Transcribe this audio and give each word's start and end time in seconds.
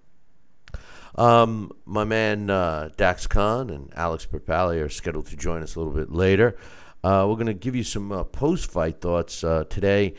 Um, 1.15 1.71
my 1.85 2.03
man 2.03 2.49
uh, 2.49 2.89
Dax 2.95 3.27
Khan 3.27 3.69
and 3.69 3.91
Alex 3.95 4.25
Perpali 4.25 4.83
are 4.83 4.89
scheduled 4.89 5.27
to 5.27 5.35
join 5.35 5.61
us 5.61 5.75
a 5.75 5.79
little 5.79 5.93
bit 5.93 6.11
later. 6.11 6.55
Uh, 7.03 7.25
we're 7.29 7.35
going 7.35 7.47
to 7.47 7.53
give 7.53 7.75
you 7.75 7.83
some 7.83 8.11
uh, 8.11 8.23
post 8.25 8.69
fight 8.69 8.99
thoughts 8.99 9.43
uh, 9.43 9.63
today 9.69 10.13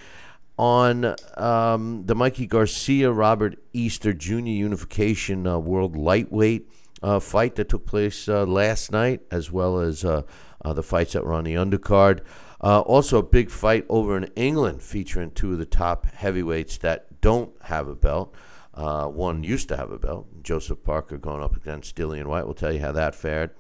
on 0.59 1.15
um, 1.37 2.05
the 2.07 2.15
Mikey 2.15 2.47
Garcia 2.47 3.13
Robert 3.13 3.59
Easter 3.73 4.15
Jr. 4.15 4.37
Unification 4.37 5.47
uh, 5.47 5.59
World 5.59 5.95
Lightweight 5.95 6.71
uh, 7.03 7.19
fight 7.19 7.57
that 7.57 7.69
took 7.69 7.87
place 7.87 8.29
uh, 8.29 8.45
last 8.47 8.93
night, 8.93 9.21
as 9.31 9.51
well 9.51 9.79
as 9.79 10.03
the 10.03 10.83
fights 10.83 11.13
that 11.13 11.25
were 11.25 11.33
on 11.35 11.45
the 11.45 11.55
undercard. 11.55 12.21
Also, 12.61 13.19
a 13.19 13.23
big 13.23 13.51
fight 13.51 13.85
over 13.91 14.17
in 14.17 14.25
England 14.37 14.83
featuring 14.83 15.31
two 15.31 15.53
of 15.53 15.59
the 15.59 15.67
top 15.67 16.07
heavyweights 16.07 16.79
that 16.79 17.21
don't 17.21 17.53
have 17.65 17.89
a 17.89 17.95
belt. 17.95 18.35
One 18.73 19.45
used 19.45 19.69
to 19.69 19.77
have 19.77 19.91
a 19.91 19.99
belt, 19.99 20.43
Joseph 20.43 20.83
Parker 20.83 21.19
going 21.19 21.43
up 21.43 21.57
against 21.57 21.97
Dillian 21.97 22.27
Whyte. 22.27 22.47
We'll 22.47 22.55
tell 22.55 22.73
you 22.73 22.81
how 22.81 22.93
that 22.93 23.15
fared. 23.15 23.51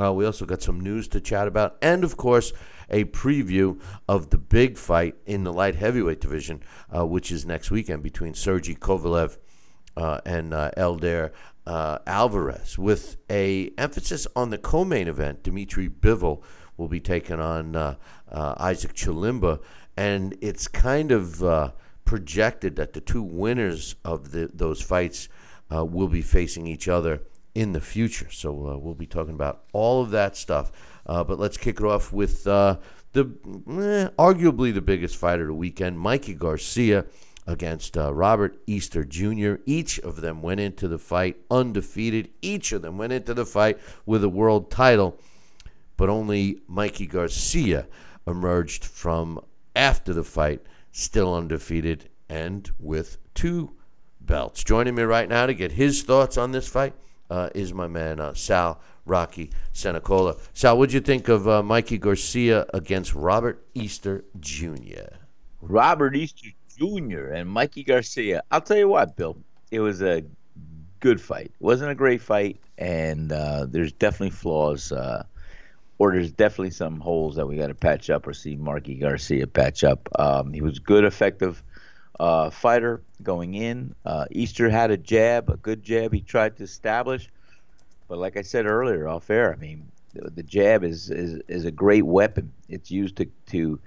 Uh, 0.00 0.12
we 0.12 0.24
also 0.24 0.44
got 0.44 0.62
some 0.62 0.80
news 0.80 1.08
to 1.08 1.20
chat 1.20 1.46
about, 1.46 1.76
and 1.82 2.04
of 2.04 2.16
course, 2.16 2.52
a 2.90 3.04
preview 3.04 3.80
of 4.08 4.30
the 4.30 4.38
big 4.38 4.76
fight 4.76 5.14
in 5.26 5.44
the 5.44 5.52
light 5.52 5.76
heavyweight 5.76 6.20
division, 6.20 6.62
uh, 6.94 7.06
which 7.06 7.30
is 7.30 7.46
next 7.46 7.70
weekend 7.70 8.02
between 8.02 8.34
Sergey 8.34 8.74
Kovalev 8.74 9.38
uh, 9.96 10.20
and 10.24 10.54
uh, 10.54 10.70
Eleider 10.76 11.30
uh, 11.66 11.98
Alvarez, 12.06 12.78
with 12.78 13.16
a 13.28 13.72
emphasis 13.78 14.26
on 14.34 14.50
the 14.50 14.58
co-main 14.58 15.08
event. 15.08 15.42
Dimitri 15.42 15.88
Bivol 15.88 16.42
will 16.76 16.88
be 16.88 17.00
taking 17.00 17.40
on 17.40 17.76
uh, 17.76 17.94
Isaac 18.32 18.94
Chilemba, 18.94 19.60
and 19.96 20.36
it's 20.40 20.66
kind 20.66 21.12
of 21.12 21.72
projected 22.04 22.76
that 22.76 22.92
the 22.92 23.00
two 23.00 23.22
winners 23.22 23.94
of 24.04 24.32
the, 24.32 24.50
those 24.52 24.80
fights 24.80 25.28
will 25.70 26.08
be 26.08 26.22
facing 26.22 26.66
each 26.66 26.88
other 26.88 27.22
in 27.54 27.72
the 27.72 27.80
future. 27.80 28.30
So 28.30 28.50
uh, 28.68 28.78
we'll 28.78 28.94
be 28.94 29.06
talking 29.06 29.34
about 29.34 29.64
all 29.72 30.02
of 30.02 30.10
that 30.10 30.36
stuff. 30.36 30.72
Uh, 31.06 31.24
but 31.24 31.38
let's 31.38 31.56
kick 31.56 31.80
it 31.80 31.86
off 31.86 32.12
with 32.12 32.46
uh, 32.46 32.76
the 33.12 33.22
eh, 33.22 34.08
arguably 34.18 34.72
the 34.72 34.80
biggest 34.80 35.16
fight 35.16 35.40
of 35.40 35.46
the 35.46 35.54
weekend, 35.54 35.98
Mikey 35.98 36.34
Garcia 36.34 37.06
against 37.46 37.96
uh, 37.96 38.12
Robert 38.14 38.60
Easter 38.66 39.04
Jr. 39.04 39.54
Each 39.66 39.98
of 40.00 40.20
them 40.20 40.42
went 40.42 40.60
into 40.60 40.86
the 40.86 40.98
fight 40.98 41.36
undefeated. 41.50 42.30
Each 42.42 42.72
of 42.72 42.82
them 42.82 42.98
went 42.98 43.12
into 43.12 43.34
the 43.34 43.46
fight 43.46 43.78
with 44.06 44.22
a 44.22 44.28
world 44.28 44.70
title, 44.70 45.18
but 45.96 46.08
only 46.08 46.60
Mikey 46.68 47.06
Garcia 47.06 47.86
emerged 48.26 48.84
from 48.84 49.40
after 49.74 50.12
the 50.12 50.24
fight 50.24 50.62
still 50.92 51.34
undefeated 51.34 52.08
and 52.28 52.70
with 52.78 53.18
two 53.34 53.72
belts. 54.20 54.62
Joining 54.62 54.94
me 54.94 55.02
right 55.02 55.28
now 55.28 55.46
to 55.46 55.54
get 55.54 55.72
his 55.72 56.02
thoughts 56.02 56.36
on 56.36 56.52
this 56.52 56.68
fight 56.68 56.94
uh, 57.30 57.48
is 57.54 57.72
my 57.72 57.86
man 57.86 58.20
uh, 58.20 58.34
Sal 58.34 58.80
Rocky 59.06 59.50
Senecola. 59.72 60.36
Sal, 60.52 60.76
what'd 60.76 60.92
you 60.92 61.00
think 61.00 61.28
of 61.28 61.48
uh, 61.48 61.62
Mikey 61.62 61.98
Garcia 61.98 62.66
against 62.74 63.14
Robert 63.14 63.64
Easter 63.74 64.24
Jr.? 64.38 65.16
Robert 65.62 66.16
Easter 66.16 66.48
Jr. 66.76 67.32
and 67.32 67.48
Mikey 67.48 67.84
Garcia. 67.84 68.42
I'll 68.50 68.60
tell 68.60 68.76
you 68.76 68.88
what, 68.88 69.16
Bill. 69.16 69.36
It 69.70 69.80
was 69.80 70.02
a 70.02 70.24
good 70.98 71.20
fight. 71.20 71.46
It 71.46 71.64
wasn't 71.64 71.90
a 71.90 71.94
great 71.94 72.20
fight, 72.20 72.60
and 72.78 73.32
uh, 73.32 73.66
there's 73.68 73.92
definitely 73.92 74.30
flaws, 74.30 74.90
uh, 74.90 75.24
or 75.98 76.12
there's 76.12 76.32
definitely 76.32 76.70
some 76.70 76.98
holes 76.98 77.36
that 77.36 77.46
we 77.46 77.56
got 77.56 77.68
to 77.68 77.74
patch 77.74 78.10
up 78.10 78.26
or 78.26 78.32
see 78.32 78.56
Mikey 78.56 78.96
Garcia 78.96 79.46
patch 79.46 79.84
up. 79.84 80.08
Um, 80.18 80.52
he 80.52 80.62
was 80.62 80.78
good, 80.78 81.04
effective 81.04 81.62
uh, 82.20 82.50
fighter 82.50 83.00
going 83.22 83.54
in. 83.54 83.94
Uh, 84.04 84.26
Easter 84.30 84.68
had 84.68 84.90
a 84.90 84.96
jab, 84.98 85.48
a 85.48 85.56
good 85.56 85.82
jab 85.82 86.12
he 86.12 86.20
tried 86.20 86.54
to 86.58 86.64
establish, 86.64 87.30
but 88.08 88.18
like 88.18 88.36
I 88.36 88.42
said 88.42 88.66
earlier, 88.66 89.08
off 89.08 89.30
air, 89.30 89.54
I 89.54 89.56
mean, 89.56 89.90
the, 90.12 90.28
the 90.28 90.42
jab 90.42 90.84
is, 90.84 91.10
is 91.10 91.40
is 91.48 91.64
a 91.64 91.70
great 91.70 92.04
weapon. 92.04 92.52
It's 92.68 92.90
used 92.90 93.16
to 93.16 93.24
to 93.46 93.80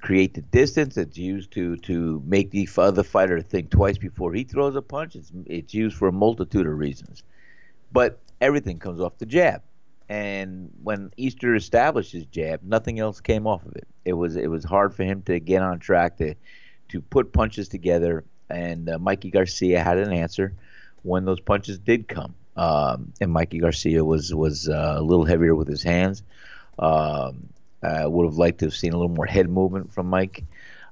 create 0.00 0.32
the 0.32 0.40
distance. 0.40 0.96
It's 0.96 1.18
used 1.18 1.50
to 1.52 1.76
to 1.76 2.22
make 2.24 2.50
the 2.52 2.66
other 2.78 3.02
fighter 3.02 3.42
think 3.42 3.68
twice 3.68 3.98
before 3.98 4.32
he 4.32 4.44
throws 4.44 4.76
a 4.76 4.82
punch. 4.82 5.14
It's 5.14 5.30
it's 5.44 5.74
used 5.74 5.96
for 5.96 6.08
a 6.08 6.12
multitude 6.12 6.66
of 6.66 6.78
reasons, 6.78 7.22
but 7.92 8.18
everything 8.40 8.78
comes 8.78 8.98
off 8.98 9.18
the 9.18 9.26
jab. 9.26 9.60
And 10.08 10.70
when 10.82 11.10
Easter 11.18 11.54
established 11.54 12.12
his 12.12 12.24
jab, 12.26 12.62
nothing 12.62 12.98
else 12.98 13.20
came 13.20 13.46
off 13.46 13.66
of 13.66 13.76
it. 13.76 13.88
It 14.06 14.14
was 14.14 14.36
it 14.36 14.48
was 14.48 14.64
hard 14.64 14.94
for 14.94 15.04
him 15.04 15.20
to 15.22 15.38
get 15.38 15.60
on 15.60 15.80
track 15.80 16.16
to 16.18 16.34
to 16.90 17.00
put 17.00 17.32
punches 17.32 17.68
together. 17.68 18.24
And 18.50 18.88
uh, 18.88 18.98
Mikey 18.98 19.30
Garcia 19.30 19.82
had 19.82 19.98
an 19.98 20.12
answer 20.12 20.54
when 21.02 21.24
those 21.24 21.40
punches 21.40 21.78
did 21.78 22.08
come. 22.08 22.34
Um, 22.56 23.12
and 23.20 23.32
Mikey 23.32 23.58
Garcia 23.58 24.04
was 24.04 24.32
was 24.34 24.68
uh, 24.68 24.94
a 24.98 25.02
little 25.02 25.24
heavier 25.24 25.54
with 25.54 25.66
his 25.68 25.82
hands. 25.82 26.22
Um, 26.78 27.48
I 27.82 28.06
would 28.06 28.24
have 28.26 28.36
liked 28.36 28.58
to 28.60 28.66
have 28.66 28.74
seen 28.74 28.92
a 28.92 28.96
little 28.96 29.14
more 29.14 29.26
head 29.26 29.48
movement 29.48 29.92
from 29.92 30.06
Mike. 30.06 30.44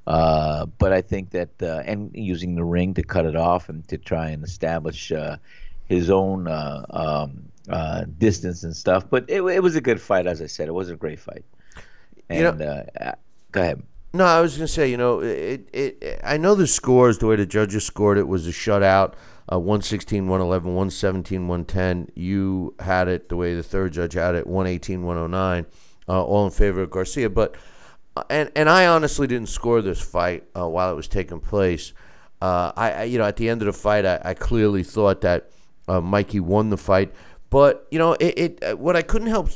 Uh, 0.07 0.67
but 0.79 0.93
I 0.93 1.01
think 1.01 1.31
that 1.31 1.51
uh, 1.63 1.83
and 1.87 2.11
using 2.15 2.57
the 2.57 2.65
ring 2.65 2.95
to 2.95 3.03
cut 3.03 3.25
it 3.25 3.37
off 3.37 3.69
and 3.69 3.87
to 3.89 3.99
try 3.99 4.31
and 4.31 4.43
establish 4.43 5.13
uh, 5.13 5.37
his 5.87 6.11
own 6.11 6.49
uh, 6.49 6.85
um, 6.91 7.45
uh, 7.69 8.05
distance 8.19 8.65
and 8.65 8.75
stuff. 8.77 9.09
But 9.09 9.27
it, 9.29 9.43
it 9.43 9.63
was 9.63 9.77
a 9.77 9.81
good 9.81 10.01
fight, 10.01 10.27
as 10.27 10.43
I 10.43 10.47
said. 10.47 10.67
It 10.69 10.73
was 10.73 10.91
a 10.91 10.97
great 10.97 11.21
fight. 11.21 11.45
And 12.29 12.39
You 12.39 12.45
know- 12.45 12.85
uh, 13.01 13.13
go 13.53 13.61
ahead. 13.63 13.83
No, 14.15 14.27
I 14.27 14.41
was 14.43 14.57
going 14.57 14.67
to 14.67 14.73
say, 14.73 14.91
you 14.91 14.99
know, 14.99 15.21
it, 15.21 15.69
it, 15.73 16.21
I 16.23 16.37
know 16.37 16.55
the 16.55 16.67
scores, 16.67 17.19
the 17.19 17.27
way 17.27 17.37
the 17.37 17.47
judges 17.47 17.85
scored 17.87 18.19
it 18.19 18.29
was 18.29 18.47
a 18.47 18.51
shutout, 18.51 19.15
uh, 19.51 19.59
116, 19.59 20.29
111, 20.29 20.69
117, 20.69 21.49
110. 21.49 22.09
You 22.15 22.75
had 22.79 23.09
it 23.09 23.31
the 23.31 23.37
way 23.37 23.55
the 23.55 23.63
third 23.63 23.95
judge 23.95 24.13
had 24.13 24.35
it, 24.35 24.47
118, 24.47 25.03
109, 25.03 25.67
uh, 26.09 26.25
all 26.25 26.45
in 26.45 26.51
favor 26.51 26.83
of 26.83 26.91
Garcia. 26.91 27.31
But, 27.31 27.57
uh, 28.15 28.25
and, 28.29 28.53
and 28.55 28.69
I 28.69 28.87
honestly 28.87 29.27
didn't 29.27 29.49
score 29.49 29.81
this 29.81 30.03
fight 30.03 30.45
uh, 30.55 30.69
while 30.69 30.93
it 30.93 30.95
was 30.95 31.09
taking 31.09 31.41
place. 31.41 31.95
Uh, 32.43 32.71
I, 32.77 32.93
I, 32.93 33.03
you 33.05 33.17
know, 33.17 33.25
at 33.25 33.37
the 33.37 33.49
end 33.49 33.63
of 33.63 33.67
the 33.67 33.73
fight, 33.73 34.05
I, 34.05 34.21
I 34.23 34.35
clearly 34.35 34.83
thought 34.83 35.23
that 35.23 35.51
uh, 35.89 36.03
Mikey 36.03 36.41
won 36.41 36.69
the 36.69 36.77
fight. 36.77 37.15
But, 37.49 37.87
you 37.91 37.99
know, 37.99 38.13
it, 38.15 38.39
it 38.39 38.63
uh, 38.63 38.77
what 38.77 38.95
I 38.95 39.01
couldn't 39.01 39.29
help 39.29 39.49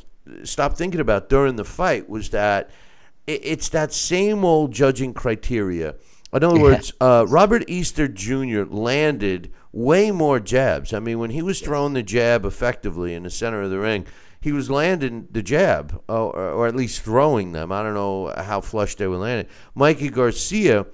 stop 0.44 0.78
thinking 0.78 1.00
about 1.00 1.28
during 1.28 1.56
the 1.56 1.64
fight 1.64 2.08
was 2.08 2.30
that 2.30 2.70
it's 3.26 3.68
that 3.70 3.92
same 3.92 4.44
old 4.44 4.72
judging 4.72 5.12
criteria. 5.14 5.96
In 6.32 6.44
other 6.44 6.60
words, 6.60 6.92
uh, 7.00 7.24
Robert 7.28 7.64
Easter 7.68 8.08
Jr. 8.08 8.64
landed 8.64 9.52
way 9.72 10.10
more 10.10 10.40
jabs. 10.40 10.92
I 10.92 11.00
mean, 11.00 11.18
when 11.18 11.30
he 11.30 11.42
was 11.42 11.60
throwing 11.60 11.94
the 11.94 12.02
jab 12.02 12.44
effectively 12.44 13.14
in 13.14 13.22
the 13.22 13.30
center 13.30 13.62
of 13.62 13.70
the 13.70 13.78
ring, 13.78 14.06
he 14.40 14.52
was 14.52 14.70
landing 14.70 15.28
the 15.30 15.42
jab, 15.42 16.02
or, 16.08 16.36
or 16.36 16.66
at 16.66 16.76
least 16.76 17.02
throwing 17.02 17.52
them. 17.52 17.72
I 17.72 17.82
don't 17.82 17.94
know 17.94 18.32
how 18.36 18.60
flush 18.60 18.94
they 18.94 19.06
were 19.06 19.16
landing. 19.16 19.50
Mikey 19.74 20.10
Garcia, 20.10 20.86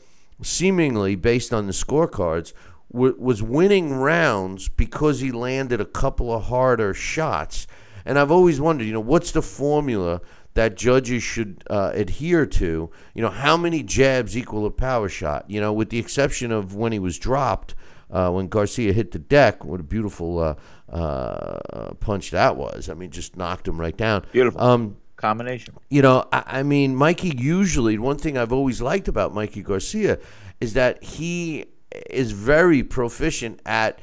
seemingly 0.43 1.17
based 1.17 1.53
on 1.53 1.67
the 1.67 1.73
scorecards, 1.73 2.53
w- 2.93 3.17
was 3.19 3.43
winning 3.43 3.95
rounds 3.95 4.69
because 4.69 5.21
he 5.21 5.33
landed 5.33 5.81
a 5.81 5.87
couple 5.87 6.33
of 6.33 6.45
harder 6.45 6.95
shots. 6.95 7.67
And 8.05 8.19
I've 8.19 8.31
always 8.31 8.61
wondered, 8.61 8.87
you 8.87 8.93
know, 8.93 9.01
what's 9.01 9.33
the 9.33 9.43
formula 9.43 10.21
that 10.55 10.77
judges 10.77 11.23
should 11.23 11.63
uh, 11.71 11.93
adhere 11.95 12.47
to? 12.47 12.91
You 13.15 13.23
know, 13.23 13.31
how 13.31 13.57
many 13.57 13.83
jabs 13.83 14.37
equal 14.37 14.67
a 14.67 14.71
power 14.71 15.09
shot? 15.09 15.45
You 15.49 15.61
know, 15.61 15.73
with 15.73 15.91
the 15.91 15.99
exception 15.99 16.53
of 16.53 16.75
when 16.75 16.93
he 16.93 16.99
was 16.99 17.19
dropped, 17.19 17.75
uh, 18.11 18.31
when 18.31 18.49
Garcia 18.49 18.93
hit 18.93 19.13
the 19.13 19.19
deck, 19.19 19.65
what 19.65 19.81
a 19.81 19.83
beautiful 19.83 20.39
uh, 20.39 20.55
uh, 20.93 21.95
punch 21.95 22.31
that 22.31 22.57
was. 22.57 22.89
I 22.89 22.95
mean, 22.95 23.11
just 23.11 23.37
knocked 23.37 23.67
him 23.67 23.81
right 23.81 23.97
down. 23.97 24.25
Beautiful. 24.33 24.61
Um, 24.61 24.97
Combination. 25.17 25.75
you 25.89 26.03
know, 26.03 26.27
I, 26.33 26.43
I 26.47 26.63
mean, 26.65 26.97
Mikey 26.97 27.33
usually, 27.39 27.97
one 27.97 28.19
thing 28.19 28.37
I've 28.37 28.53
always 28.53 28.83
liked 28.83 29.07
about 29.09 29.33
Mikey 29.33 29.63
Garcia 29.63 30.19
is 30.61 30.75
that 30.75 31.03
he 31.03 31.67
is 32.11 32.33
very 32.33 32.83
proficient 32.83 33.61
at 33.65 34.01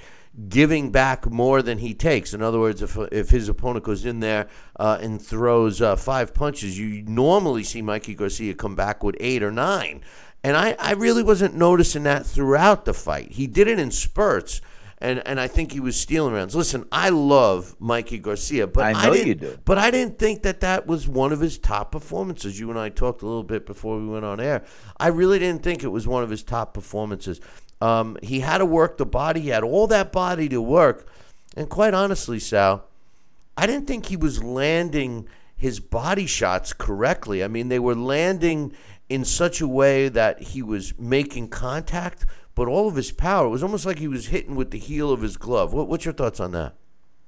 giving 0.47 0.91
back 0.91 1.29
more 1.29 1.61
than 1.61 1.79
he 1.79 1.93
takes. 1.93 2.33
In 2.33 2.41
other 2.41 2.59
words, 2.59 2.81
if, 2.81 2.97
if 3.11 3.29
his 3.29 3.49
opponent 3.49 3.83
goes 3.83 4.05
in 4.05 4.19
there 4.19 4.47
uh, 4.79 4.97
and 5.01 5.21
throws 5.21 5.81
uh, 5.81 5.95
five 5.95 6.33
punches, 6.33 6.79
you 6.79 7.01
normally 7.03 7.63
see 7.63 7.81
Mikey 7.81 8.15
Garcia 8.15 8.53
come 8.53 8.75
back 8.75 9.03
with 9.03 9.17
eight 9.19 9.43
or 9.43 9.51
nine. 9.51 10.01
And 10.43 10.55
I, 10.55 10.75
I 10.79 10.93
really 10.93 11.23
wasn't 11.23 11.55
noticing 11.55 12.03
that 12.03 12.25
throughout 12.25 12.85
the 12.85 12.93
fight. 12.93 13.33
He 13.33 13.47
did 13.47 13.67
it 13.67 13.79
in 13.79 13.91
spurts. 13.91 14.61
And, 15.01 15.25
and 15.25 15.39
I 15.39 15.47
think 15.47 15.71
he 15.71 15.79
was 15.79 15.97
stealing 15.97 16.33
rounds. 16.33 16.55
Listen, 16.55 16.85
I 16.91 17.09
love 17.09 17.73
Mikey 17.79 18.19
Garcia, 18.19 18.67
but 18.67 18.83
I 18.83 19.05
know 19.05 19.13
didn't, 19.13 19.27
you 19.27 19.35
do. 19.35 19.59
but 19.63 19.77
I 19.77 19.91
didn't 19.91 20.19
think 20.19 20.43
that 20.43 20.59
that 20.59 20.87
was 20.87 21.07
one 21.07 21.31
of 21.31 21.39
his 21.39 21.57
top 21.57 21.91
performances. 21.91 22.59
You 22.59 22.69
and 22.69 22.77
I 22.77 22.89
talked 22.89 23.21
a 23.21 23.25
little 23.25 23.43
bit 23.43 23.65
before 23.65 23.97
we 23.97 24.07
went 24.07 24.25
on 24.25 24.41
air. 24.41 24.65
I 24.99 25.07
really 25.07 25.39
didn't 25.39 25.63
think 25.63 25.83
it 25.83 25.87
was 25.87 26.05
one 26.05 26.21
of 26.21 26.29
his 26.29 26.43
top 26.43 26.73
performances. 26.73 27.39
Um, 27.81 28.17
he 28.21 28.41
had 28.41 28.57
to 28.57 28.65
work 28.65 28.97
the 28.97 29.05
body. 29.05 29.39
He 29.39 29.49
had 29.49 29.63
all 29.63 29.87
that 29.87 30.11
body 30.11 30.49
to 30.49 30.61
work. 30.61 31.07
And 31.55 31.69
quite 31.69 31.93
honestly, 31.93 32.39
Sal, 32.39 32.85
I 33.55 33.65
didn't 33.65 33.87
think 33.87 34.07
he 34.07 34.17
was 34.17 34.43
landing 34.43 35.27
his 35.55 35.79
body 35.79 36.25
shots 36.25 36.73
correctly. 36.73 37.43
I 37.43 37.47
mean, 37.47 37.69
they 37.69 37.79
were 37.79 37.95
landing 37.95 38.73
in 39.09 39.25
such 39.25 39.59
a 39.59 39.67
way 39.67 40.07
that 40.07 40.41
he 40.41 40.61
was 40.61 40.97
making 40.97 41.49
contact, 41.49 42.25
but 42.59 42.67
all 42.67 42.89
of 42.89 42.95
his 42.97 43.13
power 43.13 43.47
it 43.47 43.51
was 43.51 43.63
almost 43.63 43.85
like 43.85 43.99
he 43.99 44.09
was 44.09 44.27
hitting 44.27 44.53
with 44.53 44.71
the 44.71 44.77
heel 44.77 45.13
of 45.13 45.21
his 45.21 45.37
glove. 45.37 45.71
What, 45.71 45.87
what's 45.87 46.03
your 46.03 46.13
thoughts 46.13 46.41
on 46.41 46.51
that? 46.51 46.75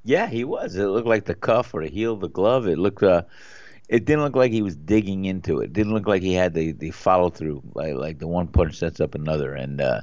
Yeah, 0.04 0.28
he 0.28 0.44
was. 0.44 0.76
It 0.76 0.84
looked 0.88 1.08
like 1.08 1.24
the 1.24 1.36
cuff 1.36 1.74
or 1.74 1.82
the 1.82 1.90
heel 1.90 2.12
of 2.12 2.20
the 2.20 2.28
glove. 2.28 2.68
It 2.68 2.78
looked. 2.78 3.02
Uh, 3.02 3.22
it 3.88 4.04
didn't 4.04 4.26
look 4.26 4.36
like 4.36 4.52
he 4.52 4.62
was 4.62 4.76
digging 4.76 5.24
into 5.24 5.62
it. 5.62 5.68
It 5.68 5.74
didn't 5.74 5.94
look 5.94 6.06
like 6.06 6.22
he 6.22 6.34
had 6.34 6.54
the, 6.54 6.74
the 6.74 6.92
follow 6.92 7.30
through, 7.30 7.64
like 7.76 7.96
like 7.96 8.20
the 8.20 8.28
one 8.28 8.48
punch 8.48 8.78
sets 8.78 9.00
up 9.00 9.16
another. 9.16 9.54
And 9.54 9.80
uh, 9.80 10.02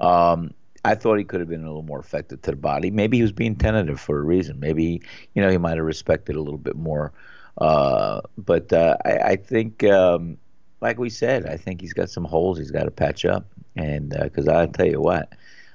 um, 0.00 0.54
I 0.86 0.94
thought 0.94 1.18
he 1.18 1.24
could 1.24 1.40
have 1.40 1.50
been 1.50 1.64
a 1.64 1.66
little 1.66 1.82
more 1.82 2.00
effective 2.00 2.40
to 2.40 2.52
the 2.52 2.56
body. 2.56 2.90
Maybe 2.90 3.18
he 3.18 3.22
was 3.22 3.32
being 3.32 3.56
tentative 3.56 4.00
for 4.00 4.20
a 4.20 4.22
reason. 4.22 4.58
Maybe 4.58 5.02
you 5.34 5.42
know 5.42 5.50
he 5.50 5.58
might 5.58 5.76
have 5.76 5.84
respected 5.84 6.34
a 6.34 6.40
little 6.40 6.56
bit 6.56 6.76
more. 6.76 7.12
Uh, 7.58 8.22
but 8.38 8.72
uh, 8.72 8.96
I, 9.04 9.16
I 9.18 9.36
think, 9.36 9.84
um, 9.84 10.38
like 10.80 10.98
we 10.98 11.10
said, 11.10 11.44
I 11.44 11.58
think 11.58 11.82
he's 11.82 11.92
got 11.92 12.08
some 12.08 12.24
holes 12.24 12.56
he's 12.56 12.70
got 12.70 12.84
to 12.84 12.90
patch 12.90 13.26
up. 13.26 13.51
And 13.76 14.10
because 14.10 14.48
I'll 14.48 14.68
tell 14.68 14.86
you 14.86 15.00
what, 15.00 15.32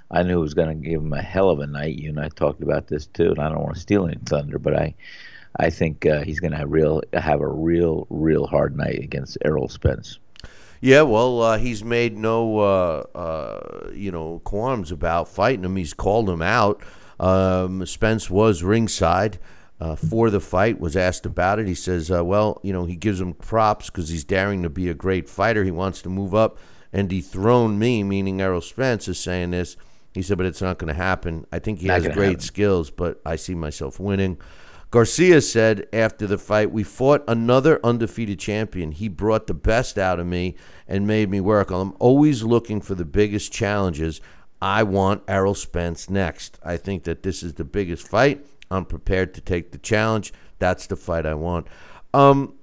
I 0.10 0.24
knew 0.24 0.38
it 0.38 0.42
was 0.42 0.54
going 0.54 0.70
to 0.70 0.90
give 0.90 1.02
him 1.02 1.14
a 1.14 1.22
hell 1.22 1.50
of 1.50 1.60
a 1.60 1.68
night. 1.68 1.96
You 1.96 2.10
and 2.10 2.20
I 2.20 2.30
talked 2.30 2.64
about 2.64 2.88
this 2.88 3.08
too, 3.08 3.30
and 3.30 3.40
I 3.40 3.50
don't 3.50 3.62
want 3.62 3.76
to 3.76 3.82
steal 3.82 4.06
any 4.06 4.18
thunder, 4.26 4.58
but 4.58 4.76
I, 4.76 4.96
I 5.60 5.70
think 5.70 6.06
uh, 6.06 6.22
he's 6.22 6.40
going 6.40 6.52
to 6.52 6.58
have 6.58 6.72
real 6.72 7.02
have 7.14 7.42
a 7.42 7.48
real 7.48 8.08
real 8.10 8.48
hard 8.48 8.78
night 8.78 9.00
against 9.00 9.38
Errol 9.44 9.68
Spence. 9.68 10.20
Yeah, 10.80 11.02
well, 11.02 11.42
uh, 11.42 11.58
he's 11.58 11.84
made 11.84 12.16
no, 12.16 12.60
uh, 12.60 13.04
uh, 13.16 13.90
you 13.94 14.12
know, 14.12 14.40
qualms 14.44 14.92
about 14.92 15.28
fighting 15.28 15.66
him. 15.66 15.76
He's 15.76 15.94
called 15.94 16.30
him 16.30 16.44
out. 16.44 16.84
Um, 17.20 17.84
Spence 17.88 18.30
was 18.30 18.62
ringside 18.62 19.40
uh, 19.82 19.96
for 19.96 20.30
the 20.30 20.40
fight. 20.40 20.80
Was 20.80 20.96
asked 20.96 21.26
about 21.26 21.60
it. 21.60 21.68
He 21.68 21.76
says, 21.76 22.12
uh, 22.12 22.24
"Well, 22.24 22.62
you 22.64 22.72
know, 22.72 22.86
he 22.86 22.96
gives 22.96 23.20
him 23.20 23.34
props 23.34 23.90
because 23.90 24.08
he's 24.10 24.24
daring 24.24 24.64
to 24.64 24.70
be 24.70 24.88
a 24.88 24.94
great 24.94 25.28
fighter. 25.28 25.64
He 25.64 25.72
wants 25.72 26.02
to 26.04 26.10
move 26.10 26.34
up 26.34 26.60
and 26.92 27.10
dethrone 27.10 27.78
me." 27.80 28.04
Meaning 28.04 28.42
Errol 28.42 28.62
Spence 28.62 29.08
is 29.08 29.20
saying 29.20 29.52
this. 29.52 29.78
He 30.14 30.22
said, 30.22 30.38
"But 30.38 30.48
it's 30.48 30.62
not 30.62 30.78
going 30.78 30.88
to 30.88 31.00
happen. 31.02 31.46
I 31.52 31.60
think 31.60 31.80
he 31.80 31.88
Not 31.88 32.02
has 32.04 32.14
great 32.14 32.28
happen. 32.28 32.40
skills, 32.42 32.90
but 32.90 33.22
I 33.26 33.36
see 33.36 33.56
myself 33.56 34.00
winning." 34.00 34.38
Garcia 34.90 35.42
said 35.42 35.86
after 35.92 36.26
the 36.26 36.38
fight, 36.38 36.72
We 36.72 36.84
fought 36.84 37.24
another 37.28 37.80
undefeated 37.84 38.40
champion. 38.40 38.94
He 38.94 39.10
brought 39.10 39.48
the 39.48 39.54
best 39.54 39.98
out 39.98 40.20
of 40.20 40.26
me 40.28 40.56
and 40.88 41.06
made 41.06 41.30
me 41.30 41.42
work. 41.42 41.72
I'm 41.72 41.94
always 42.00 42.44
looking 42.44 42.80
for 42.80 42.96
the 42.96 43.04
biggest 43.04 43.52
challenges. 43.52 44.22
I 44.62 44.84
want 44.84 45.24
Errol 45.28 45.56
Spence 45.56 46.10
next. 46.10 46.58
I 46.64 46.78
think 46.78 47.04
that 47.04 47.22
this 47.22 47.44
is 47.44 47.56
the 47.56 47.66
biggest 47.66 48.08
fight. 48.08 48.46
I'm 48.72 48.86
prepared 48.86 49.34
to 49.36 49.42
take 49.42 49.72
the 49.72 49.78
challenge. 49.78 50.34
That's 50.58 50.88
the 50.88 50.96
fight 50.96 51.26
I 51.26 51.34
want. 51.34 51.68
Um, 52.14 52.54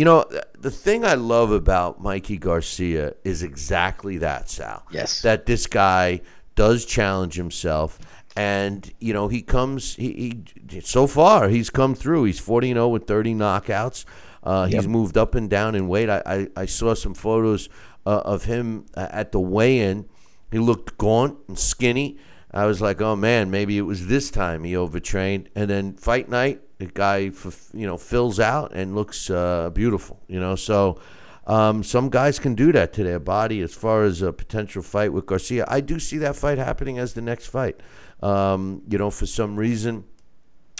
you 0.00 0.06
know, 0.06 0.24
the 0.58 0.70
thing 0.70 1.04
I 1.04 1.12
love 1.12 1.50
about 1.52 2.00
Mikey 2.00 2.38
Garcia 2.38 3.12
is 3.22 3.42
exactly 3.42 4.16
that, 4.16 4.48
Sal. 4.48 4.82
Yes. 4.90 5.20
That 5.20 5.44
this 5.44 5.66
guy 5.66 6.22
does 6.54 6.86
challenge 6.86 7.34
himself. 7.34 7.98
And, 8.34 8.90
you 8.98 9.12
know, 9.12 9.28
he 9.28 9.42
comes, 9.42 9.96
he, 9.96 10.42
he 10.70 10.80
so 10.80 11.06
far, 11.06 11.50
he's 11.50 11.68
come 11.68 11.94
through. 11.94 12.24
He's 12.24 12.38
40 12.40 12.68
0 12.72 12.88
with 12.88 13.06
30 13.06 13.34
knockouts. 13.34 14.06
Uh, 14.42 14.64
He's 14.64 14.74
Yep. 14.76 14.84
moved 14.86 15.18
up 15.18 15.34
and 15.34 15.50
down 15.50 15.74
in 15.74 15.86
weight. 15.86 16.08
I, 16.08 16.22
I, 16.24 16.48
I 16.62 16.64
saw 16.64 16.94
some 16.94 17.12
photos 17.12 17.68
uh, 18.06 18.22
of 18.24 18.44
him 18.44 18.86
uh, 18.94 19.06
at 19.10 19.32
the 19.32 19.40
weigh 19.40 19.80
in. 19.80 20.06
He 20.50 20.58
looked 20.58 20.96
gaunt 20.96 21.36
and 21.46 21.58
skinny. 21.58 22.16
I 22.50 22.64
was 22.64 22.80
like, 22.80 23.02
oh 23.02 23.16
man, 23.16 23.50
maybe 23.50 23.76
it 23.76 23.82
was 23.82 24.06
this 24.06 24.30
time 24.30 24.64
he 24.64 24.74
overtrained. 24.74 25.50
And 25.54 25.68
then 25.68 25.92
fight 25.92 26.30
night, 26.30 26.62
the 26.80 26.86
guy, 26.86 27.18
you 27.72 27.86
know, 27.86 27.96
fills 27.96 28.40
out 28.40 28.72
and 28.74 28.94
looks 28.94 29.30
uh, 29.30 29.70
beautiful. 29.70 30.20
You 30.26 30.40
know, 30.40 30.56
so 30.56 30.98
um, 31.46 31.82
some 31.82 32.08
guys 32.10 32.38
can 32.38 32.54
do 32.54 32.72
that 32.72 32.92
to 32.94 33.04
their 33.04 33.20
body. 33.20 33.60
As 33.60 33.74
far 33.74 34.04
as 34.04 34.22
a 34.22 34.32
potential 34.32 34.82
fight 34.82 35.12
with 35.12 35.26
Garcia, 35.26 35.64
I 35.68 35.80
do 35.80 35.98
see 36.00 36.18
that 36.18 36.36
fight 36.36 36.58
happening 36.58 36.98
as 36.98 37.14
the 37.14 37.22
next 37.22 37.46
fight. 37.46 37.80
Um, 38.22 38.82
you 38.88 38.98
know, 38.98 39.10
for 39.10 39.26
some 39.26 39.56
reason, 39.56 40.04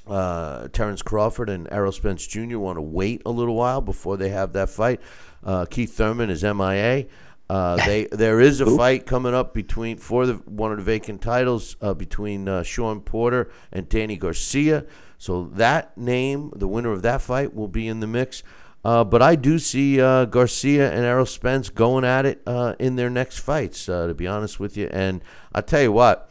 uh, 0.07 0.69
Terrence 0.69 1.03
Crawford 1.03 1.49
and 1.49 1.69
Errol 1.71 1.93
Spence 1.93 2.27
Jr. 2.27 2.59
want 2.59 2.77
to 2.77 2.83
wait 2.83 3.23
a 3.25 3.31
little 3.31 3.55
while 3.55 3.81
before 3.81 4.17
they 4.17 4.31
have 4.31 4.55
that 4.55 4.71
fight. 4.71 5.01
Uh, 5.45 5.67
Keith 5.67 5.97
Thurman 5.97 6.31
is 6.31 6.43
MIA. 6.43 7.07
Uh, 7.49 7.85
they 7.85 8.07
there 8.13 8.39
is 8.39 8.61
a 8.61 8.77
fight 8.77 9.07
coming 9.07 9.35
up 9.35 9.53
between 9.53 9.97
for 9.97 10.25
the 10.25 10.35
one 10.35 10.71
of 10.71 10.79
the 10.79 10.85
vacant 10.85 11.21
titles 11.21 11.77
uh, 11.81 11.93
between 11.93 12.47
uh, 12.47 12.63
Shawn 12.63 13.01
Porter 13.01 13.51
and 13.73 13.89
Danny 13.89 14.17
Garcia. 14.17 14.87
So 15.21 15.45
that 15.53 15.99
name, 15.99 16.51
the 16.57 16.67
winner 16.67 16.93
of 16.93 17.03
that 17.03 17.21
fight, 17.21 17.55
will 17.55 17.69
be 17.69 17.87
in 17.87 18.01
the 18.01 18.07
mix. 18.07 18.43
Uh, 18.83 19.05
but 19.05 19.21
I 19.21 19.37
do 19.37 19.59
see 19.59 20.01
uh, 20.01 20.25
Garcia 20.25 20.91
and 20.91 21.05
Errol 21.05 21.27
Spence 21.27 21.69
going 21.69 22.07
at 22.07 22.25
it 22.25 22.41
uh, 22.47 22.75
in 22.79 22.97
their 22.97 23.11
next 23.11 23.41
fights. 23.41 23.87
Uh, 23.87 24.07
to 24.07 24.15
be 24.15 24.27
honest 24.27 24.59
with 24.59 24.79
you, 24.79 24.89
and 24.91 25.23
I 25.55 25.61
tell 25.61 25.83
you 25.83 25.93
what, 25.93 26.31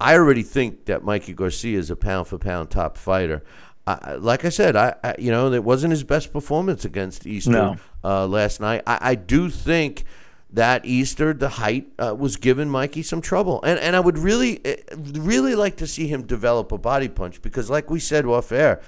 I 0.00 0.14
already 0.14 0.44
think 0.44 0.84
that 0.84 1.02
Mikey 1.02 1.32
Garcia 1.34 1.76
is 1.76 1.90
a 1.90 1.96
pound 1.96 2.28
for 2.28 2.38
pound 2.38 2.70
top 2.70 2.96
fighter. 2.96 3.42
I, 3.84 4.14
like 4.14 4.44
I 4.44 4.48
said, 4.50 4.76
I, 4.76 4.94
I 5.02 5.16
you 5.18 5.32
know 5.32 5.52
it 5.52 5.64
wasn't 5.64 5.90
his 5.90 6.04
best 6.04 6.32
performance 6.32 6.84
against 6.84 7.26
Easter 7.26 7.50
No. 7.50 7.76
uh, 8.04 8.28
last 8.28 8.60
night. 8.60 8.84
I, 8.86 8.98
I 9.00 9.14
do 9.16 9.50
think 9.50 10.04
that 10.54 10.86
Easter, 10.86 11.34
the 11.34 11.48
height 11.48 11.88
uh, 11.98 12.14
was 12.16 12.36
giving 12.36 12.70
Mikey 12.70 13.02
some 13.02 13.20
trouble, 13.20 13.60
and 13.62 13.78
and 13.78 13.96
I 13.96 14.00
would 14.00 14.18
really, 14.18 14.64
eh, 14.64 14.76
really 14.92 15.54
like 15.54 15.76
to 15.76 15.86
see 15.86 16.06
him 16.06 16.22
develop 16.22 16.70
a 16.70 16.78
body 16.78 17.08
punch 17.08 17.42
because, 17.42 17.68
like 17.68 17.90
we 17.90 17.98
said 17.98 18.24
off 18.24 18.52
air, 18.52 18.80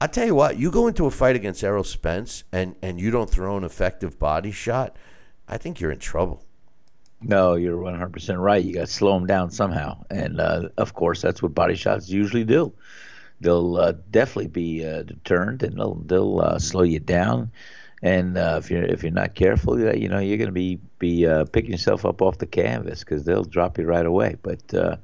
I 0.00 0.08
tell 0.08 0.26
you 0.26 0.34
what, 0.34 0.58
you 0.58 0.70
go 0.70 0.88
into 0.88 1.06
a 1.06 1.10
fight 1.10 1.36
against 1.36 1.62
Errol 1.62 1.84
Spence 1.84 2.42
and 2.52 2.74
and 2.82 3.00
you 3.00 3.12
don't 3.12 3.30
throw 3.30 3.56
an 3.56 3.62
effective 3.62 4.18
body 4.18 4.50
shot, 4.50 4.96
I 5.46 5.58
think 5.58 5.80
you're 5.80 5.92
in 5.92 6.00
trouble. 6.00 6.42
No, 7.24 7.54
you're 7.54 7.78
100% 7.78 8.42
right. 8.42 8.64
You 8.64 8.74
got 8.74 8.80
to 8.80 8.86
slow 8.88 9.16
him 9.16 9.26
down 9.26 9.52
somehow, 9.52 10.02
and 10.10 10.40
uh, 10.40 10.70
of 10.76 10.94
course, 10.94 11.22
that's 11.22 11.40
what 11.40 11.54
body 11.54 11.76
shots 11.76 12.08
usually 12.08 12.42
do. 12.42 12.72
They'll 13.40 13.76
uh, 13.76 13.92
definitely 14.10 14.48
be 14.48 14.84
uh, 14.84 15.04
and 15.30 15.60
they'll 15.60 16.02
they'll 16.04 16.40
uh, 16.40 16.58
slow 16.58 16.82
you 16.82 16.98
down. 16.98 17.52
And 18.02 18.36
uh, 18.36 18.56
if 18.58 18.70
you're 18.70 18.84
if 18.84 19.02
you're 19.02 19.12
not 19.12 19.34
careful, 19.34 19.78
you 19.78 20.08
know 20.08 20.18
you're 20.18 20.38
going 20.38 20.48
to 20.48 20.52
be 20.52 20.80
be 20.98 21.26
uh, 21.26 21.44
picking 21.46 21.70
yourself 21.70 22.04
up 22.04 22.20
off 22.20 22.38
the 22.38 22.46
canvas 22.46 23.00
because 23.00 23.24
they'll 23.24 23.44
drop 23.44 23.78
you 23.78 23.84
right 23.84 24.04
away. 24.04 24.36
But 24.42 24.98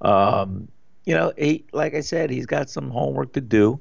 um, 0.00 0.68
you 1.04 1.14
know, 1.14 1.32
he 1.36 1.64
like 1.72 1.94
I 1.94 2.00
said, 2.00 2.30
he's 2.30 2.46
got 2.46 2.70
some 2.70 2.90
homework 2.90 3.34
to 3.34 3.40
do 3.40 3.80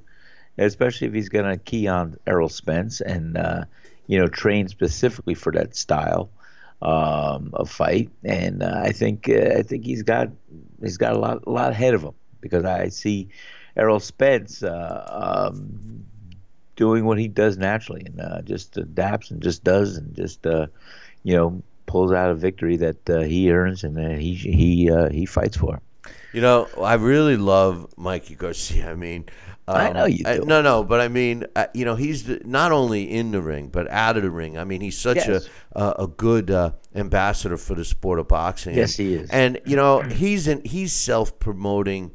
especially 0.59 1.07
if 1.07 1.13
he's 1.13 1.29
going 1.29 1.45
to 1.45 1.57
key 1.57 1.87
on 1.87 2.17
Errol 2.27 2.49
Spence 2.49 3.01
and 3.01 3.37
uh, 3.37 3.65
you 4.07 4.19
know 4.19 4.27
train 4.27 4.67
specifically 4.67 5.33
for 5.33 5.51
that 5.53 5.75
style 5.75 6.29
um, 6.81 7.51
of 7.53 7.69
fight. 7.69 8.09
And 8.23 8.61
uh, 8.61 8.81
I 8.83 8.91
think 8.91 9.29
uh, 9.29 9.57
I 9.57 9.63
think 9.63 9.85
he's 9.85 10.03
got 10.03 10.29
he's 10.81 10.97
got 10.97 11.13
a 11.13 11.19
lot 11.19 11.43
a 11.47 11.49
lot 11.49 11.71
ahead 11.71 11.93
of 11.93 12.03
him 12.03 12.13
because 12.41 12.65
I 12.65 12.89
see 12.89 13.29
Errol 13.75 13.99
Spence 13.99 14.61
uh, 14.63 15.49
um, 15.53 16.05
doing 16.79 17.03
what 17.03 17.19
he 17.19 17.27
does 17.27 17.57
naturally 17.57 18.03
and 18.05 18.21
uh, 18.21 18.41
just 18.41 18.77
adapts 18.77 19.31
and 19.31 19.43
just 19.43 19.65
does 19.65 19.97
and 19.97 20.15
just 20.15 20.47
uh, 20.47 20.65
you 21.23 21.35
know 21.35 21.61
pulls 21.85 22.13
out 22.13 22.31
a 22.31 22.35
victory 22.35 22.77
that 22.77 22.97
he 23.27 23.51
earns 23.51 23.83
and 23.83 23.97
that 23.97 24.17
he 24.17 24.33
he 24.33 24.89
he 25.11 25.25
fights 25.25 25.57
for. 25.57 25.81
You 26.31 26.41
know, 26.41 26.67
I 26.81 26.93
really 26.93 27.37
love 27.37 27.87
Mikey 27.97 28.35
Garcia. 28.35 28.91
I 28.91 28.95
mean, 28.95 29.25
um, 29.67 29.77
I 29.77 29.91
know 29.91 30.05
you 30.05 30.23
do. 30.23 30.29
I, 30.29 30.37
no, 30.39 30.61
no, 30.61 30.83
but 30.83 30.99
I 30.99 31.07
mean, 31.07 31.45
uh, 31.55 31.67
you 31.73 31.85
know, 31.85 31.95
he's 31.95 32.23
the, 32.23 32.41
not 32.43 32.71
only 32.71 33.03
in 33.03 33.31
the 33.31 33.41
ring 33.41 33.67
but 33.67 33.89
out 33.91 34.17
of 34.17 34.23
the 34.23 34.31
ring. 34.31 34.57
I 34.57 34.63
mean, 34.63 34.81
he's 34.81 34.97
such 34.97 35.17
yes. 35.17 35.47
a 35.73 35.77
uh, 35.77 36.03
a 36.03 36.07
good 36.07 36.49
uh, 36.49 36.71
ambassador 36.95 37.57
for 37.57 37.75
the 37.75 37.85
sport 37.85 38.19
of 38.19 38.27
boxing. 38.27 38.75
Yes, 38.75 38.95
he 38.95 39.13
is. 39.13 39.29
And 39.29 39.59
you 39.65 39.75
know, 39.75 40.01
he's 40.01 40.47
in, 40.47 40.63
he's 40.65 40.93
self 40.93 41.37
promoting 41.39 42.11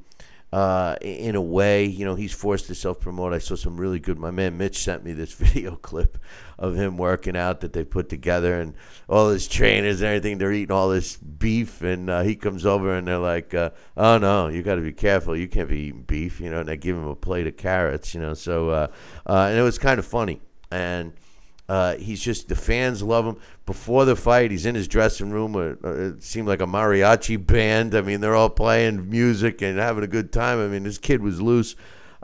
uh, 0.54 0.94
in 1.00 1.34
a 1.34 1.40
way. 1.40 1.84
You 1.84 2.04
know, 2.04 2.14
he's 2.14 2.32
forced 2.32 2.68
to 2.68 2.76
self 2.76 3.00
promote. 3.00 3.32
I 3.32 3.38
saw 3.38 3.56
some 3.56 3.76
really 3.76 3.98
good. 3.98 4.20
My 4.20 4.30
man 4.30 4.56
Mitch 4.56 4.78
sent 4.78 5.04
me 5.04 5.12
this 5.12 5.32
video 5.44 5.74
clip 5.74 6.16
of 6.56 6.76
him 6.76 6.96
working 6.96 7.36
out 7.36 7.60
that 7.62 7.72
they 7.72 7.82
put 7.82 8.08
together, 8.08 8.60
and 8.60 8.74
all 9.08 9.30
his 9.30 9.48
trainers 9.48 10.00
and 10.00 10.06
everything. 10.06 10.38
They're 10.38 10.52
eating 10.52 10.70
all 10.70 10.90
this 10.90 11.16
beef, 11.16 11.82
and 11.82 12.08
uh, 12.08 12.22
he 12.22 12.36
comes 12.36 12.64
over 12.64 12.94
and 12.94 13.08
they're 13.08 13.18
like, 13.18 13.52
uh, 13.52 13.70
"Oh 13.96 14.18
no, 14.18 14.46
you 14.46 14.62
got 14.62 14.76
to 14.76 14.80
be 14.82 14.92
careful. 14.92 15.36
You 15.36 15.48
can't 15.48 15.68
be 15.68 15.80
eating 15.80 16.02
beef." 16.02 16.40
You 16.40 16.50
know, 16.50 16.60
and 16.60 16.68
they 16.68 16.76
give 16.76 16.96
him 16.96 17.08
a 17.08 17.16
plate 17.16 17.48
of 17.48 17.56
carrots. 17.56 18.14
You 18.14 18.20
know, 18.20 18.34
so 18.34 18.70
uh, 18.70 18.86
uh, 19.26 19.48
and 19.50 19.58
it 19.58 19.62
was 19.62 19.78
kind 19.78 19.98
of 19.98 20.06
funny 20.06 20.40
and. 20.70 21.12
Uh, 21.68 21.96
he's 21.96 22.20
just 22.20 22.48
the 22.48 22.56
fans 22.56 23.02
love 23.02 23.24
him. 23.24 23.36
Before 23.64 24.04
the 24.04 24.16
fight, 24.16 24.50
he's 24.50 24.66
in 24.66 24.74
his 24.74 24.86
dressing 24.86 25.30
room. 25.30 25.56
Uh, 25.56 25.74
uh, 25.86 26.14
it 26.14 26.22
seemed 26.22 26.46
like 26.46 26.60
a 26.60 26.66
mariachi 26.66 27.44
band. 27.44 27.94
I 27.94 28.02
mean, 28.02 28.20
they're 28.20 28.34
all 28.34 28.50
playing 28.50 29.08
music 29.08 29.62
and 29.62 29.78
having 29.78 30.04
a 30.04 30.08
good 30.08 30.32
time. 30.32 30.58
I 30.58 30.68
mean, 30.68 30.82
this 30.82 30.98
kid 30.98 31.22
was 31.22 31.40
loose. 31.40 31.74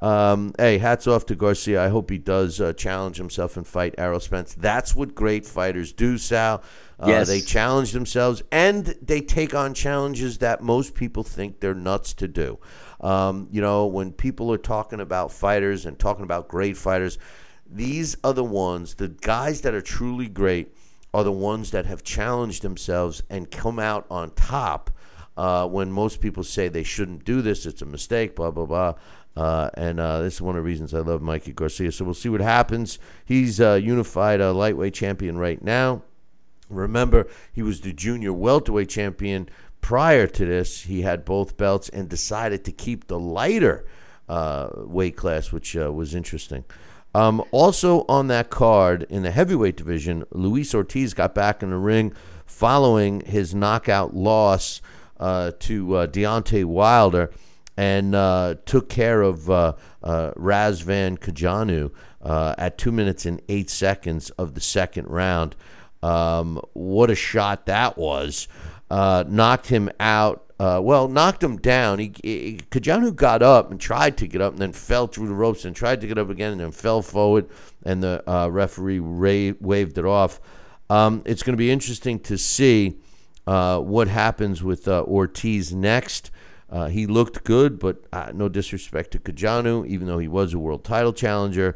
Um, 0.01 0.55
hey, 0.59 0.79
hats 0.79 1.07
off 1.07 1.27
to 1.27 1.35
Garcia. 1.35 1.85
I 1.85 1.89
hope 1.89 2.11
he 2.11 2.19
does 2.19 2.61
uh, 2.61 2.73
challenge 2.73 3.17
himself 3.17 3.57
and 3.57 3.67
fight 3.67 3.95
Errol 3.99 4.21
Spence. 4.21 4.55
That's 4.55 4.95
what 4.95 5.15
great 5.15 5.47
fighters 5.47 5.93
do, 5.93 6.17
Sal. 6.17 6.63
Uh, 6.99 7.09
yes. 7.09 7.29
They 7.29 7.41
challenge 7.41 7.93
themselves 7.93 8.43
and 8.51 8.85
they 9.01 9.21
take 9.21 9.55
on 9.55 9.73
challenges 9.73 10.39
that 10.39 10.63
most 10.63 10.95
people 10.95 11.23
think 11.23 11.61
they're 11.61 11.75
nuts 11.75 12.13
to 12.15 12.29
do. 12.29 12.59
Um, 13.01 13.49
you 13.51 13.63
know, 13.63 13.87
when 13.87 14.13
people 14.13 14.53
are 14.53 14.59
talking 14.59 15.01
about 15.01 15.33
fighters 15.33 15.87
and 15.87 15.99
talking 15.99 16.25
about 16.25 16.49
great 16.49 16.77
fighters, 16.77 17.19
these 17.71 18.17
are 18.25 18.35
the 18.35 18.45
ones, 18.45 18.95
the 18.95 19.09
guys 19.09 19.61
that 19.61 19.75
are 19.75 19.81
truly 19.81 20.29
great 20.29 20.75
are 21.15 21.25
the 21.25 21.33
ones 21.33 21.71
that 21.71 21.87
have 21.87 22.03
challenged 22.03 22.63
themselves 22.63 23.23
and 23.31 23.51
come 23.51 23.79
out 23.79 24.07
on 24.11 24.31
top 24.33 24.91
uh, 25.37 25.67
when 25.67 25.91
most 25.91 26.21
people 26.21 26.45
say 26.45 26.69
they 26.69 26.83
shouldn't 26.83 27.25
do 27.25 27.41
this, 27.41 27.65
it's 27.65 27.83
a 27.83 27.87
mistake, 27.87 28.37
blah, 28.37 28.51
blah, 28.51 28.67
blah. 28.67 28.95
Uh, 29.37 29.71
and 29.75 30.01
uh, 30.01 30.21
this 30.21 30.35
is 30.35 30.43
one 30.43 30.57
of 30.57 30.63
the 30.63 30.67
reasons 30.67 30.93
I 30.93 30.99
love 30.99 31.23
Mikey 31.23 31.53
Garcia. 31.53 31.93
So 31.93 32.05
we'll 32.05 32.15
see 32.15 32.29
what 32.29 32.41
happens. 32.41 32.99
He's 33.25 33.61
a 33.61 33.81
unified 33.81 34.41
uh, 34.41 34.53
lightweight 34.53 34.93
champion 34.93 35.39
right 35.39 35.63
now. 35.63 36.03
Remember, 36.69 37.27
he 37.53 37.63
was 37.63 37.81
the 37.81 37.93
junior 37.93 38.33
welterweight 38.33 38.89
champion 38.89 39.49
prior 39.81 40.27
to 40.27 40.45
this. 40.45 40.83
He 40.83 41.03
had 41.03 41.25
both 41.25 41.57
belts 41.57 41.89
and 41.89 42.09
decided 42.09 42.65
to 42.65 42.73
keep 42.73 43.07
the 43.07 43.19
lighter 43.19 43.87
uh, 44.29 44.69
weight 44.75 45.17
class, 45.17 45.53
which 45.53 45.77
uh, 45.77 45.93
was 45.93 46.15
interesting. 46.15 46.65
Um, 47.15 47.43
also 47.51 48.05
on 48.09 48.29
that 48.29 48.51
card 48.51 49.07
in 49.11 49.23
the 49.23 49.31
heavyweight 49.31 49.77
division, 49.77 50.25
Luis 50.31 50.75
Ortiz 50.75 51.15
got 51.15 51.35
back 51.35 51.63
in 51.63 51.71
the 51.71 51.77
ring 51.77 52.13
following 52.47 53.21
his 53.21 53.55
knockout 53.55 54.15
loss 54.15 54.81
uh, 55.19 55.53
to 55.61 55.95
uh, 55.97 56.07
Deontay 56.07 56.65
Wilder 56.65 57.31
and 57.77 58.15
uh, 58.15 58.57
took 58.67 58.89
care 58.89 59.23
of 59.23 59.49
uh, 59.51 59.75
uh, 60.03 60.33
Razvan 60.33 61.19
Cojanu 61.19 61.93
uh, 62.23 62.55
at 62.59 62.79
two 62.79 62.93
minutes 62.93 63.27
and 63.27 63.41
eight 63.49 63.71
seconds 63.71 64.31
of 64.31 64.55
the 64.55 64.61
second 64.61 65.07
round. 65.09 65.57
Um, 66.03 66.61
what 66.75 67.11
a 67.11 67.15
shot 67.15 67.67
that 67.67 67.97
was! 67.97 68.49
knocked 68.91 69.69
him 69.69 69.89
out 70.01 70.50
uh, 70.61 70.79
well, 70.79 71.09
knocked 71.09 71.43
him 71.43 71.57
down. 71.57 71.99
He, 71.99 72.13
he, 72.23 72.61
Cojanu 72.71 73.17
got 73.17 73.43
up 73.43 73.71
and 73.71 73.81
tried 73.81 74.19
to 74.19 74.27
get 74.27 74.43
up, 74.43 74.53
and 74.53 74.61
then 74.61 74.75
fell 74.75 75.07
through 75.07 75.29
the 75.29 75.35
ropes 75.35 75.65
and 75.65 75.75
tried 75.75 76.03
to 76.03 76.07
get 76.07 76.19
up 76.19 76.29
again, 76.29 76.53
and 76.53 76.61
then 76.61 76.71
fell 76.71 77.01
forward, 77.01 77.49
and 77.83 78.03
the 78.03 78.23
uh, 78.31 78.47
referee 78.49 78.99
ra- 78.99 79.57
waved 79.59 79.97
it 79.97 80.05
off. 80.05 80.39
Um, 80.91 81.23
it's 81.25 81.43
going 81.43 81.55
to 81.55 81.59
be 81.59 81.71
interesting 81.71 82.21
to 82.21 82.37
see 82.37 82.99
uh, 83.47 83.81
what 83.81 84.09
happens 84.09 84.63
with 84.63 84.87
uh, 84.87 85.03
Ortiz 85.05 85.73
next. 85.73 86.31
Uh, 86.69 86.89
he 86.89 87.07
looked 87.07 87.43
good, 87.43 87.79
but 87.79 88.05
uh, 88.13 88.31
no 88.35 88.51
disrespect 88.51 89.13
to 89.13 89.19
Cojanu, 89.19 89.87
even 89.87 90.07
though 90.07 90.19
he 90.19 90.29
was 90.29 90.53
a 90.53 90.59
world 90.59 90.85
title 90.85 91.15
challenger, 91.15 91.75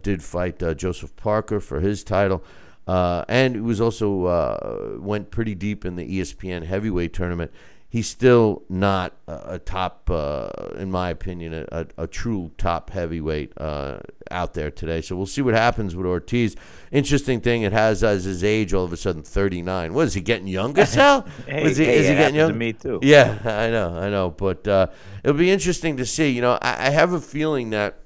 did 0.00 0.22
fight 0.22 0.58
Joseph 0.78 1.14
Parker 1.16 1.60
for 1.60 1.80
his 1.80 2.02
title. 2.02 2.42
and 2.86 3.56
he 3.56 3.60
was 3.60 3.78
also 3.78 4.98
went 4.98 5.30
pretty 5.30 5.54
deep 5.54 5.84
in 5.84 5.96
the 5.96 6.18
ESPN 6.18 6.64
heavyweight 6.64 7.12
tournament 7.12 7.52
he's 7.92 8.08
still 8.08 8.62
not 8.70 9.12
a, 9.28 9.54
a 9.54 9.58
top, 9.58 10.08
uh, 10.08 10.48
in 10.78 10.90
my 10.90 11.10
opinion, 11.10 11.52
a, 11.52 11.66
a, 11.70 12.04
a 12.04 12.06
true 12.06 12.50
top 12.56 12.88
heavyweight 12.88 13.52
uh, 13.58 13.98
out 14.30 14.54
there 14.54 14.70
today. 14.70 15.02
So 15.02 15.14
we'll 15.14 15.26
see 15.26 15.42
what 15.42 15.52
happens 15.52 15.94
with 15.94 16.06
Ortiz. 16.06 16.56
Interesting 16.90 17.42
thing, 17.42 17.60
it 17.62 17.72
has 17.72 18.02
as 18.02 18.24
his 18.24 18.42
age 18.42 18.72
all 18.72 18.86
of 18.86 18.94
a 18.94 18.96
sudden 18.96 19.22
39. 19.22 19.92
What 19.92 20.06
is 20.06 20.14
he 20.14 20.22
getting 20.22 20.46
younger, 20.46 20.86
Sal? 20.86 21.26
hey, 21.46 21.64
is 21.64 21.76
he, 21.76 21.84
hey, 21.84 21.98
is 21.98 22.08
he 22.08 22.14
getting 22.14 22.36
younger? 22.36 22.56
me 22.56 22.72
too. 22.72 22.98
Yeah, 23.02 23.38
I 23.44 23.68
know, 23.68 23.94
I 23.94 24.08
know. 24.08 24.30
But 24.30 24.66
uh, 24.66 24.86
it'll 25.22 25.36
be 25.36 25.50
interesting 25.50 25.98
to 25.98 26.06
see. 26.06 26.30
You 26.30 26.40
know, 26.40 26.58
I, 26.62 26.86
I 26.86 26.90
have 26.90 27.12
a 27.12 27.20
feeling 27.20 27.70
that 27.70 27.98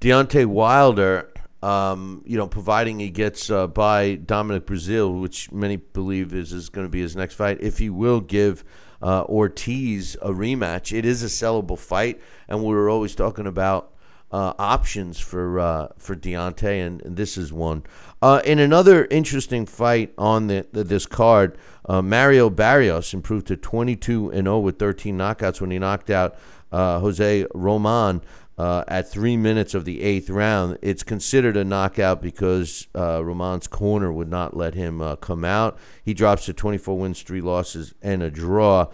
Deontay 0.00 0.46
Wilder 0.46 1.32
um, 1.62 2.22
you 2.26 2.36
know, 2.36 2.46
providing 2.46 2.98
he 2.98 3.10
gets 3.10 3.50
uh, 3.50 3.66
by 3.66 4.16
Dominic 4.16 4.66
Breazeale, 4.66 5.20
which 5.20 5.50
many 5.50 5.76
believe 5.76 6.34
is, 6.34 6.52
is 6.52 6.68
going 6.68 6.86
to 6.86 6.90
be 6.90 7.00
his 7.00 7.16
next 7.16 7.34
fight, 7.34 7.58
if 7.60 7.78
he 7.78 7.90
will 7.90 8.20
give 8.20 8.64
uh, 9.02 9.24
Ortiz 9.24 10.16
a 10.22 10.30
rematch, 10.30 10.96
it 10.96 11.04
is 11.04 11.22
a 11.22 11.26
sellable 11.26 11.78
fight, 11.78 12.20
and 12.48 12.60
we 12.60 12.74
were 12.74 12.88
always 12.88 13.14
talking 13.14 13.46
about 13.46 13.92
uh, 14.32 14.52
options 14.58 15.18
for 15.18 15.60
uh, 15.60 15.88
for 15.98 16.16
Deontay, 16.16 16.84
and, 16.84 17.00
and, 17.02 17.16
this 17.16 17.38
is 17.38 17.52
one. 17.52 17.84
Uh, 18.20 18.42
in 18.44 18.58
another 18.58 19.06
interesting 19.06 19.66
fight 19.66 20.12
on 20.18 20.48
the, 20.48 20.66
the 20.72 20.82
this 20.82 21.06
card, 21.06 21.56
uh, 21.88 22.02
Mario 22.02 22.50
Barrios 22.50 23.14
improved 23.14 23.46
to 23.46 23.56
22 23.56 24.30
and 24.30 24.46
0 24.46 24.58
with 24.60 24.78
13 24.78 25.16
knockouts 25.16 25.60
when 25.60 25.70
he 25.70 25.78
knocked 25.78 26.10
out 26.10 26.36
Jose 26.72 27.46
Roman 27.54 28.20
uh, 28.58 28.84
at 28.88 29.08
three 29.08 29.36
minutes 29.36 29.74
of 29.74 29.84
the 29.84 30.02
eighth 30.02 30.30
round. 30.30 30.78
It's 30.82 31.02
considered 31.02 31.56
a 31.56 31.64
knockout 31.64 32.22
because 32.22 32.86
uh, 32.94 33.22
Roman's 33.24 33.66
corner 33.66 34.12
would 34.12 34.30
not 34.30 34.56
let 34.56 34.74
him 34.74 35.00
uh, 35.00 35.16
come 35.16 35.44
out. 35.44 35.78
He 36.02 36.14
drops 36.14 36.46
to 36.46 36.52
24 36.52 36.98
wins, 36.98 37.22
three 37.22 37.40
losses, 37.40 37.94
and 38.02 38.22
a 38.22 38.30
draw. 38.30 38.88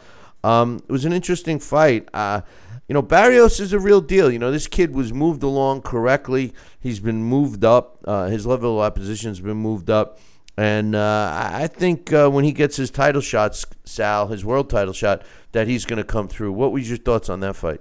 Um, 0.45 0.83
it 0.89 0.93
was 0.93 1.05
an 1.05 1.13
interesting 1.13 1.61
fight. 1.61 2.09
Uh, 2.13 2.41
you 2.89 2.95
know, 2.95 3.03
Barrios 3.03 3.61
is 3.61 3.73
a 3.73 3.79
real 3.79 4.01
deal. 4.01 4.31
You 4.31 4.41
know, 4.41 4.51
this 4.51 4.67
kid 4.67 4.95
was 4.95 5.13
moved 5.13 5.43
along 5.43 5.83
correctly. 5.83 6.53
He's 6.81 6.99
been 6.99 7.23
moved 7.23 7.65
up. 7.65 7.99
Uh, 8.05 8.27
his 8.27 8.45
level 8.45 8.79
of 8.79 8.85
opposition 8.85 9.31
has 9.31 9.41
been 9.41 9.57
moved 9.57 9.89
up. 9.89 10.19
And 10.57 10.95
uh, 10.95 11.31
I 11.55 11.67
think 11.69 12.13
uh, 12.13 12.29
when 12.29 12.45
he 12.45 12.53
gets 12.53 12.77
his 12.77 12.91
title 12.91 13.23
shots, 13.23 13.65
Sal, 13.85 14.27
his 14.29 14.45
world 14.45 14.69
title 14.69 14.93
shot, 14.93 15.23
that 15.53 15.67
he's 15.67 15.87
going 15.87 15.97
to 15.97 16.05
come 16.05 16.29
through. 16.29 16.53
What 16.53 16.73
was 16.73 16.89
your 16.89 16.99
thoughts 16.99 17.29
on 17.29 17.41
that 17.41 17.57
fight? 17.57 17.81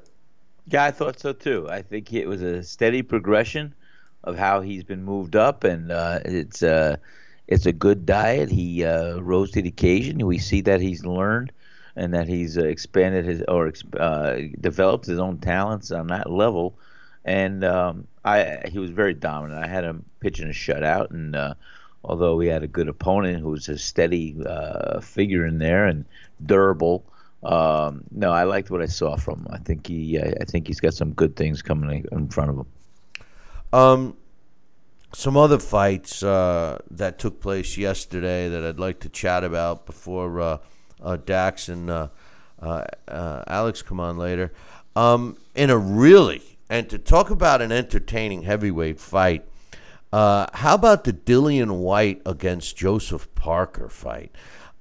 Yeah, 0.72 0.86
I 0.86 0.92
thought 0.92 1.20
so 1.20 1.34
too. 1.34 1.68
I 1.70 1.82
think 1.82 2.14
it 2.14 2.28
was 2.28 2.42
a 2.42 2.64
steady 2.64 3.02
progression 3.02 3.76
of 4.24 4.38
how 4.38 4.62
he's 4.62 4.84
been 4.86 5.04
moved 5.04 5.36
up, 5.36 5.66
and 5.66 5.92
uh, 5.92 6.20
it's 6.24 6.64
uh, 6.64 6.96
it's 7.48 7.66
a 7.66 7.74
good 7.74 8.06
diet. 8.06 8.50
He 8.50 8.86
uh, 8.86 9.20
rose 9.20 9.52
to 9.52 9.62
the 9.62 9.68
occasion. 9.70 10.26
We 10.26 10.38
see 10.38 10.62
that 10.62 10.80
he's 10.80 11.06
learned 11.06 11.52
and 11.98 12.14
that 12.14 12.28
he's 12.30 12.58
uh, 12.58 12.64
expanded 12.64 13.26
his 13.26 13.44
or 13.50 13.74
uh, 14.00 14.38
developed 14.62 15.08
his 15.08 15.20
own 15.20 15.40
talents 15.40 15.92
on 15.92 16.08
that 16.08 16.32
level. 16.32 16.78
And 17.26 17.66
um, 17.66 18.08
I 18.24 18.62
he 18.72 18.80
was 18.80 18.92
very 18.92 19.14
dominant. 19.14 19.62
I 19.62 19.68
had 19.68 19.84
him 19.84 20.06
pitching 20.22 20.48
a 20.48 20.54
shutout, 20.54 21.12
and 21.12 21.36
uh, 21.36 21.56
although 22.06 22.40
he 22.40 22.48
had 22.48 22.64
a 22.64 22.68
good 22.68 22.88
opponent 22.88 23.42
who 23.42 23.50
was 23.50 23.68
a 23.68 23.78
steady 23.78 24.38
figure 25.02 25.46
in 25.46 25.58
there 25.58 25.86
and 25.86 26.06
durable, 26.46 27.04
um, 27.44 28.04
no, 28.12 28.32
I 28.32 28.44
liked 28.44 28.70
what 28.70 28.82
I 28.82 28.86
saw 28.86 29.16
from 29.16 29.40
him. 29.40 29.48
I 29.52 29.58
think 29.58 29.88
he 29.88 30.20
I 30.20 30.46
think 30.46 30.68
he's 30.68 30.80
got 30.80 30.94
some 30.94 31.14
good 31.14 31.36
things 31.36 31.62
coming 31.62 32.06
in 32.12 32.30
front 32.30 32.52
of 32.52 32.58
him. 32.58 32.66
Um, 33.74 34.18
some 35.14 35.36
other 35.36 35.60
fights 35.60 36.24
uh, 36.24 36.80
that 36.92 37.20
took 37.20 37.42
place 37.42 37.78
yesterday 37.78 38.48
that 38.50 38.64
I'd 38.64 38.80
like 38.80 39.00
to 39.02 39.10
chat 39.10 39.44
about 39.44 39.86
before 39.86 40.40
uh, 40.40 40.58
uh, 41.02 41.18
Dax 41.18 41.68
and 41.68 41.90
uh, 41.90 42.08
uh, 42.62 42.86
uh, 43.08 43.44
Alex 43.48 43.82
come 43.82 44.00
on 44.00 44.18
later. 44.18 44.54
Um, 44.96 45.38
in 45.56 45.70
a 45.70 45.78
really 45.78 46.42
and 46.70 46.90
to 46.90 46.98
talk 46.98 47.30
about 47.30 47.62
an 47.62 47.72
entertaining 47.72 48.44
heavyweight 48.44 49.00
fight, 49.00 49.46
how 50.14 50.76
about 50.76 51.04
the 51.04 51.14
Dillian 51.14 51.80
Whyte 51.80 52.22
against 52.26 52.78
Joseph 52.78 53.34
Parker 53.36 53.90
fight? 53.90 54.32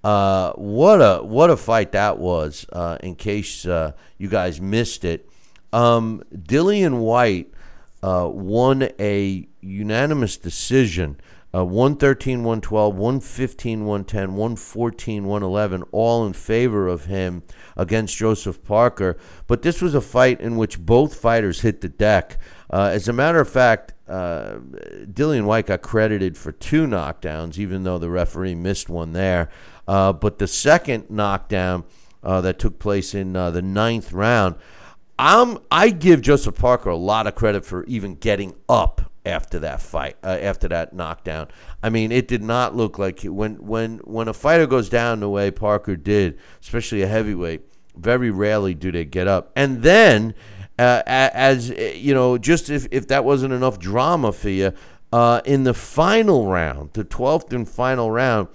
What 0.03 1.01
a 1.01 1.21
what 1.23 1.51
a 1.51 1.57
fight 1.57 1.93
that 1.93 2.19
was! 2.19 2.67
in 3.03 3.15
case 3.15 3.65
you 3.65 4.29
guys 4.29 4.61
missed 4.61 5.05
it, 5.05 5.29
um, 5.73 6.23
Dillian 6.35 7.01
Whyte 7.01 7.53
won 8.03 8.89
a 8.99 9.49
unanimous 9.61 10.37
decision. 10.37 11.17
Uh, 11.53 11.65
113, 11.65 12.45
112, 12.45 12.95
115, 12.95 13.85
110, 13.85 14.35
114, 14.35 15.25
111, 15.25 15.83
all 15.91 16.25
in 16.25 16.33
favor 16.33 16.87
of 16.87 17.07
him 17.07 17.43
against 17.77 18.17
Joseph 18.17 18.63
Parker. 18.63 19.17
But 19.49 19.63
this 19.63 19.83
was 19.83 19.97
a 19.97 20.01
fight 20.01 20.41
in 20.41 20.57
which 20.57 20.79
both 20.79 21.17
fighters 21.17 21.63
hit 21.63 21.81
the 21.81 21.89
deck. 21.89 22.39
Uh, 22.73 22.91
as 22.93 23.09
a 23.09 23.13
matter 23.13 23.41
of 23.41 23.49
fact, 23.49 23.95
uh, 24.07 24.59
Dillian 25.07 25.45
Whyte 25.45 25.67
got 25.67 25.83
credited 25.83 26.39
for 26.39 26.53
two 26.53 26.87
knockdowns, 26.87 27.59
even 27.59 27.83
though 27.83 27.99
the 27.99 28.11
referee 28.11 28.55
missed 28.55 28.89
one 28.89 29.13
there. 29.13 29.51
Uh, 29.91 30.13
but 30.13 30.39
the 30.39 30.47
second 30.47 31.11
knockdown 31.11 31.83
uh, 32.23 32.41
that 32.41 32.61
took 32.61 32.79
place 32.79 33.13
in 33.13 33.35
uh, 33.35 33.51
the 33.51 33.61
ninth 33.61 34.13
round, 34.13 34.55
I'm, 35.19 35.59
I 35.69 35.91
give 35.91 36.21
Joseph 36.21 36.55
Parker 36.55 36.91
a 36.91 36.97
lot 36.97 37.27
of 37.27 37.35
credit 37.35 37.65
for 37.65 37.85
even 37.87 38.15
getting 38.15 38.55
up 38.69 39.11
after 39.27 39.59
that 39.59 39.83
fight, 39.83 40.17
uh, 40.23 40.39
after 40.41 40.69
that 40.69 40.93
knockdown. 40.93 41.49
I 41.83 41.91
mean, 41.91 42.13
it 42.13 42.29
did 42.29 42.41
not 42.41 42.77
look 42.77 43.01
like 43.01 43.23
when 43.23 43.57
when 43.57 43.99
when 44.05 44.29
a 44.29 44.33
fighter 44.33 44.69
goes 44.69 44.89
down 44.89 45.19
the 45.19 45.29
way 45.29 45.51
Parker 45.51 45.97
did, 45.97 46.39
especially 46.61 47.03
a 47.03 47.09
heavyweight. 47.09 47.63
Very 47.97 48.31
rarely 48.31 48.75
do 48.75 48.93
they 48.93 49.05
get 49.05 49.27
up, 49.27 49.51
and 49.57 49.83
then. 49.83 50.35
Uh, 50.79 51.03
as 51.07 51.69
you 51.69 52.15
know, 52.15 52.39
just 52.39 52.71
if, 52.71 52.87
if 52.91 53.07
that 53.09 53.23
wasn't 53.23 53.53
enough 53.53 53.79
drama 53.79 54.33
for 54.33 54.49
you, 54.49 54.73
uh, 55.13 55.43
in 55.45 55.65
the 55.65 55.75
final 55.75 56.47
round, 56.47 56.91
the 56.95 57.05
12th 57.05 57.53
and 57.53 57.69
final 57.69 58.11
round, 58.11 58.49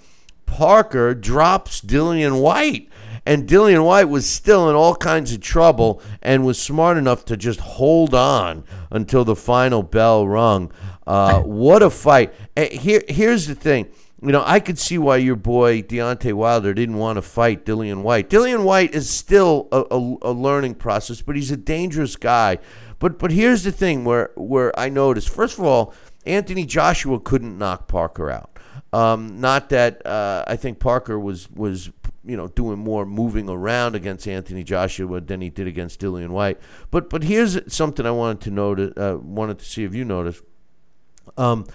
Parker 0.46 1.14
drops 1.14 1.80
Dillian 1.80 2.40
Whyte. 2.40 2.88
And 3.26 3.48
Dillian 3.48 3.84
Whyte 3.84 4.08
was 4.08 4.28
still 4.28 4.70
in 4.70 4.76
all 4.76 4.94
kinds 4.94 5.32
of 5.32 5.40
trouble 5.40 6.00
and 6.22 6.46
was 6.46 6.60
smart 6.60 6.96
enough 6.96 7.24
to 7.24 7.36
just 7.36 7.58
hold 7.58 8.14
on 8.14 8.62
until 8.90 9.24
the 9.24 9.34
final 9.34 9.82
bell 9.82 10.28
rung. 10.28 10.70
Uh, 11.06 11.40
what 11.40 11.82
a 11.82 11.90
fight. 11.90 12.32
Here, 12.56 13.02
here's 13.08 13.48
the 13.48 13.56
thing. 13.56 13.88
You 14.22 14.32
know, 14.32 14.44
I 14.46 14.60
could 14.60 14.78
see 14.78 14.96
why 14.96 15.18
your 15.18 15.36
boy 15.36 15.82
Deontay 15.82 16.32
Wilder 16.32 16.72
didn't 16.72 16.96
want 16.96 17.16
to 17.16 17.22
fight 17.22 17.66
Dillian 17.66 18.02
Whyte. 18.02 18.30
Dillian 18.30 18.62
Whyte 18.64 18.94
is 18.94 19.10
still 19.10 19.68
a, 19.72 19.84
a, 19.90 20.30
a 20.30 20.32
learning 20.32 20.76
process, 20.76 21.20
but 21.20 21.36
he's 21.36 21.50
a 21.50 21.56
dangerous 21.56 22.16
guy. 22.16 22.58
But 22.98 23.18
but 23.18 23.30
here's 23.30 23.62
the 23.62 23.72
thing 23.72 24.04
where 24.04 24.30
where 24.36 24.76
I 24.78 24.88
noticed. 24.88 25.28
First 25.28 25.58
of 25.58 25.64
all, 25.64 25.92
Anthony 26.24 26.64
Joshua 26.64 27.20
couldn't 27.20 27.58
knock 27.58 27.88
Parker 27.88 28.30
out. 28.30 28.55
Um, 28.96 29.40
not 29.40 29.68
that 29.70 30.06
uh, 30.06 30.44
I 30.46 30.56
think 30.56 30.78
Parker 30.78 31.18
was 31.18 31.50
was 31.50 31.90
you 32.24 32.36
know, 32.36 32.48
doing 32.48 32.78
more 32.78 33.06
moving 33.06 33.48
around 33.48 33.94
against 33.94 34.26
Anthony 34.26 34.64
Joshua 34.64 35.20
than 35.20 35.40
he 35.40 35.48
did 35.48 35.66
against 35.66 36.00
Dillian 36.00 36.30
Whyte. 36.30 36.58
But 36.90 37.08
but 37.08 37.22
here's 37.22 37.72
something 37.72 38.04
I 38.04 38.10
wanted 38.10 38.40
to 38.42 38.50
notice. 38.50 38.92
Uh, 38.96 39.18
wanted 39.20 39.60
to 39.60 39.64
see 39.64 39.84
if 39.84 39.94
you 39.94 40.04
noticed. 40.04 40.42
Um, 41.36 41.66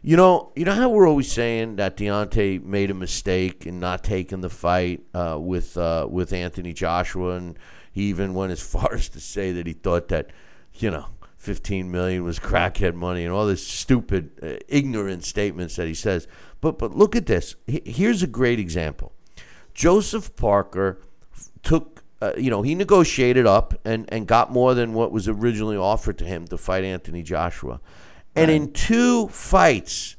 you 0.00 0.16
know, 0.16 0.52
you 0.54 0.64
know 0.64 0.72
how 0.72 0.88
we're 0.88 1.08
always 1.08 1.30
saying 1.30 1.76
that 1.76 1.96
Deontay 1.96 2.64
made 2.64 2.90
a 2.90 2.94
mistake 2.94 3.66
in 3.66 3.80
not 3.80 4.04
taking 4.04 4.40
the 4.40 4.48
fight 4.48 5.02
uh, 5.12 5.36
with 5.38 5.76
uh, 5.76 6.06
with 6.08 6.32
Anthony 6.32 6.72
Joshua, 6.72 7.36
and 7.36 7.58
he 7.92 8.04
even 8.04 8.34
went 8.34 8.52
as 8.52 8.62
far 8.72 8.94
as 8.94 9.08
to 9.10 9.20
say 9.20 9.52
that 9.52 9.66
he 9.66 9.72
thought 9.72 10.08
that, 10.08 10.30
you 10.74 10.90
know, 10.90 11.06
15 11.38 11.90
million 11.90 12.24
was 12.24 12.38
crackhead 12.38 12.94
money 12.94 13.24
and 13.24 13.32
all 13.32 13.46
this 13.46 13.66
stupid, 13.66 14.30
uh, 14.42 14.56
ignorant 14.68 15.24
statements 15.24 15.76
that 15.76 15.86
he 15.86 15.94
says. 15.94 16.26
But 16.60 16.78
but 16.78 16.94
look 16.94 17.14
at 17.14 17.26
this. 17.26 17.54
Here's 17.66 18.22
a 18.22 18.26
great 18.26 18.58
example. 18.58 19.12
Joseph 19.72 20.34
Parker 20.34 21.00
took, 21.62 22.02
uh, 22.20 22.32
you 22.36 22.50
know, 22.50 22.62
he 22.62 22.74
negotiated 22.74 23.46
up 23.46 23.80
and, 23.84 24.12
and 24.12 24.26
got 24.26 24.50
more 24.50 24.74
than 24.74 24.92
what 24.92 25.12
was 25.12 25.28
originally 25.28 25.76
offered 25.76 26.18
to 26.18 26.24
him 26.24 26.46
to 26.48 26.58
fight 26.58 26.82
Anthony 26.82 27.22
Joshua. 27.22 27.80
And 28.34 28.50
in 28.50 28.72
two 28.72 29.28
fights, 29.28 30.16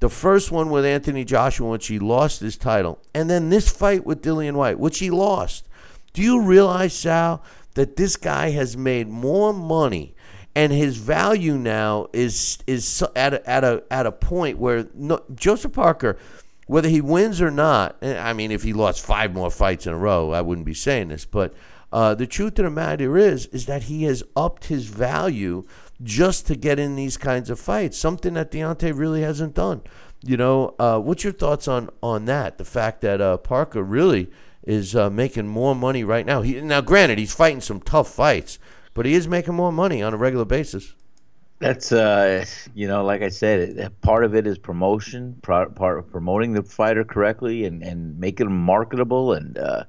the 0.00 0.08
first 0.08 0.50
one 0.50 0.70
with 0.70 0.84
Anthony 0.84 1.24
Joshua, 1.24 1.70
which 1.70 1.86
he 1.86 1.98
lost 1.98 2.40
his 2.40 2.56
title, 2.56 2.98
and 3.14 3.28
then 3.28 3.50
this 3.50 3.68
fight 3.68 4.04
with 4.04 4.22
Dillian 4.22 4.54
Whyte 4.54 4.78
which 4.78 4.98
he 4.98 5.10
lost. 5.10 5.68
Do 6.12 6.22
you 6.22 6.42
realize, 6.42 6.94
Sal, 6.94 7.42
that 7.74 7.96
this 7.96 8.16
guy 8.16 8.50
has 8.50 8.76
made 8.76 9.08
more 9.08 9.52
money 9.52 10.14
and 10.54 10.72
his 10.72 10.96
value 10.96 11.56
now 11.56 12.08
is 12.12 12.58
is 12.66 13.04
at 13.16 13.34
a, 13.34 13.48
at 13.48 13.64
a 13.64 13.82
at 13.90 14.06
a 14.06 14.12
point 14.12 14.58
where 14.58 14.86
no, 14.94 15.22
Joseph 15.34 15.72
Parker 15.72 16.18
whether 16.66 16.88
he 16.88 17.00
wins 17.00 17.42
or 17.42 17.50
not, 17.50 17.96
eh, 18.00 18.18
I 18.18 18.32
mean, 18.32 18.50
if 18.50 18.62
he 18.62 18.72
lost 18.72 19.04
five 19.04 19.34
more 19.34 19.50
fights 19.50 19.86
in 19.86 19.92
a 19.92 19.98
row, 19.98 20.32
I 20.32 20.40
wouldn't 20.40 20.64
be 20.64 20.72
saying 20.72 21.08
this. 21.08 21.24
But 21.26 21.54
uh, 21.92 22.14
the 22.14 22.26
truth 22.26 22.58
of 22.58 22.64
the 22.64 22.70
matter 22.70 23.18
is, 23.18 23.46
is 23.46 23.66
that 23.66 23.84
he 23.84 24.04
has 24.04 24.22
upped 24.34 24.66
his 24.66 24.86
value 24.86 25.64
just 26.02 26.46
to 26.46 26.56
get 26.56 26.78
in 26.78 26.96
these 26.96 27.16
kinds 27.16 27.50
of 27.50 27.60
fights. 27.60 27.98
Something 27.98 28.34
that 28.34 28.50
Deontay 28.50 28.96
really 28.96 29.22
hasn't 29.22 29.54
done. 29.54 29.82
You 30.24 30.36
know, 30.36 30.74
uh, 30.78 30.98
what's 30.98 31.24
your 31.24 31.32
thoughts 31.32 31.66
on 31.66 31.90
on 32.02 32.26
that? 32.26 32.56
The 32.56 32.64
fact 32.64 33.00
that 33.00 33.20
uh, 33.20 33.36
Parker 33.38 33.82
really 33.82 34.30
is 34.64 34.94
uh, 34.94 35.10
making 35.10 35.48
more 35.48 35.74
money 35.74 36.04
right 36.04 36.24
now. 36.24 36.42
He, 36.42 36.60
now, 36.60 36.80
granted, 36.80 37.18
he's 37.18 37.34
fighting 37.34 37.60
some 37.60 37.80
tough 37.80 38.08
fights, 38.08 38.58
but 38.94 39.06
he 39.06 39.14
is 39.14 39.28
making 39.28 39.54
more 39.54 39.72
money 39.72 40.02
on 40.02 40.14
a 40.14 40.16
regular 40.16 40.44
basis. 40.44 40.94
That's 41.58 41.92
uh, 41.92 42.44
you 42.74 42.88
know, 42.88 43.04
like 43.04 43.22
I 43.22 43.28
said, 43.28 43.92
part 44.00 44.24
of 44.24 44.34
it 44.34 44.48
is 44.48 44.58
promotion, 44.58 45.38
part, 45.42 45.78
of 45.78 46.10
promoting 46.10 46.54
the 46.54 46.62
fighter 46.64 47.04
correctly 47.04 47.64
and 47.64 47.84
and 47.84 48.18
making 48.18 48.46
them 48.46 48.60
marketable, 48.60 49.32
and 49.32 49.56
uh, 49.56 49.84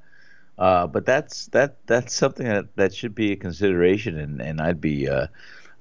uh, 0.60 0.86
but 0.86 1.06
that's 1.08 1.48
that 1.48 1.78
that's 1.88 2.14
something 2.14 2.46
that, 2.46 2.76
that 2.76 2.94
should 2.94 3.16
be 3.16 3.32
a 3.32 3.36
consideration, 3.36 4.20
and 4.20 4.40
and 4.40 4.62
I'd 4.62 4.82
be 4.82 5.10
uh, 5.10 5.26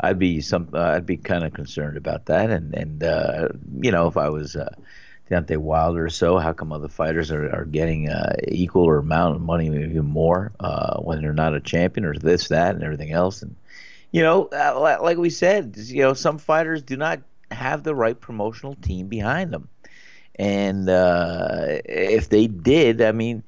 I'd 0.01 0.19
be 0.19 0.41
some 0.41 0.71
uh, 0.73 0.93
I'd 0.97 1.05
be 1.05 1.19
kind 1.19 1.45
of 1.45 1.53
concerned 1.53 1.99
about 1.99 2.25
that, 2.27 2.49
and 2.49 2.75
and 2.75 3.05
uh, 3.05 3.49
you 3.83 3.93
know, 3.93 4.07
if 4.07 4.17
I 4.17 4.31
was 4.31 4.57
uh, 4.57 4.75
Deontay 5.33 5.57
Wilder 5.57 6.05
or 6.07 6.11
so, 6.11 6.39
how 6.39 6.53
come 6.53 6.73
other 6.73 6.89
fighters 6.89 7.31
are 7.31 7.49
are 7.55 7.65
getting 7.65 8.09
uh, 8.09 8.35
equal 8.49 8.85
or 8.85 8.99
amount 8.99 9.37
of 9.37 9.43
money, 9.43 9.71
maybe 9.71 10.01
more, 10.01 10.53
uh, 10.61 11.01
when 11.01 11.23
they're 11.23 11.33
not 11.33 11.55
a 11.55 11.61
champion 11.61 12.05
or 12.05 12.15
this 12.15 12.49
that 12.49 12.75
and 12.75 12.85
everything 12.85 13.13
else, 13.13 13.43
and 13.43 13.57
you 14.11 14.23
know, 14.23 14.47
uh, 14.53 14.99
like 15.01 15.17
we 15.17 15.31
said, 15.31 15.75
you 15.77 16.03
know, 16.03 16.13
some 16.13 16.39
fighters 16.39 16.83
do 16.83 16.97
not 16.97 17.21
have 17.51 17.83
the 17.83 17.95
right 17.95 18.21
promotional 18.21 18.75
team 18.77 19.09
behind 19.09 19.53
them, 19.53 19.69
and 20.37 20.89
uh, 20.89 21.65
if 21.85 22.29
they 22.29 22.47
did, 22.47 23.01
I 23.01 23.13
mean, 23.13 23.43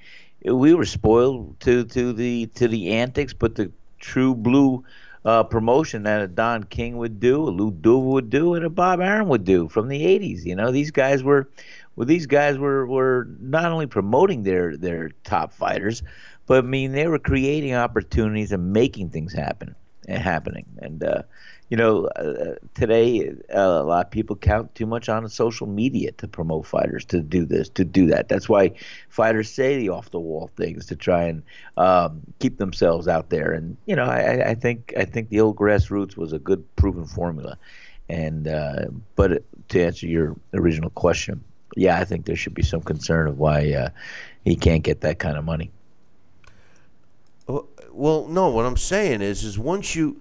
we 0.45 0.75
were 0.75 0.87
spoiled 0.87 1.61
to 1.61 1.85
to 1.85 2.13
the 2.13 2.47
to 2.55 2.67
the 2.67 2.93
antics, 2.93 3.35
but 3.35 3.57
the 3.57 3.71
true 3.99 4.35
blue 4.35 4.85
uh, 5.25 5.43
promotion 5.45 6.03
that 6.03 6.23
a 6.23 6.29
Don 6.29 6.65
King 6.65 6.99
would 6.99 7.19
do, 7.21 7.43
a 7.43 7.51
Lou 7.51 7.71
Duva 7.71 8.05
would 8.05 8.31
do, 8.31 8.55
and 8.55 8.65
a 8.65 8.71
Bob 8.71 9.01
Arum 9.01 9.29
would 9.29 9.45
do 9.45 9.69
from 9.69 9.89
the 9.89 10.03
'80s. 10.03 10.45
You 10.45 10.55
know, 10.55 10.71
these 10.71 10.91
guys 10.91 11.23
were, 11.23 11.49
well, 11.97 12.07
these 12.07 12.27
guys 12.27 12.59
were 12.59 12.87
were 12.87 13.29
not 13.41 13.73
only 13.73 13.87
promoting 13.87 14.43
their 14.43 14.77
their 14.77 15.11
top 15.25 15.53
fighters, 15.53 16.03
but 16.47 16.65
I 16.65 16.67
mean 16.67 16.93
they 16.93 17.07
were 17.07 17.19
creating 17.19 17.75
opportunities 17.75 18.53
and 18.53 18.73
making 18.73 19.11
things 19.11 19.33
happen 19.33 19.75
and 20.07 20.23
happening. 20.23 20.67
And 20.79 21.03
uh, 21.03 21.23
you 21.75 21.79
know, 21.79 22.07
uh, 22.07 22.55
today 22.75 23.35
uh, 23.53 23.59
a 23.59 23.83
lot 23.83 24.07
of 24.07 24.11
people 24.13 24.37
count 24.37 24.73
too 24.77 24.87
much 24.87 25.09
on 25.09 25.29
social 25.29 25.67
media 25.67 26.13
to 26.13 26.29
promote 26.29 26.67
fighters 26.67 27.05
to 27.07 27.21
do 27.21 27.45
this, 27.45 27.69
to 27.71 27.85
do 27.85 28.07
that. 28.07 28.29
That's 28.29 28.49
why 28.49 28.75
fighters 29.09 29.51
say 29.51 29.77
the 29.79 29.89
off 29.89 30.11
the 30.11 30.21
wall 30.21 30.49
things 30.57 30.87
to 30.87 30.95
try 30.95 31.25
and 31.25 31.43
um, 31.77 32.21
keep 32.39 32.59
themselves 32.59 33.09
out 33.09 33.31
there. 33.31 33.51
And 33.51 33.77
you 33.87 33.97
know, 33.97 34.05
I, 34.05 34.51
I, 34.51 34.55
think 34.55 34.95
I 34.97 35.05
think 35.05 35.31
the 35.31 35.41
old 35.41 35.57
grassroots 35.57 36.17
was 36.17 36.33
a 36.33 36.39
good 36.39 36.65
proven 36.77 37.07
formula. 37.07 37.59
And 38.09 38.47
uh, 38.47 38.85
but 39.17 39.43
to 39.71 39.83
answer 39.83 40.07
your 40.07 40.37
original 40.53 40.91
question, 40.91 41.43
yeah, 41.77 41.99
I 41.99 42.05
think 42.05 42.27
there 42.27 42.37
should 42.37 42.55
be 42.55 42.63
some 42.63 42.83
concern 42.83 43.27
of 43.27 43.41
why 43.41 43.73
uh, 43.73 43.89
he 44.45 44.55
can't 44.55 44.85
get 44.85 45.01
that 45.01 45.19
kind 45.19 45.37
of 45.37 45.45
money. 45.45 45.73
Well, 47.49 48.29
no. 48.29 48.51
What 48.51 48.65
I'm 48.65 48.77
saying 48.77 49.23
is, 49.23 49.43
is 49.43 49.59
once 49.59 49.97
you 49.97 50.21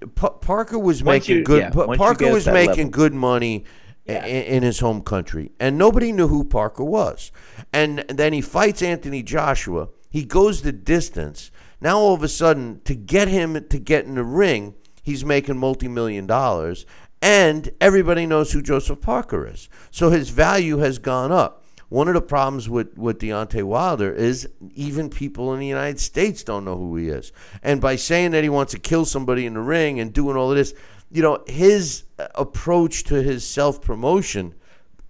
P- 0.00 0.28
Parker 0.40 0.78
was 0.78 1.02
Once 1.02 1.28
making 1.28 1.36
you- 1.38 1.44
good. 1.44 1.60
yeah, 1.60 1.70
Pa- 1.70 1.86
once 1.86 1.98
you 1.98 2.04
Parker 2.04 2.32
was 2.32 2.46
making 2.46 2.76
level. 2.76 2.90
good 2.90 3.14
money 3.14 3.64
Yeah. 4.06 4.24
in, 4.24 4.62
his 4.62 4.78
home 4.80 5.02
country, 5.02 5.50
and 5.60 5.76
nobody 5.76 6.12
knew 6.12 6.28
who 6.28 6.44
Parker 6.44 6.84
was. 6.84 7.30
And 7.72 8.04
then 8.08 8.32
he 8.32 8.40
fights 8.40 8.80
Anthony 8.82 9.22
Joshua. 9.22 9.88
He 10.08 10.24
goes 10.24 10.62
the 10.62 10.72
distance. 10.72 11.50
Now 11.80 11.98
all 11.98 12.14
of 12.14 12.22
a 12.22 12.28
sudden, 12.28 12.80
to 12.84 12.94
get 12.94 13.28
him 13.28 13.62
to 13.68 13.78
get 13.78 14.06
in 14.06 14.14
the 14.14 14.24
ring, 14.24 14.74
he's 15.02 15.24
making 15.24 15.58
multi-million 15.58 16.26
dollars, 16.26 16.86
and 17.20 17.70
everybody 17.80 18.24
knows 18.24 18.52
who 18.52 18.62
Joseph 18.62 19.00
Parker 19.00 19.46
is. 19.46 19.68
So 19.90 20.10
his 20.10 20.30
value 20.30 20.78
has 20.78 20.98
gone 20.98 21.30
up. 21.32 21.64
One 21.88 22.08
of 22.08 22.14
the 22.14 22.20
problems 22.20 22.68
with, 22.68 22.98
with 22.98 23.18
Deontay 23.18 23.62
Wilder 23.62 24.12
is 24.12 24.48
even 24.74 25.08
people 25.08 25.54
in 25.54 25.60
the 25.60 25.66
United 25.66 25.98
States 25.98 26.42
don't 26.42 26.64
know 26.64 26.76
who 26.76 26.96
he 26.96 27.08
is. 27.08 27.32
And 27.62 27.80
by 27.80 27.96
saying 27.96 28.32
that 28.32 28.42
he 28.42 28.50
wants 28.50 28.72
to 28.72 28.78
kill 28.78 29.06
somebody 29.06 29.46
in 29.46 29.54
the 29.54 29.60
ring 29.60 29.98
and 29.98 30.12
doing 30.12 30.36
all 30.36 30.50
of 30.50 30.56
this, 30.56 30.74
you 31.10 31.22
know, 31.22 31.42
his 31.46 32.04
uh, 32.18 32.26
approach 32.34 33.04
to 33.04 33.22
his 33.22 33.46
self 33.46 33.80
promotion 33.80 34.54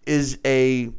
is 0.06 0.38
a 0.44 0.90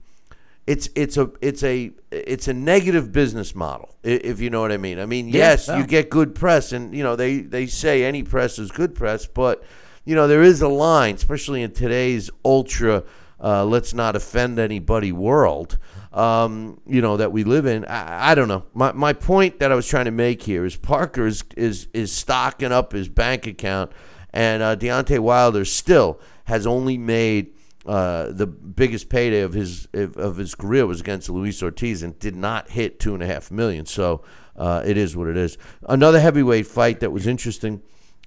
it's 0.67 0.89
it's 0.93 1.17
a 1.17 1.31
it's 1.41 1.63
a 1.63 1.91
it's 2.11 2.47
a 2.47 2.53
negative 2.53 3.11
business 3.11 3.55
model 3.55 3.95
if 4.03 4.39
you 4.39 4.49
know 4.49 4.61
what 4.61 4.71
I 4.71 4.77
mean. 4.77 4.99
I 4.99 5.05
mean, 5.05 5.27
yes, 5.27 5.67
no. 5.67 5.77
you 5.77 5.85
get 5.85 6.09
good 6.09 6.35
press, 6.35 6.71
and 6.71 6.93
you 6.93 7.03
know 7.03 7.15
they 7.15 7.39
they 7.39 7.65
say 7.65 8.03
any 8.03 8.23
press 8.23 8.59
is 8.59 8.71
good 8.71 8.95
press, 8.95 9.25
but 9.25 9.63
you 10.05 10.15
know 10.15 10.27
there 10.27 10.43
is 10.43 10.61
a 10.61 10.67
line, 10.67 11.15
especially 11.15 11.63
in 11.63 11.71
today's 11.71 12.29
ultra 12.45 13.03
uh, 13.41 13.65
let's 13.65 13.93
not 13.93 14.15
offend 14.15 14.59
anybody 14.59 15.11
world. 15.11 15.77
Um, 16.11 16.81
you 16.87 17.01
know 17.01 17.17
that 17.17 17.31
we 17.31 17.43
live 17.43 17.65
in. 17.65 17.85
I, 17.85 18.31
I 18.31 18.35
don't 18.35 18.47
know. 18.47 18.65
My 18.73 18.91
my 18.91 19.13
point 19.13 19.59
that 19.59 19.71
I 19.71 19.75
was 19.75 19.87
trying 19.87 20.05
to 20.05 20.11
make 20.11 20.43
here 20.43 20.65
is 20.65 20.75
Parker 20.75 21.27
is 21.27 21.43
is 21.55 21.87
is 21.93 22.11
stocking 22.11 22.71
up 22.71 22.93
his 22.93 23.07
bank 23.09 23.45
account, 23.47 23.91
and 24.33 24.63
uh, 24.63 24.75
Deontay 24.75 25.19
Wilder 25.19 25.65
still 25.65 26.19
has 26.45 26.65
only 26.65 26.97
made 26.97 27.53
uh, 27.85 28.31
the 28.31 28.47
biggest 28.47 29.09
payday 29.09 29.41
of 29.41 29.53
his 29.53 29.87
of 29.93 30.37
his 30.37 30.55
career 30.55 30.85
was 30.85 30.99
against 30.99 31.29
Luis 31.29 31.61
Ortiz 31.63 32.03
and 32.03 32.17
did 32.19 32.35
not 32.35 32.71
hit 32.71 32.99
two 32.99 33.13
and 33.13 33.23
a 33.23 33.25
half 33.25 33.51
million. 33.51 33.85
So 33.85 34.23
uh, 34.55 34.83
it 34.85 34.97
is 34.97 35.15
what 35.15 35.27
it 35.27 35.37
is. 35.37 35.57
Another 35.87 36.19
heavyweight 36.19 36.67
fight 36.67 36.99
that 36.99 37.11
was 37.11 37.25
interesting 37.25 37.81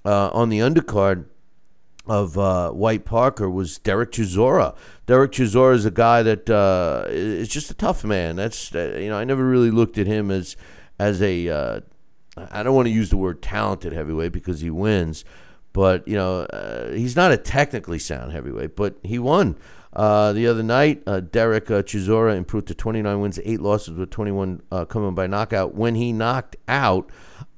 uh, 0.05 0.31
on 0.31 0.48
the 0.48 0.61
undercard 0.61 1.27
of 2.06 2.36
uh, 2.36 2.70
Whyte 2.70 3.04
Parker 3.04 3.48
was 3.48 3.78
Derek 3.78 4.12
Chisora. 4.12 4.74
Derek 5.06 5.32
Chisora 5.32 5.74
is 5.74 5.84
a 5.84 5.90
guy 5.90 6.22
that 6.22 6.50
uh, 6.50 7.04
is 7.08 7.48
just 7.48 7.70
a 7.70 7.74
tough 7.74 8.04
man. 8.04 8.36
That's 8.36 8.74
uh, 8.74 8.96
you 8.98 9.08
know 9.08 9.16
I 9.16 9.24
never 9.24 9.44
really 9.44 9.70
looked 9.70 9.98
at 9.98 10.06
him 10.06 10.30
as 10.30 10.56
as 10.98 11.22
a 11.22 11.48
uh, 11.48 11.80
I 12.36 12.62
don't 12.62 12.74
want 12.74 12.86
to 12.86 12.92
use 12.92 13.10
the 13.10 13.16
word 13.16 13.42
talented 13.42 13.92
heavyweight 13.92 14.32
because 14.32 14.60
he 14.60 14.70
wins, 14.70 15.24
but 15.72 16.06
you 16.08 16.16
know 16.16 16.40
uh, 16.40 16.90
he's 16.90 17.16
not 17.16 17.32
a 17.32 17.36
technically 17.36 17.98
sound 17.98 18.32
heavyweight, 18.32 18.76
but 18.76 18.96
he 19.02 19.18
won. 19.18 19.56
Uh, 19.94 20.32
the 20.32 20.46
other 20.46 20.62
night, 20.62 21.02
uh, 21.06 21.20
Derek 21.20 21.70
uh, 21.70 21.82
Chisora 21.82 22.34
improved 22.34 22.66
to 22.68 22.74
29 22.74 23.20
wins, 23.20 23.38
eight 23.44 23.60
losses, 23.60 23.98
with 23.98 24.08
21 24.08 24.62
uh, 24.72 24.86
coming 24.86 25.14
by 25.14 25.26
knockout. 25.26 25.74
When 25.74 25.96
he 25.96 26.14
knocked 26.14 26.56
out 26.66 27.10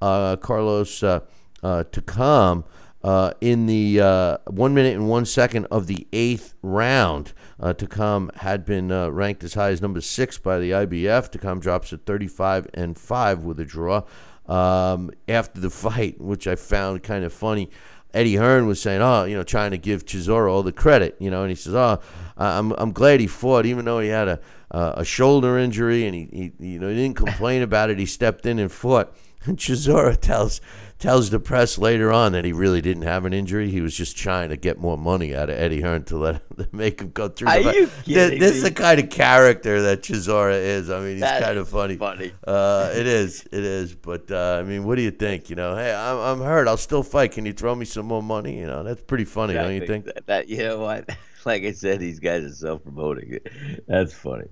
uh, 0.03 0.35
Carlos 0.37 1.03
uh, 1.05 1.21
uh, 1.63 1.85
Takam 1.93 2.65
uh, 3.05 3.35
in 3.43 3.67
the 3.67 4.01
uh, 4.01 4.39
one 4.47 4.73
minute 4.73 4.95
and 4.95 5.07
one 5.07 5.27
second 5.27 5.67
of 5.67 5.87
the 5.87 6.07
eighth 6.15 6.55
round. 6.63 7.35
Uh, 7.61 7.75
Takam 7.75 8.35
had 8.37 8.65
been 8.65 8.91
uh, 8.91 9.11
ranked 9.11 9.45
as 9.45 9.53
high 9.53 9.69
as 9.69 9.83
number 9.83 10.01
six 10.01 10.39
by 10.39 10.59
the 10.59 10.71
IBF. 10.71 11.31
Takam 11.31 11.61
drops 11.61 11.93
at 11.93 12.07
35 12.07 12.69
and 12.73 12.99
five 12.99 13.45
with 13.45 13.61
a 13.61 13.65
draw. 13.67 14.05
Um, 14.47 15.11
after 15.29 15.61
the 15.61 15.69
fight, 15.85 16.19
which 16.19 16.47
I 16.47 16.57
found 16.57 17.03
kind 17.03 17.25
of 17.25 17.33
funny, 17.35 17.69
Eddie 18.15 18.37
Hearn 18.37 18.67
was 18.67 18.81
saying, 18.81 19.03
"Oh, 19.03 19.25
you 19.25 19.37
know, 19.37 19.43
trying 19.43 19.73
to 19.73 19.79
give 19.79 20.07
Chisora 20.07 20.51
all 20.51 20.63
the 20.63 20.73
credit, 20.73 21.17
you 21.19 21.31
know," 21.31 21.43
and 21.43 21.51
he 21.51 21.57
says, 21.57 21.75
"Oh, 21.75 22.01
I'm 22.39 22.73
I'm 22.73 22.93
glad 22.93 23.21
he 23.21 23.27
fought, 23.27 23.67
even 23.67 23.85
though 23.85 23.99
he 23.99 24.09
had 24.09 24.29
a 24.29 24.41
a 24.71 25.05
shoulder 25.05 25.59
injury, 25.59 26.07
and 26.07 26.15
he, 26.15 26.53
he 26.59 26.73
you 26.73 26.79
know 26.79 26.89
he 26.89 26.95
didn't 26.95 27.17
complain 27.17 27.61
about 27.63 27.91
it. 27.91 27.99
He 27.99 28.07
stepped 28.07 28.47
in 28.47 28.59
and 28.59 28.73
fought." 28.73 29.15
And 29.47 29.59
Chisora 29.59 30.19
tells 30.19 30.63
tells 31.05 31.29
the 31.29 31.39
press 31.39 31.77
later 31.77 32.11
on 32.11 32.33
that 32.33 32.47
he 32.47 32.53
really 32.55 32.81
didn't 32.81 33.03
have 33.03 33.27
an 33.27 33.35
injury. 33.35 33.71
He 33.71 33.83
was 33.83 33.95
just 33.95 34.17
trying 34.17 34.49
to 34.49 34.57
get 34.57 34.79
more 34.79 34.97
money 34.97 35.37
out 35.37 35.51
of 35.51 35.59
Eddie 35.59 35.83
Hearn 35.83 36.03
to 36.05 36.17
let 36.17 36.41
to 36.57 36.67
make 36.73 36.99
him 37.03 37.11
go 37.11 37.29
through. 37.29 37.49
Are 37.49 37.63
the 37.63 37.75
you 37.75 37.91
kidding 38.05 38.39
This 38.41 38.57
is 38.57 38.63
the 38.63 38.71
kind 38.73 38.99
of 38.99 39.11
character 39.11 39.83
that 39.83 40.01
Chisora 40.03 40.55
is. 40.59 40.89
I 40.89 41.01
mean, 41.01 41.13
he's 41.13 41.21
That 41.21 41.43
kind 41.43 41.59
of 41.59 41.69
funny. 41.69 41.97
funny. 41.99 42.33
Uh, 42.47 42.91
it 42.95 43.07
is. 43.21 43.43
It 43.53 43.65
is. 43.65 43.95
But 43.95 44.31
uh, 44.31 44.57
I 44.61 44.63
mean, 44.63 44.85
what 44.85 44.95
do 44.97 45.03
you 45.03 45.11
think? 45.11 45.51
You 45.51 45.57
know, 45.57 45.77
hey, 45.77 45.95
I'm, 45.95 46.17
I'm 46.17 46.41
hurt. 46.41 46.69
I'll 46.69 46.79
still 46.79 47.03
fight. 47.03 47.33
Can 47.33 47.45
you 47.45 47.53
throw 47.53 47.75
me 47.75 47.85
some 47.85 48.07
more 48.07 48.23
money? 48.23 48.59
You 48.59 48.67
know, 48.67 48.83
that's 48.83 49.03
pretty 49.03 49.27
funny, 49.27 49.53
don't 49.53 49.75
you 49.75 49.87
think? 49.87 50.07
That, 50.07 50.27
that- 50.27 50.49
you 50.49 50.59
know 50.59 50.79
what? 50.81 51.09
Like 51.47 51.65
I 51.65 51.73
said, 51.73 52.01
these 52.01 52.21
guys 52.21 52.43
are 52.43 52.55
self-promoting. 52.55 53.41
That's 53.87 54.15
funny. 54.15 54.47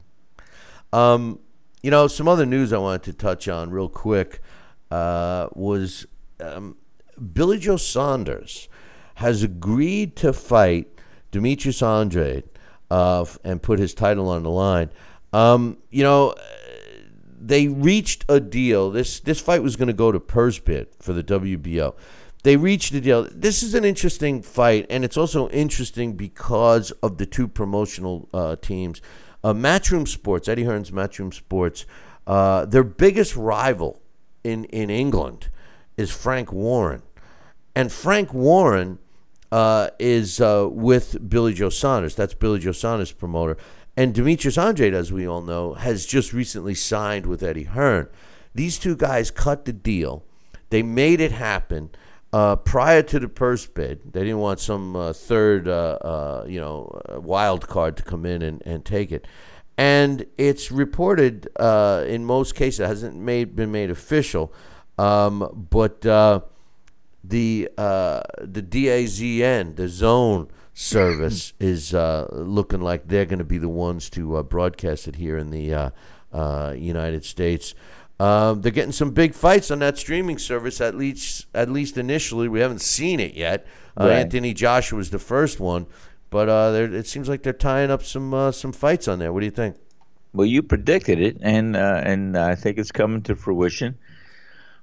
Um, 0.92 1.38
you 1.82 1.90
know, 1.90 2.06
some 2.06 2.28
other 2.28 2.44
news 2.44 2.70
I 2.70 2.76
wanted 2.76 3.04
to 3.04 3.12
touch 3.14 3.48
on 3.48 3.70
real 3.70 3.88
quick 3.88 4.42
uh, 4.90 5.48
was 5.54 6.04
um, 6.42 6.76
Billy 7.32 7.58
Joe 7.58 7.76
Saunders 7.76 8.68
has 9.16 9.42
agreed 9.42 10.16
to 10.16 10.32
fight 10.32 10.88
Demetrius 11.30 11.82
Andrade 11.82 12.44
uh, 12.90 13.24
and 13.44 13.62
put 13.62 13.78
his 13.78 13.94
title 13.94 14.28
on 14.28 14.42
the 14.42 14.50
line. 14.50 14.90
Um, 15.32 15.78
you 15.90 16.02
know, 16.02 16.34
they 17.40 17.68
reached 17.68 18.24
a 18.28 18.38
deal. 18.38 18.90
This 18.90 19.20
this 19.20 19.40
fight 19.40 19.62
was 19.62 19.76
going 19.76 19.88
to 19.88 19.94
go 19.94 20.12
to 20.12 20.20
purse 20.20 20.58
bid 20.58 20.88
for 21.00 21.12
the 21.12 21.24
WBO. 21.24 21.94
They 22.44 22.56
reached 22.56 22.92
a 22.94 23.00
deal. 23.00 23.28
This 23.30 23.62
is 23.62 23.74
an 23.74 23.84
interesting 23.84 24.42
fight, 24.42 24.86
and 24.90 25.04
it's 25.04 25.16
also 25.16 25.48
interesting 25.50 26.14
because 26.14 26.90
of 27.02 27.18
the 27.18 27.26
two 27.26 27.46
promotional 27.46 28.28
uh, 28.34 28.56
teams. 28.56 29.00
Uh, 29.44 29.52
Matchroom 29.52 30.06
Sports, 30.06 30.48
Eddie 30.48 30.64
Hearn's 30.64 30.90
Matchroom 30.90 31.32
Sports, 31.32 31.86
uh, 32.26 32.64
their 32.66 32.84
biggest 32.84 33.36
rival 33.36 34.02
in 34.44 34.64
in 34.66 34.90
England 34.90 35.48
is 36.02 36.10
Frank 36.10 36.52
Warren, 36.52 37.02
and 37.74 37.90
Frank 37.90 38.34
Warren 38.34 38.98
uh, 39.52 39.88
is 39.98 40.40
uh, 40.40 40.68
with 40.70 41.28
Billy 41.30 41.54
Joe 41.54 41.68
Saunders. 41.68 42.14
That's 42.14 42.34
Billy 42.34 42.58
Joe 42.58 42.72
Saunders' 42.72 43.12
promoter. 43.12 43.56
And 43.96 44.14
Demetrius 44.14 44.56
Andrade, 44.56 44.94
as 44.94 45.12
we 45.12 45.28
all 45.28 45.42
know, 45.42 45.74
has 45.74 46.06
just 46.06 46.32
recently 46.32 46.74
signed 46.74 47.26
with 47.26 47.42
Eddie 47.42 47.64
Hearn. 47.64 48.08
These 48.54 48.78
two 48.78 48.96
guys 48.96 49.30
cut 49.30 49.66
the 49.66 49.72
deal. 49.72 50.24
They 50.70 50.82
made 50.82 51.20
it 51.20 51.32
happen 51.32 51.90
uh, 52.32 52.56
prior 52.56 53.02
to 53.02 53.20
the 53.20 53.28
purse 53.28 53.66
bid. 53.66 54.12
They 54.12 54.20
didn't 54.20 54.38
want 54.38 54.60
some 54.60 54.96
uh, 54.96 55.12
third, 55.12 55.68
uh, 55.68 55.98
uh, 56.00 56.46
you 56.48 56.58
know, 56.58 57.00
wild 57.22 57.68
card 57.68 57.98
to 57.98 58.02
come 58.02 58.24
in 58.24 58.40
and, 58.40 58.62
and 58.64 58.84
take 58.84 59.12
it. 59.12 59.26
And 59.76 60.24
it's 60.38 60.72
reported 60.72 61.48
in 61.58 62.24
most 62.24 62.54
cases, 62.54 62.80
it 62.80 62.86
hasn't 62.86 63.16
made, 63.16 63.54
been 63.54 63.70
made 63.72 63.90
official, 63.90 64.52
um, 64.98 65.66
but 65.70 66.04
uh, 66.06 66.40
the 67.24 67.68
uh, 67.78 68.22
the 68.40 68.62
DAZN, 68.62 69.76
the 69.76 69.88
Zone 69.88 70.48
service, 70.74 71.52
is 71.60 71.94
uh, 71.94 72.28
looking 72.32 72.80
like 72.80 73.08
they're 73.08 73.24
going 73.26 73.38
to 73.38 73.44
be 73.44 73.58
the 73.58 73.68
ones 73.68 74.10
to 74.10 74.36
uh, 74.36 74.42
broadcast 74.42 75.08
it 75.08 75.16
here 75.16 75.36
in 75.36 75.50
the 75.50 75.74
uh, 75.74 75.90
uh, 76.32 76.74
United 76.76 77.24
States. 77.24 77.74
Um, 78.20 78.60
they're 78.60 78.70
getting 78.70 78.92
some 78.92 79.10
big 79.10 79.34
fights 79.34 79.70
on 79.70 79.80
that 79.80 79.98
streaming 79.98 80.38
service. 80.38 80.80
At 80.80 80.94
least, 80.94 81.46
at 81.54 81.68
least 81.68 81.98
initially, 81.98 82.48
we 82.48 82.60
haven't 82.60 82.80
seen 82.82 83.18
it 83.20 83.34
yet. 83.34 83.66
Uh, 83.98 84.04
Right. 84.06 84.12
Anthony 84.20 84.54
Joshua 84.54 84.96
was 84.96 85.10
the 85.10 85.18
first 85.18 85.60
one, 85.60 85.86
but 86.30 86.48
uh, 86.48 86.72
it 86.94 87.06
seems 87.06 87.28
like 87.28 87.42
they're 87.42 87.52
tying 87.52 87.90
up 87.90 88.02
some 88.02 88.32
uh, 88.32 88.52
some 88.52 88.72
fights 88.72 89.06
on 89.08 89.18
there. 89.18 89.32
What 89.32 89.40
do 89.40 89.46
you 89.46 89.50
think? 89.52 89.76
Well, 90.32 90.46
you 90.46 90.62
predicted 90.62 91.20
it, 91.20 91.36
and 91.42 91.76
uh, 91.76 92.00
and 92.04 92.38
I 92.38 92.54
think 92.54 92.78
it's 92.78 92.92
coming 92.92 93.22
to 93.22 93.36
fruition. 93.36 93.98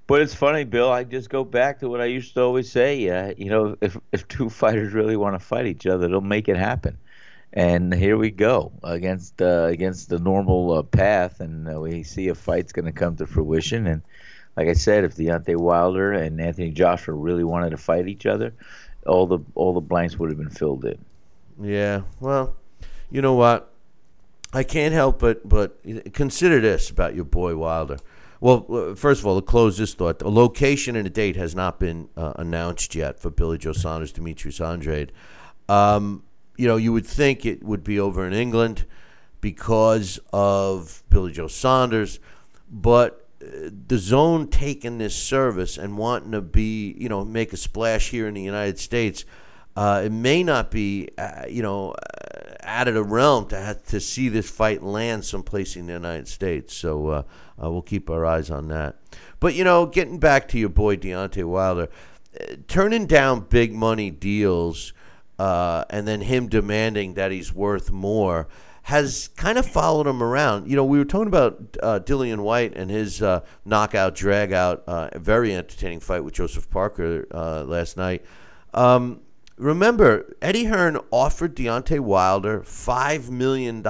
But 0.10 0.24
it's 0.24 0.34
funny, 0.34 0.64
Bill. 0.64 0.92
I 0.92 1.04
just 1.04 1.30
go 1.30 1.44
back 1.44 1.82
to 1.82 1.88
what 1.88 2.02
I 2.02 2.06
used 2.06 2.34
to 2.34 2.42
always 2.42 2.72
say. 2.72 3.08
Uh, 3.08 3.36
you 3.38 3.52
know, 3.52 3.78
if 3.80 3.96
if 4.12 4.28
two 4.28 4.50
fighters 4.62 4.92
really 4.92 5.16
want 5.16 5.36
to 5.36 5.40
fight 5.40 5.68
each 5.68 5.86
other, 5.86 6.08
they'll 6.08 6.20
make 6.20 6.50
it 6.50 6.58
happen. 6.58 6.98
And 7.54 7.94
here 7.94 8.18
we 8.18 8.32
go 8.32 8.72
against 8.82 9.40
uh, 9.40 9.66
against 9.66 10.10
the 10.10 10.18
normal 10.18 10.72
uh, 10.72 10.82
path, 10.82 11.42
and 11.42 11.72
uh, 11.72 11.80
we 11.80 12.02
see 12.02 12.28
a 12.30 12.34
fight's 12.34 12.74
going 12.74 12.86
to 12.86 12.92
come 12.92 13.18
to 13.18 13.28
fruition. 13.28 13.86
And 13.86 14.02
like 14.58 14.68
I 14.68 14.74
said, 14.74 15.04
if 15.04 15.16
Deontay 15.16 15.58
Wilder 15.58 16.12
and 16.14 16.42
Anthony 16.42 16.72
Joshua 16.72 17.14
really 17.14 17.44
wanted 17.44 17.70
to 17.70 17.78
fight 17.78 18.08
each 18.08 18.26
other, 18.26 18.52
all 19.06 19.28
the 19.28 19.38
all 19.54 19.76
the 19.76 19.80
blanks 19.80 20.18
would 20.18 20.32
have 20.32 20.40
been 20.40 20.50
filled 20.50 20.86
in. 20.86 20.98
Yeah, 21.62 22.02
well, 22.20 22.56
you 23.12 23.22
know 23.22 23.36
what? 23.36 23.72
I 24.54 24.64
can't 24.64 24.96
help 24.96 25.20
but 25.20 25.48
but 25.48 25.78
consider 26.14 26.60
this 26.62 26.90
about 26.90 27.14
your 27.14 27.26
boy 27.26 27.56
Wilder. 27.56 28.00
Well, 28.42 28.66
uh, 28.70 28.96
first 28.96 29.22
of 29.22 29.26
all, 29.26 29.40
to 29.40 29.46
close 29.46 29.78
this 29.78 29.94
thought, 29.94 30.20
the 30.20 30.32
location 30.32 30.96
and 30.96 31.06
a 31.06 31.10
date 31.10 31.36
has 31.36 31.56
not 31.56 31.80
been 31.80 32.10
uh, 32.16 32.34
announced 32.38 32.96
yet 32.96 33.20
for 33.20 33.30
Billy 33.30 33.58
Joe 33.58 33.74
Saunders, 33.74 34.12
Demetrius 34.12 34.62
Andrade. 34.62 35.12
Um, 35.68 36.24
you 36.58 36.68
know, 36.68 36.78
you 36.78 36.94
would 36.94 37.06
think 37.06 37.46
it 37.46 37.64
would 37.64 37.84
be 37.84 38.00
over 38.00 38.26
in 38.26 38.34
England, 38.34 38.86
because 39.42 40.20
of 40.34 41.04
Billy 41.10 41.32
Joe 41.32 41.48
Saunders, 41.48 42.20
but 42.70 43.28
uh, 43.42 43.70
the 43.88 43.98
zone 43.98 44.48
taking 44.48 44.98
this 44.98 45.16
service 45.16 45.78
and 45.78 45.98
wanting 45.98 46.32
to 46.32 46.42
be, 46.42 46.96
you 46.98 47.10
know, 47.10 47.24
make 47.24 47.54
a 47.54 47.58
splash 47.58 48.10
here 48.10 48.28
in 48.28 48.34
the 48.34 48.42
United 48.42 48.80
States, 48.80 49.26
uh, 49.76 50.02
it 50.06 50.12
may 50.12 50.44
not 50.44 50.72
be, 50.72 51.10
uh, 51.18 51.46
you 51.48 51.62
know, 51.62 51.96
uh, 52.70 52.88
of 52.88 52.94
the 52.94 53.04
realm 53.04 53.48
to 53.48 53.58
have 53.58 53.84
to 53.88 54.00
see 54.00 54.30
this 54.30 54.50
fight 54.50 54.84
land 54.84 55.26
someplace 55.26 55.76
in 55.76 55.88
the 55.88 55.94
United 55.94 56.28
States. 56.28 56.76
So 56.76 57.08
uh, 57.08 57.24
uh, 57.62 57.72
we'll 57.72 57.82
keep 57.82 58.10
our 58.10 58.26
eyes 58.26 58.50
on 58.50 58.68
that. 58.70 58.98
But 59.40 59.56
you 59.56 59.64
know, 59.64 59.86
getting 59.86 60.20
back 60.20 60.48
to 60.50 60.60
your 60.60 60.70
boy 60.70 60.98
Deontay 60.98 61.46
Wilder, 61.46 61.90
turning 62.68 63.06
down 63.06 63.42
big 63.42 63.74
money 63.74 64.12
deals 64.12 64.94
and 65.38 66.08
then 66.08 66.22
him 66.22 66.48
demanding 66.48 67.14
that 67.14 67.32
he's 67.32 67.54
worth 67.54 67.92
more 67.92 68.48
has 68.90 69.28
kind 69.36 69.60
of 69.60 69.68
followed 69.68 70.08
him 70.08 70.24
around. 70.24 70.68
You 70.68 70.76
know, 70.76 70.84
we 70.84 70.98
were 70.98 71.06
talking 71.06 71.28
about 71.28 71.78
uh, 71.82 72.00
Dillian 72.00 72.40
Whyte 72.40 72.76
and 72.76 72.90
his 72.90 73.22
uh, 73.22 73.42
knockout, 73.64 74.16
drag 74.16 74.52
out, 74.52 74.84
uh, 74.88 75.10
very 75.16 75.54
entertaining 75.54 76.00
fight 76.00 76.24
with 76.24 76.34
Joseph 76.34 76.70
Parker 76.72 77.28
uh, 77.32 77.64
last 77.66 77.98
night. 77.98 78.26
Um, 78.74 79.22
remember, 79.60 80.34
Eddie 80.42 80.66
Hearn 80.66 80.98
offered 81.12 81.56
Deontay 81.56 82.00
Wilder 82.00 82.62
$5 82.62 83.30
million, 83.30 83.84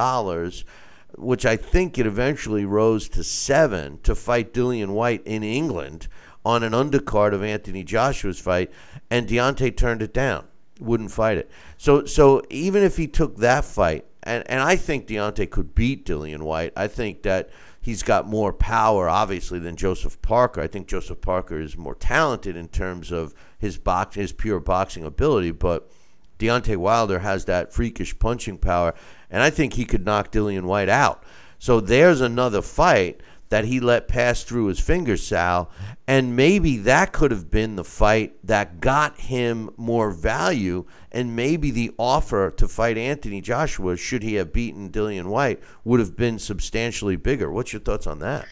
which 1.16 1.46
I 1.46 1.56
think 1.56 1.98
it 1.98 2.06
eventually 2.06 2.66
rose 2.66 3.08
to 3.10 3.24
seven 3.24 4.00
to 4.04 4.16
fight 4.16 4.54
Dillian 4.54 4.90
Whyte 4.90 5.22
in 5.26 5.44
England 5.44 6.08
on 6.44 6.64
an 6.64 6.74
undercard 6.74 7.34
of 7.34 7.44
Anthony 7.44 7.84
Joshua's 7.84 8.40
fight, 8.40 8.72
and 9.10 9.28
Deontay 9.28 9.78
turned 9.78 10.02
it 10.02 10.14
down, 10.14 10.48
wouldn't 10.80 11.12
fight 11.12 11.38
it. 11.38 11.52
So, 11.78 12.06
so 12.06 12.42
even 12.50 12.84
if 12.84 12.98
he 12.98 13.08
took 13.08 13.38
that 13.38 13.64
fight, 13.64 14.06
and 14.24 14.44
and 14.50 14.62
I 14.62 14.76
think 14.76 15.08
Deontay 15.08 15.50
could 15.50 15.76
beat 15.76 16.06
Dillian 16.06 16.42
Whyte, 16.42 16.74
I 16.76 16.88
think 16.88 17.24
that 17.24 17.50
he's 17.90 18.04
got 18.04 18.28
more 18.28 18.54
power, 18.54 19.10
obviously, 19.10 19.58
than 19.58 19.76
Joseph 19.76 20.22
Parker. 20.22 20.62
I 20.62 20.68
think 20.68 20.88
Joseph 20.88 21.22
Parker 21.22 21.60
is 21.60 21.76
more 21.76 21.96
talented 21.96 22.56
in 22.56 22.68
terms 22.68 23.12
of 23.12 23.34
his 23.58 23.80
box, 23.80 24.16
his 24.16 24.32
pure 24.32 24.60
boxing 24.60 25.04
ability, 25.04 25.50
but 25.50 25.92
Deontay 26.38 26.78
Wilder 26.78 27.18
has 27.20 27.46
that 27.46 27.74
freakish 27.74 28.18
punching 28.20 28.60
power, 28.60 28.94
and 29.32 29.42
I 29.42 29.50
think 29.50 29.74
he 29.74 29.86
could 29.86 30.06
knock 30.06 30.32
Dillian 30.32 30.66
Whyte 30.66 30.88
out. 30.88 31.24
So 31.58 31.82
there's 31.82 32.22
another 32.22 32.62
fight 32.62 33.22
that 33.50 33.66
he 33.66 33.80
let 33.80 34.08
pass 34.08 34.44
through 34.44 34.68
his 34.68 34.80
fingers, 34.80 35.26
Sal. 35.26 35.70
And 36.08 36.36
maybe 36.36 36.78
that 36.78 37.12
could 37.12 37.32
have 37.32 37.52
been 37.52 37.76
the 37.76 37.84
fight 37.84 38.36
that 38.44 38.80
got 38.80 39.20
him 39.20 39.72
more 39.76 40.12
value. 40.12 40.86
And 41.12 41.36
maybe 41.36 41.72
the 41.72 41.92
offer 41.98 42.52
to 42.52 42.68
fight 42.68 42.98
Anthony 42.98 43.42
Joshua, 43.42 43.98
should 43.98 44.24
he 44.24 44.36
have 44.36 44.54
beaten 44.54 44.92
Dillian 44.92 45.26
Whyte, 45.26 45.62
would 45.84 46.00
have 46.00 46.16
been 46.16 46.40
substantially 46.40 47.16
bigger. 47.16 47.52
What's 47.52 47.74
your 47.74 47.82
thoughts 47.82 48.08
on 48.08 48.20
that? 48.20 48.48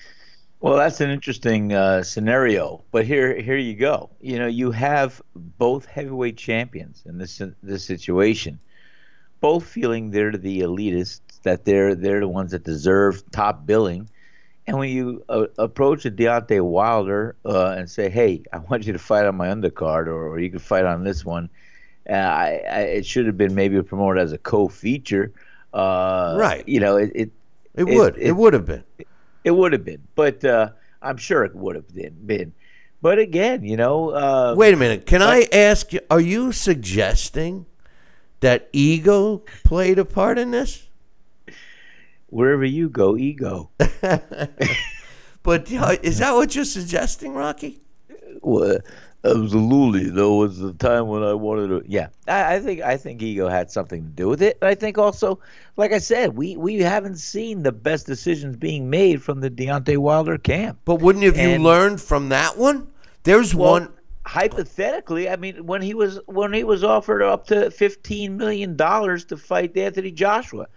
Well, 0.59 0.75
that's 0.75 1.01
an 1.01 1.11
interesting 1.11 1.73
uh, 1.73 2.01
scenario, 2.01 2.83
but 2.91 3.05
here, 3.05 3.39
here 3.39 3.57
you 3.57 3.75
go. 3.75 4.09
You 4.19 4.39
know, 4.39 4.47
you 4.47 4.71
have 4.71 5.21
both 5.35 5.85
heavyweight 5.85 6.35
champions 6.35 7.03
in 7.05 7.19
this 7.19 7.39
this 7.61 7.85
situation, 7.85 8.59
both 9.39 9.63
feeling 9.63 10.09
they're 10.09 10.31
the 10.31 10.61
elitists, 10.61 11.41
that 11.43 11.63
they're 11.63 11.93
they're 11.93 12.21
the 12.21 12.27
ones 12.27 12.51
that 12.51 12.63
deserve 12.63 13.23
top 13.29 13.67
billing, 13.67 14.09
and 14.67 14.77
when 14.77 14.89
you 14.89 15.23
uh, 15.29 15.47
approach 15.57 16.05
a 16.05 16.11
Deontay 16.11 16.61
Wilder 16.61 17.35
uh, 17.45 17.69
and 17.77 17.89
say, 17.89 18.09
"Hey, 18.09 18.43
I 18.51 18.57
want 18.57 18.85
you 18.85 18.93
to 18.93 18.99
fight 18.99 19.25
on 19.25 19.35
my 19.35 19.47
undercard, 19.47 20.07
or, 20.07 20.27
or 20.27 20.39
you 20.39 20.49
can 20.49 20.59
fight 20.59 20.85
on 20.85 21.05
this 21.05 21.23
one," 21.23 21.49
uh, 22.09 22.13
I, 22.13 22.63
I, 22.69 22.79
it 22.81 23.05
should 23.05 23.25
have 23.27 23.37
been 23.37 23.55
maybe 23.55 23.81
promoted 23.81 24.21
as 24.21 24.33
a 24.33 24.37
co-feature. 24.37 25.31
Uh, 25.73 26.35
right. 26.37 26.67
You 26.67 26.81
know, 26.81 26.97
it 26.97 27.11
it, 27.15 27.31
it 27.75 27.85
would 27.85 28.17
it, 28.17 28.27
it, 28.27 28.31
would 28.33 28.53
have 28.53 28.65
been. 28.65 28.83
It, 28.97 29.07
it 29.45 29.51
would 29.51 29.71
have 29.71 29.85
been, 29.85 30.05
but 30.15 30.43
uh, 30.43 30.71
I'm 31.01 31.17
sure 31.17 31.45
it 31.45 31.55
would 31.55 31.75
have 31.75 31.93
been. 31.93 32.17
been. 32.25 32.53
But 33.01 33.19
again, 33.19 33.63
you 33.63 33.77
know. 33.77 34.09
Uh, 34.09 34.53
Wait 34.57 34.73
a 34.73 34.77
minute. 34.77 35.05
Can 35.05 35.21
I 35.21 35.47
ask 35.53 35.93
you? 35.93 36.01
Are 36.09 36.19
you 36.19 36.51
suggesting 36.51 37.67
that 38.41 38.67
ego 38.73 39.43
played 39.63 39.97
a 39.97 40.05
part 40.05 40.37
in 40.37 40.51
this? 40.51 40.86
Wherever 42.27 42.65
you 42.65 42.89
go, 42.89 43.17
ego. 43.17 43.69
but 43.77 45.71
uh, 45.73 45.95
is 46.03 46.19
that 46.19 46.33
what 46.33 46.55
you're 46.55 46.65
suggesting, 46.65 47.33
Rocky? 47.33 47.79
Well, 48.41 48.79
absolutely. 49.23 50.09
There 50.09 50.29
was 50.29 50.61
a 50.61 50.73
time 50.73 51.07
when 51.07 51.23
I 51.23 51.33
wanted 51.33 51.67
to. 51.69 51.83
Yeah, 51.87 52.07
I, 52.27 52.55
I, 52.55 52.59
think 52.59 52.81
I 52.81 52.97
think 52.97 53.21
ego 53.21 53.47
had 53.47 53.71
something 53.71 54.03
to 54.03 54.09
do 54.09 54.29
with 54.29 54.41
it. 54.41 54.57
I 54.61 54.75
think 54.75 54.97
also, 54.97 55.39
like 55.75 55.91
I 55.91 55.99
said, 55.99 56.35
we 56.35 56.55
we 56.57 56.77
haven't 56.77 57.17
seen 57.17 57.63
the 57.63 57.71
best 57.71 58.05
decisions 58.05 58.55
being 58.55 58.89
made 58.89 59.21
from 59.21 59.41
the 59.41 59.49
Deontay 59.49 59.97
Wilder 59.97 60.37
camp. 60.37 60.79
But 60.85 61.01
wouldn't 61.01 61.25
have 61.25 61.37
and, 61.37 61.61
you 61.61 61.67
learned 61.67 62.01
from 62.01 62.29
that 62.29 62.57
one? 62.57 62.87
There's 63.23 63.53
well, 63.55 63.71
one. 63.71 63.93
Hypothetically, 64.25 65.29
I 65.29 65.37
mean, 65.37 65.65
when 65.65 65.81
he 65.81 65.93
was 65.93 66.19
when 66.25 66.51
he 66.51 66.65
was 66.65 66.83
offered 66.83 67.21
up 67.21 67.47
to 67.47 67.71
fifteen 67.71 68.35
million 68.35 68.75
dollars 68.75 69.23
to 69.25 69.37
fight 69.37 69.77
Anthony 69.77 70.11
Joshua, 70.11 70.67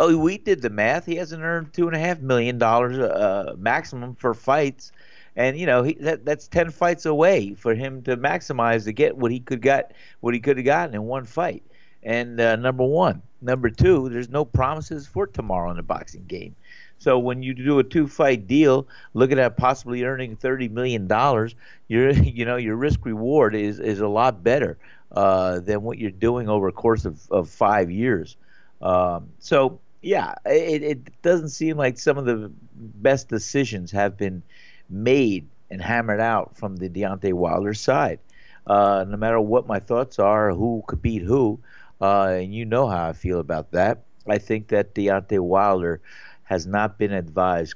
Oh, 0.00 0.16
we 0.16 0.38
did 0.38 0.62
the 0.62 0.70
math. 0.70 1.06
He 1.06 1.16
hasn't 1.16 1.42
earned 1.42 1.72
two 1.72 1.88
and 1.88 1.96
a 1.96 1.98
half 1.98 2.20
million 2.20 2.56
dollars 2.56 2.96
uh, 2.96 3.56
maximum 3.58 4.14
for 4.14 4.32
fights, 4.32 4.92
and 5.34 5.58
you 5.58 5.66
know 5.66 5.82
he, 5.82 5.94
that 5.94 6.24
that's 6.24 6.46
ten 6.46 6.70
fights 6.70 7.04
away 7.04 7.54
for 7.54 7.74
him 7.74 8.02
to 8.02 8.16
maximize 8.16 8.84
to 8.84 8.92
get 8.92 9.16
what 9.16 9.32
he 9.32 9.40
could 9.40 9.60
got 9.60 9.90
what 10.20 10.34
he 10.34 10.40
could 10.40 10.56
have 10.56 10.64
gotten 10.64 10.94
in 10.94 11.02
one 11.02 11.24
fight. 11.24 11.64
And 12.04 12.40
uh, 12.40 12.54
number 12.54 12.84
one, 12.84 13.22
number 13.42 13.70
two, 13.70 14.08
there's 14.08 14.28
no 14.28 14.44
promises 14.44 15.04
for 15.04 15.26
tomorrow 15.26 15.68
in 15.70 15.76
the 15.76 15.82
boxing 15.82 16.24
game. 16.28 16.54
So 16.98 17.18
when 17.18 17.42
you 17.42 17.52
do 17.52 17.80
a 17.80 17.84
two-fight 17.84 18.46
deal, 18.46 18.86
looking 19.14 19.40
at 19.40 19.56
possibly 19.56 20.04
earning 20.04 20.36
thirty 20.36 20.68
million 20.68 21.08
dollars, 21.08 21.56
your 21.88 22.10
you 22.12 22.44
know 22.44 22.56
your 22.56 22.76
risk 22.76 23.04
reward 23.04 23.56
is 23.56 23.80
is 23.80 23.98
a 23.98 24.08
lot 24.08 24.44
better 24.44 24.78
uh, 25.10 25.58
than 25.58 25.82
what 25.82 25.98
you're 25.98 26.12
doing 26.12 26.48
over 26.48 26.68
a 26.68 26.72
course 26.72 27.04
of, 27.04 27.28
of 27.32 27.48
five 27.50 27.90
years. 27.90 28.36
Um, 28.80 29.30
so 29.40 29.80
yeah, 30.00 30.34
it, 30.44 30.82
it 30.82 31.22
doesn't 31.22 31.50
seem 31.50 31.76
like 31.76 31.98
some 31.98 32.18
of 32.18 32.24
the 32.24 32.50
best 32.74 33.28
decisions 33.28 33.90
have 33.90 34.16
been 34.16 34.42
made 34.88 35.48
and 35.70 35.82
hammered 35.82 36.20
out 36.20 36.56
from 36.56 36.76
the 36.76 36.88
Deontay 36.88 37.32
Wilder 37.32 37.74
side. 37.74 38.20
Uh, 38.66 39.04
no 39.08 39.16
matter 39.16 39.40
what 39.40 39.66
my 39.66 39.80
thoughts 39.80 40.18
are, 40.18 40.52
who 40.52 40.84
could 40.86 41.02
beat 41.02 41.22
who, 41.22 41.58
uh, 42.00 42.28
and 42.40 42.54
you 42.54 42.64
know 42.64 42.86
how 42.86 43.08
I 43.08 43.12
feel 43.12 43.40
about 43.40 43.72
that. 43.72 44.02
I 44.28 44.38
think 44.38 44.68
that 44.68 44.94
Deontay 44.94 45.40
Wilder 45.40 46.00
has 46.44 46.66
not 46.66 46.98
been 46.98 47.12
advised 47.12 47.74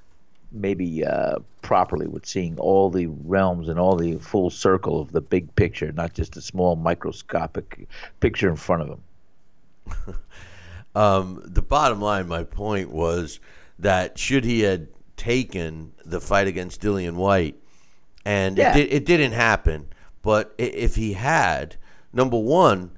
maybe 0.52 1.04
uh, 1.04 1.38
properly 1.62 2.06
with 2.06 2.26
seeing 2.26 2.58
all 2.58 2.90
the 2.90 3.06
realms 3.06 3.68
and 3.68 3.78
all 3.78 3.96
the 3.96 4.18
full 4.18 4.50
circle 4.50 5.00
of 5.00 5.12
the 5.12 5.20
big 5.22 5.54
picture, 5.56 5.90
not 5.92 6.12
just 6.12 6.37
a 6.37 6.42
small 6.42 6.76
microscopic 6.76 7.88
picture 8.20 8.50
in 8.50 8.56
front 8.56 8.82
of 8.82 8.88
him. 8.88 10.14
Um, 10.94 11.42
the 11.44 11.62
bottom 11.62 12.00
line, 12.00 12.28
my 12.28 12.44
point 12.44 12.90
was 12.90 13.40
that 13.78 14.18
should 14.18 14.44
he 14.44 14.61
had 14.61 14.88
taken 15.16 15.92
the 16.05 16.20
fight 16.20 16.46
against 16.46 16.83
Dillian 16.83 17.14
Whyte, 17.14 17.57
and 18.24 18.59
yeah. 18.59 18.76
it, 18.76 18.92
it 18.92 19.07
didn't 19.07 19.33
happen, 19.33 19.88
but 20.20 20.55
if 20.59 20.96
he 20.96 21.14
had, 21.14 21.76
number 22.12 22.38
one, 22.38 22.96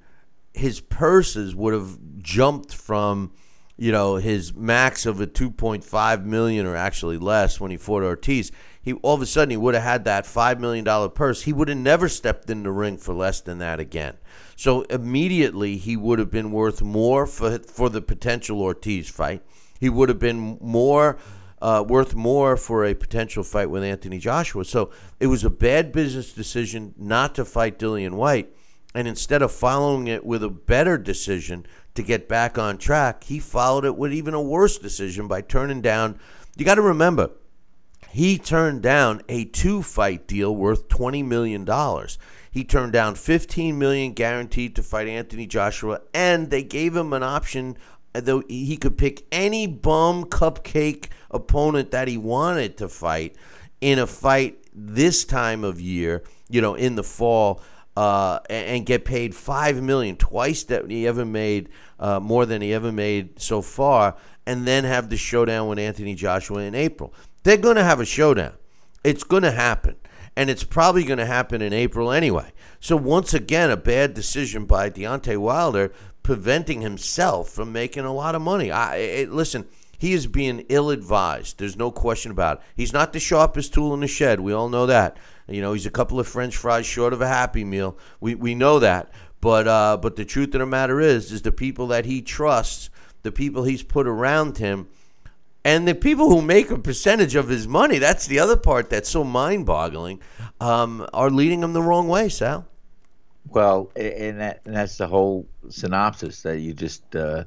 his 0.52 0.80
purses 0.80 1.54
would 1.54 1.72
have 1.72 1.98
jumped 2.18 2.74
from 2.74 3.32
you 3.76 3.90
know 3.90 4.16
his 4.16 4.54
max 4.54 5.04
of 5.06 5.20
a 5.20 5.26
2.5 5.26 6.24
million 6.24 6.64
or 6.66 6.76
actually 6.76 7.18
less 7.18 7.60
when 7.60 7.70
he 7.70 7.76
fought 7.76 8.02
Ortiz. 8.02 8.52
He 8.80 8.92
all 8.94 9.14
of 9.14 9.22
a 9.22 9.26
sudden 9.26 9.50
he 9.50 9.56
would 9.56 9.74
have 9.74 9.82
had 9.82 10.04
that 10.04 10.26
5 10.26 10.60
million 10.60 10.84
dollar 10.84 11.08
purse. 11.08 11.42
He 11.42 11.52
would 11.52 11.68
have 11.68 11.78
never 11.78 12.08
stepped 12.08 12.50
in 12.50 12.62
the 12.62 12.70
ring 12.70 12.98
for 12.98 13.14
less 13.14 13.40
than 13.40 13.58
that 13.58 13.80
again 13.80 14.16
so 14.56 14.82
immediately 14.82 15.76
he 15.76 15.96
would 15.96 16.18
have 16.18 16.30
been 16.30 16.52
worth 16.52 16.82
more 16.82 17.26
for 17.26 17.58
for 17.58 17.88
the 17.88 18.02
potential 18.02 18.60
Ortiz 18.60 19.08
fight. 19.08 19.42
He 19.80 19.88
would 19.88 20.08
have 20.08 20.18
been 20.18 20.58
more 20.60 21.18
uh, 21.64 21.82
worth 21.82 22.14
more 22.14 22.58
for 22.58 22.84
a 22.84 22.94
potential 22.94 23.42
fight 23.42 23.70
with 23.70 23.82
Anthony 23.82 24.18
Joshua. 24.18 24.66
So 24.66 24.90
it 25.18 25.28
was 25.28 25.44
a 25.44 25.50
bad 25.50 25.92
business 25.92 26.30
decision 26.30 26.94
not 26.98 27.34
to 27.36 27.44
fight 27.46 27.78
Dillian 27.78 28.12
Whyte, 28.12 28.54
And 28.94 29.08
instead 29.08 29.40
of 29.40 29.50
following 29.50 30.06
it 30.06 30.26
with 30.26 30.44
a 30.44 30.50
better 30.50 30.98
decision 30.98 31.64
to 31.94 32.02
get 32.02 32.28
back 32.28 32.58
on 32.58 32.76
track, 32.76 33.24
he 33.24 33.38
followed 33.38 33.86
it 33.86 33.96
with 33.96 34.12
even 34.12 34.34
a 34.34 34.42
worse 34.42 34.76
decision 34.76 35.26
by 35.26 35.40
turning 35.40 35.80
down. 35.80 36.18
You 36.54 36.66
got 36.66 36.74
to 36.74 36.82
remember, 36.82 37.30
he 38.10 38.36
turned 38.36 38.82
down 38.82 39.22
a 39.28 39.46
two 39.46 39.82
fight 39.82 40.28
deal 40.28 40.54
worth 40.54 40.88
$20 40.88 41.24
million. 41.24 41.66
He 42.54 42.62
turned 42.62 42.92
down 42.92 43.16
15 43.16 43.76
million 43.76 44.12
guaranteed 44.12 44.76
to 44.76 44.82
fight 44.84 45.08
Anthony 45.08 45.44
Joshua, 45.44 46.02
and 46.14 46.50
they 46.50 46.62
gave 46.62 46.94
him 46.94 47.12
an 47.12 47.24
option 47.24 47.76
though 48.12 48.44
he 48.48 48.76
could 48.76 48.96
pick 48.96 49.26
any 49.32 49.66
bum 49.66 50.24
cupcake 50.26 51.08
opponent 51.32 51.90
that 51.90 52.06
he 52.06 52.16
wanted 52.16 52.76
to 52.76 52.88
fight 52.88 53.34
in 53.80 53.98
a 53.98 54.06
fight 54.06 54.56
this 54.72 55.24
time 55.24 55.64
of 55.64 55.80
year, 55.80 56.22
you 56.48 56.60
know, 56.60 56.76
in 56.76 56.94
the 56.94 57.02
fall, 57.02 57.60
uh, 57.96 58.38
and 58.48 58.86
get 58.86 59.04
paid 59.04 59.34
five 59.34 59.82
million, 59.82 60.16
twice 60.16 60.62
that 60.62 60.88
he 60.88 61.08
ever 61.08 61.24
made, 61.24 61.68
uh, 61.98 62.20
more 62.20 62.46
than 62.46 62.62
he 62.62 62.72
ever 62.72 62.92
made 62.92 63.40
so 63.40 63.60
far, 63.60 64.16
and 64.46 64.64
then 64.64 64.84
have 64.84 65.10
the 65.10 65.16
showdown 65.16 65.66
with 65.66 65.80
Anthony 65.80 66.14
Joshua 66.14 66.60
in 66.60 66.76
April. 66.76 67.12
They're 67.42 67.56
going 67.56 67.76
to 67.76 67.84
have 67.84 67.98
a 67.98 68.04
showdown. 68.04 68.52
It's 69.02 69.24
going 69.24 69.42
to 69.42 69.50
happen. 69.50 69.96
And 70.36 70.50
it's 70.50 70.64
probably 70.64 71.04
going 71.04 71.18
to 71.18 71.26
happen 71.26 71.62
in 71.62 71.72
April 71.72 72.10
anyway. 72.10 72.52
So, 72.80 72.96
once 72.96 73.32
again, 73.32 73.70
a 73.70 73.76
bad 73.76 74.14
decision 74.14 74.66
by 74.66 74.90
Deontay 74.90 75.38
Wilder 75.38 75.92
preventing 76.22 76.80
himself 76.80 77.50
from 77.50 77.72
making 77.72 78.04
a 78.04 78.12
lot 78.12 78.34
of 78.34 78.42
money. 78.42 78.70
I, 78.70 78.96
it, 78.96 79.30
listen, 79.30 79.66
he 79.96 80.12
is 80.12 80.26
being 80.26 80.66
ill 80.68 80.90
advised. 80.90 81.58
There's 81.58 81.76
no 81.76 81.90
question 81.90 82.30
about 82.32 82.58
it. 82.58 82.64
He's 82.76 82.92
not 82.92 83.12
the 83.12 83.20
sharpest 83.20 83.72
tool 83.72 83.94
in 83.94 84.00
the 84.00 84.08
shed. 84.08 84.40
We 84.40 84.52
all 84.52 84.68
know 84.68 84.86
that. 84.86 85.16
You 85.46 85.60
know, 85.60 85.72
he's 85.72 85.86
a 85.86 85.90
couple 85.90 86.18
of 86.18 86.26
French 86.26 86.56
fries 86.56 86.86
short 86.86 87.12
of 87.12 87.20
a 87.20 87.28
Happy 87.28 87.64
Meal. 87.64 87.96
We, 88.20 88.34
we 88.34 88.54
know 88.54 88.78
that. 88.80 89.12
But 89.40 89.68
uh, 89.68 89.98
but 89.98 90.16
the 90.16 90.24
truth 90.24 90.54
of 90.54 90.60
the 90.60 90.66
matter 90.66 91.00
is, 91.00 91.30
is 91.30 91.42
the 91.42 91.52
people 91.52 91.88
that 91.88 92.06
he 92.06 92.22
trusts, 92.22 92.88
the 93.22 93.30
people 93.30 93.64
he's 93.64 93.82
put 93.82 94.06
around 94.06 94.56
him, 94.56 94.88
and 95.64 95.88
the 95.88 95.94
people 95.94 96.28
who 96.28 96.42
make 96.42 96.70
a 96.70 96.78
percentage 96.78 97.34
of 97.34 97.48
his 97.48 97.66
money. 97.66 97.98
That's 97.98 98.26
the 98.26 98.38
other 98.38 98.56
part 98.56 98.90
that's 98.90 99.08
so 99.08 99.24
mind-boggling. 99.24 100.20
Um, 100.60 101.06
are 101.12 101.30
leading 101.30 101.62
him 101.62 101.72
the 101.72 101.82
wrong 101.82 102.08
way, 102.08 102.28
Sal. 102.28 102.66
Well, 103.48 103.90
and 103.96 104.40
that 104.40 104.60
and 104.64 104.74
that's 104.74 104.98
the 104.98 105.06
whole 105.06 105.46
synopsis 105.68 106.42
that 106.42 106.58
you 106.60 106.72
just 106.72 107.14
uh, 107.16 107.44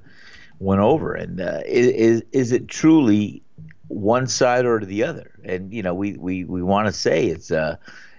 went 0.60 0.82
over. 0.82 1.14
And 1.14 1.42
uh, 1.42 1.62
is 1.66 2.24
is 2.32 2.52
it 2.52 2.68
truly 2.68 3.42
one 3.88 4.28
side 4.28 4.66
or 4.66 4.80
the 4.80 5.04
other? 5.04 5.32
And 5.44 5.74
you 5.74 5.84
know, 5.84 5.94
we 5.94 6.14
we, 6.14 6.44
we 6.44 6.62
want 6.62 6.88
to 6.88 6.94
say 6.94 7.28
it's 7.28 7.52
uh, 7.52 7.78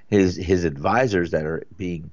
his 0.08 0.36
his 0.36 0.64
advisors 0.64 1.30
that 1.30 1.44
are 1.44 1.64
being 1.76 2.10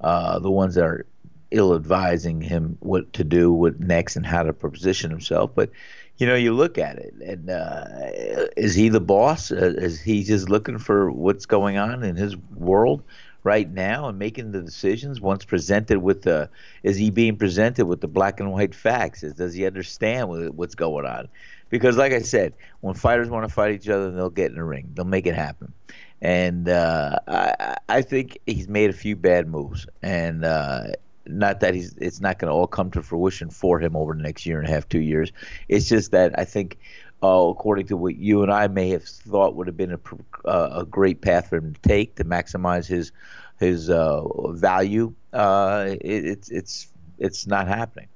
uh, 0.00 0.38
the 0.38 0.50
ones 0.50 0.74
that 0.74 0.84
are 0.84 1.06
ill 1.50 1.74
advising 1.74 2.40
him 2.40 2.76
what 2.80 3.12
to 3.14 3.24
do, 3.24 3.52
what 3.52 3.80
next, 3.80 4.16
and 4.16 4.26
how 4.26 4.42
to 4.42 4.52
position 4.52 5.10
himself. 5.10 5.50
But 5.54 5.70
you 6.18 6.26
know, 6.26 6.34
you 6.34 6.54
look 6.54 6.78
at 6.78 6.96
it, 6.96 7.14
and 7.14 7.50
uh, 7.50 8.46
is 8.56 8.74
he 8.74 8.88
the 8.88 9.00
boss? 9.00 9.52
Uh, 9.52 9.74
is 9.76 10.00
he 10.00 10.24
just 10.24 10.48
looking 10.48 10.78
for 10.78 11.10
what's 11.10 11.44
going 11.44 11.76
on 11.76 12.02
in 12.02 12.16
his 12.16 12.36
world 12.54 13.02
right 13.44 13.70
now 13.70 14.08
and 14.08 14.18
making 14.18 14.52
the 14.52 14.62
decisions? 14.62 15.20
Once 15.20 15.44
presented 15.44 15.98
with 15.98 16.22
the, 16.22 16.48
is 16.82 16.96
he 16.96 17.10
being 17.10 17.36
presented 17.36 17.84
with 17.84 18.00
the 18.00 18.08
black 18.08 18.40
and 18.40 18.50
white 18.50 18.74
facts? 18.74 19.20
Does 19.20 19.52
he 19.52 19.66
understand 19.66 20.56
what's 20.56 20.74
going 20.74 21.04
on? 21.04 21.28
Because, 21.68 21.98
like 21.98 22.12
I 22.12 22.20
said, 22.20 22.54
when 22.80 22.94
fighters 22.94 23.28
want 23.28 23.46
to 23.46 23.52
fight 23.52 23.74
each 23.74 23.88
other, 23.88 24.10
they'll 24.10 24.30
get 24.30 24.50
in 24.50 24.56
the 24.56 24.64
ring. 24.64 24.90
They'll 24.94 25.04
make 25.04 25.26
it 25.26 25.34
happen 25.34 25.74
and 26.22 26.68
uh, 26.68 27.18
I, 27.28 27.76
I 27.88 28.02
think 28.02 28.38
he's 28.46 28.68
made 28.68 28.90
a 28.90 28.94
few 28.94 29.16
bad 29.16 29.48
moves, 29.48 29.86
and 30.02 30.44
uh, 30.44 30.88
not 31.26 31.60
that 31.60 31.74
he's 31.74 31.94
it's 31.98 32.20
not 32.20 32.38
going 32.38 32.50
to 32.50 32.54
all 32.54 32.66
come 32.66 32.90
to 32.92 33.02
fruition 33.02 33.50
for 33.50 33.78
him 33.80 33.96
over 33.96 34.14
the 34.14 34.22
next 34.22 34.46
year 34.46 34.58
and 34.58 34.68
a 34.68 34.70
half, 34.70 34.88
two 34.88 35.00
years. 35.00 35.32
It's 35.68 35.88
just 35.88 36.10
that 36.12 36.38
I 36.38 36.44
think, 36.44 36.78
uh, 37.22 37.48
according 37.48 37.86
to 37.88 37.96
what 37.96 38.16
you 38.16 38.42
and 38.42 38.52
I 38.52 38.68
may 38.68 38.90
have 38.90 39.04
thought 39.04 39.54
would 39.54 39.66
have 39.66 39.76
been 39.76 39.92
a, 39.92 40.00
uh, 40.48 40.80
a 40.80 40.84
great 40.84 41.20
path 41.20 41.48
for 41.48 41.56
him 41.56 41.74
to 41.74 41.80
take 41.88 42.16
to 42.16 42.24
maximize 42.24 42.86
his 42.86 43.12
his 43.58 43.88
uh, 43.90 44.22
value, 44.52 45.14
uh, 45.32 45.86
it, 45.88 46.24
it's 46.26 46.50
it's 46.50 46.88
it's 47.18 47.46
not 47.46 47.68
happening. 47.68 48.08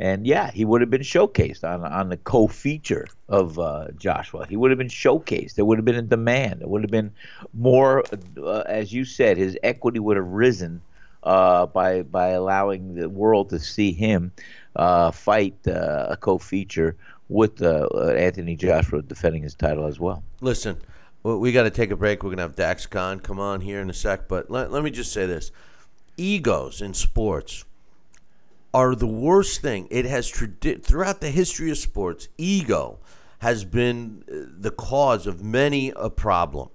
And 0.00 0.26
yeah, 0.26 0.52
he 0.52 0.64
would 0.64 0.80
have 0.80 0.90
been 0.90 1.02
showcased 1.02 1.64
on 1.64 1.84
on 1.84 2.08
the 2.08 2.16
co-feature 2.16 3.08
of 3.28 3.58
uh, 3.58 3.88
Joshua. 3.96 4.46
He 4.46 4.56
would 4.56 4.70
have 4.70 4.78
been 4.78 4.88
showcased. 4.88 5.54
There 5.54 5.64
would 5.64 5.78
have 5.78 5.84
been 5.84 5.96
a 5.96 6.02
demand. 6.02 6.60
There 6.60 6.68
would 6.68 6.82
have 6.82 6.90
been 6.90 7.10
more, 7.52 8.04
uh, 8.40 8.60
as 8.60 8.92
you 8.92 9.04
said, 9.04 9.36
his 9.36 9.58
equity 9.62 9.98
would 9.98 10.16
have 10.16 10.26
risen 10.26 10.80
uh, 11.22 11.66
by 11.66 12.02
by 12.02 12.28
allowing 12.28 12.94
the 12.94 13.08
world 13.08 13.50
to 13.50 13.58
see 13.58 13.92
him 13.92 14.32
uh, 14.76 15.10
fight 15.10 15.56
uh, 15.66 16.06
a 16.10 16.16
co-feature 16.16 16.96
with 17.28 17.60
uh, 17.62 17.88
Anthony 18.16 18.56
Joshua 18.56 19.02
defending 19.02 19.42
his 19.42 19.54
title 19.54 19.86
as 19.86 20.00
well. 20.00 20.22
Listen, 20.40 20.80
we 21.22 21.52
got 21.52 21.64
to 21.64 21.70
take 21.70 21.90
a 21.90 21.96
break. 21.96 22.22
We're 22.22 22.30
gonna 22.30 22.42
have 22.42 22.56
Dax 22.56 22.86
Khan 22.86 23.20
come 23.20 23.38
on 23.40 23.60
here 23.60 23.80
in 23.80 23.90
a 23.90 23.94
sec, 23.94 24.28
but 24.28 24.50
let, 24.50 24.70
let 24.70 24.82
me 24.82 24.90
just 24.90 25.12
say 25.12 25.26
this: 25.26 25.50
egos 26.16 26.80
in 26.80 26.94
sports 26.94 27.64
are 28.72 28.94
the 28.94 29.06
worst 29.06 29.60
thing. 29.60 29.88
It 29.90 30.04
has 30.04 30.30
tradi- 30.30 30.82
throughout 30.82 31.20
the 31.20 31.30
history 31.30 31.70
of 31.70 31.78
sports, 31.78 32.28
ego 32.38 32.98
has 33.38 33.64
been 33.64 34.24
uh, 34.30 34.50
the 34.58 34.70
cause 34.70 35.26
of 35.26 35.42
many 35.42 35.92
a 35.96 36.10
problem. 36.10 36.68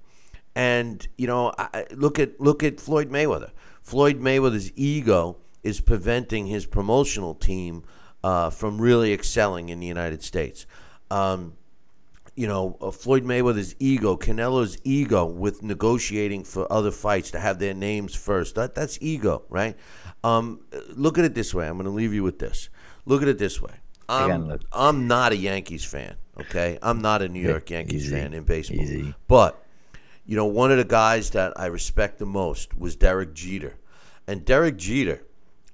And 0.56 1.06
you 1.18 1.28
know, 1.28 1.54
I, 1.58 1.86
look 1.92 2.20
at 2.20 2.40
look 2.40 2.64
at 2.64 2.80
Floyd 2.80 3.10
Mayweather. 3.10 3.52
Floyd 3.84 4.20
Mayweather's 4.20 4.72
ego 4.76 5.38
is 5.62 5.82
preventing 5.82 6.48
his 6.48 6.66
promotional 6.66 7.36
team 7.36 7.84
uh, 8.24 8.50
from 8.50 8.82
really 8.82 9.14
excelling 9.14 9.70
in 9.70 9.80
the 9.80 9.86
United 9.86 10.24
States. 10.24 10.66
Um, 11.12 11.54
you 12.36 12.48
know, 12.48 12.78
uh, 12.82 12.90
Floyd 12.90 13.24
Mayweather's 13.24 13.76
ego, 13.80 14.16
Canelo's 14.16 14.78
ego 14.84 15.26
with 15.26 15.62
negotiating 15.62 16.46
for 16.46 16.72
other 16.72 16.92
fights 16.92 17.30
to 17.32 17.40
have 17.40 17.60
their 17.60 17.74
names 17.74 18.16
first. 18.16 18.56
That 18.56 18.74
that's 18.74 18.98
ego, 19.02 19.44
right? 19.50 19.78
Um, 20.24 20.62
look 20.96 21.18
at 21.18 21.26
it 21.26 21.36
this 21.36 21.54
way. 21.54 21.68
I'm 21.68 21.74
going 21.74 21.86
to 21.86 21.92
leave 21.92 22.14
you 22.14 22.24
with 22.24 22.40
this. 22.40 22.70
Look 23.06 23.22
at 23.22 23.28
it 23.28 23.38
this 23.38 23.62
way. 23.62 23.74
I'm, 24.10 24.60
I'm 24.72 25.08
not 25.08 25.34
a 25.34 25.38
Yankees 25.38 25.86
fan. 25.86 26.16
Okay, 26.40 26.80
I'm 26.82 27.02
not 27.02 27.22
a 27.22 27.28
New 27.30 27.42
York 27.42 27.70
Yankees 27.70 28.06
Easy. 28.06 28.16
fan 28.16 28.34
in 28.34 28.44
baseball. 28.44 28.80
Easy. 28.80 29.14
But 29.28 29.63
you 30.26 30.36
know, 30.36 30.46
one 30.46 30.72
of 30.72 30.78
the 30.78 30.86
guys 30.86 31.32
that 31.32 31.54
I 31.56 31.68
respect 31.68 32.20
the 32.20 32.26
most 32.26 32.78
was 32.78 32.96
Derek 32.96 33.34
Jeter, 33.34 33.76
and 34.28 34.46
Derek 34.46 34.78
Jeter, 34.78 35.24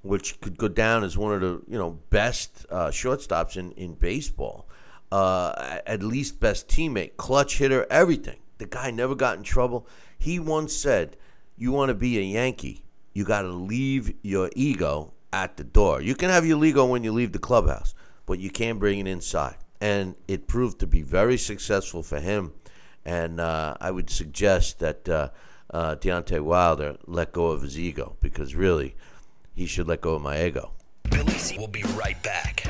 which 0.01 0.39
could 0.41 0.57
go 0.57 0.67
down 0.67 1.03
as 1.03 1.17
one 1.17 1.33
of 1.33 1.41
the 1.41 1.61
you 1.67 1.77
know 1.77 1.99
best 2.09 2.65
uh, 2.69 2.87
shortstops 2.87 3.57
in 3.57 3.71
in 3.73 3.93
baseball, 3.93 4.67
uh, 5.11 5.79
at 5.85 6.03
least 6.03 6.39
best 6.39 6.67
teammate, 6.67 7.17
clutch 7.17 7.57
hitter, 7.57 7.85
everything. 7.89 8.39
The 8.57 8.65
guy 8.65 8.91
never 8.91 9.15
got 9.15 9.37
in 9.37 9.43
trouble. 9.43 9.87
He 10.17 10.39
once 10.39 10.75
said, 10.75 11.17
"You 11.57 11.71
want 11.71 11.89
to 11.89 11.95
be 11.95 12.17
a 12.17 12.21
Yankee." 12.21 12.85
you 13.13 13.25
got 13.25 13.41
to 13.41 13.49
leave 13.49 14.13
your 14.21 14.49
ego 14.55 15.13
at 15.33 15.57
the 15.57 15.63
door. 15.63 16.01
You 16.01 16.15
can 16.15 16.29
have 16.29 16.45
your 16.45 16.63
ego 16.63 16.85
when 16.85 17.03
you 17.03 17.11
leave 17.11 17.31
the 17.31 17.39
clubhouse, 17.39 17.93
but 18.25 18.39
you 18.39 18.49
can't 18.49 18.79
bring 18.79 18.99
it 18.99 19.07
inside. 19.07 19.57
And 19.81 20.15
it 20.27 20.47
proved 20.47 20.79
to 20.79 20.87
be 20.87 21.01
very 21.01 21.37
successful 21.37 22.03
for 22.03 22.19
him. 22.19 22.53
And 23.05 23.39
uh, 23.39 23.75
I 23.79 23.91
would 23.91 24.09
suggest 24.09 24.79
that 24.79 25.07
uh, 25.07 25.29
uh, 25.71 25.95
Deontay 25.95 26.41
Wilder 26.41 26.97
let 27.05 27.31
go 27.31 27.47
of 27.47 27.61
his 27.61 27.79
ego 27.79 28.15
because 28.19 28.55
really, 28.55 28.95
he 29.53 29.65
should 29.65 29.87
let 29.87 30.01
go 30.01 30.15
of 30.15 30.21
my 30.21 30.43
ego. 30.43 30.71
Billy 31.09 31.33
C 31.33 31.57
will 31.57 31.67
be 31.67 31.83
right 31.95 32.21
back. 32.23 32.65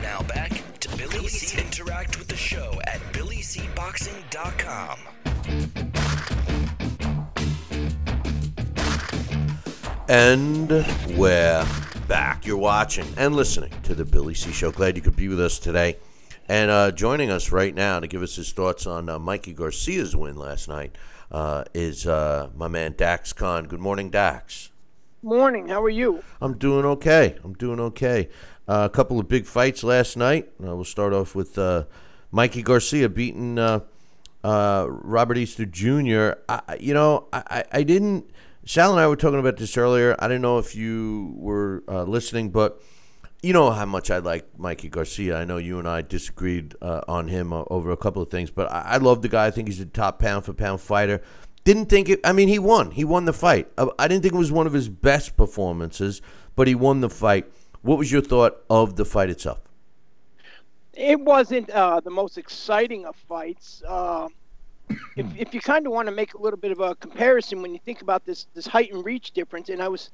Now 0.00 0.22
back 0.22 0.62
to 0.80 0.96
Billy 0.96 1.28
C. 1.28 1.60
Interact 1.60 2.18
with 2.18 2.28
the 2.28 2.36
show 2.36 2.80
at 2.86 3.00
BillyCBoxing.com. 3.12 4.98
And 10.08 10.68
we're 11.16 11.66
back. 12.08 12.44
You're 12.44 12.56
watching 12.56 13.06
and 13.16 13.36
listening 13.36 13.72
to 13.84 13.94
the 13.94 14.04
Billy 14.04 14.34
C 14.34 14.50
Show. 14.50 14.72
Glad 14.72 14.96
you 14.96 15.02
could 15.02 15.14
be 15.14 15.28
with 15.28 15.40
us 15.40 15.60
today. 15.60 15.96
And 16.50 16.68
uh, 16.68 16.90
joining 16.90 17.30
us 17.30 17.52
right 17.52 17.72
now 17.72 18.00
to 18.00 18.08
give 18.08 18.22
us 18.22 18.34
his 18.34 18.50
thoughts 18.50 18.84
on 18.84 19.08
uh, 19.08 19.20
Mikey 19.20 19.52
Garcia's 19.52 20.16
win 20.16 20.34
last 20.34 20.68
night 20.68 20.98
uh, 21.30 21.62
is 21.74 22.08
uh, 22.08 22.50
my 22.56 22.66
man 22.66 22.94
Dax 22.96 23.32
Khan. 23.32 23.66
Good 23.66 23.78
morning, 23.78 24.10
Dax. 24.10 24.70
Morning. 25.22 25.68
How 25.68 25.80
are 25.80 25.88
you? 25.88 26.24
I'm 26.40 26.58
doing 26.58 26.84
okay. 26.84 27.36
I'm 27.44 27.52
doing 27.52 27.78
okay. 27.78 28.30
Uh, 28.66 28.88
a 28.90 28.92
couple 28.92 29.20
of 29.20 29.28
big 29.28 29.46
fights 29.46 29.84
last 29.84 30.16
night. 30.16 30.50
Uh, 30.60 30.74
we'll 30.74 30.84
start 30.84 31.12
off 31.12 31.36
with 31.36 31.56
Mikey 32.32 32.62
Garcia 32.62 33.08
beating 33.08 33.54
Robert 34.42 35.38
Easter 35.38 35.66
Jr. 35.66 36.32
I, 36.48 36.78
you 36.80 36.94
know, 36.94 37.28
I, 37.32 37.62
I 37.70 37.84
didn't 37.84 38.28
Sal 38.64 38.92
and 38.92 39.00
I 39.00 39.06
were 39.06 39.16
talking 39.16 39.38
about 39.38 39.56
this 39.56 39.76
earlier. 39.76 40.14
I 40.18 40.28
don't 40.28 40.42
know 40.42 40.58
if 40.58 40.76
you 40.76 41.32
were 41.36 41.82
uh, 41.88 42.02
listening, 42.02 42.50
but 42.50 42.82
you 43.42 43.52
know 43.52 43.70
how 43.70 43.86
much 43.86 44.10
I 44.10 44.18
like 44.18 44.58
Mikey 44.58 44.88
Garcia. 44.88 45.38
I 45.38 45.44
know 45.44 45.56
you 45.56 45.78
and 45.78 45.88
I 45.88 46.02
disagreed 46.02 46.74
uh, 46.82 47.00
on 47.08 47.28
him 47.28 47.52
uh, 47.52 47.64
over 47.70 47.90
a 47.90 47.96
couple 47.96 48.22
of 48.22 48.28
things, 48.28 48.50
but 48.50 48.70
I-, 48.70 48.82
I 48.82 48.96
love 48.98 49.22
the 49.22 49.28
guy. 49.28 49.46
I 49.46 49.50
think 49.50 49.68
he's 49.68 49.80
a 49.80 49.86
top 49.86 50.18
pound 50.18 50.44
for 50.44 50.52
pound 50.52 50.80
fighter. 50.80 51.22
Didn't 51.64 51.86
think 51.86 52.08
it. 52.08 52.20
I 52.24 52.32
mean, 52.32 52.48
he 52.48 52.58
won. 52.58 52.90
He 52.90 53.04
won 53.04 53.24
the 53.24 53.32
fight. 53.32 53.70
Uh, 53.78 53.88
I 53.98 54.08
didn't 54.08 54.22
think 54.22 54.34
it 54.34 54.38
was 54.38 54.52
one 54.52 54.66
of 54.66 54.72
his 54.72 54.88
best 54.88 55.36
performances, 55.36 56.20
but 56.56 56.68
he 56.68 56.74
won 56.74 57.00
the 57.00 57.10
fight. 57.10 57.50
What 57.82 57.98
was 57.98 58.12
your 58.12 58.22
thought 58.22 58.62
of 58.68 58.96
the 58.96 59.04
fight 59.04 59.30
itself? 59.30 59.60
It 60.92 61.20
wasn't 61.20 61.70
uh, 61.70 62.00
the 62.00 62.10
most 62.10 62.36
exciting 62.36 63.06
of 63.06 63.16
fights. 63.16 63.82
Uh, 63.86 64.28
if, 65.16 65.26
if 65.36 65.54
you 65.54 65.60
kind 65.60 65.86
of 65.86 65.92
want 65.92 66.08
to 66.08 66.14
make 66.14 66.34
a 66.34 66.38
little 66.38 66.58
bit 66.58 66.72
of 66.72 66.80
a 66.80 66.94
comparison 66.96 67.62
when 67.62 67.72
you 67.72 67.80
think 67.84 68.02
about 68.02 68.26
this 68.26 68.46
this 68.54 68.66
height 68.66 68.92
and 68.92 69.04
reach 69.04 69.30
difference, 69.32 69.68
and 69.68 69.82
I 69.82 69.88
was 69.88 70.10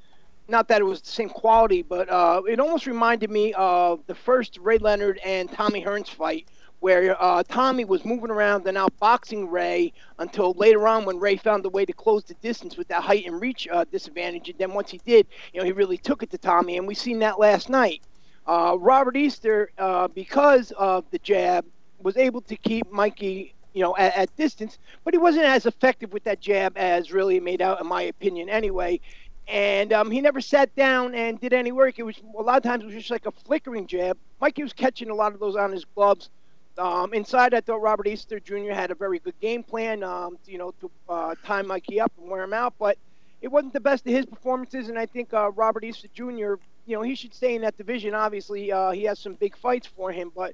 not 0.47 0.67
that 0.69 0.81
it 0.81 0.85
was 0.85 1.01
the 1.01 1.09
same 1.09 1.29
quality, 1.29 1.81
but 1.81 2.09
uh, 2.09 2.41
it 2.47 2.59
almost 2.59 2.87
reminded 2.87 3.29
me 3.29 3.53
of 3.53 4.01
the 4.07 4.15
first 4.15 4.57
Ray 4.57 4.77
Leonard 4.77 5.19
and 5.23 5.51
Tommy 5.51 5.83
Hearns 5.83 6.09
fight, 6.09 6.47
where 6.79 7.21
uh, 7.21 7.43
Tommy 7.43 7.85
was 7.85 8.05
moving 8.05 8.29
around 8.29 8.67
and 8.67 8.77
outboxing 8.77 9.51
Ray 9.51 9.93
until 10.19 10.53
later 10.53 10.87
on 10.87 11.05
when 11.05 11.19
Ray 11.19 11.35
found 11.37 11.65
a 11.65 11.69
way 11.69 11.85
to 11.85 11.93
close 11.93 12.23
the 12.23 12.35
distance 12.35 12.77
with 12.77 12.87
that 12.89 13.03
height 13.03 13.25
and 13.25 13.41
reach 13.41 13.67
uh, 13.71 13.85
disadvantage. 13.91 14.49
And 14.49 14.59
then 14.59 14.73
once 14.73 14.91
he 14.91 14.99
did, 15.05 15.27
you 15.53 15.59
know, 15.59 15.65
he 15.65 15.71
really 15.71 15.97
took 15.97 16.23
it 16.23 16.29
to 16.31 16.37
Tommy, 16.37 16.77
and 16.77 16.87
we 16.87 16.95
seen 16.95 17.19
that 17.19 17.39
last 17.39 17.69
night. 17.69 18.01
Uh, 18.45 18.77
Robert 18.79 19.17
Easter, 19.17 19.71
uh, 19.77 20.07
because 20.07 20.71
of 20.77 21.03
the 21.11 21.19
jab, 21.19 21.65
was 22.01 22.15
able 22.15 22.41
to 22.41 22.55
keep 22.55 22.89
Mikey, 22.91 23.53
you 23.73 23.81
know, 23.81 23.95
at, 23.97 24.15
at, 24.15 24.35
distance, 24.37 24.77
but 25.03 25.13
he 25.13 25.17
wasn't 25.17 25.43
as 25.43 25.65
effective 25.65 26.13
with 26.13 26.23
that 26.23 26.39
jab 26.39 26.77
as 26.77 27.11
really 27.11 27.39
made 27.39 27.61
out, 27.61 27.81
in 27.81 27.87
my 27.87 28.03
opinion, 28.03 28.47
anyway. 28.47 28.99
And 29.47 29.93
um, 29.93 30.11
he 30.11 30.19
never 30.19 30.41
sat 30.41 30.75
down 30.75 31.15
and 31.15 31.39
did 31.39 31.53
any 31.53 31.71
work. 31.71 31.99
It 31.99 32.03
was 32.03 32.15
a 32.37 32.41
lot 32.41 32.57
of 32.57 32.63
times 32.63 32.83
it 32.83 32.87
was 32.87 32.95
just 32.95 33.11
like 33.11 33.25
a 33.25 33.31
flickering 33.31 33.87
jab. 33.87 34.17
Mikey 34.41 34.63
was 34.63 34.73
catching 34.73 35.09
a 35.09 35.15
lot 35.15 35.33
of 35.33 35.39
those 35.39 35.55
on 35.55 35.71
his 35.71 35.85
gloves. 35.85 36.29
Um, 36.77 37.13
inside, 37.13 37.53
I 37.53 37.61
thought 37.61 37.81
Robert 37.81 38.07
Easter 38.07 38.39
Jr. 38.39 38.71
had 38.71 38.91
a 38.91 38.95
very 38.95 39.19
good 39.19 39.39
game 39.39 39.63
plan, 39.63 40.03
um, 40.03 40.37
you 40.45 40.57
know, 40.57 40.73
to 40.81 40.91
uh, 41.09 41.35
tie 41.45 41.61
Mikey 41.61 41.99
up 41.99 42.11
and 42.19 42.29
wear 42.29 42.43
him 42.43 42.53
out. 42.53 42.73
But 42.77 42.97
it 43.41 43.47
wasn't 43.47 43.73
the 43.73 43.79
best 43.79 44.05
of 44.05 44.13
his 44.13 44.25
performances, 44.25 44.89
and 44.89 44.99
I 44.99 45.05
think 45.05 45.33
uh, 45.33 45.51
Robert 45.51 45.83
Easter 45.83 46.07
Jr. 46.13 46.55
You 46.85 46.95
know, 46.95 47.01
he 47.01 47.15
should 47.15 47.33
stay 47.33 47.55
in 47.55 47.61
that 47.61 47.77
division. 47.77 48.13
Obviously, 48.13 48.71
uh, 48.71 48.91
he 48.91 49.03
has 49.03 49.19
some 49.19 49.33
big 49.35 49.57
fights 49.57 49.87
for 49.87 50.11
him, 50.11 50.31
but 50.35 50.53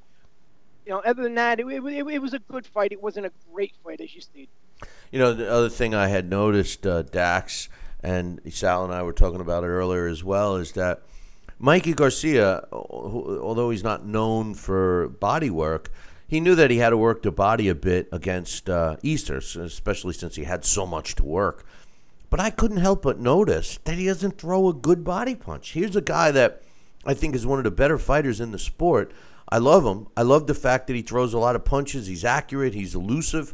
you 0.85 0.91
know, 0.91 0.99
other 0.99 1.23
than 1.23 1.35
that, 1.35 1.59
it, 1.59 1.65
it, 1.65 2.07
it, 2.07 2.21
was 2.21 2.33
a 2.33 2.39
good 2.39 2.65
fight. 2.65 2.91
It 2.91 3.01
wasn't 3.01 3.25
a 3.25 3.31
great 3.53 3.73
fight, 3.83 4.01
as 4.01 4.13
you 4.13 4.21
stated. 4.21 4.49
You 5.11 5.19
know, 5.19 5.33
the 5.33 5.49
other 5.49 5.69
thing 5.69 5.93
I 5.93 6.07
had 6.07 6.29
noticed, 6.29 6.85
uh, 6.85 7.03
Dax 7.03 7.69
and 8.03 8.41
Sal 8.51 8.83
and 8.83 8.93
I 8.93 9.01
were 9.01 9.13
talking 9.13 9.41
about 9.41 9.63
it 9.63 9.67
earlier 9.67 10.07
as 10.07 10.23
well, 10.23 10.57
is 10.57 10.73
that 10.73 11.01
Mikey 11.57 11.93
Garcia, 11.93 12.67
although 12.71 13.69
he's 13.69 13.83
not 13.83 14.05
known 14.05 14.53
for 14.53 15.07
body 15.07 15.49
work, 15.49 15.89
he 16.27 16.39
knew 16.39 16.55
that 16.55 16.71
he 16.71 16.77
had 16.77 16.89
to 16.89 16.97
work 16.97 17.21
the 17.21 17.31
body 17.31 17.69
a 17.69 17.75
bit 17.75 18.09
against 18.11 18.69
uh, 18.69 18.97
Easter, 19.01 19.37
especially 19.37 20.13
since 20.13 20.35
he 20.35 20.43
had 20.43 20.65
so 20.65 20.85
much 20.85 21.15
to 21.15 21.23
work. 21.23 21.65
But 22.29 22.39
I 22.39 22.49
couldn't 22.49 22.77
help 22.77 23.03
but 23.03 23.19
notice 23.19 23.79
that 23.83 23.97
he 23.97 24.07
doesn't 24.07 24.39
throw 24.39 24.67
a 24.67 24.73
good 24.73 25.03
body 25.03 25.35
punch. 25.35 25.73
Here's 25.73 25.95
a 25.95 26.01
guy 26.01 26.31
that 26.31 26.63
I 27.05 27.13
think 27.13 27.35
is 27.35 27.45
one 27.45 27.59
of 27.59 27.63
the 27.63 27.71
better 27.71 27.97
fighters 27.97 28.41
in 28.41 28.51
the 28.51 28.59
sport. 28.59 29.11
I 29.47 29.59
love 29.59 29.85
him. 29.85 30.07
I 30.17 30.23
love 30.23 30.47
the 30.47 30.55
fact 30.55 30.87
that 30.87 30.95
he 30.95 31.03
throws 31.03 31.33
a 31.33 31.37
lot 31.37 31.55
of 31.55 31.63
punches. 31.63 32.07
He's 32.07 32.25
accurate. 32.25 32.73
He's 32.73 32.95
elusive. 32.95 33.53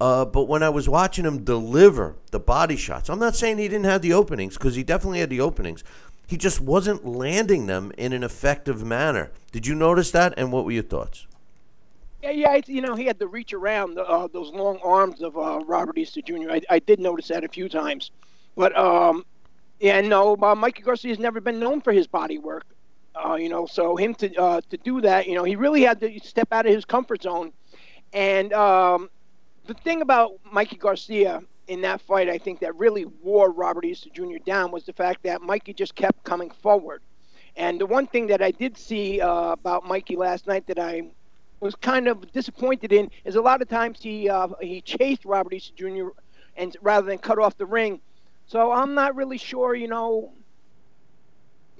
Uh, 0.00 0.24
but 0.24 0.44
when 0.44 0.62
I 0.62 0.70
was 0.70 0.88
watching 0.88 1.26
him 1.26 1.44
deliver 1.44 2.16
the 2.30 2.40
body 2.40 2.76
shots, 2.76 3.10
I'm 3.10 3.18
not 3.18 3.36
saying 3.36 3.58
he 3.58 3.68
didn't 3.68 3.84
have 3.84 4.00
the 4.00 4.14
openings 4.14 4.56
because 4.56 4.74
he 4.74 4.82
definitely 4.82 5.20
had 5.20 5.28
the 5.28 5.42
openings. 5.42 5.84
He 6.26 6.36
just 6.36 6.60
wasn't 6.60 7.04
landing 7.04 7.66
them 7.66 7.92
in 7.98 8.12
an 8.12 8.22
effective 8.22 8.82
manner. 8.82 9.30
Did 9.52 9.66
you 9.66 9.74
notice 9.74 10.10
that? 10.12 10.32
And 10.38 10.52
what 10.52 10.64
were 10.64 10.70
your 10.70 10.84
thoughts? 10.84 11.26
Yeah, 12.22 12.30
yeah, 12.30 12.60
you 12.66 12.82
know, 12.82 12.94
he 12.94 13.04
had 13.06 13.18
to 13.18 13.26
reach 13.26 13.52
around 13.52 13.98
uh, 13.98 14.28
those 14.28 14.50
long 14.52 14.78
arms 14.84 15.22
of 15.22 15.36
uh, 15.36 15.60
Robert 15.66 15.96
Easter 15.98 16.20
Jr. 16.20 16.50
I, 16.50 16.60
I, 16.68 16.78
did 16.78 17.00
notice 17.00 17.28
that 17.28 17.44
a 17.44 17.48
few 17.48 17.66
times, 17.66 18.10
but 18.56 18.76
um, 18.76 19.24
yeah, 19.80 20.02
no, 20.02 20.36
uh, 20.36 20.54
Mikey 20.54 20.82
Garcia 20.82 21.10
has 21.10 21.18
never 21.18 21.40
been 21.40 21.58
known 21.58 21.80
for 21.80 21.94
his 21.94 22.06
body 22.06 22.36
work. 22.36 22.66
Uh, 23.14 23.36
you 23.36 23.48
know, 23.48 23.64
so 23.64 23.96
him 23.96 24.14
to 24.16 24.34
uh, 24.36 24.60
to 24.68 24.76
do 24.76 25.00
that, 25.00 25.26
you 25.26 25.34
know, 25.34 25.44
he 25.44 25.56
really 25.56 25.80
had 25.80 25.98
to 26.00 26.20
step 26.20 26.52
out 26.52 26.66
of 26.66 26.74
his 26.74 26.84
comfort 26.84 27.22
zone. 27.22 27.52
And 28.12 28.52
um, 28.52 29.08
the 29.70 29.74
thing 29.74 30.02
about 30.02 30.32
Mikey 30.50 30.74
Garcia 30.74 31.44
in 31.68 31.80
that 31.82 32.00
fight, 32.00 32.28
I 32.28 32.38
think 32.38 32.58
that 32.58 32.74
really 32.74 33.04
wore 33.04 33.52
Robert 33.52 33.84
Easter 33.84 34.10
Jr. 34.12 34.38
down 34.44 34.72
was 34.72 34.84
the 34.84 34.92
fact 34.92 35.22
that 35.22 35.42
Mikey 35.42 35.74
just 35.74 35.94
kept 35.94 36.24
coming 36.24 36.50
forward. 36.50 37.02
And 37.54 37.80
the 37.80 37.86
one 37.86 38.08
thing 38.08 38.26
that 38.26 38.42
I 38.42 38.50
did 38.50 38.76
see 38.76 39.20
uh, 39.20 39.52
about 39.52 39.86
Mikey 39.86 40.16
last 40.16 40.48
night 40.48 40.66
that 40.66 40.80
I 40.80 41.12
was 41.60 41.76
kind 41.76 42.08
of 42.08 42.32
disappointed 42.32 42.92
in 42.92 43.12
is 43.24 43.36
a 43.36 43.40
lot 43.40 43.62
of 43.62 43.68
times 43.68 44.00
he 44.02 44.28
uh, 44.28 44.48
he 44.60 44.80
chased 44.80 45.24
Robert 45.24 45.52
Easter 45.52 45.72
Jr. 45.76 46.08
and 46.56 46.76
rather 46.82 47.06
than 47.06 47.18
cut 47.18 47.38
off 47.38 47.56
the 47.56 47.66
ring. 47.66 48.00
So 48.46 48.72
I'm 48.72 48.94
not 48.94 49.14
really 49.14 49.38
sure, 49.38 49.76
you 49.76 49.86
know. 49.86 50.32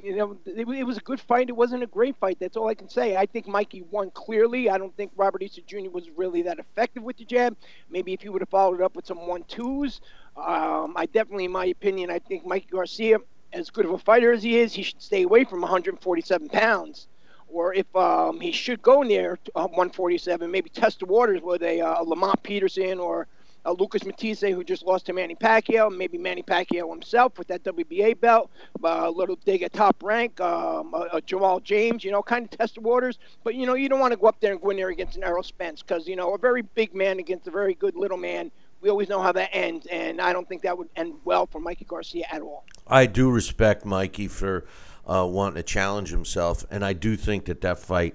You 0.03 0.17
know, 0.17 0.39
it, 0.47 0.69
it, 0.69 0.85
was 0.85 0.97
a 0.97 1.01
good 1.01 1.21
fight. 1.21 1.49
It 1.49 1.57
wasn't 1.57 1.83
a 1.83 1.87
great 1.87 2.17
fight. 2.17 2.39
That's 2.41 2.57
all 2.57 2.69
I 2.69 2.75
can 2.75 2.89
say. 2.89 3.17
I 3.17 3.27
think 3.27 3.47
Mikey 3.47 3.83
won 3.91 4.11
clearly. 4.11 4.71
I 4.71 4.79
don't 4.79 4.97
think 4.97 5.13
Robert 5.17 5.43
Easter 5.43 5.63
Jr. 5.67 5.91
was 5.91 6.09
really 6.17 6.43
that 6.43 6.59
effective 6.59 7.03
with 7.03 7.17
the 7.19 7.25
jab. 7.25 7.57
Maybe 7.91 8.13
if 8.13 8.23
he 8.23 8.29
would 8.29 8.43
have 8.43 8.49
followed 8.49 8.81
up 8.81 8.97
with 8.97 9.07
some 9.07 9.27
one 9.27 9.45
twos, 9.45 10.01
um, 10.37 10.95
I 10.97 11.07
definitely, 11.07 11.47
in 11.47 11.53
my 11.53 11.67
opinion, 11.67 12.11
I 12.11 12.19
think 12.19 12.47
Mikey 12.47 12.69
Garcia, 12.71 13.19
as 13.53 13.71
good 13.71 13.85
of 13.85 13.93
a 13.93 13.99
fighter 13.99 14.33
as 14.33 14.43
he 14.43 14.59
is, 14.59 14.73
he 14.73 14.83
should 14.83 15.03
stay 15.03 15.23
away 15.23 15.45
from 15.45 15.61
147 15.61 16.49
pounds 16.49 17.09
or 17.53 17.75
if 17.75 17.95
um, 17.97 18.41
he 18.41 18.53
should 18.53 18.81
go 18.81 19.03
near 19.03 19.39
uh, 19.55 19.67
147, 19.67 20.51
maybe 20.51 20.71
test 20.71 21.01
the 21.01 21.07
waters 21.07 21.43
with 21.43 21.63
a 21.63 21.81
uh, 21.81 22.01
Lamont 22.03 22.41
Peterson 22.43 22.99
or 22.99 23.27
uh, 23.65 23.73
Lucas 23.73 24.05
Matthysse, 24.05 24.41
who 24.41 24.65
just 24.65 24.85
lost 24.85 25.07
to 25.07 25.13
Manny 25.13 25.35
Pacquiao, 25.35 25.95
maybe 25.95 26.19
Manny 26.19 26.43
Pacquiao 26.43 26.91
himself 26.91 27.39
with 27.39 27.49
that 27.49 27.63
WBA 27.65 28.21
belt, 28.21 28.51
uh, 28.83 29.03
a 29.05 29.11
little 29.11 29.37
dig 29.45 29.63
at 29.63 29.73
top 29.73 30.03
rank, 30.03 30.41
um, 30.41 30.95
uh, 30.95 31.21
Jamal 31.21 31.61
James, 31.61 32.05
you 32.05 32.11
know, 32.11 32.23
kind 32.23 32.45
of 32.45 32.59
test 32.59 32.77
the 32.77 32.81
waters. 32.81 33.19
But, 33.45 33.55
you 33.55 33.67
know, 33.67 33.75
you 33.75 33.89
don't 33.89 34.01
want 34.01 34.13
to 34.13 34.19
go 34.19 34.27
up 34.27 34.41
there 34.41 34.53
and 34.53 34.61
go 34.61 34.71
in 34.71 34.77
there 34.77 34.89
against 34.89 35.17
an 35.17 35.25
Errol 35.25 35.43
Spence 35.43 35.83
because, 35.83 36.07
you 36.07 36.17
know, 36.17 36.35
a 36.35 36.39
very 36.39 36.63
big 36.63 36.95
man 36.95 37.19
against 37.19 37.47
a 37.47 37.51
very 37.51 37.75
good 37.75 37.97
little 37.97 38.19
man. 38.19 38.51
We 38.81 38.89
always 38.89 39.11
know 39.11 39.21
how 39.21 39.33
that 39.33 39.51
ends, 39.53 39.87
and 39.87 40.23
I 40.23 40.33
don't 40.33 40.49
think 40.49 40.63
that 40.63 40.79
would 40.79 40.89
end 40.97 41.15
well 41.25 41.47
for 41.47 41.61
Mikey 41.61 41.85
Garcia 41.85 42.25
at 42.33 42.41
all. 42.41 42.65
I 42.87 43.05
do 43.05 43.31
respect 43.31 43.85
Mikey 43.85 44.27
for 44.27 44.65
uh, 45.07 45.27
wanting 45.27 45.57
to 45.57 45.63
challenge 45.63 46.09
himself, 46.09 46.65
and 46.71 46.83
I 46.83 46.95
do 46.95 47.15
think 47.15 47.45
that 47.45 47.61
that 47.61 47.79
fight 47.79 48.15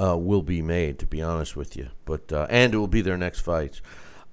uh, 0.00 0.16
will 0.16 0.40
be 0.40 0.62
made. 0.62 0.98
To 1.00 1.06
be 1.06 1.20
honest 1.20 1.56
with 1.56 1.76
you, 1.76 1.88
but 2.06 2.32
uh, 2.32 2.46
and 2.48 2.72
it 2.72 2.78
will 2.78 2.88
be 2.88 3.02
their 3.02 3.18
next 3.18 3.40
fight. 3.40 3.82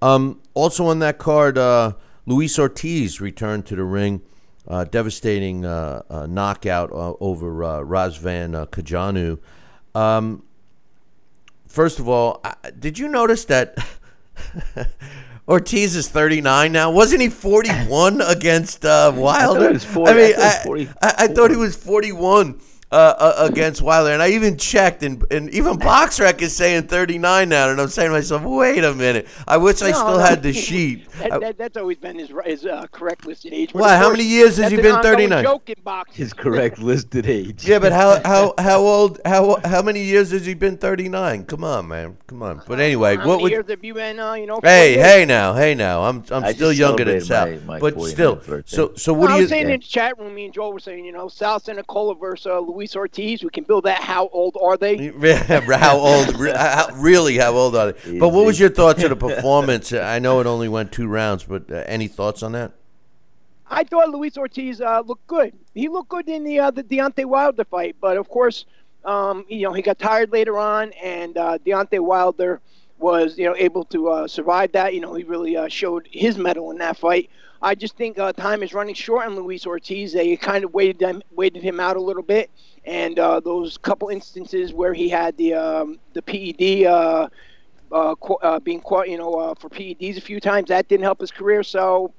Um, 0.05 0.39
also 0.53 0.85
on 0.85 0.99
that 0.99 1.17
card, 1.17 1.57
uh, 1.57 1.93
Luis 2.27 2.59
Ortiz 2.59 3.19
returned 3.19 3.65
to 3.65 3.75
the 3.75 3.83
ring, 3.83 4.21
uh, 4.67 4.83
devastating 4.83 5.65
uh, 5.65 6.27
knockout 6.29 6.91
over 6.91 7.51
Razvan 7.83 8.67
Cojanu. 8.69 9.39
Um, 9.99 10.43
first 11.67 11.97
of 11.97 12.07
all, 12.07 12.45
did 12.77 12.99
you 12.99 13.07
notice 13.07 13.45
that? 13.45 13.77
Ortiz 15.47 15.95
is 15.95 16.07
39 16.07 16.71
now. 16.71 16.91
Wasn't 16.91 17.21
he 17.21 17.29
41 17.29 18.21
against 18.27 18.85
uh, 18.85 19.11
Wilder? 19.15 19.69
I, 19.69 19.77
40, 19.79 20.11
I 20.11 20.15
mean, 20.15 20.35
I, 20.37 20.89
I, 21.01 21.13
I, 21.17 21.27
thought 21.29 21.49
he 21.49 21.57
was 21.57 21.75
41 21.75 22.59
uh, 22.95 23.15
uh, 23.19 23.47
against 23.51 23.81
Wilder, 23.81 24.11
and 24.11 24.21
I 24.21 24.29
even 24.29 24.57
checked, 24.57 25.03
and, 25.03 25.21
and 25.29 25.49
even 25.49 25.77
BoxRec 25.77 26.41
is 26.41 26.55
saying 26.55 26.83
39 26.83 27.49
now, 27.49 27.69
and 27.69 27.81
I'm 27.81 27.89
saying 27.89 28.09
to 28.09 28.13
myself, 28.13 28.43
wait 28.43 28.85
a 28.85 28.93
minute, 28.93 29.27
I 29.45 29.57
wish 29.57 29.81
no, 29.81 29.87
I 29.87 29.91
still 29.91 30.17
no. 30.17 30.19
had 30.19 30.41
the 30.41 30.53
sheet. 30.53 31.05
That, 31.19 31.39
that, 31.41 31.57
that's 31.57 31.77
always 31.77 31.97
been 31.97 32.17
his, 32.17 32.31
his 32.45 32.65
uh, 32.65 32.87
correct 32.91 33.25
listed 33.25 33.53
age. 33.53 33.73
Why? 33.73 33.97
How 33.97 34.09
many 34.09 34.23
years 34.23 34.57
has 34.57 34.71
he 34.71 34.77
been 34.77 35.01
39? 35.01 35.45
His 36.11 36.33
correct 36.33 36.79
listed 36.79 37.25
age. 37.27 37.67
Yeah, 37.67 37.79
but 37.79 37.91
how 37.91 38.21
how 38.23 38.53
how 38.59 38.79
old? 38.79 39.19
How 39.25 39.57
how 39.63 39.81
many 39.81 40.03
years 40.03 40.31
has 40.31 40.45
he 40.45 40.53
been 40.53 40.77
39? 40.77 41.45
Come 41.45 41.63
on, 41.63 41.87
man, 41.87 42.17
come 42.27 42.43
on. 42.43 42.61
But 42.67 42.79
anyway, 42.79 43.17
how 43.17 43.27
what 43.27 43.41
would? 43.41 43.51
Years 43.51 43.65
have 43.69 43.83
you 43.83 43.93
been? 43.93 44.19
Uh, 44.19 44.33
you 44.33 44.45
know. 44.45 44.59
Hey, 44.61 44.93
hey 44.93 45.25
now, 45.25 45.53
hey 45.53 45.73
now. 45.75 46.03
I'm 46.03 46.23
I'm 46.31 46.53
still 46.53 46.73
younger 46.73 47.05
than 47.05 47.21
Sal, 47.21 47.47
my, 47.47 47.57
my 47.65 47.79
but 47.79 48.01
still. 48.01 48.41
So 48.65 48.93
so 48.95 49.13
what 49.13 49.27
do 49.27 49.33
you? 49.33 49.39
I 49.39 49.41
was 49.41 49.49
saying 49.49 49.69
in 49.69 49.79
the 49.79 49.85
chat 49.85 50.17
room, 50.19 50.33
me 50.33 50.45
and 50.45 50.53
Joel 50.53 50.73
were 50.73 50.79
saying, 50.79 51.05
you 51.05 51.11
know, 51.11 51.27
Sal 51.27 51.59
Senicola 51.59 52.19
versus 52.19 52.47
uh, 52.47 52.59
Luis 52.59 52.95
Ortiz. 52.95 53.43
We 53.43 53.49
can 53.49 53.63
build 53.63 53.85
that. 53.85 54.01
How 54.01 54.27
old 54.29 54.57
are 54.61 54.77
they? 54.77 55.07
how 55.37 55.97
old? 55.97 56.35
really, 56.95 57.37
how 57.37 57.53
old 57.53 57.75
are 57.75 57.91
they? 57.91 58.19
But 58.25 58.29
what 58.29 58.45
was 58.45 58.59
your 58.59 58.69
thoughts 58.69 59.03
of 59.03 59.09
the 59.09 59.15
performance? 59.15 59.93
I 59.93 60.19
know 60.19 60.39
it 60.39 60.47
only 60.47 60.69
went 60.69 60.91
two 60.91 61.04
rounds, 61.07 61.43
but 61.43 61.69
uh, 61.71 61.83
any 61.85 62.07
thoughts 62.07 62.43
on 62.43 62.51
that? 62.53 62.71
I 63.69 63.83
thought 63.83 64.09
Luis 64.09 64.37
Ortiz 64.37 64.79
uh, 64.79 65.01
looked 65.05 65.25
good. 65.27 65.53
He 65.73 65.87
looked 65.87 66.09
good 66.09 66.29
in 66.29 66.43
the 66.43 66.59
uh, 66.59 66.71
the 66.71 66.83
Deontay 66.83 67.25
Wilder 67.25 67.65
fight, 67.65 67.95
but 67.99 68.17
of 68.17 68.29
course, 68.29 68.65
um, 69.03 69.45
you 69.49 69.61
know, 69.61 69.73
he 69.73 69.81
got 69.81 69.97
tired 69.97 70.31
later 70.31 70.57
on, 70.57 70.91
and 70.93 71.37
uh, 71.37 71.57
Deontay 71.65 71.99
Wilder 71.99 72.61
was 72.99 73.37
you 73.37 73.45
know 73.45 73.55
able 73.55 73.83
to 73.85 74.09
uh, 74.09 74.27
survive 74.27 74.71
that. 74.73 74.93
You 74.93 75.01
know, 75.01 75.13
he 75.13 75.23
really 75.23 75.57
uh, 75.57 75.67
showed 75.67 76.07
his 76.11 76.37
mettle 76.37 76.71
in 76.71 76.77
that 76.77 76.97
fight. 76.97 77.29
I 77.61 77.73
just 77.73 77.97
think 77.97 78.19
uh, 78.19 78.33
time 78.33 78.61
is 78.61 78.73
running 78.73 78.93
short 78.93 79.25
on 79.25 79.35
Luis 79.35 79.65
Ortiz. 79.65 80.13
They 80.13 80.35
kind 80.37 80.63
of 80.63 80.73
waited 80.73 80.99
them, 80.99 81.23
waited 81.31 81.63
him 81.63 81.79
out 81.79 81.97
a 81.97 82.01
little 82.01 82.23
bit, 82.23 82.51
and 82.85 83.17
uh, 83.17 83.39
those 83.39 83.77
couple 83.77 84.09
instances 84.09 84.73
where 84.73 84.93
he 84.93 85.09
had 85.09 85.35
the 85.37 85.55
um, 85.55 85.99
the 86.13 86.21
PED 86.21 86.85
uh, 87.95 88.15
uh, 88.41 88.59
being 88.59 88.81
you 89.07 89.17
know 89.17 89.35
uh, 89.35 89.55
for 89.55 89.69
PEDs 89.69 90.17
a 90.17 90.21
few 90.21 90.39
times 90.41 90.69
that 90.69 90.87
didn't 90.89 91.03
help 91.03 91.21
his 91.21 91.31
career. 91.31 91.63
So 91.63 92.13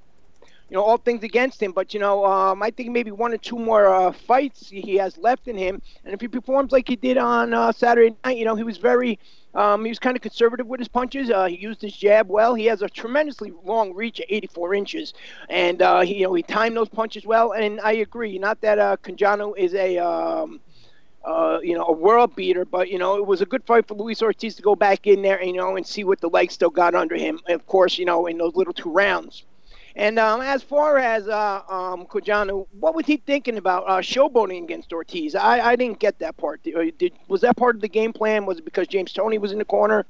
you 0.68 0.76
know 0.76 0.82
all 0.82 0.98
things 0.98 1.22
against 1.24 1.62
him, 1.62 1.72
but 1.72 1.94
you 1.94 2.00
know 2.00 2.24
um, 2.24 2.62
I 2.62 2.70
think 2.70 2.90
maybe 2.90 3.12
one 3.12 3.32
or 3.32 3.38
two 3.38 3.58
more 3.58 3.86
uh, 3.86 4.12
fights 4.12 4.68
he 4.68 4.96
has 4.96 5.18
left 5.18 5.48
in 5.48 5.56
him, 5.56 5.82
and 6.04 6.14
if 6.14 6.20
he 6.20 6.28
performs 6.28 6.72
like 6.72 6.88
he 6.88 6.96
did 6.96 7.18
on 7.18 7.54
uh, 7.54 7.72
Saturday 7.72 8.14
night, 8.24 8.36
you 8.38 8.44
know 8.44 8.54
he 8.56 8.64
was 8.64 8.78
very 8.78 9.18
um, 9.54 9.84
he 9.84 9.90
was 9.90 9.98
kind 9.98 10.16
of 10.16 10.22
conservative 10.22 10.66
with 10.66 10.80
his 10.80 10.88
punches. 10.88 11.30
Uh, 11.30 11.46
he 11.46 11.56
used 11.56 11.80
his 11.80 11.96
jab 11.96 12.28
well. 12.28 12.54
He 12.54 12.66
has 12.66 12.82
a 12.82 12.88
tremendously 12.88 13.52
long 13.64 13.94
reach 13.94 14.20
at 14.20 14.26
84 14.28 14.74
inches, 14.74 15.14
and 15.48 15.82
uh, 15.82 16.00
he, 16.00 16.16
you 16.16 16.24
know 16.24 16.34
he 16.34 16.42
timed 16.42 16.76
those 16.76 16.88
punches 16.88 17.26
well. 17.26 17.52
And 17.52 17.80
I 17.80 17.92
agree, 17.92 18.38
not 18.38 18.60
that 18.62 18.78
uh, 18.78 18.96
Cojanu 19.02 19.56
is 19.56 19.74
a 19.74 19.98
um, 19.98 20.60
uh, 21.26 21.58
you 21.62 21.74
know 21.74 21.84
a 21.84 21.92
world 21.92 22.34
beater, 22.36 22.64
but 22.64 22.88
you 22.88 22.98
know 22.98 23.16
it 23.16 23.26
was 23.26 23.40
a 23.40 23.46
good 23.46 23.64
fight 23.64 23.86
for 23.86 23.94
Luis 23.94 24.22
Ortiz 24.22 24.54
to 24.54 24.62
go 24.62 24.76
back 24.76 25.06
in 25.06 25.22
there, 25.22 25.38
and, 25.38 25.50
you 25.50 25.56
know, 25.56 25.76
and 25.76 25.86
see 25.86 26.04
what 26.04 26.20
the 26.20 26.28
legs 26.28 26.54
still 26.54 26.70
got 26.70 26.94
under 26.94 27.16
him. 27.16 27.40
And 27.46 27.54
of 27.54 27.66
course, 27.66 27.98
you 27.98 28.04
know 28.04 28.26
in 28.26 28.38
those 28.38 28.54
little 28.54 28.72
two 28.72 28.90
rounds. 28.90 29.44
And 29.96 30.18
um, 30.18 30.42
as 30.42 30.62
far 30.62 30.98
as 30.98 31.26
uh, 31.26 31.62
um, 31.70 32.06
what 32.80 32.94
was 32.94 33.06
he 33.06 33.16
thinking 33.16 33.56
about 33.56 33.84
uh, 33.88 34.02
showboating 34.02 34.62
against 34.62 34.92
Ortiz? 34.92 35.34
I, 35.34 35.60
I 35.60 35.76
didn't 35.76 36.00
get 36.00 36.18
that 36.18 36.36
part. 36.36 36.62
Did, 36.62 36.98
did, 36.98 37.14
was 37.28 37.40
that 37.40 37.56
part 37.56 37.76
of 37.76 37.80
the 37.80 37.88
game 37.88 38.12
plan? 38.12 38.44
Was 38.44 38.58
it 38.58 38.66
because 38.66 38.88
James 38.88 39.14
Toney 39.14 39.38
was 39.38 39.52
in 39.52 39.58
the 39.58 39.64
corner? 39.64 40.04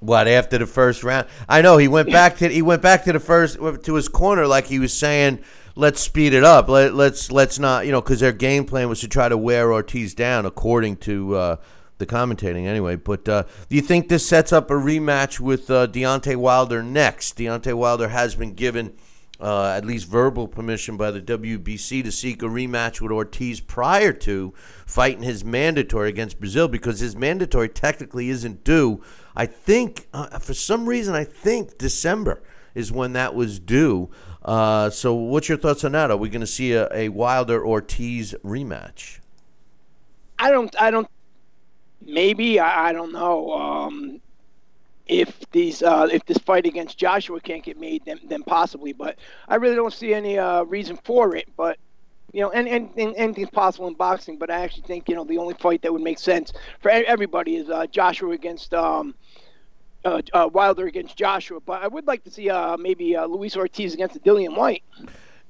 What 0.00 0.28
after 0.28 0.58
the 0.58 0.66
first 0.66 1.02
round? 1.02 1.26
I 1.48 1.62
know 1.62 1.78
he 1.78 1.88
went 1.88 2.10
back 2.12 2.36
to 2.38 2.48
he 2.48 2.60
went 2.60 2.82
back 2.82 3.04
to 3.04 3.12
the 3.14 3.20
first 3.20 3.56
to 3.56 3.94
his 3.94 4.08
corner 4.08 4.46
like 4.46 4.66
he 4.66 4.78
was 4.78 4.92
saying, 4.92 5.40
"Let's 5.76 6.00
speed 6.00 6.34
it 6.34 6.44
up. 6.44 6.68
Let, 6.68 6.94
let's 6.94 7.30
let's 7.30 7.58
not 7.58 7.86
you 7.86 7.92
know 7.92 8.00
because 8.00 8.20
their 8.20 8.32
game 8.32 8.64
plan 8.64 8.88
was 8.88 9.00
to 9.00 9.08
try 9.08 9.28
to 9.28 9.36
wear 9.36 9.72
Ortiz 9.72 10.14
down, 10.14 10.46
according 10.46 10.96
to 10.98 11.34
uh, 11.34 11.56
the 11.98 12.06
commentating 12.06 12.66
anyway. 12.66 12.96
But 12.96 13.28
uh, 13.28 13.44
do 13.68 13.76
you 13.76 13.82
think 13.82 14.08
this 14.08 14.26
sets 14.26 14.52
up 14.52 14.70
a 14.70 14.74
rematch 14.74 15.40
with 15.40 15.70
uh, 15.70 15.86
Deontay 15.86 16.36
Wilder 16.36 16.82
next? 16.82 17.36
Deontay 17.36 17.74
Wilder 17.74 18.08
has 18.08 18.34
been 18.34 18.54
given. 18.54 18.94
Uh, 19.42 19.72
at 19.74 19.86
least 19.86 20.06
verbal 20.06 20.46
permission 20.46 20.98
by 20.98 21.10
the 21.10 21.18
WBC 21.18 22.04
to 22.04 22.12
seek 22.12 22.42
a 22.42 22.44
rematch 22.44 23.00
with 23.00 23.10
Ortiz 23.10 23.58
prior 23.58 24.12
to 24.12 24.52
fighting 24.84 25.22
his 25.22 25.42
mandatory 25.42 26.10
against 26.10 26.38
Breazeale 26.38 26.70
because 26.70 27.00
his 27.00 27.16
mandatory 27.16 27.70
technically 27.70 28.28
isn't 28.28 28.64
due 28.64 29.02
I 29.36 29.46
think 29.46 30.06
uh, 30.12 30.38
for 30.38 30.54
some 30.54 30.86
reason 30.86 31.14
I 31.14 31.24
think 31.24 31.78
December 31.78 32.42
is 32.74 32.92
when 32.92 33.12
that 33.14 33.34
was 33.34 33.58
due. 33.58 34.10
Uh, 34.50 34.90
so 34.90 35.14
what's 35.14 35.48
your 35.48 35.56
thoughts 35.56 35.84
on 35.84 35.92
that? 35.92 36.10
Are 36.10 36.16
we 36.16 36.28
going 36.28 36.40
to 36.40 36.46
see 36.46 36.72
a, 36.72 36.88
a 36.92 37.08
Wilder 37.08 37.64
Ortiz 37.64 38.34
rematch? 38.44 39.20
I 40.40 40.50
don't. 40.50 40.74
I 40.82 40.90
don't. 40.90 41.06
Maybe 42.04 42.58
I, 42.58 42.88
I 42.88 42.92
don't 42.92 43.12
know. 43.12 43.52
Um, 43.52 44.20
if 45.06 45.38
these 45.52 45.84
uh, 45.84 46.08
if 46.10 46.26
this 46.26 46.38
fight 46.38 46.66
against 46.66 46.98
Joshua 46.98 47.40
can't 47.40 47.62
get 47.62 47.78
made, 47.78 48.04
then 48.04 48.18
then 48.24 48.42
possibly. 48.42 48.92
But 48.92 49.20
I 49.46 49.54
really 49.54 49.76
don't 49.76 49.92
see 49.92 50.12
any 50.12 50.36
uh, 50.36 50.64
reason 50.64 50.98
for 51.04 51.36
it. 51.36 51.46
But 51.56 51.78
you 52.32 52.40
know, 52.40 52.50
and, 52.50 52.66
and, 52.66 52.90
and 52.96 53.14
anything's 53.16 53.50
possible 53.50 53.86
in 53.86 53.94
boxing, 53.94 54.36
but 54.36 54.50
I 54.50 54.62
actually 54.62 54.82
think 54.82 55.08
you 55.08 55.14
know 55.14 55.22
the 55.22 55.38
only 55.38 55.54
fight 55.54 55.82
that 55.82 55.92
would 55.92 56.02
make 56.02 56.18
sense 56.18 56.52
for 56.80 56.90
everybody 56.90 57.54
is 57.54 57.70
uh, 57.70 57.86
Joshua 57.86 58.32
against 58.32 58.74
um, 58.74 59.14
uh, 60.04 60.22
uh, 60.32 60.48
Wilder 60.52 60.86
against 60.86 61.16
Joshua. 61.16 61.60
But 61.60 61.82
I 61.82 61.88
would 61.88 62.06
like 62.06 62.24
to 62.24 62.30
see 62.30 62.50
uh, 62.50 62.76
maybe 62.76 63.16
uh, 63.16 63.26
Luis 63.26 63.56
Ortiz 63.56 63.94
against 63.94 64.22
Dillian 64.22 64.56
Whyte. 64.56 64.82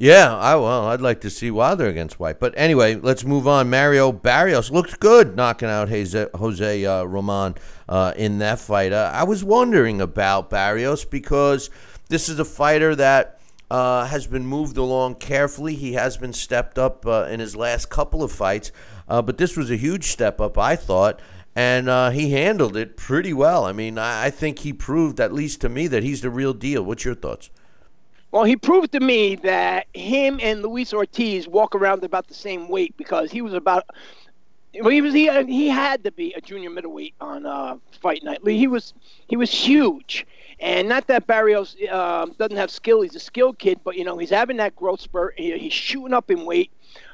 Yeah, 0.02 0.34
I 0.34 0.54
well, 0.54 0.86
I'd 0.86 1.02
like 1.02 1.20
to 1.20 1.28
see 1.28 1.50
Wilder 1.50 1.86
against 1.86 2.18
Whyte. 2.18 2.40
But 2.40 2.54
anyway, 2.56 2.94
let's 2.94 3.22
move 3.22 3.46
on. 3.46 3.68
Mario 3.68 4.12
Barrios 4.12 4.70
looked 4.70 4.98
good 4.98 5.36
knocking 5.36 5.68
out 5.68 5.90
Jose, 5.90 6.26
Jose 6.36 6.86
uh, 6.86 7.04
Roman 7.04 7.54
uh, 7.86 8.14
in 8.16 8.38
that 8.38 8.60
fight. 8.60 8.94
Uh, 8.94 9.10
I 9.12 9.24
was 9.24 9.44
wondering 9.44 10.00
about 10.00 10.48
Barrios 10.48 11.04
because 11.04 11.68
this 12.08 12.30
is 12.30 12.38
a 12.38 12.46
fighter 12.46 12.96
that 12.96 13.40
uh, 13.70 14.06
has 14.06 14.26
been 14.26 14.46
moved 14.46 14.78
along 14.78 15.16
carefully. 15.16 15.74
He 15.74 15.92
has 15.92 16.16
been 16.16 16.32
stepped 16.32 16.78
up 16.78 17.04
uh, 17.04 17.26
in 17.28 17.38
his 17.38 17.54
last 17.54 17.90
couple 17.90 18.22
of 18.22 18.32
fights, 18.32 18.72
but 19.06 19.36
this 19.36 19.54
was 19.54 19.70
a 19.70 19.76
huge 19.76 20.04
step 20.04 20.40
up, 20.40 20.56
I 20.56 20.76
thought, 20.76 21.20
and 21.54 21.88
uh, 21.88 22.10
he 22.10 22.30
handled 22.30 22.76
it 22.76 22.96
pretty 22.96 23.32
well. 23.32 23.64
I 23.64 23.72
mean, 23.72 23.98
I, 23.98 24.26
I 24.26 24.30
think 24.30 24.60
he 24.60 24.72
proved, 24.72 25.20
at 25.20 25.32
least 25.32 25.60
to 25.62 25.68
me, 25.68 25.86
that 25.88 26.02
he's 26.02 26.20
the 26.20 26.30
real 26.30 26.54
deal. 26.54 26.82
What's 26.82 27.04
your 27.04 27.14
thoughts? 27.14 27.50
Well, 28.30 28.44
he 28.44 28.56
proved 28.56 28.92
to 28.92 29.00
me 29.00 29.34
that 29.36 29.86
him 29.92 30.38
and 30.40 30.62
Luis 30.62 30.92
Ortiz 30.92 31.48
walk 31.48 31.74
around 31.74 32.04
about 32.04 32.28
the 32.28 32.34
same 32.34 32.68
weight 32.68 32.96
because 32.96 33.30
he 33.32 33.42
was 33.42 33.54
about. 33.54 33.84
Well, 34.80 34.90
he 34.90 35.00
was 35.00 35.12
he 35.12 35.28
he 35.46 35.68
had 35.68 36.04
to 36.04 36.12
be 36.12 36.32
a 36.34 36.40
junior 36.40 36.70
middleweight 36.70 37.14
on 37.20 37.44
uh, 37.44 37.78
fight 38.00 38.22
night. 38.22 38.38
He 38.46 38.68
was 38.68 38.94
he 39.26 39.36
was 39.36 39.50
huge, 39.50 40.24
and 40.60 40.88
not 40.88 41.08
that 41.08 41.26
Barrios 41.26 41.76
uh, 41.90 42.26
doesn't 42.38 42.56
have 42.56 42.70
skill; 42.70 43.00
he's 43.00 43.16
a 43.16 43.20
skilled 43.20 43.58
kid, 43.58 43.80
but 43.82 43.96
you 43.96 44.04
know 44.04 44.16
he's 44.16 44.30
having 44.30 44.58
that 44.58 44.76
growth 44.76 45.00
spurt. 45.00 45.34
He, 45.36 45.58
he's 45.58 45.72
shooting 45.72 46.14
up 46.14 46.30
in 46.30 46.44
weight. 46.44 46.70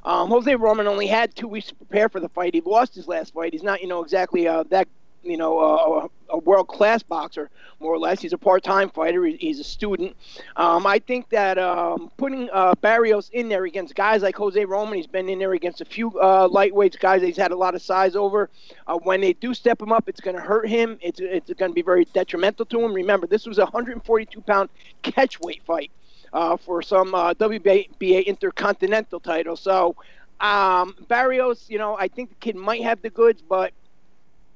Um, 0.06 0.30
Jose 0.30 0.54
Roman 0.54 0.86
only 0.86 1.06
had 1.06 1.34
two 1.34 1.48
weeks 1.48 1.66
to 1.66 1.74
prepare 1.74 2.08
for 2.08 2.20
the 2.20 2.28
fight. 2.28 2.54
He 2.54 2.62
lost 2.64 2.94
his 2.94 3.08
last 3.08 3.34
fight. 3.34 3.52
He's 3.52 3.62
not, 3.62 3.82
you 3.82 3.88
know, 3.88 4.02
exactly 4.02 4.46
uh, 4.48 4.62
that 4.70 4.88
you 5.26 5.36
know, 5.36 5.58
uh, 5.58 6.08
a 6.30 6.38
world 6.38 6.68
class 6.68 7.02
boxer, 7.02 7.50
more 7.80 7.92
or 7.92 7.98
less. 7.98 8.20
He's 8.20 8.32
a 8.32 8.38
part 8.38 8.62
time 8.62 8.90
fighter. 8.90 9.24
He's 9.24 9.60
a 9.60 9.64
student. 9.64 10.16
Um, 10.56 10.86
I 10.86 10.98
think 10.98 11.28
that 11.30 11.58
um, 11.58 12.10
putting 12.16 12.48
uh, 12.52 12.74
Barrios 12.80 13.28
in 13.32 13.48
there 13.48 13.64
against 13.64 13.94
guys 13.94 14.22
like 14.22 14.36
Jose 14.36 14.64
Roman, 14.64 14.96
he's 14.96 15.06
been 15.06 15.28
in 15.28 15.38
there 15.38 15.52
against 15.52 15.80
a 15.80 15.84
few 15.84 16.18
uh, 16.18 16.48
lightweights, 16.48 16.98
guys 16.98 17.22
he's 17.22 17.36
had 17.36 17.52
a 17.52 17.56
lot 17.56 17.74
of 17.74 17.82
size 17.82 18.16
over. 18.16 18.48
Uh, 18.86 18.98
when 19.02 19.20
they 19.20 19.32
do 19.34 19.52
step 19.54 19.80
him 19.80 19.92
up, 19.92 20.08
it's 20.08 20.20
going 20.20 20.36
to 20.36 20.42
hurt 20.42 20.68
him. 20.68 20.98
It's, 21.00 21.20
it's 21.20 21.52
going 21.54 21.70
to 21.70 21.74
be 21.74 21.82
very 21.82 22.04
detrimental 22.06 22.64
to 22.66 22.80
him. 22.80 22.92
Remember, 22.92 23.26
this 23.26 23.46
was 23.46 23.58
a 23.58 23.64
142 23.64 24.40
pound 24.42 24.68
catch 25.02 25.40
weight 25.40 25.62
fight. 25.66 25.90
Uh, 26.36 26.54
for 26.54 26.82
some 26.82 27.14
uh, 27.14 27.32
WBA 27.32 28.26
Intercontinental 28.26 29.18
title. 29.18 29.56
So, 29.56 29.96
um, 30.38 30.94
Barrios, 31.08 31.64
you 31.70 31.78
know, 31.78 31.96
I 31.96 32.08
think 32.08 32.28
the 32.28 32.34
kid 32.34 32.56
might 32.56 32.82
have 32.82 33.00
the 33.00 33.08
goods, 33.08 33.40
but 33.40 33.72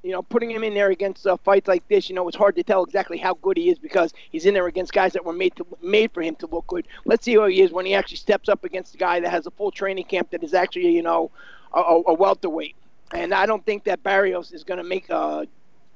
you 0.03 0.11
know, 0.11 0.21
putting 0.21 0.51
him 0.51 0.63
in 0.63 0.75
there 0.75 0.91
against 0.91 1.25
uh, 1.25 1.37
fights 1.37 1.67
like 1.67 1.87
this, 1.87 2.07
you 2.07 2.13
know, 2.13 2.27
it's 2.27 2.37
hard 2.37 2.55
to 2.57 2.61
tell 2.61 2.83
exactly 2.83 3.17
how 3.17 3.33
good 3.33 3.57
he 3.57 3.71
is 3.71 3.79
because 3.79 4.13
he's 4.29 4.45
in 4.45 4.53
there 4.53 4.67
against 4.67 4.93
guys 4.93 5.13
that 5.13 5.25
were 5.25 5.33
made 5.33 5.55
to 5.55 5.65
made 5.81 6.11
for 6.11 6.21
him 6.21 6.35
to 6.35 6.45
look 6.45 6.67
good. 6.67 6.87
Let's 7.05 7.25
see 7.25 7.33
how 7.33 7.47
he 7.47 7.61
is 7.61 7.71
when 7.71 7.87
he 7.87 7.95
actually 7.95 8.17
steps 8.17 8.47
up 8.47 8.63
against 8.63 8.93
a 8.93 8.97
guy 8.99 9.19
that 9.19 9.31
has 9.31 9.47
a 9.47 9.51
full 9.51 9.71
training 9.71 10.05
camp 10.05 10.29
that 10.31 10.43
is 10.43 10.53
actually, 10.53 10.91
you 10.91 11.01
know, 11.01 11.31
a, 11.73 11.79
a 11.79 12.13
welterweight. 12.13 12.75
And 13.11 13.33
I 13.33 13.47
don't 13.47 13.65
think 13.65 13.85
that 13.85 14.03
Barrios 14.03 14.51
is 14.51 14.63
going 14.63 14.77
to 14.77 14.83
make 14.83 15.09
a 15.09 15.47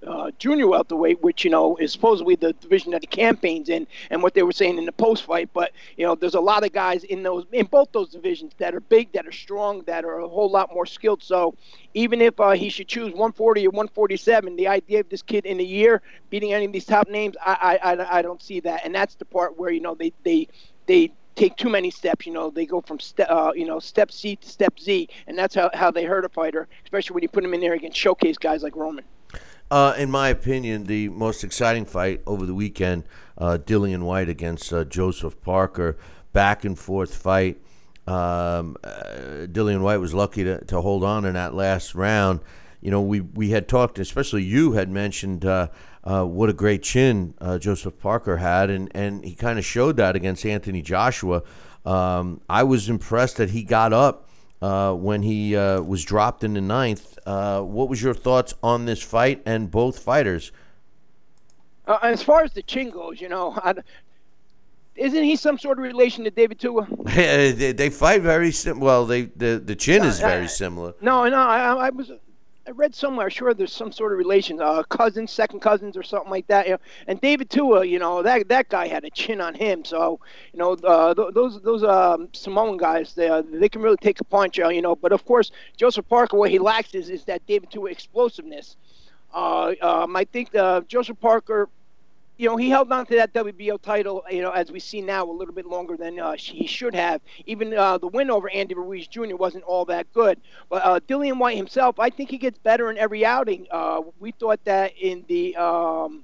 uh, 0.08 0.32
junior 0.40 0.68
welterweight, 0.68 1.22
which 1.22 1.44
you 1.44 1.50
know 1.50 1.76
is 1.78 1.92
supposedly 1.92 2.36
the 2.36 2.54
division 2.54 2.92
that 2.92 3.02
he 3.04 3.08
campaigns 3.08 3.70
in, 3.70 3.88
and 4.10 4.22
what 4.22 4.34
they 4.34 4.44
were 4.44 4.52
saying 4.52 4.78
in 4.78 4.86
the 4.86 4.92
post 4.92 5.24
fight. 5.24 5.50
But 5.54 5.72
you 5.98 6.06
know, 6.06 6.16
there's 6.16 6.36
a 6.36 6.40
lot 6.40 6.64
of 6.66 6.72
guys 6.72 7.04
in 7.04 7.24
those 7.24 7.46
in 7.52 7.66
both 7.66 7.92
those 7.92 8.10
divisions 8.10 8.54
that 8.58 8.76
are 8.76 8.82
big, 8.82 9.12
that 9.14 9.28
are 9.28 9.32
strong, 9.32 9.82
that 9.88 10.06
are 10.06 10.20
a 10.20 10.28
whole 10.28 10.50
lot 10.50 10.74
more 10.74 10.86
skilled. 10.86 11.24
So 11.24 11.56
even 11.94 12.22
if 12.22 12.40
uh, 12.40 12.52
he 12.52 12.70
should 12.70 12.88
choose 12.88 13.12
140 13.12 13.68
or 13.68 13.72
147, 13.72 14.56
the 14.56 14.68
idea 14.68 15.00
of 15.00 15.10
this 15.10 15.22
kid 15.22 15.46
in 15.46 15.60
a 15.60 15.64
year 15.64 16.02
beating 16.30 16.54
any 16.54 16.66
of 16.66 16.74
these 16.74 16.86
top 16.86 17.10
names, 17.10 17.36
I 17.44 17.80
I, 17.84 17.94
I, 17.94 18.18
I 18.20 18.22
don't 18.22 18.42
see 18.42 18.60
that, 18.62 18.82
and 18.86 18.94
that's 18.94 19.16
the 19.16 19.26
part 19.26 19.58
where 19.58 19.72
you 19.72 19.82
know 19.82 19.96
they 19.96 20.14
they 20.24 20.48
they 20.88 21.12
take 21.36 21.56
too 21.58 21.70
many 21.70 21.92
steps. 21.92 22.26
You 22.26 22.34
know, 22.34 22.50
they 22.50 22.66
go 22.66 22.82
from 22.82 23.00
step, 23.00 23.28
uh, 23.30 23.52
you 23.56 23.66
know, 23.66 23.80
step 23.80 24.12
C 24.12 24.36
to 24.38 24.50
step 24.50 24.80
Z, 24.80 25.10
and 25.28 25.38
that's 25.38 25.56
how, 25.56 25.70
how 25.74 25.92
they 25.92 26.06
hurt 26.06 26.26
a 26.26 26.30
fighter, 26.30 26.68
especially 26.84 27.14
when 27.16 27.24
you 27.24 27.30
put 27.30 27.44
them 27.44 27.54
in 27.54 27.62
there 27.62 27.74
against 27.74 27.98
showcase 27.98 28.38
guys 28.38 28.64
like 28.64 28.76
Roman. 28.76 29.04
Uh, 29.72 29.96
in 29.98 30.12
my 30.12 30.30
opinion, 30.30 30.84
the 30.84 31.10
most 31.10 31.44
exciting 31.44 31.86
fight 31.86 32.22
over 32.28 32.46
the 32.46 32.54
weekend, 32.54 33.04
uh, 33.38 33.58
Dillian 33.64 34.04
Whyte 34.04 34.30
against 34.30 34.72
uh, 34.72 34.84
Joseph 34.84 35.42
Parker, 35.42 35.98
back 36.34 36.66
and 36.66 36.78
forth 36.78 37.16
fight. 37.16 37.60
Um, 38.06 38.78
uh, 38.84 39.48
Dillian 39.48 39.82
Whyte 39.82 39.98
was 39.98 40.14
lucky 40.14 40.44
to, 40.44 40.64
to 40.66 40.82
hold 40.82 41.04
on 41.04 41.26
in 41.26 41.34
that 41.34 41.56
last 41.56 41.96
round. 41.96 42.42
You 42.80 42.92
know, 42.92 43.02
we, 43.02 43.22
we 43.22 43.50
had 43.50 43.68
talked, 43.68 43.98
especially 43.98 44.44
you 44.44 44.74
had 44.74 44.90
mentioned 44.90 45.44
uh, 45.44 45.70
uh, 46.04 46.24
what 46.24 46.50
a 46.50 46.54
great 46.54 46.84
chin 46.84 47.34
Joseph 47.60 47.98
Parker 47.98 48.38
had, 48.38 48.70
and, 48.70 48.92
and 48.94 49.26
he 49.26 49.34
kind 49.34 49.58
of 49.58 49.66
showed 49.66 49.98
that 49.98 50.16
against 50.16 50.46
Anthony 50.46 50.84
Joshua. 50.84 51.42
Um, 51.84 52.42
I 52.48 52.62
was 52.62 52.88
impressed 52.88 53.38
that 53.38 53.50
he 53.50 53.64
got 53.64 53.92
up 53.92 54.30
when 54.60 55.24
he 55.24 55.56
was 55.56 56.04
dropped 56.04 56.44
in 56.44 56.54
the 56.54 56.62
ninth. 56.62 57.15
Uh, 57.26 57.62
what 57.62 57.90
was 57.90 58.02
your 58.02 58.14
thoughts 58.14 58.54
on 58.62 58.86
this 58.86 59.02
fight 59.02 59.42
and 59.46 59.72
both 59.72 60.00
fighters? 60.00 60.52
Uh, 61.88 61.98
as 62.02 62.22
far 62.22 62.44
as 62.44 62.54
the 62.54 62.62
chin 62.62 62.90
goes, 62.90 63.20
you 63.20 63.30
know, 63.30 63.54
I, 63.58 63.76
isn't 64.96 65.24
he 65.24 65.36
some 65.36 65.58
sort 65.58 65.78
of 65.78 65.84
relation 65.84 66.24
to 66.24 66.32
David 66.32 66.60
Tua? 66.60 66.88
they, 67.06 67.72
they, 67.74 67.90
fight 67.90 68.22
very 68.22 68.52
sim. 68.52 68.80
Well, 68.80 69.06
they 69.06 69.24
the 69.24 69.62
the 69.64 69.76
chin 69.76 70.04
is 70.04 70.20
very 70.20 70.48
similar. 70.48 70.94
No, 71.02 71.28
no, 71.28 71.38
I, 71.38 71.88
I 71.88 71.90
was 71.90 72.12
I 72.68 72.72
read 72.72 72.96
somewhere, 72.96 73.30
sure, 73.30 73.54
there's 73.54 73.72
some 73.72 73.92
sort 73.92 74.12
of 74.12 74.18
relation, 74.18 74.60
uh, 74.60 74.82
cousins, 74.84 75.32
second 75.32 75.60
cousins, 75.60 75.96
or 75.96 76.02
something 76.04 76.32
like 76.32 76.48
that. 76.48 76.66
You 76.66 76.74
know? 76.74 76.80
And 77.08 77.22
David 77.22 77.50
Tua, 77.50 77.86
you 77.86 78.00
know, 78.00 78.24
that 78.24 78.48
that 78.50 78.70
guy 78.70 78.88
had 78.88 79.04
a 79.04 79.10
chin 79.12 79.40
on 79.40 79.54
him. 79.54 79.86
So, 79.86 80.20
you 80.52 80.60
know, 80.60 80.72
uh, 80.74 81.14
th- 81.14 81.34
those 81.34 81.62
those 81.62 81.84
um, 81.84 82.30
Samoan 82.34 82.78
guys, 82.78 83.14
they 83.14 83.30
uh, 83.30 83.44
they 83.46 83.70
can 83.70 83.82
really 83.82 83.98
take 83.98 84.20
a 84.20 84.24
punch, 84.24 84.60
uh, 84.60 84.70
you 84.70 84.82
know. 84.82 84.96
But 84.96 85.12
of 85.12 85.26
course, 85.26 85.52
Joseph 85.78 86.08
Parker, 86.10 86.38
what 86.38 86.50
he 86.50 86.58
lacks 86.58 86.96
is 86.96 87.10
is 87.10 87.24
that 87.26 87.46
David 87.46 87.70
Tua 87.70 87.92
explosiveness. 87.92 88.78
Uh, 89.34 89.74
um, 89.82 90.16
I 90.16 90.24
think 90.24 90.56
uh, 90.56 90.82
Joseph 90.82 91.20
Parker 91.20 91.70
you 92.38 92.50
know, 92.50 92.58
he 92.58 92.70
held 92.70 92.92
on 92.92 93.06
to 93.06 93.16
that 93.16 93.34
WBO 93.34 93.82
title, 93.82 94.24
you 94.30 94.42
know, 94.42 94.52
as 94.52 94.72
we 94.72 94.80
see 94.80 95.02
now, 95.02 95.30
a 95.30 95.32
little 95.32 95.54
bit 95.54 95.66
longer 95.66 95.96
than 95.96 96.20
uh, 96.20 96.34
he 96.38 96.68
should 96.68 96.94
have. 96.94 97.22
Even 97.46 97.74
uh, 97.74 97.98
the 97.98 98.08
win 98.08 98.30
over 98.30 98.50
Andy 98.50 98.76
Ruiz 98.76 99.08
Jr. 99.08 99.36
wasn't 99.36 99.64
all 99.64 99.86
that 99.86 100.12
good. 100.14 100.40
But 100.70 100.84
uh, 100.84 101.00
Dillian 101.08 101.38
Whyte 101.38 101.58
himself, 101.58 102.00
I 102.00 102.10
think 102.10 102.30
he 102.30 102.38
gets 102.38 102.58
better 102.58 102.90
in 102.90 102.98
every 102.98 103.26
outing. 103.26 103.68
Uh, 103.72 104.02
we 104.20 104.32
thought 104.32 104.64
that 104.66 104.94
in 104.98 105.24
the 105.28 105.56
um, 105.56 106.24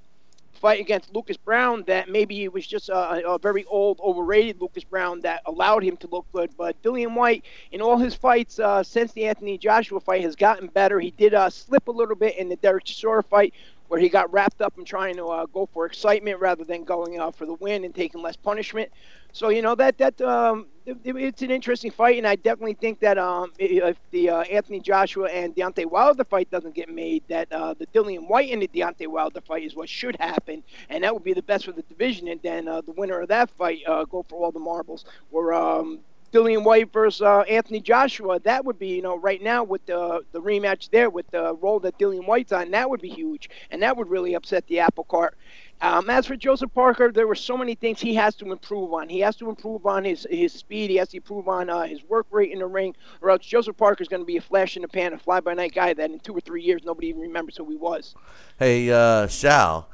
fight 0.62 0.80
against 0.80 1.14
Lucas 1.14 1.36
Browne 1.36 1.82
that 1.88 2.08
maybe 2.08 2.36
he 2.36 2.48
was 2.48 2.66
just 2.66 2.88
a, 2.88 3.28
a, 3.28 3.38
very 3.38 3.64
old, 3.64 3.98
overrated 4.00 4.60
Lucas 4.60 4.84
Browne 4.84 5.20
that 5.22 5.42
allowed 5.46 5.82
him 5.82 5.96
to 5.96 6.06
look 6.06 6.24
good. 6.32 6.50
But 6.56 6.80
Dillian 6.82 7.14
Whyte, 7.14 7.44
in 7.72 7.82
all 7.82 7.98
his 7.98 8.14
fights 8.14 8.60
uh, 8.60 8.82
since 8.84 9.12
the 9.12 9.24
Anthony 9.24 9.58
Joshua 9.58 9.98
fight, 9.98 10.22
has 10.22 10.36
gotten 10.36 10.68
better. 10.68 11.00
He 11.00 11.10
did 11.10 11.34
uh, 11.34 11.50
slip 11.50 11.88
a 11.88 11.90
little 11.90 12.14
bit 12.14 12.36
in 12.38 12.48
the 12.48 12.56
Derek 12.56 12.84
Chisora 12.84 13.24
fight 13.24 13.54
where 13.92 14.00
he 14.00 14.08
got 14.08 14.32
wrapped 14.32 14.62
up 14.62 14.72
in 14.78 14.86
trying 14.86 15.14
to 15.16 15.26
uh, 15.26 15.44
go 15.52 15.68
for 15.70 15.84
excitement 15.84 16.40
rather 16.40 16.64
than 16.64 16.82
going 16.82 17.20
uh, 17.20 17.30
for 17.30 17.44
the 17.44 17.52
win 17.52 17.84
and 17.84 17.94
taking 17.94 18.22
less 18.22 18.36
punishment. 18.36 18.90
So 19.32 19.50
you 19.50 19.60
know 19.60 19.74
that 19.74 19.98
that 19.98 20.18
um, 20.22 20.68
it, 20.86 20.96
it's 21.04 21.42
an 21.42 21.50
interesting 21.50 21.90
fight, 21.90 22.16
and 22.16 22.26
I 22.26 22.36
definitely 22.36 22.72
think 22.72 23.00
that 23.00 23.18
um, 23.18 23.52
if 23.58 23.98
the 24.10 24.30
uh, 24.30 24.40
Anthony 24.44 24.80
Joshua 24.80 25.28
and 25.28 25.54
Deontay 25.54 25.84
Wilder 25.90 26.24
fight 26.24 26.50
doesn't 26.50 26.74
get 26.74 26.88
made, 26.88 27.22
that 27.28 27.52
uh, 27.52 27.74
the 27.74 27.86
Dillian 27.88 28.30
Whyte 28.30 28.50
and 28.50 28.62
the 28.62 28.68
Deontay 28.68 29.08
Wilder 29.08 29.42
fight 29.42 29.62
is 29.62 29.76
what 29.76 29.90
should 29.90 30.16
happen, 30.18 30.62
and 30.88 31.04
that 31.04 31.12
would 31.12 31.24
be 31.24 31.34
the 31.34 31.42
best 31.42 31.66
for 31.66 31.72
the 31.72 31.82
division. 31.82 32.28
And 32.28 32.40
then 32.42 32.68
uh, 32.68 32.80
the 32.80 32.92
winner 32.92 33.20
of 33.20 33.28
that 33.28 33.50
fight 33.50 33.80
uh, 33.86 34.06
go 34.06 34.22
for 34.22 34.42
all 34.42 34.52
the 34.52 34.58
marbles. 34.58 35.04
Or 35.30 35.52
um, 35.52 36.00
Dillian 36.32 36.64
Whyte 36.64 36.92
versus 36.92 37.20
uh, 37.20 37.40
Anthony 37.42 37.80
Joshua, 37.80 38.40
that 38.40 38.64
would 38.64 38.78
be, 38.78 38.88
you 38.88 39.02
know, 39.02 39.16
right 39.18 39.42
now 39.42 39.62
with 39.62 39.84
the 39.86 40.24
the 40.32 40.40
rematch 40.40 40.90
there 40.90 41.10
with 41.10 41.30
the 41.30 41.54
role 41.54 41.78
that 41.80 41.98
Dillian 41.98 42.26
Whyte's 42.26 42.52
on, 42.52 42.70
that 42.70 42.88
would 42.88 43.02
be 43.02 43.10
huge, 43.10 43.50
and 43.70 43.82
that 43.82 43.96
would 43.96 44.08
really 44.08 44.34
upset 44.34 44.66
the 44.66 44.80
apple 44.80 45.04
cart. 45.04 45.36
Um, 45.82 46.08
as 46.08 46.26
for 46.26 46.36
Joseph 46.36 46.72
Parker, 46.72 47.10
there 47.10 47.26
were 47.26 47.34
so 47.34 47.56
many 47.56 47.74
things 47.74 48.00
he 48.00 48.14
has 48.14 48.34
to 48.36 48.50
improve 48.50 48.92
on. 48.94 49.08
He 49.08 49.20
has 49.20 49.36
to 49.36 49.50
improve 49.50 49.84
on 49.84 50.04
his 50.04 50.26
his 50.30 50.52
speed. 50.52 50.90
He 50.90 50.96
has 50.96 51.08
to 51.08 51.18
improve 51.18 51.48
on 51.48 51.68
uh, 51.68 51.82
his 51.82 52.02
work 52.04 52.26
rate 52.30 52.52
in 52.52 52.60
the 52.60 52.66
ring, 52.66 52.94
or 53.20 53.30
else 53.30 53.44
Joseph 53.44 53.76
Parker 53.76 54.02
is 54.02 54.08
going 54.08 54.22
to 54.22 54.26
be 54.26 54.38
a 54.38 54.40
flash 54.40 54.76
in 54.76 54.82
the 54.82 54.88
pan, 54.88 55.12
a 55.12 55.18
fly 55.18 55.40
by 55.40 55.54
night 55.54 55.74
guy 55.74 55.92
that 55.92 56.10
in 56.10 56.18
two 56.20 56.34
or 56.34 56.40
three 56.40 56.62
years 56.62 56.82
nobody 56.84 57.08
even 57.08 57.20
remembers 57.20 57.56
who 57.58 57.68
he 57.68 57.76
was. 57.76 58.14
Hey, 58.58 58.90
uh, 58.90 59.26
Sal, 59.26 59.88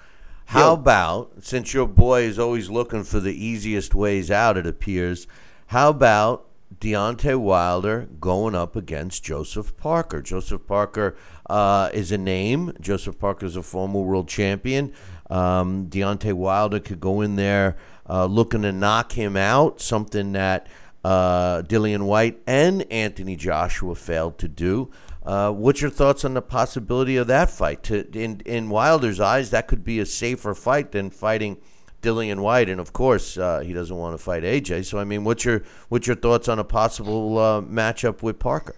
how 0.47 0.75
about 0.75 1.33
since 1.41 1.75
your 1.75 1.87
boy 1.87 2.23
is 2.23 2.39
always 2.39 2.71
looking 2.71 3.03
for 3.03 3.19
the 3.19 3.35
easiest 3.35 3.95
ways 3.95 4.31
out, 4.31 4.57
it 4.57 4.67
appears, 4.67 5.27
how 5.69 5.91
about 5.91 6.47
Deontay 6.81 7.37
Wilder 7.39 8.09
going 8.21 8.55
up 8.55 8.75
against 8.75 9.23
Joseph 9.23 9.77
Parker? 9.77 10.23
Joseph 10.23 10.67
Parker 10.67 11.15
uh, 11.51 11.91
is 11.93 12.11
a 12.11 12.17
name. 12.17 12.73
Joseph 12.81 13.19
Parker 13.19 13.45
is 13.45 13.55
a 13.55 13.63
former 13.63 14.01
world 14.01 14.29
champion. 14.29 14.95
Um, 15.29 15.89
Deontay 15.89 16.33
Wilder 16.33 16.81
could 16.81 17.01
go 17.01 17.21
in 17.21 17.37
there 17.37 17.77
uh, 18.09 18.25
looking 18.25 18.63
to 18.63 18.73
knock 18.73 19.13
him 19.13 19.37
out, 19.37 19.79
something 19.83 20.33
that 20.33 20.69
uh, 21.05 21.61
Dillian 21.61 22.07
Whyte 22.07 22.41
and 22.47 22.91
Anthony 22.91 23.37
Joshua 23.37 23.95
failed 23.95 24.39
to 24.39 24.49
do. 24.49 24.91
Uh, 25.23 25.53
what's 25.53 25.83
your 25.83 25.91
thoughts 25.91 26.25
on 26.25 26.33
the 26.33 26.41
possibility 26.41 27.19
of 27.19 27.27
that 27.27 27.51
fight? 27.51 27.83
To, 27.85 28.09
in 28.19 28.41
in 28.47 28.71
Wilder's 28.71 29.21
eyes, 29.21 29.51
that 29.51 29.69
could 29.69 29.85
be 29.85 30.01
a 30.01 30.07
safer 30.07 30.55
fight 30.55 30.93
than 30.93 31.11
fighting 31.11 31.59
Dillian 32.03 32.41
Whyte, 32.41 32.69
and 32.69 32.81
of 32.81 32.93
course, 32.93 33.37
uh, 33.37 33.61
he 33.61 33.73
doesn't 33.73 33.97
want 33.97 34.17
to 34.17 34.23
fight 34.23 34.43
AJ. 34.43 34.85
So, 34.85 34.99
I 34.99 35.05
mean, 35.05 35.25
what's 35.25 35.45
your 35.45 35.63
what's 35.89 36.07
your 36.07 36.17
thoughts 36.17 36.49
on 36.49 36.59
a 36.59 36.65
possible 36.65 37.39
uh, 37.39 37.61
matchup 37.61 38.23
with 38.23 38.39
Parker? 38.39 38.77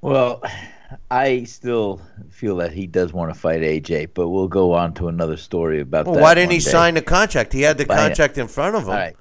Well, 0.00 0.42
I 1.10 1.44
still 1.44 2.00
feel 2.30 2.56
that 2.56 2.72
he 2.72 2.86
does 2.86 3.12
want 3.12 3.32
to 3.32 3.38
fight 3.38 3.62
AJ, 3.62 4.10
but 4.14 4.28
we'll 4.28 4.48
go 4.48 4.72
on 4.72 4.94
to 4.94 5.08
another 5.08 5.36
story 5.36 5.80
about 5.80 6.06
well, 6.06 6.16
that. 6.16 6.22
Why 6.22 6.34
didn't 6.34 6.52
he 6.52 6.58
day. 6.58 6.70
sign 6.70 6.94
the 6.94 7.02
contract? 7.02 7.52
He 7.52 7.62
had 7.62 7.78
the 7.78 7.84
it. 7.84 7.88
contract 7.88 8.38
in 8.38 8.48
front 8.48 8.76
of 8.76 8.82
him. 8.82 8.90
Right. 8.90 9.16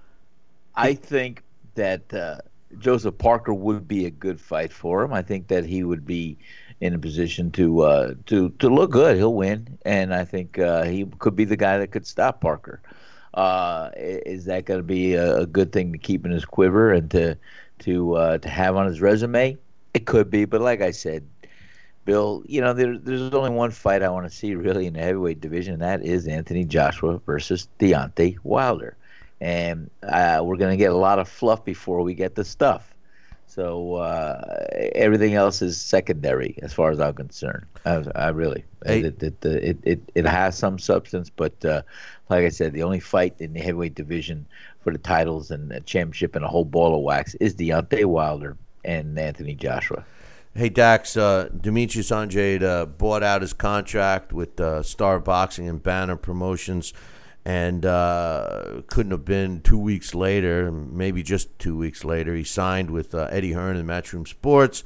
I 0.75 0.93
think 0.93 1.43
that 1.75 2.13
uh, 2.13 2.37
Joseph 2.79 3.17
Parker 3.17 3.53
would 3.53 3.87
be 3.87 4.05
a 4.05 4.11
good 4.11 4.39
fight 4.39 4.71
for 4.71 5.03
him. 5.03 5.13
I 5.13 5.21
think 5.21 5.47
that 5.47 5.65
he 5.65 5.83
would 5.83 6.05
be 6.05 6.37
in 6.81 6.93
a 6.93 6.99
position 6.99 7.51
to 7.51 7.81
uh, 7.81 8.13
to 8.27 8.49
to 8.59 8.69
look 8.69 8.91
good. 8.91 9.17
He'll 9.17 9.33
win, 9.33 9.77
and 9.85 10.13
I 10.13 10.25
think 10.25 10.59
uh, 10.59 10.83
he 10.83 11.05
could 11.19 11.35
be 11.35 11.45
the 11.45 11.57
guy 11.57 11.77
that 11.77 11.91
could 11.91 12.07
stop 12.07 12.41
Parker. 12.41 12.81
Uh, 13.33 13.89
is 13.95 14.45
that 14.45 14.65
going 14.65 14.79
to 14.79 14.83
be 14.83 15.15
a, 15.15 15.39
a 15.39 15.45
good 15.45 15.71
thing 15.71 15.91
to 15.91 15.97
keep 15.97 16.25
in 16.25 16.31
his 16.31 16.45
quiver 16.45 16.91
and 16.91 17.09
to 17.11 17.37
to 17.79 18.13
uh, 18.13 18.37
to 18.39 18.49
have 18.49 18.75
on 18.75 18.85
his 18.85 19.01
resume? 19.01 19.57
It 19.93 20.05
could 20.05 20.29
be, 20.29 20.45
but 20.45 20.61
like 20.61 20.81
I 20.81 20.91
said, 20.91 21.23
Bill, 22.05 22.43
you 22.45 22.59
know, 22.61 22.73
there, 22.73 22.97
there's 22.97 23.33
only 23.33 23.51
one 23.51 23.71
fight 23.71 24.03
I 24.03 24.09
want 24.09 24.29
to 24.29 24.35
see 24.35 24.55
really 24.55 24.87
in 24.87 24.93
the 24.93 24.99
heavyweight 24.99 25.39
division, 25.39 25.73
and 25.73 25.81
that 25.81 26.03
is 26.03 26.27
Anthony 26.27 26.65
Joshua 26.65 27.19
versus 27.19 27.67
Deontay 27.79 28.37
Wilder. 28.43 28.97
And 29.39 29.89
uh, 30.03 30.41
we're 30.43 30.57
going 30.57 30.71
to 30.71 30.77
get 30.77 30.91
a 30.91 30.97
lot 30.97 31.19
of 31.19 31.27
fluff 31.27 31.63
before 31.63 32.01
we 32.01 32.13
get 32.13 32.35
the 32.35 32.43
stuff. 32.43 32.92
So 33.53 33.95
uh, 33.97 34.65
everything 34.95 35.35
else 35.35 35.61
is 35.61 35.79
secondary 35.79 36.57
as 36.63 36.73
far 36.73 36.89
as 36.89 36.99
I'm 36.99 37.13
concerned. 37.13 37.65
I, 37.85 38.03
I 38.15 38.29
really, 38.29 38.63
Hey. 38.83 39.01
it, 39.01 39.21
it, 39.21 39.45
it, 39.45 39.77
it, 39.83 40.11
it 40.15 40.25
has 40.25 40.57
some 40.57 40.79
substance, 40.79 41.29
but 41.29 41.63
uh, 41.63 41.83
like 42.29 42.45
I 42.45 42.49
said, 42.49 42.73
the 42.73 42.81
only 42.81 42.99
fight 42.99 43.35
in 43.37 43.53
the 43.53 43.59
heavyweight 43.59 43.93
division 43.93 44.47
for 44.81 44.91
the 44.91 44.97
titles 44.97 45.51
and 45.51 45.69
the 45.69 45.81
championship 45.81 46.35
and 46.35 46.43
a 46.43 46.47
whole 46.47 46.65
ball 46.65 46.95
of 46.95 47.03
wax 47.03 47.35
is 47.35 47.53
Deontay 47.53 48.05
Wilder 48.05 48.57
and 48.83 49.19
Anthony 49.19 49.53
Joshua. 49.53 50.03
Hey 50.55 50.69
Dax, 50.69 51.15
uh, 51.15 51.49
Demetrius 51.61 52.11
Andrade 52.11 52.63
uh, 52.63 52.87
bought 52.87 53.21
out 53.21 53.43
his 53.43 53.53
contract 53.53 54.33
with 54.33 54.59
uh, 54.59 54.81
Star 54.81 55.19
Boxing 55.19 55.69
and 55.69 55.81
Banner 55.81 56.15
Promotions, 56.15 56.91
and 57.45 57.85
uh, 57.85 58.81
couldn't 58.87 59.11
have 59.11 59.25
been 59.25 59.61
two 59.61 59.77
weeks 59.77 60.15
later, 60.15 60.71
maybe 60.71 61.23
just 61.23 61.57
two 61.59 61.77
weeks 61.77 62.05
later. 62.05 62.35
He 62.35 62.43
signed 62.43 62.89
with 62.89 63.13
uh, 63.13 63.27
Eddie 63.31 63.51
Hearn 63.51 63.75
and 63.75 63.87
Matchroom 63.87 64.27
Sports, 64.27 64.83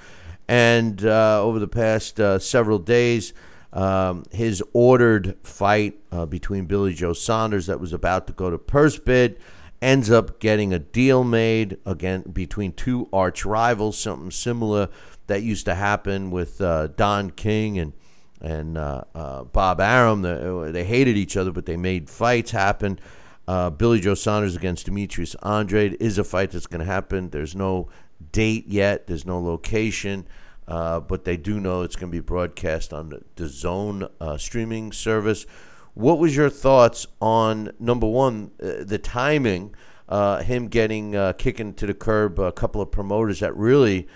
and 0.48 1.04
uh, 1.06 1.44
over 1.44 1.60
the 1.60 1.68
past 1.68 2.20
uh, 2.20 2.40
several 2.40 2.80
days, 2.80 3.34
um, 3.74 4.24
his 4.32 4.64
ordered 4.74 5.38
fight 5.44 6.00
uh, 6.12 6.26
between 6.26 6.66
Billy 6.66 6.94
Joe 6.94 7.14
Saunders 7.14 7.68
that 7.68 7.80
was 7.80 7.94
about 7.94 8.28
to 8.28 8.34
go 8.34 8.50
to 8.50 8.58
purse 8.58 8.98
bid 8.98 9.38
ends 9.82 10.10
up 10.10 10.40
getting 10.40 10.74
a 10.74 10.80
deal 10.80 11.24
made 11.24 11.78
again 11.86 12.22
between 12.22 12.72
two 12.72 13.08
arch 13.14 13.46
rivals, 13.46 13.98
something 13.98 14.32
similar 14.32 14.90
that 15.28 15.44
used 15.44 15.66
to 15.66 15.76
happen 15.76 16.32
with 16.32 16.60
uh, 16.62 16.88
Don 16.88 17.30
King 17.30 17.78
and 17.78 17.94
and 18.42 18.78
uh, 18.78 19.04
uh, 19.16 19.44
Bob 19.44 19.80
Arum. 19.82 20.22
They, 20.22 20.72
they 20.72 20.84
hated 20.84 21.18
each 21.18 21.38
other, 21.38 21.52
but 21.52 21.66
they 21.66 21.78
made 21.78 22.10
fights 22.10 22.52
happen. 22.52 23.00
Uh, 23.48 23.70
Billy 23.70 24.00
Joe 24.00 24.14
Saunders 24.14 24.56
against 24.56 24.86
Demetrius 24.86 25.36
Andrade 25.36 25.98
is 26.00 26.18
a 26.18 26.24
fight 26.24 26.52
that's 26.52 26.68
going 26.68 26.80
to 26.80 26.86
happen. 26.86 27.30
There's 27.30 27.56
no 27.56 27.90
date 28.32 28.68
yet. 28.68 29.08
There's 29.08 29.26
no 29.26 29.40
location. 29.40 30.28
Uh, 30.68 31.00
but 31.00 31.24
they 31.24 31.38
do 31.38 31.60
know 31.62 31.82
it's 31.82 31.96
going 31.96 32.12
to 32.12 32.16
be 32.16 32.20
broadcast 32.20 32.92
on 32.92 33.10
the, 33.10 33.22
DAZN 33.38 34.10
uh, 34.20 34.38
streaming 34.38 34.92
service. 34.92 35.46
What 35.94 36.20
was 36.20 36.36
your 36.36 36.50
thoughts 36.50 37.08
on 37.22 37.72
number 37.80 38.06
one, 38.06 38.52
uh, 38.62 38.84
the 38.84 39.00
timing, 39.00 39.74
uh, 40.10 40.44
him 40.44 40.68
getting 40.68 41.16
uh, 41.16 41.34
kicking 41.34 41.74
to 41.76 41.88
the 41.88 41.94
curb 41.94 42.38
a 42.38 42.52
couple 42.52 42.82
of 42.82 42.92
promoters 42.92 43.40
that 43.40 43.56
really, 43.56 44.04
uh, 44.04 44.12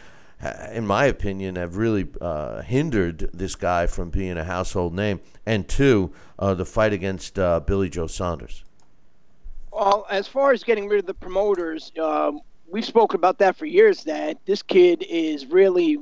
in 0.72 0.88
my 0.88 1.06
opinion, 1.06 1.56
have 1.56 1.78
really 1.78 2.08
uh, 2.20 2.62
hindered 2.62 3.30
this 3.34 3.56
guy 3.56 3.86
from 3.88 4.10
being 4.10 4.38
a 4.38 4.44
household 4.44 4.94
name, 4.94 5.20
and 5.46 5.68
two, 5.68 6.12
uh, 6.40 6.54
the 6.54 6.66
fight 6.66 6.94
against 6.94 7.38
uh, 7.38 7.60
Billy 7.60 7.90
Joe 7.90 8.08
Saunders. 8.08 8.64
Well, 9.72 10.06
as 10.10 10.28
far 10.28 10.52
as 10.52 10.64
getting 10.64 10.88
rid 10.88 11.00
of 11.00 11.06
the 11.06 11.14
promoters, 11.14 11.92
um, 12.00 12.42
we've 12.70 12.86
spoken 12.86 13.16
about 13.18 13.38
that 13.40 13.56
for 13.56 13.66
years. 13.66 14.04
That 14.04 14.38
this 14.46 14.62
kid 14.62 15.04
is 15.08 15.46
really 15.46 15.98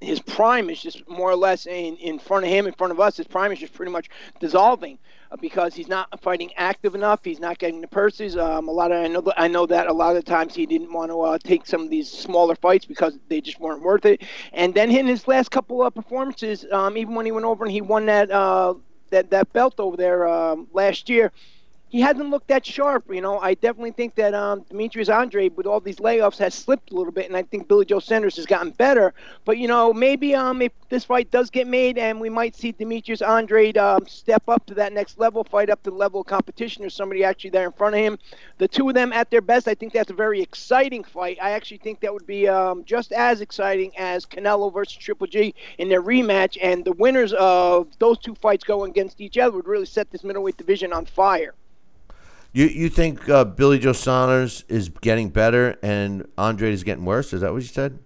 his 0.00 0.20
prime 0.20 0.70
is 0.70 0.82
just 0.82 1.08
more 1.08 1.30
or 1.30 1.36
less 1.36 1.66
in, 1.66 1.96
in 1.96 2.18
front 2.18 2.44
of 2.44 2.50
him, 2.50 2.66
in 2.66 2.72
front 2.72 2.92
of 2.92 3.00
us. 3.00 3.16
His 3.16 3.26
prime 3.26 3.52
is 3.52 3.58
just 3.58 3.72
pretty 3.72 3.92
much 3.92 4.08
dissolving 4.40 4.98
uh, 5.23 5.23
because 5.40 5.74
he's 5.74 5.88
not 5.88 6.20
fighting 6.20 6.52
active 6.56 6.94
enough. 6.94 7.20
He's 7.24 7.40
not 7.40 7.58
getting 7.58 7.80
the 7.80 7.88
purses. 7.88 8.36
Um, 8.36 8.68
a 8.68 8.72
lot 8.72 8.92
of 8.92 8.98
I 9.04 9.08
know 9.08 9.22
I 9.36 9.48
know 9.48 9.66
that 9.66 9.86
a 9.86 9.92
lot 9.92 10.16
of 10.16 10.24
times 10.24 10.54
he 10.54 10.66
didn't 10.66 10.92
want 10.92 11.10
to 11.10 11.20
uh, 11.20 11.38
take 11.42 11.66
some 11.66 11.82
of 11.82 11.90
these 11.90 12.10
smaller 12.10 12.54
fights 12.56 12.84
because 12.86 13.18
they 13.28 13.40
just 13.40 13.60
weren't 13.60 13.82
worth 13.82 14.04
it. 14.06 14.22
And 14.52 14.74
then 14.74 14.90
in 14.90 15.06
his 15.06 15.26
last 15.28 15.50
couple 15.50 15.82
of 15.82 15.94
performances, 15.94 16.66
um, 16.72 16.96
even 16.96 17.14
when 17.14 17.26
he 17.26 17.32
went 17.32 17.46
over 17.46 17.64
and 17.64 17.72
he 17.72 17.80
won 17.80 18.06
that 18.06 18.30
uh, 18.30 18.74
that 19.10 19.30
that 19.30 19.52
belt 19.52 19.74
over 19.78 19.96
there 19.96 20.26
um, 20.28 20.68
last 20.72 21.08
year 21.08 21.32
he 21.94 22.00
hasn't 22.00 22.28
looked 22.28 22.48
that 22.48 22.66
sharp. 22.66 23.04
You 23.08 23.20
know, 23.20 23.38
I 23.38 23.54
definitely 23.54 23.92
think 23.92 24.16
that 24.16 24.34
um, 24.34 24.62
Demetrius 24.68 25.08
Andrade, 25.08 25.56
with 25.56 25.64
all 25.64 25.78
these 25.78 25.98
layoffs, 25.98 26.38
has 26.38 26.52
slipped 26.52 26.90
a 26.90 26.94
little 26.96 27.12
bit, 27.12 27.26
and 27.26 27.36
I 27.36 27.44
think 27.44 27.68
Billy 27.68 27.84
Joe 27.84 28.00
Saunders 28.00 28.34
has 28.34 28.46
gotten 28.46 28.72
better. 28.72 29.14
But 29.44 29.58
you 29.58 29.68
know, 29.68 29.92
maybe 29.92 30.34
um, 30.34 30.60
if 30.60 30.72
this 30.88 31.04
fight 31.04 31.30
does 31.30 31.50
get 31.50 31.68
made, 31.68 31.96
and 31.96 32.20
we 32.20 32.28
might 32.28 32.56
see 32.56 32.72
Demetrius 32.72 33.22
Andrade 33.22 33.78
um, 33.78 34.08
step 34.08 34.42
up 34.48 34.66
to 34.66 34.74
that 34.74 34.92
next 34.92 35.20
level, 35.20 35.44
fight 35.44 35.70
up 35.70 35.84
to 35.84 35.90
the 35.90 35.96
level 35.96 36.22
of 36.22 36.26
competition, 36.26 36.84
or 36.84 36.90
somebody 36.90 37.22
actually 37.22 37.50
there 37.50 37.64
in 37.64 37.70
front 37.70 37.94
of 37.94 38.00
him. 38.00 38.18
The 38.58 38.66
two 38.66 38.88
of 38.88 38.96
them 38.96 39.12
at 39.12 39.30
their 39.30 39.40
best, 39.40 39.68
I 39.68 39.76
think 39.76 39.92
that's 39.92 40.10
a 40.10 40.14
very 40.14 40.42
exciting 40.42 41.04
fight. 41.04 41.38
I 41.40 41.52
actually 41.52 41.78
think 41.78 42.00
that 42.00 42.12
would 42.12 42.26
be 42.26 42.48
um, 42.48 42.82
just 42.84 43.12
as 43.12 43.40
exciting 43.40 43.92
as 43.96 44.26
Canelo 44.26 44.74
versus 44.74 44.96
Triple 44.96 45.28
G 45.28 45.54
in 45.78 45.88
their 45.88 46.02
rematch, 46.02 46.58
and 46.60 46.84
the 46.84 46.90
winners 46.90 47.32
of 47.34 47.96
those 48.00 48.18
two 48.18 48.34
fights 48.34 48.64
going 48.64 48.90
against 48.90 49.20
each 49.20 49.38
other 49.38 49.54
would 49.54 49.68
really 49.68 49.86
set 49.86 50.10
this 50.10 50.24
middleweight 50.24 50.56
division 50.56 50.92
on 50.92 51.06
fire. 51.06 51.54
You 52.54 52.66
you 52.66 52.88
think 52.88 53.28
uh, 53.28 53.44
Billy 53.44 53.78
Joe 53.80 53.92
Saunders 53.92 54.64
is 54.68 54.88
getting 54.88 55.30
better 55.30 55.76
and 55.82 56.26
Andrade 56.38 56.72
is 56.72 56.84
getting 56.84 57.04
worse? 57.04 57.32
Is 57.34 57.42
that 57.42 57.52
what 57.52 57.62
you 57.62 57.68
said? 57.68 57.98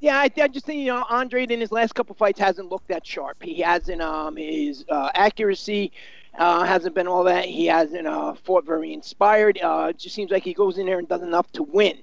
Yeah, 0.00 0.18
I, 0.18 0.30
I 0.40 0.48
just 0.48 0.66
think 0.66 0.80
you 0.80 0.86
know 0.86 1.04
Andrade 1.10 1.50
in 1.50 1.60
his 1.60 1.72
last 1.72 1.94
couple 1.94 2.14
fights 2.16 2.40
hasn't 2.40 2.70
looked 2.70 2.88
that 2.88 3.06
sharp. 3.06 3.42
He 3.42 3.60
hasn't 3.60 4.00
um 4.02 4.36
his 4.36 4.84
uh, 4.88 5.10
accuracy 5.14 5.92
uh, 6.38 6.64
hasn't 6.64 6.94
been 6.94 7.08
all 7.08 7.24
that. 7.24 7.44
He 7.46 7.66
hasn't 7.66 8.06
uh, 8.06 8.34
fought 8.34 8.64
very 8.66 8.92
inspired. 8.94 9.58
Uh, 9.62 9.88
it 9.90 9.98
just 9.98 10.14
seems 10.14 10.30
like 10.30 10.44
he 10.44 10.54
goes 10.54 10.78
in 10.78 10.86
there 10.86 10.98
and 10.98 11.08
does 11.08 11.22
enough 11.22 11.50
to 11.52 11.62
win. 11.64 11.98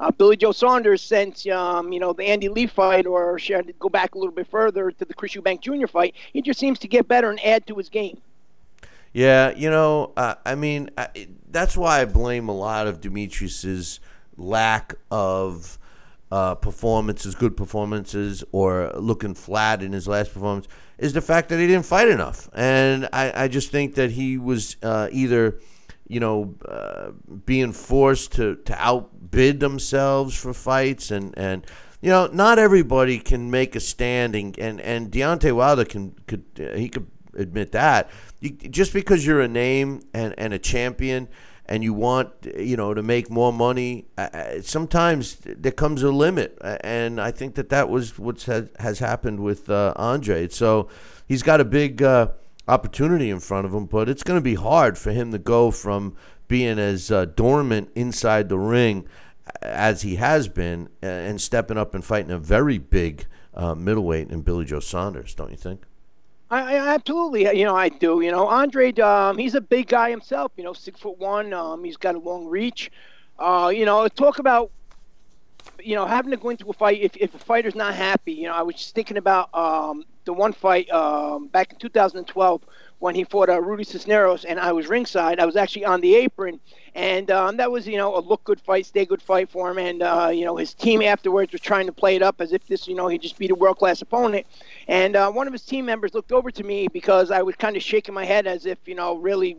uh, 0.00 0.10
Billy 0.12 0.36
Joe 0.36 0.52
Saunders 0.52 1.02
since 1.02 1.46
um, 1.48 1.92
you 1.92 2.00
know 2.00 2.12
the 2.12 2.24
Andy 2.24 2.48
Lee 2.48 2.66
fight, 2.66 3.06
or 3.06 3.38
should 3.38 3.56
I 3.68 3.72
go 3.78 3.88
back 3.88 4.14
a 4.14 4.18
little 4.18 4.34
bit 4.34 4.48
further 4.48 4.90
to 4.92 5.04
the 5.06 5.14
Chris 5.14 5.34
Eubank 5.34 5.60
Jr. 5.62 5.86
fight? 5.86 6.14
He 6.32 6.42
just 6.42 6.60
seems 6.60 6.78
to 6.80 6.88
get 6.88 7.08
better 7.08 7.30
and 7.30 7.44
add 7.44 7.66
to 7.68 7.74
his 7.76 7.88
game. 7.88 8.20
Yeah, 9.12 9.54
you 9.56 9.70
know, 9.70 10.12
uh, 10.16 10.34
I 10.44 10.54
mean, 10.54 10.90
I, 10.96 11.28
that's 11.50 11.76
why 11.76 12.02
I 12.02 12.04
blame 12.04 12.48
a 12.48 12.54
lot 12.54 12.86
of 12.86 13.00
Demetrius's 13.00 14.00
lack 14.36 14.94
of 15.10 15.78
uh, 16.30 16.54
performances, 16.56 17.34
good 17.34 17.56
performances, 17.56 18.44
or 18.52 18.92
looking 18.94 19.34
flat 19.34 19.82
in 19.82 19.92
his 19.92 20.06
last 20.06 20.32
performance, 20.32 20.68
is 20.98 21.12
the 21.12 21.20
fact 21.20 21.48
that 21.48 21.58
he 21.58 21.66
didn't 21.66 21.86
fight 21.86 22.08
enough. 22.08 22.48
And 22.54 23.08
I, 23.12 23.44
I 23.44 23.48
just 23.48 23.70
think 23.70 23.94
that 23.94 24.10
he 24.10 24.36
was 24.36 24.76
uh, 24.82 25.08
either, 25.10 25.58
you 26.06 26.20
know, 26.20 26.54
uh, 26.68 27.10
being 27.46 27.72
forced 27.72 28.32
to, 28.32 28.56
to 28.56 28.74
outbid 28.78 29.60
themselves 29.60 30.36
for 30.36 30.52
fights, 30.52 31.10
and, 31.10 31.36
and 31.38 31.66
you 32.00 32.10
know, 32.10 32.28
not 32.32 32.58
everybody 32.58 33.18
can 33.18 33.50
make 33.50 33.74
a 33.74 33.80
standing, 33.80 34.54
and 34.58 34.80
and 34.80 35.10
Deontay 35.10 35.52
Wilder 35.52 35.84
can 35.84 36.14
could 36.26 36.44
he 36.76 36.88
could 36.88 37.06
admit 37.38 37.72
that. 37.72 38.10
You, 38.40 38.50
just 38.50 38.92
because 38.92 39.26
you're 39.26 39.40
a 39.40 39.48
name 39.48 40.02
and, 40.12 40.34
and 40.38 40.52
a 40.52 40.58
champion 40.58 41.28
and 41.68 41.84
you 41.84 41.92
want 41.92 42.30
you 42.56 42.76
know 42.76 42.94
to 42.94 43.02
make 43.02 43.30
more 43.30 43.52
money 43.52 44.06
uh, 44.16 44.60
sometimes 44.62 45.36
there 45.44 45.72
comes 45.72 46.02
a 46.02 46.10
limit. 46.10 46.58
And 46.62 47.20
i 47.20 47.30
think 47.30 47.54
that 47.56 47.68
that 47.68 47.88
was 47.88 48.18
what 48.18 48.42
has, 48.44 48.70
has 48.78 48.98
happened 48.98 49.40
with 49.40 49.68
uh, 49.68 49.92
andrade. 49.98 50.52
So 50.52 50.88
he's 51.26 51.42
got 51.42 51.60
a 51.60 51.64
big 51.64 52.02
uh, 52.02 52.28
opportunity 52.66 53.30
in 53.30 53.40
front 53.40 53.66
of 53.66 53.72
him 53.72 53.86
but 53.86 54.08
it's 54.08 54.22
going 54.22 54.38
to 54.38 54.42
be 54.42 54.54
hard 54.54 54.98
for 54.98 55.10
him 55.10 55.32
to 55.32 55.38
go 55.38 55.70
from 55.70 56.16
being 56.48 56.78
as 56.78 57.10
uh, 57.10 57.24
dormant 57.24 57.90
inside 57.94 58.48
the 58.48 58.58
ring 58.58 59.06
as 59.62 60.02
he 60.02 60.16
has 60.16 60.48
been 60.48 60.88
and 61.00 61.40
stepping 61.40 61.78
up 61.78 61.94
and 61.94 62.04
fighting 62.04 62.30
a 62.30 62.38
very 62.38 62.76
big 62.76 63.24
uh, 63.54 63.74
middleweight 63.74 64.30
in 64.30 64.42
billy 64.42 64.66
joe 64.66 64.80
saunders 64.80 65.34
don't 65.34 65.50
you 65.50 65.56
think 65.56 65.86
I, 66.50 66.76
I, 66.76 66.94
absolutely, 66.94 67.42
you 67.58 67.64
know, 67.64 67.76
I 67.76 67.88
do. 67.90 68.20
You 68.20 68.30
know, 68.30 68.48
Andrade, 68.50 69.00
um, 69.00 69.36
he's 69.36 69.54
a 69.54 69.60
big 69.60 69.88
guy 69.88 70.10
himself. 70.10 70.52
You 70.56 70.64
know, 70.64 70.72
six 70.72 71.00
foot 71.00 71.18
one. 71.18 71.52
Um, 71.52 71.84
he's 71.84 71.96
got 71.96 72.14
a 72.14 72.18
long 72.18 72.46
reach. 72.46 72.90
Uh, 73.38 73.70
you 73.74 73.84
know, 73.84 74.08
talk 74.08 74.38
about, 74.38 74.70
you 75.78 75.94
know, 75.94 76.06
having 76.06 76.30
to 76.30 76.36
go 76.36 76.48
into 76.50 76.68
a 76.68 76.72
fight 76.72 77.00
if 77.02 77.16
if 77.16 77.34
a 77.34 77.38
fighter's 77.38 77.74
not 77.74 77.94
happy. 77.94 78.32
You 78.32 78.44
know, 78.44 78.54
I 78.54 78.62
was 78.62 78.76
just 78.76 78.94
thinking 78.94 79.18
about 79.18 79.54
um, 79.54 80.04
the 80.24 80.32
one 80.32 80.52
fight 80.52 80.90
um, 80.90 81.48
back 81.48 81.72
in 81.72 81.78
2012 81.78 82.62
when 82.98 83.14
he 83.14 83.24
fought 83.24 83.48
uh, 83.48 83.60
Rudy 83.60 83.84
Cisneros, 83.84 84.44
and 84.44 84.58
I 84.58 84.72
was 84.72 84.88
ringside. 84.88 85.38
I 85.38 85.46
was 85.46 85.56
actually 85.56 85.84
on 85.84 86.00
the 86.00 86.16
apron, 86.16 86.58
and 86.94 87.30
um, 87.30 87.56
that 87.58 87.70
was 87.70 87.86
you 87.86 87.96
know 87.96 88.16
a 88.16 88.20
look 88.20 88.42
good 88.44 88.60
fight, 88.60 88.86
stay 88.86 89.04
good 89.04 89.22
fight 89.22 89.50
for 89.50 89.70
him. 89.70 89.78
And 89.78 90.02
uh, 90.02 90.30
you 90.32 90.44
know 90.44 90.56
his 90.56 90.74
team 90.74 91.02
afterwards 91.02 91.52
was 91.52 91.60
trying 91.60 91.86
to 91.86 91.92
play 91.92 92.16
it 92.16 92.22
up 92.22 92.40
as 92.40 92.52
if 92.52 92.66
this 92.66 92.88
you 92.88 92.94
know 92.94 93.08
he 93.08 93.18
just 93.18 93.38
beat 93.38 93.50
a 93.50 93.54
world 93.54 93.78
class 93.78 94.02
opponent. 94.02 94.46
And 94.88 95.16
uh, 95.16 95.30
one 95.30 95.46
of 95.46 95.52
his 95.52 95.64
team 95.64 95.86
members 95.86 96.14
looked 96.14 96.32
over 96.32 96.50
to 96.50 96.64
me 96.64 96.88
because 96.88 97.30
I 97.30 97.42
was 97.42 97.54
kind 97.56 97.76
of 97.76 97.82
shaking 97.82 98.14
my 98.14 98.24
head 98.24 98.46
as 98.46 98.66
if 98.66 98.78
you 98.86 98.94
know 98.94 99.16
really. 99.16 99.56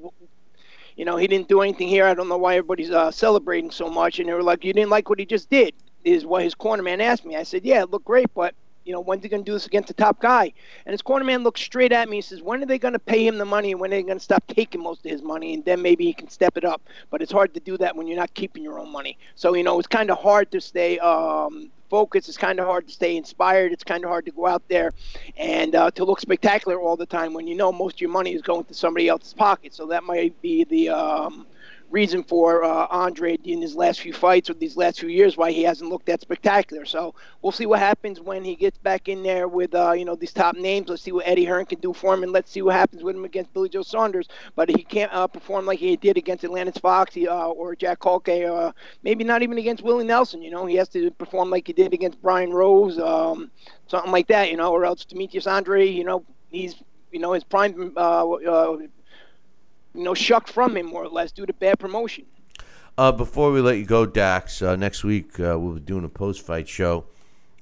You 0.95 1.05
know, 1.05 1.15
he 1.15 1.27
didn't 1.27 1.47
do 1.47 1.61
anything 1.61 1.87
here. 1.87 2.05
I 2.05 2.13
don't 2.13 2.27
know 2.27 2.37
why 2.37 2.57
everybody's 2.57 2.91
uh, 2.91 3.09
celebrating 3.09 3.71
so 3.71 3.89
much. 3.89 4.19
And 4.19 4.27
they 4.27 4.33
were 4.33 4.43
like, 4.43 4.65
"You 4.65 4.73
didn't 4.73 4.89
like 4.89 5.09
what 5.09 5.17
he 5.17 5.25
just 5.25 5.49
did," 5.49 5.73
is 6.03 6.25
what 6.25 6.43
his 6.43 6.53
corner 6.53 6.83
man 6.83 6.99
asked 6.99 7.25
me. 7.25 7.37
I 7.37 7.43
said, 7.43 7.63
"Yeah, 7.63 7.83
it 7.83 7.89
looked 7.89 8.03
great, 8.03 8.27
but 8.33 8.53
you 8.89 8.93
know, 8.93 9.01
when's 9.01 9.21
he 9.21 9.29
going 9.29 9.43
to 9.43 9.45
do 9.45 9.53
this 9.53 9.67
against 9.67 9.87
the 9.87 9.93
top 9.93 10.19
guy? 10.19 10.51
And 10.87 10.93
his 10.93 11.03
corner 11.03 11.23
man 11.23 11.43
looks 11.43 11.61
straight 11.61 11.91
at 11.91 12.09
me 12.09 12.17
and 12.17 12.25
says, 12.25 12.41
when 12.41 12.63
are 12.63 12.65
they 12.65 12.79
going 12.79 12.93
to 12.93 12.99
pay 12.99 13.25
him 13.25 13.37
the 13.37 13.45
money 13.45 13.69
and 13.69 13.79
when 13.79 13.93
are 13.93 13.97
they 13.97 14.01
going 14.01 14.17
to 14.17 14.23
stop 14.23 14.43
taking 14.47 14.81
most 14.81 15.05
of 15.05 15.11
his 15.11 15.21
money? 15.21 15.53
And 15.53 15.63
then 15.63 15.79
maybe 15.83 16.05
he 16.05 16.13
can 16.13 16.27
step 16.27 16.57
it 16.57 16.65
up. 16.65 16.81
But 17.11 17.21
it's 17.21 17.31
hard 17.31 17.53
to 17.53 17.59
do 17.59 17.77
that 17.77 17.95
when 17.95 18.07
you're 18.07 18.17
not 18.17 18.33
keeping 18.33 18.63
your 18.63 18.79
own 18.79 18.91
money. 18.91 19.19
So, 19.35 19.53
you 19.53 19.61
know, 19.61 19.77
it's 19.77 19.87
kind 19.87 20.09
of 20.09 20.17
hard 20.17 20.49
to 20.53 20.59
stay 20.59 20.97
um, 20.97 21.69
focused. 21.91 22.29
It's 22.29 22.37
kind 22.37 22.59
of 22.59 22.65
hard 22.65 22.87
to 22.87 22.93
stay 22.93 23.15
inspired. 23.15 23.73
It's 23.73 23.83
kind 23.83 24.03
of 24.03 24.09
hard 24.09 24.25
to 24.25 24.31
go 24.31 24.47
out 24.47 24.67
there 24.69 24.91
and 25.37 25.75
uh, 25.75 25.91
to 25.91 26.03
look 26.03 26.19
spectacular 26.19 26.81
all 26.81 26.97
the 26.97 27.05
time 27.05 27.35
when 27.35 27.45
you 27.45 27.53
know 27.53 27.71
most 27.71 27.97
of 27.97 28.01
your 28.01 28.09
money 28.09 28.33
is 28.33 28.41
going 28.41 28.65
to 28.65 28.73
somebody 28.73 29.07
else's 29.07 29.35
pocket. 29.35 29.75
So 29.75 29.85
that 29.85 30.03
might 30.03 30.41
be 30.41 30.63
the. 30.63 30.89
Um, 30.89 31.45
reason 31.91 32.23
for 32.23 32.63
uh, 32.63 32.85
Andrade 32.87 33.45
in 33.45 33.61
his 33.61 33.75
last 33.75 34.01
few 34.01 34.13
fights 34.13 34.49
or 34.49 34.53
these 34.53 34.77
last 34.77 34.99
few 34.99 35.09
years 35.09 35.37
why 35.37 35.51
he 35.51 35.63
hasn't 35.63 35.89
looked 35.89 36.05
that 36.07 36.21
spectacular. 36.21 36.85
So 36.85 37.13
we'll 37.41 37.51
see 37.51 37.65
what 37.65 37.79
happens 37.79 38.19
when 38.21 38.43
he 38.43 38.55
gets 38.55 38.77
back 38.77 39.07
in 39.07 39.23
there 39.23 39.47
with 39.47 39.73
uh, 39.73 39.91
you 39.93 40.05
know 40.05 40.15
these 40.15 40.33
top 40.33 40.55
names. 40.55 40.89
Let's 40.89 41.01
see 41.01 41.11
what 41.11 41.27
Eddie 41.27 41.45
Hearn 41.45 41.65
can 41.65 41.79
do 41.79 41.93
for 41.93 42.13
him, 42.13 42.23
and 42.23 42.31
let's 42.31 42.51
see 42.51 42.61
what 42.61 42.75
happens 42.75 43.03
with 43.03 43.15
him 43.15 43.25
against 43.25 43.53
Billy 43.53 43.69
Joe 43.69 43.81
Saunders. 43.81 44.27
But 44.55 44.69
he 44.69 44.83
can't 44.83 45.13
uh, 45.13 45.27
perform 45.27 45.65
like 45.65 45.79
he 45.79 45.95
did 45.95 46.17
against 46.17 46.43
Alantez 46.43 46.79
Fox 46.79 47.15
uh, 47.17 47.49
or 47.49 47.75
Jack 47.75 47.99
Culcay, 47.99 48.45
uh, 48.49 48.71
maybe 49.03 49.23
not 49.23 49.41
even 49.41 49.57
against 49.57 49.83
Willie 49.83 50.05
Nelson. 50.05 50.41
You 50.41 50.51
know, 50.51 50.65
he 50.65 50.75
has 50.75 50.89
to 50.89 51.11
perform 51.11 51.49
like 51.49 51.67
he 51.67 51.73
did 51.73 51.93
against 51.93 52.21
Brian 52.21 52.51
Rose, 52.51 52.99
um, 52.99 53.51
something 53.87 54.11
like 54.11 54.27
that. 54.27 54.49
You 54.49 54.57
know, 54.57 54.71
or 54.71 54.85
else 54.85 55.05
Demetrius 55.05 55.47
Andrade. 55.47 55.93
You 55.95 56.03
know, 56.03 56.25
he's 56.49 56.75
you 57.11 57.19
know 57.19 57.33
his 57.33 57.43
prime 57.43 57.93
uh, 57.97 58.29
uh, 58.29 58.77
you 59.99 60.05
know, 60.05 60.13
shucked 60.13 60.49
from 60.49 60.77
him 60.77 60.85
more 60.85 61.03
or 61.03 61.09
less 61.09 61.33
due 61.33 61.45
to 61.45 61.51
bad 61.51 61.77
promotion. 61.77 62.25
Uh, 62.97 63.11
before 63.11 63.51
we 63.51 63.59
let 63.59 63.77
you 63.77 63.85
go, 63.85 64.05
Dax, 64.05 64.61
uh, 64.61 64.77
next 64.77 65.03
week 65.03 65.37
uh, 65.41 65.59
we'll 65.59 65.73
be 65.73 65.81
doing 65.81 66.05
a 66.05 66.09
post-fight 66.09 66.69
show. 66.69 67.05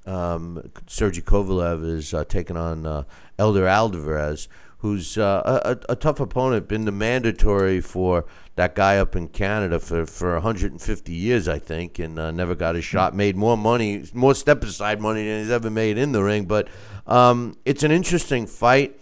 Um, 0.06 0.70
Sergey 0.86 1.20
Kovalev 1.20 1.84
is 1.84 2.14
uh, 2.14 2.22
taking 2.24 2.56
on 2.56 2.86
uh, 2.86 3.02
Eleider 3.40 3.68
Alvarez, 3.68 4.48
who's 4.78 5.18
uh, 5.18 5.60
a, 5.64 5.92
a, 5.92 5.96
tough 5.96 6.20
opponent, 6.20 6.68
been 6.68 6.84
the 6.84 6.92
mandatory 6.92 7.80
for 7.80 8.24
that 8.54 8.76
guy 8.76 8.98
up 8.98 9.16
in 9.16 9.26
Canada 9.26 9.80
for, 9.80 10.06
for 10.06 10.34
150 10.34 11.12
years, 11.12 11.48
I 11.48 11.58
think, 11.58 11.98
and 11.98 12.14
never 12.14 12.54
got 12.54 12.76
a 12.76 12.80
shot. 12.80 13.16
Made 13.16 13.34
more 13.34 13.56
money, 13.56 14.04
more 14.14 14.36
step-aside 14.36 15.00
money 15.00 15.26
than 15.26 15.40
he's 15.40 15.50
ever 15.50 15.70
made 15.70 15.98
in 15.98 16.12
the 16.12 16.22
ring. 16.22 16.44
But 16.44 16.68
um, 17.08 17.56
it's 17.64 17.82
an 17.82 17.90
interesting 17.90 18.46
fight. 18.46 18.98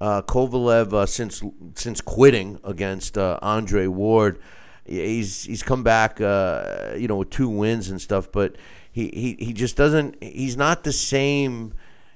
Uh, 0.00 0.22
Kovalev, 0.22 0.92
uh, 0.92 1.06
since 1.06 1.42
since 1.74 2.00
quitting 2.00 2.60
against 2.62 3.18
uh, 3.18 3.38
Andre 3.42 3.88
Ward, 3.88 4.38
he's 4.84 5.44
he's 5.44 5.64
come 5.64 5.82
back, 5.82 6.20
uh, 6.20 6.94
you 6.96 7.08
know, 7.08 7.16
with 7.16 7.30
two 7.30 7.48
wins 7.48 7.88
and 7.88 8.00
stuff. 8.00 8.30
But 8.30 8.54
he, 8.92 9.08
he, 9.08 9.44
he 9.44 9.52
just 9.52 9.76
doesn't. 9.76 10.22
He's 10.22 10.56
not 10.56 10.84
the 10.84 10.92
same 10.92 11.74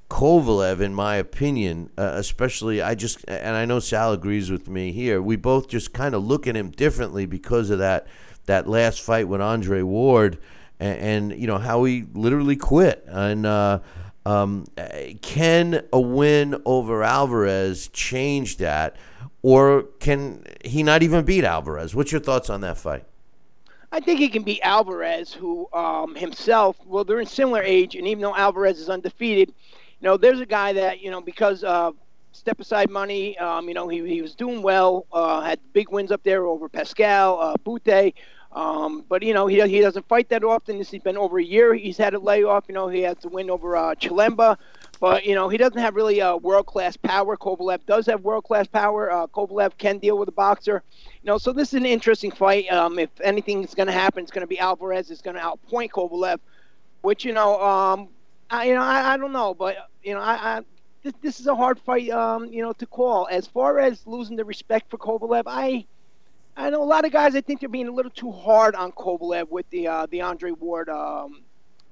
Kovalev, 0.08 0.80
in 0.80 0.94
my 0.94 1.16
opinion. 1.16 1.90
Uh, 1.98 2.12
especially, 2.14 2.80
I 2.80 2.94
just 2.94 3.24
and 3.26 3.56
I 3.56 3.64
know 3.64 3.80
Sal 3.80 4.12
agrees 4.12 4.48
with 4.48 4.68
me 4.68 4.92
here. 4.92 5.20
We 5.20 5.34
both 5.34 5.66
just 5.66 5.92
kind 5.92 6.14
of 6.14 6.24
look 6.24 6.46
at 6.46 6.56
him 6.56 6.70
differently 6.70 7.26
because 7.26 7.70
of 7.70 7.80
that 7.80 8.06
that 8.46 8.68
last 8.68 9.00
fight 9.00 9.26
with 9.26 9.40
Andre 9.40 9.82
Ward, 9.82 10.38
and, 10.78 11.30
and 11.32 11.40
you 11.40 11.48
know 11.48 11.58
how 11.58 11.82
he 11.84 12.04
literally 12.14 12.56
quit 12.56 13.02
and. 13.08 13.80
Um, 14.24 14.66
can 15.20 15.82
a 15.92 16.00
win 16.00 16.62
over 16.64 17.02
Alvarez 17.02 17.88
change 17.88 18.58
that, 18.58 18.96
or 19.42 19.84
can 19.98 20.44
he 20.64 20.82
not 20.82 21.02
even 21.02 21.24
beat 21.24 21.44
Alvarez? 21.44 21.94
What's 21.94 22.12
your 22.12 22.20
thoughts 22.20 22.48
on 22.48 22.60
that 22.60 22.78
fight? 22.78 23.04
I 23.90 24.00
think 24.00 24.20
he 24.20 24.28
can 24.28 24.42
beat 24.42 24.60
Alvarez, 24.62 25.32
who 25.32 25.68
um, 25.72 26.14
himself, 26.14 26.76
well, 26.86 27.04
they're 27.04 27.20
in 27.20 27.26
similar 27.26 27.62
age, 27.62 27.94
and 27.94 28.06
even 28.06 28.22
though 28.22 28.34
Alvarez 28.34 28.78
is 28.78 28.88
undefeated, 28.88 29.52
you 30.00 30.08
know, 30.08 30.16
there's 30.16 30.40
a 30.40 30.46
guy 30.46 30.72
that, 30.72 31.00
you 31.00 31.10
know, 31.10 31.20
because 31.20 31.62
of 31.62 31.94
step 32.32 32.58
aside 32.58 32.90
money, 32.90 33.36
um, 33.38 33.68
you 33.68 33.74
know, 33.74 33.88
he, 33.88 34.06
he 34.06 34.22
was 34.22 34.34
doing 34.34 34.62
well, 34.62 35.04
uh, 35.12 35.42
had 35.42 35.60
big 35.74 35.90
wins 35.90 36.10
up 36.10 36.22
there 36.22 36.46
over 36.46 36.68
Pascal, 36.68 37.38
uh, 37.38 37.56
Bute, 37.64 38.14
um, 38.52 39.04
but 39.08 39.22
you 39.22 39.32
know 39.32 39.46
he 39.46 39.60
he 39.68 39.80
doesn't 39.80 40.06
fight 40.08 40.28
that 40.28 40.44
often. 40.44 40.78
This 40.78 40.90
has 40.90 41.02
been 41.02 41.16
over 41.16 41.38
a 41.38 41.44
year. 41.44 41.74
He's 41.74 41.96
had 41.96 42.14
a 42.14 42.18
layoff. 42.18 42.64
You 42.68 42.74
know 42.74 42.88
he 42.88 43.00
had 43.00 43.20
to 43.22 43.28
win 43.28 43.50
over 43.50 43.76
uh, 43.76 43.94
but 45.00 45.24
you 45.24 45.34
know 45.34 45.48
he 45.48 45.56
doesn't 45.56 45.78
have 45.78 45.96
really 45.96 46.20
uh, 46.20 46.36
world 46.36 46.66
class 46.66 46.96
power. 46.96 47.36
Kovalev 47.36 47.80
does 47.86 48.06
have 48.06 48.20
world 48.22 48.44
class 48.44 48.66
power. 48.66 49.10
Uh, 49.10 49.26
Kovalev 49.26 49.78
can 49.78 49.98
deal 49.98 50.18
with 50.18 50.28
a 50.28 50.32
boxer. 50.32 50.82
You 50.94 51.26
know, 51.26 51.38
so 51.38 51.52
this 51.52 51.68
is 51.68 51.74
an 51.74 51.86
interesting 51.86 52.30
fight. 52.30 52.70
Um, 52.70 52.98
if 52.98 53.10
anything 53.22 53.64
is 53.64 53.74
going 53.74 53.86
to 53.86 53.92
happen, 53.92 54.22
it's 54.22 54.32
going 54.32 54.42
to 54.42 54.46
be 54.46 54.58
Alvarez 54.58 55.10
is 55.10 55.22
going 55.22 55.36
to 55.36 55.42
outpoint 55.42 55.90
Kovalev, 55.90 56.38
which 57.00 57.24
you 57.24 57.32
know, 57.32 57.60
um, 57.62 58.08
I, 58.50 58.66
you 58.66 58.74
know, 58.74 58.82
I, 58.82 59.14
I 59.14 59.16
don't 59.16 59.32
know, 59.32 59.54
but 59.54 59.76
you 60.02 60.12
know, 60.12 60.20
I, 60.20 60.58
I 60.58 60.60
this, 61.02 61.14
this 61.22 61.40
is 61.40 61.46
a 61.46 61.54
hard 61.56 61.80
fight, 61.80 62.10
um, 62.10 62.46
you 62.52 62.62
know, 62.62 62.72
to 62.74 62.86
call. 62.86 63.26
As 63.30 63.46
far 63.46 63.78
as 63.80 64.06
losing 64.06 64.36
the 64.36 64.44
respect 64.44 64.90
for 64.90 64.98
Kovalev, 64.98 65.44
I 65.46 65.86
I 66.56 66.70
know 66.70 66.82
a 66.82 66.84
lot 66.84 67.04
of 67.04 67.12
guys. 67.12 67.34
I 67.34 67.40
think 67.40 67.60
they're 67.60 67.68
being 67.68 67.88
a 67.88 67.92
little 67.92 68.10
too 68.10 68.30
hard 68.30 68.74
on 68.74 68.92
Kovalev 68.92 69.48
with 69.48 69.68
the 69.70 69.88
uh, 69.88 70.06
the 70.10 70.20
Andre 70.20 70.50
Ward 70.50 70.88
um, 70.88 71.42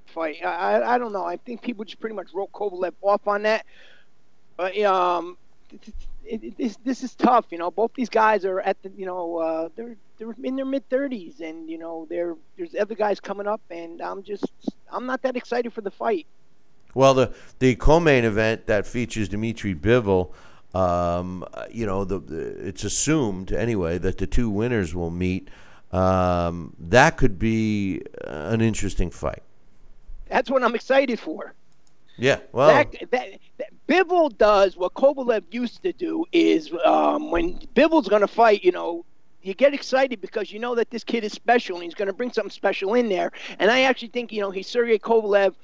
fight. 0.06 0.44
I, 0.44 0.82
I 0.82 0.98
don't 0.98 1.12
know. 1.12 1.24
I 1.24 1.36
think 1.36 1.62
people 1.62 1.84
just 1.84 2.00
pretty 2.00 2.14
much 2.14 2.28
wrote 2.34 2.52
Kovalev 2.52 2.92
off 3.00 3.26
on 3.26 3.42
that. 3.42 3.64
But 4.56 4.78
um, 4.80 5.38
it, 6.24 6.44
it, 6.44 6.58
this 6.58 6.76
this 6.84 7.02
is 7.02 7.14
tough. 7.14 7.46
You 7.50 7.58
know, 7.58 7.70
both 7.70 7.92
these 7.94 8.10
guys 8.10 8.44
are 8.44 8.60
at 8.60 8.80
the 8.82 8.90
you 8.96 9.06
know 9.06 9.36
uh, 9.36 9.68
they're 9.76 9.96
they're 10.18 10.34
in 10.42 10.56
their 10.56 10.66
mid 10.66 10.88
thirties, 10.90 11.40
and 11.40 11.68
you 11.70 11.78
know 11.78 12.06
there 12.10 12.36
there's 12.56 12.74
other 12.74 12.94
guys 12.94 13.20
coming 13.20 13.46
up, 13.46 13.62
and 13.70 14.02
I'm 14.02 14.22
just 14.22 14.46
I'm 14.92 15.06
not 15.06 15.22
that 15.22 15.36
excited 15.36 15.72
for 15.72 15.80
the 15.80 15.90
fight. 15.90 16.26
Well, 16.94 17.14
the 17.14 17.32
the 17.58 17.76
co-main 17.76 18.24
event 18.24 18.66
that 18.66 18.86
features 18.86 19.28
Dmitry 19.28 19.74
Bivol 19.74 20.32
um, 20.74 21.44
you 21.70 21.86
know, 21.86 22.04
the, 22.04 22.18
the, 22.18 22.68
it's 22.68 22.84
assumed 22.84 23.52
anyway 23.52 23.98
that 23.98 24.18
the 24.18 24.26
two 24.26 24.50
winners 24.50 24.94
will 24.94 25.10
meet. 25.10 25.48
um, 25.92 26.74
that 26.78 27.16
could 27.16 27.38
be 27.38 28.02
an 28.24 28.60
interesting 28.60 29.10
fight. 29.10 29.42
That's 30.28 30.50
what 30.50 30.62
I'm 30.62 30.74
excited 30.74 31.18
for. 31.18 31.54
Yeah, 32.16 32.40
well, 32.52 32.68
that, 32.68 33.10
that, 33.10 33.28
that 33.58 33.70
Bivol 33.88 34.36
does 34.36 34.76
what 34.76 34.94
Kovalev 34.94 35.42
used 35.50 35.82
to 35.82 35.92
do 35.92 36.26
is 36.32 36.70
um, 36.84 37.30
when 37.30 37.58
Bivol's 37.74 38.08
going 38.08 38.20
to 38.20 38.28
fight, 38.28 38.62
you 38.62 38.72
know, 38.72 39.04
you 39.42 39.54
get 39.54 39.72
excited 39.72 40.20
because 40.20 40.52
you 40.52 40.58
know 40.58 40.74
that 40.74 40.90
this 40.90 41.02
kid 41.02 41.24
is 41.24 41.32
special 41.32 41.76
and 41.76 41.84
he's 41.84 41.94
going 41.94 42.08
to 42.08 42.12
bring 42.12 42.30
something 42.30 42.50
special 42.50 42.92
in 42.94 43.08
there. 43.08 43.32
And 43.58 43.70
I 43.70 43.80
actually 43.82 44.08
think, 44.08 44.32
you 44.32 44.40
know, 44.42 44.50
he's 44.50 44.66
Sergey 44.66 44.98
Kovalev 44.98 45.54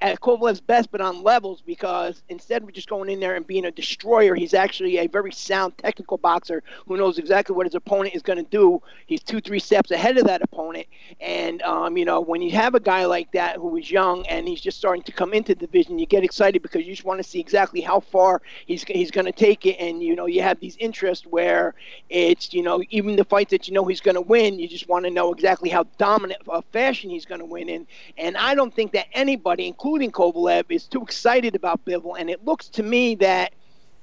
at 0.00 0.20
Kovalev's 0.20 0.60
best, 0.60 0.90
but 0.90 1.00
on 1.00 1.22
levels 1.22 1.60
because 1.60 2.22
instead 2.28 2.62
of 2.62 2.72
just 2.72 2.88
going 2.88 3.10
in 3.10 3.20
there 3.20 3.36
and 3.36 3.46
being 3.46 3.66
a 3.66 3.70
destroyer, 3.70 4.34
he's 4.34 4.54
actually 4.54 4.98
a 4.98 5.06
very 5.06 5.30
sound 5.30 5.76
technical 5.76 6.16
boxer 6.16 6.62
who 6.86 6.96
knows 6.96 7.18
exactly 7.18 7.54
what 7.54 7.66
his 7.66 7.74
opponent 7.74 8.14
is 8.14 8.22
going 8.22 8.38
to 8.38 8.50
do. 8.50 8.80
He's 9.06 9.22
two, 9.22 9.40
three 9.40 9.58
steps 9.58 9.90
ahead 9.90 10.16
of 10.16 10.24
that 10.26 10.42
opponent. 10.42 10.86
And, 11.20 11.60
um, 11.62 11.96
you 11.98 12.04
know, 12.06 12.20
when 12.20 12.40
you 12.40 12.50
have 12.52 12.74
a 12.74 12.80
guy 12.80 13.04
like 13.04 13.30
that 13.32 13.56
who 13.56 13.76
is 13.76 13.90
young 13.90 14.26
and 14.26 14.48
he's 14.48 14.60
just 14.60 14.78
starting 14.78 15.02
to 15.02 15.12
come 15.12 15.34
into 15.34 15.54
the 15.54 15.66
division, 15.66 15.98
you 15.98 16.06
get 16.06 16.24
excited 16.24 16.62
because 16.62 16.86
you 16.86 16.94
just 16.94 17.04
want 17.04 17.18
to 17.18 17.24
see 17.24 17.40
exactly 17.40 17.82
how 17.82 18.00
far 18.00 18.40
he's, 18.64 18.84
he's 18.84 19.10
going 19.10 19.26
to 19.26 19.32
take 19.32 19.66
it. 19.66 19.76
And, 19.78 20.02
you 20.02 20.16
know, 20.16 20.26
you 20.26 20.40
have 20.42 20.60
these 20.60 20.76
interests 20.78 21.26
where 21.26 21.74
it's, 22.08 22.54
you 22.54 22.62
know, 22.62 22.82
even 22.88 23.16
the 23.16 23.24
fights 23.24 23.50
that 23.50 23.68
you 23.68 23.74
know 23.74 23.84
he's 23.84 24.00
going 24.00 24.14
to 24.14 24.20
win, 24.22 24.58
you 24.58 24.66
just 24.66 24.88
want 24.88 25.04
to 25.04 25.10
know 25.10 25.32
exactly 25.32 25.68
how 25.68 25.84
dominant 25.98 26.40
a 26.48 26.62
fashion 26.62 27.10
he's 27.10 27.26
going 27.26 27.40
to 27.40 27.44
win 27.44 27.68
in. 27.68 27.86
And 28.16 28.36
I 28.36 28.54
don't 28.54 28.74
think 28.74 28.92
that 28.92 29.06
anybody, 29.12 29.66
including 29.66 29.89
including 29.90 30.12
Kovalev, 30.12 30.66
is 30.68 30.86
too 30.86 31.02
excited 31.02 31.56
about 31.56 31.84
Bivol. 31.84 32.14
And 32.16 32.30
it 32.30 32.44
looks 32.44 32.68
to 32.68 32.82
me 32.84 33.16
that 33.16 33.52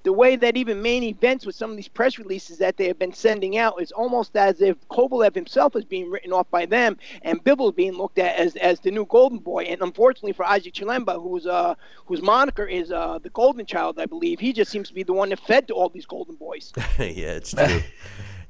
the 0.03 0.11
way 0.11 0.35
that 0.35 0.57
even 0.57 0.81
main 0.81 1.01
events 1.03 1.45
with 1.45 1.55
some 1.55 1.69
of 1.69 1.77
these 1.77 1.87
press 1.87 2.17
releases 2.17 2.57
that 2.57 2.75
they 2.75 2.87
have 2.87 2.99
been 2.99 3.13
sending 3.13 3.57
out 3.57 3.81
is 3.81 3.93
almost 3.93 4.35
as 4.35 4.59
if 4.59 4.75
Kovalev 4.89 5.33
himself 5.33 5.77
is 5.77 5.85
being 5.85 6.09
written 6.09 6.33
off 6.33 6.49
by 6.51 6.65
them 6.65 6.97
and 7.21 7.41
Bivol 7.41 7.73
being 7.73 7.93
looked 7.93 8.19
at 8.19 8.35
as, 8.35 8.57
as 8.57 8.81
the 8.81 8.91
new 8.91 9.05
golden 9.05 9.39
boy. 9.39 9.63
And 9.63 9.81
unfortunately 9.81 10.33
for 10.33 10.45
Isaac 10.45 10.73
Chilemba, 10.73 11.21
whose 11.21 11.47
uh, 11.47 11.75
whose 12.05 12.21
moniker 12.21 12.65
is 12.65 12.91
uh, 12.91 13.19
the 13.23 13.29
golden 13.29 13.65
child, 13.65 13.97
I 13.97 14.07
believe, 14.07 14.41
he 14.41 14.51
just 14.51 14.69
seems 14.69 14.89
to 14.89 14.93
be 14.93 15.03
the 15.03 15.13
one 15.13 15.29
that 15.29 15.39
fed 15.39 15.69
to 15.69 15.73
all 15.73 15.87
these 15.87 16.05
golden 16.05 16.35
boys. 16.35 16.73
yeah, 16.99 17.37
it's 17.39 17.53
true. 17.53 17.81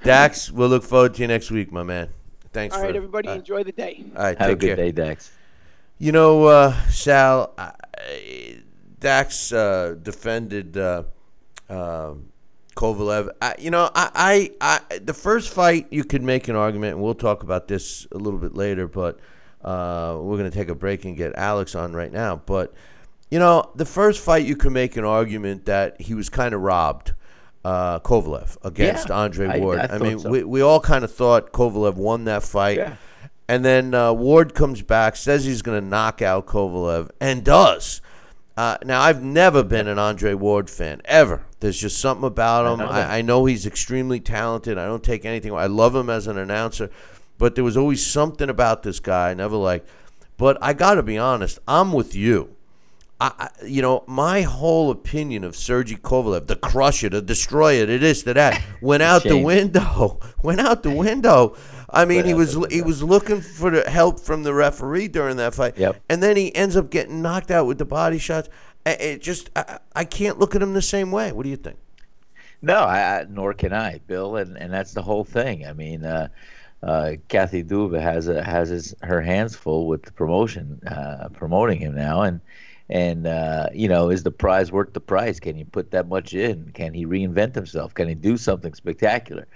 Dax, 0.04 0.52
we'll 0.52 0.70
look 0.70 0.84
forward 0.84 1.14
to 1.16 1.22
you 1.22 1.28
next 1.28 1.52
week, 1.52 1.72
my 1.72 1.84
man. 1.84 2.10
Thanks. 2.52 2.76
All 2.76 2.82
right, 2.82 2.92
for, 2.92 2.98
everybody, 2.98 3.30
uh, 3.30 3.36
enjoy 3.36 3.64
the 3.64 3.72
day. 3.72 4.04
All 4.16 4.24
right, 4.24 4.38
Have 4.38 4.48
take 4.48 4.58
a 4.58 4.60
good 4.60 4.68
care. 4.68 4.76
day, 4.76 4.92
Dax. 4.92 5.37
You 6.00 6.12
know, 6.12 6.46
uh, 6.46 6.74
Sal, 6.90 7.54
I, 7.58 7.72
Dax 9.00 9.52
uh, 9.52 9.96
defended 10.02 10.78
uh, 10.78 11.04
um 11.70 12.32
Kovalev. 12.78 13.30
I, 13.42 13.56
you 13.58 13.72
know, 13.72 13.90
I, 13.96 14.52
I, 14.62 14.80
I, 14.92 15.00
the 15.00 15.14
first 15.14 15.52
fight 15.52 15.88
you 15.90 16.04
could 16.04 16.22
make 16.22 16.48
an 16.48 16.56
argument, 16.56 16.94
and 16.94 17.04
we'll 17.04 17.16
talk 17.16 17.42
about 17.42 17.68
this 17.68 18.06
a 18.12 18.18
little 18.18 18.40
bit 18.40 18.54
later, 18.54 18.88
but 18.88 19.20
uh, 19.64 20.16
we're 20.22 20.38
going 20.38 20.50
to 20.50 20.56
take 20.56 20.70
a 20.70 20.76
break 20.76 21.04
and 21.04 21.18
get 21.18 21.34
Alex 21.36 21.74
on 21.74 21.94
right 21.94 22.12
now. 22.12 22.36
But, 22.36 22.76
you 23.32 23.40
know, 23.40 23.72
the 23.76 23.86
first 23.86 24.24
fight 24.24 24.46
you 24.46 24.56
could 24.56 24.72
make 24.72 24.96
an 24.96 25.04
argument 25.04 25.66
that 25.66 26.00
he 26.00 26.14
was 26.14 26.30
kind 26.30 26.54
of 26.54 26.62
robbed. 26.62 27.14
Uh, 27.66 28.00
Kovalev 28.00 28.56
against 28.64 29.10
Yeah, 29.10 29.16
Andre 29.16 29.60
Ward. 29.60 29.80
I 29.80 29.84
I, 29.84 29.88
thought 29.88 30.02
mean, 30.02 30.20
so. 30.20 30.30
we, 30.30 30.44
we 30.44 30.62
all 30.62 30.80
kind 30.80 31.04
of 31.04 31.12
thought 31.12 31.52
Kovalev 31.52 31.96
won 31.96 32.24
that 32.26 32.44
fight. 32.44 32.78
Yeah. 32.78 32.96
And 33.48 33.64
then 33.64 33.94
uh, 33.94 34.12
Ward 34.14 34.54
comes 34.54 34.82
back, 34.82 35.16
says 35.16 35.46
he's 35.46 35.62
going 35.62 35.82
to 35.82 35.88
knock 35.88 36.22
out 36.22 36.48
Kovalev, 36.48 37.12
and 37.22 37.44
does. 37.46 38.02
Uh, 38.58 38.78
now, 38.84 39.02
I've 39.02 39.24
never 39.24 39.64
been 39.64 39.88
an 39.88 40.00
Andre 40.00 40.34
Ward 40.34 40.70
fan, 40.70 41.02
ever. 41.06 41.44
There's 41.60 41.80
just 41.80 42.00
something 42.00 42.26
about 42.26 42.66
him. 42.74 42.82
I, 42.90 43.18
I 43.20 43.22
know 43.22 43.46
he's 43.46 43.66
extremely 43.66 44.20
talented. 44.20 44.78
I 44.78 44.86
don't 44.86 45.04
take 45.04 45.26
anything. 45.26 45.54
I 45.54 45.68
love 45.68 45.96
him 45.96 46.10
as 46.10 46.28
an 46.28 46.38
announcer, 46.38 46.90
but 47.38 47.56
there 47.56 47.64
was 47.64 47.78
always 47.78 48.06
something 48.06 48.50
about 48.50 48.84
this 48.84 49.00
guy 49.00 49.30
I 49.30 49.34
never 49.36 49.56
liked. 49.56 49.88
But 50.38 50.58
I 50.62 50.74
got 50.74 50.96
to 50.96 51.04
be 51.04 51.18
honest, 51.18 51.60
I'm 51.68 51.94
with 51.94 52.16
you. 52.16 52.56
I, 53.20 53.32
I- 53.40 53.66
you 53.66 53.82
know, 53.82 54.04
my 54.08 54.42
whole 54.42 54.92
opinion 54.92 55.44
of 55.44 55.56
Sergey 55.56 55.96
Kovalev, 55.96 56.48
the 56.48 56.56
crusher, 56.56 57.10
the 57.10 57.22
destroyer, 57.22 57.86
the 57.86 57.98
this, 57.98 58.24
the 58.24 58.34
that, 58.34 58.62
went 58.82 59.04
out 59.04 59.24
the 59.24 59.38
window. 59.44 60.20
Went 60.44 60.60
out 60.60 60.84
the 60.84 60.92
window. 60.92 61.56
I 61.90 62.06
mean, 62.06 62.26
he 62.26 62.34
was 62.34 62.58
he 62.70 62.82
was 62.82 63.02
looking 63.02 63.42
for 63.42 63.72
the 63.72 63.90
help 63.90 64.20
from 64.20 64.44
the 64.44 64.54
referee 64.54 65.08
during 65.08 65.38
that 65.38 65.54
fight, 65.54 65.78
Yep. 65.78 66.02
and 66.10 66.22
then 66.22 66.36
he 66.36 66.54
ends 66.56 66.76
up 66.76 66.90
getting 66.90 67.22
knocked 67.22 67.50
out 67.52 67.66
with 67.66 67.78
the 67.78 67.86
body 67.86 68.18
shots. 68.18 68.50
I- 68.86 68.92
It 68.92 69.22
just, 69.22 69.50
I, 69.56 69.80
I 69.96 70.04
can't 70.04 70.38
look 70.40 70.56
at 70.56 70.62
him 70.62 70.74
the 70.74 70.82
same 70.82 71.12
way. 71.12 71.32
What 71.32 71.44
do 71.44 71.50
you 71.50 71.56
think? 71.58 71.78
No, 72.62 72.76
I, 72.80 73.20
I, 73.20 73.26
nor 73.30 73.54
can 73.54 73.72
I, 73.72 74.00
Bill, 74.08 74.36
and, 74.38 74.58
and 74.58 74.74
that's 74.74 74.94
the 74.94 75.02
whole 75.02 75.24
thing. 75.24 75.66
I 75.66 75.74
mean, 75.74 76.04
uh, 76.04 76.28
uh, 76.84 77.14
Kathy 77.30 77.64
Duva 77.64 78.02
has 78.02 78.28
a, 78.28 78.44
has 78.44 78.70
his, 78.70 78.96
her 79.04 79.22
hands 79.22 79.56
full 79.56 79.88
with 79.88 80.04
the 80.04 80.12
promotion, 80.12 80.82
uh, 80.88 81.30
promoting 81.34 81.80
him 81.80 81.96
now, 81.96 82.22
and 82.24 82.42
and 82.90 83.28
uh, 83.28 83.68
you 83.74 83.88
know, 83.90 84.10
is 84.10 84.24
the 84.24 84.32
prize 84.32 84.72
worth 84.72 84.94
the 84.94 85.00
price? 85.02 85.40
Can 85.40 85.58
you 85.58 85.66
put 85.66 85.92
that 85.92 86.08
much 86.08 86.34
in? 86.34 86.72
Can 86.74 86.94
he 86.94 87.06
reinvent 87.06 87.54
himself? 87.56 87.94
Can 87.94 88.08
he 88.08 88.16
do 88.16 88.38
something 88.38 88.74
spectacular? 88.74 89.48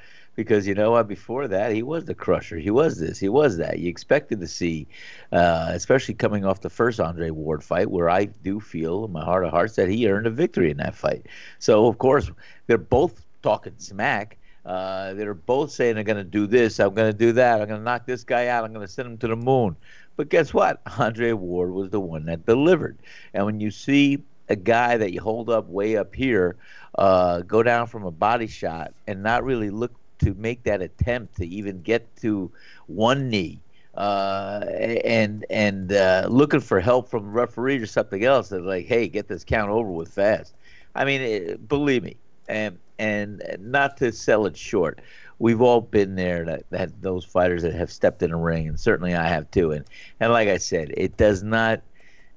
Because 0.42 0.66
you 0.66 0.74
know 0.74 0.92
what, 0.92 1.08
before 1.08 1.48
that, 1.48 1.72
he 1.72 1.84
was 1.84 2.06
the 2.06 2.16
crusher. 2.16 2.58
He 2.58 2.72
was 2.72 3.00
this. 3.00 3.20
He 3.20 3.30
was 3.30 3.58
that. 3.58 3.80
You 3.80 3.90
expected 3.90 4.40
to 4.40 4.48
see, 4.48 4.88
uh, 5.32 5.70
especially 5.70 6.16
coming 6.16 6.46
off 6.46 6.62
the 6.62 6.70
first 6.70 7.00
Andre 7.00 7.30
Ward 7.30 7.64
fight, 7.64 7.92
where 7.92 8.10
I 8.10 8.26
do 8.26 8.60
feel 8.60 9.06
in 9.06 9.12
my 9.12 9.24
heart 9.24 9.46
of 9.46 9.52
hearts 9.52 9.76
that 9.76 9.88
he 9.88 10.10
earned 10.10 10.28
a 10.28 10.32
victory 10.32 10.72
in 10.72 10.78
that 10.78 10.96
fight. 10.96 11.28
So 11.60 11.86
of 11.88 11.98
course, 12.00 12.32
they're 12.68 12.78
both 12.78 13.24
talking 13.44 13.74
smack. 13.78 14.38
Uh, 14.66 15.14
they're 15.14 15.34
both 15.34 15.72
saying 15.72 15.96
they're 15.96 16.04
going 16.04 16.18
to 16.18 16.24
do 16.24 16.48
this. 16.48 16.80
I'm 16.80 16.94
going 16.94 17.12
to 17.12 17.18
do 17.18 17.32
that. 17.34 17.62
I'm 17.62 17.68
going 17.68 17.80
to 17.80 17.84
knock 17.84 18.06
this 18.06 18.24
guy 18.24 18.48
out. 18.48 18.64
I'm 18.64 18.74
going 18.74 18.86
to 18.86 18.92
send 18.92 19.08
him 19.08 19.18
to 19.20 19.28
the 19.28 19.36
moon. 19.36 19.76
But 20.16 20.30
guess 20.30 20.54
what? 20.54 20.82
Andre 20.98 21.34
Ward 21.34 21.72
was 21.72 21.90
the 21.90 22.00
one 22.00 22.26
that 22.26 22.46
delivered. 22.46 22.98
And 23.34 23.46
when 23.46 23.60
you 23.60 23.72
see 23.72 24.24
a 24.50 24.56
guy 24.56 24.98
that 24.98 25.14
you 25.14 25.22
hold 25.22 25.50
up 25.50 25.68
way 25.68 25.98
up 25.98 26.14
here 26.14 26.58
uh, 26.96 27.42
go 27.42 27.64
down 27.64 27.88
from 27.88 28.06
a 28.06 28.12
body 28.12 28.48
shot 28.48 28.94
and 29.08 29.24
not 29.24 29.44
really 29.44 29.70
look 29.70 29.94
to 30.24 30.34
make 30.36 30.64
that 30.64 30.82
attempt 30.82 31.36
to 31.38 31.48
even 31.48 31.82
get 31.82 32.16
to 32.18 32.52
one 32.88 33.30
knee 33.30 33.60
uh, 33.96 34.64
and 35.04 35.46
and 35.50 35.92
uh, 35.92 36.28
looking 36.30 36.60
for 36.60 36.80
help 36.80 37.10
from 37.10 37.26
the 37.26 37.30
referee 37.30 37.78
or 37.78 37.86
something 37.86 38.24
else 38.24 38.50
that's 38.50 38.64
like, 38.64 38.86
hey, 38.86 39.08
get 39.08 39.28
this 39.28 39.44
count 39.44 39.70
over 39.70 39.90
with 39.92 40.10
fast. 40.10 40.56
I 40.96 41.06
mean, 41.06 41.22
it, 41.22 41.68
believe 41.68 42.04
me, 42.04 42.16
and 42.48 42.78
and 43.00 43.44
not 43.60 43.98
to 43.98 44.12
sell 44.12 44.46
it 44.46 44.56
short, 44.56 45.02
we've 45.40 45.62
all 45.62 45.82
been 45.82 46.16
there. 46.16 46.46
That, 46.46 46.70
that 46.70 47.02
those 47.02 47.26
fighters 47.26 47.64
that 47.64 47.74
have 47.74 47.92
stepped 47.92 48.24
in 48.24 48.32
a 48.32 48.38
ring, 48.38 48.68
and 48.68 48.80
certainly 48.80 49.14
I 49.14 49.28
have 49.28 49.50
too. 49.52 49.72
And 49.72 49.86
and 50.20 50.32
like 50.32 50.48
I 50.48 50.58
said, 50.58 50.94
it 50.96 51.18
does 51.18 51.44
not 51.44 51.82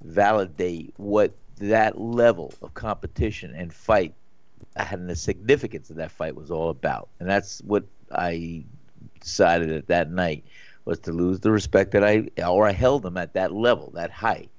validate 0.03 0.93
what 0.97 1.32
that 1.59 2.01
level 2.01 2.53
of 2.62 2.74
competition 2.74 3.55
and 3.55 3.72
fight 3.72 4.12
and 4.77 5.09
the 5.09 5.16
significance 5.16 5.91
of 5.91 5.97
that 5.97 6.11
fight 6.11 6.35
was 6.35 6.51
all 6.51 6.70
about. 6.70 7.09
And 7.20 7.29
that's 7.29 7.61
what 7.61 7.85
I 8.12 8.64
decided 9.20 9.72
at 9.72 9.87
that 9.89 10.11
night 10.11 10.45
was 10.85 10.99
to 11.01 11.12
lose 11.12 11.41
the 11.41 11.51
respect 11.51 11.93
that 11.93 12.05
I 12.05 12.29
or 12.45 12.66
I 12.66 12.72
held 12.72 13.07
him 13.07 13.16
at 13.16 13.35
that 13.35 13.53
level, 13.53 13.91
that 13.95 14.11
height. 14.11 14.51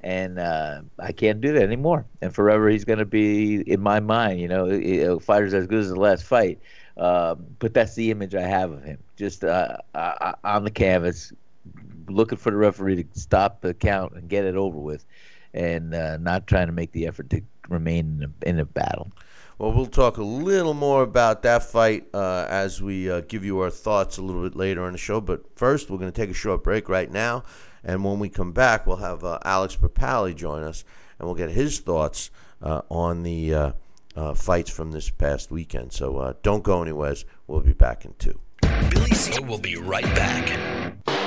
And 0.00 0.40
uh, 0.40 0.82
I 0.98 1.12
can't 1.12 1.40
do 1.40 1.52
that 1.52 1.62
anymore. 1.62 2.04
And 2.20 2.34
forever, 2.34 2.68
he's 2.68 2.84
going 2.84 2.98
to 2.98 3.04
be 3.04 3.60
in 3.60 3.80
my 3.80 4.00
mind. 4.00 4.40
You 4.40 4.48
know, 4.48 4.66
know, 4.66 5.18
fighter's 5.20 5.54
as 5.54 5.68
good 5.68 5.78
as 5.78 5.88
the 5.90 6.00
last 6.00 6.24
fight. 6.24 6.58
Um, 6.96 7.46
but 7.58 7.72
that's 7.72 7.94
the 7.94 8.10
image 8.10 8.34
I 8.34 8.42
have 8.42 8.70
of 8.70 8.82
him, 8.82 8.98
just 9.16 9.44
uh, 9.44 9.78
uh, 9.94 10.32
on 10.44 10.64
the 10.64 10.70
canvas, 10.70 11.32
looking 12.06 12.36
for 12.36 12.50
the 12.50 12.56
referee 12.58 13.02
to 13.02 13.18
stop 13.18 13.62
the 13.62 13.72
count 13.72 14.12
and 14.12 14.28
get 14.28 14.44
it 14.44 14.56
over 14.56 14.78
with, 14.78 15.06
and 15.54 15.94
uh, 15.94 16.18
not 16.18 16.46
trying 16.46 16.66
to 16.66 16.72
make 16.72 16.92
the 16.92 17.06
effort 17.06 17.30
to 17.30 17.40
remain 17.70 18.20
in 18.20 18.24
a, 18.24 18.48
in 18.48 18.58
a 18.58 18.66
battle. 18.66 19.10
Well, 19.62 19.70
we'll 19.70 19.86
talk 19.86 20.16
a 20.16 20.24
little 20.24 20.74
more 20.74 21.04
about 21.04 21.44
that 21.44 21.62
fight 21.62 22.08
uh, 22.12 22.48
as 22.50 22.82
we 22.82 23.08
uh, 23.08 23.20
give 23.20 23.44
you 23.44 23.60
our 23.60 23.70
thoughts 23.70 24.18
a 24.18 24.20
little 24.20 24.42
bit 24.42 24.56
later 24.56 24.82
on 24.82 24.90
the 24.90 24.98
show. 24.98 25.20
But 25.20 25.56
first, 25.56 25.88
we're 25.88 25.98
going 25.98 26.10
to 26.10 26.20
take 26.20 26.30
a 26.30 26.34
short 26.34 26.64
break 26.64 26.88
right 26.88 27.08
now. 27.08 27.44
And 27.84 28.04
when 28.04 28.18
we 28.18 28.28
come 28.28 28.50
back, 28.50 28.88
we'll 28.88 28.96
have 28.96 29.22
uh, 29.22 29.38
Alex 29.44 29.76
Papali 29.76 30.34
join 30.34 30.64
us, 30.64 30.82
and 31.16 31.28
we'll 31.28 31.36
get 31.36 31.50
his 31.50 31.78
thoughts 31.78 32.32
uh, 32.60 32.80
on 32.88 33.22
the 33.22 33.54
uh, 33.54 33.72
uh, 34.16 34.34
fights 34.34 34.68
from 34.68 34.90
this 34.90 35.10
past 35.10 35.52
weekend. 35.52 35.92
So 35.92 36.36
don't 36.42 36.64
go 36.64 36.82
anywhere. 36.82 37.14
We'll 37.46 37.60
be 37.60 37.72
back 37.72 38.04
in 38.04 38.14
two. 38.18 38.40
Billy 38.90 39.12
C 39.12 39.38
will 39.44 39.58
be 39.58 39.76
right 39.76 40.02
back. 40.02 41.21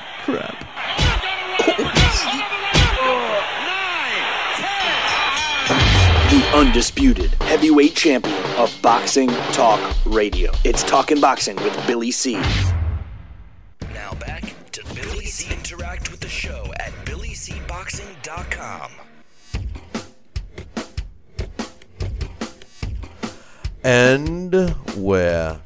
undisputed 6.53 7.31
heavyweight 7.43 7.95
champion 7.95 8.35
of 8.57 8.77
Boxing 8.81 9.29
Talk 9.53 9.79
Radio. 10.05 10.51
It's 10.65 10.83
Talking 10.83 11.21
Boxing 11.21 11.55
with 11.57 11.87
Billy 11.87 12.11
C. 12.11 12.33
Now 13.93 14.13
back 14.19 14.53
to 14.73 14.83
Billy 14.93 15.25
C. 15.25 15.53
Interact 15.53 16.11
with 16.11 16.19
the 16.19 16.27
show 16.27 16.71
at 16.79 16.91
BillyCBoxing.com. 17.05 18.91
And 23.83 24.75
we're 24.97 25.59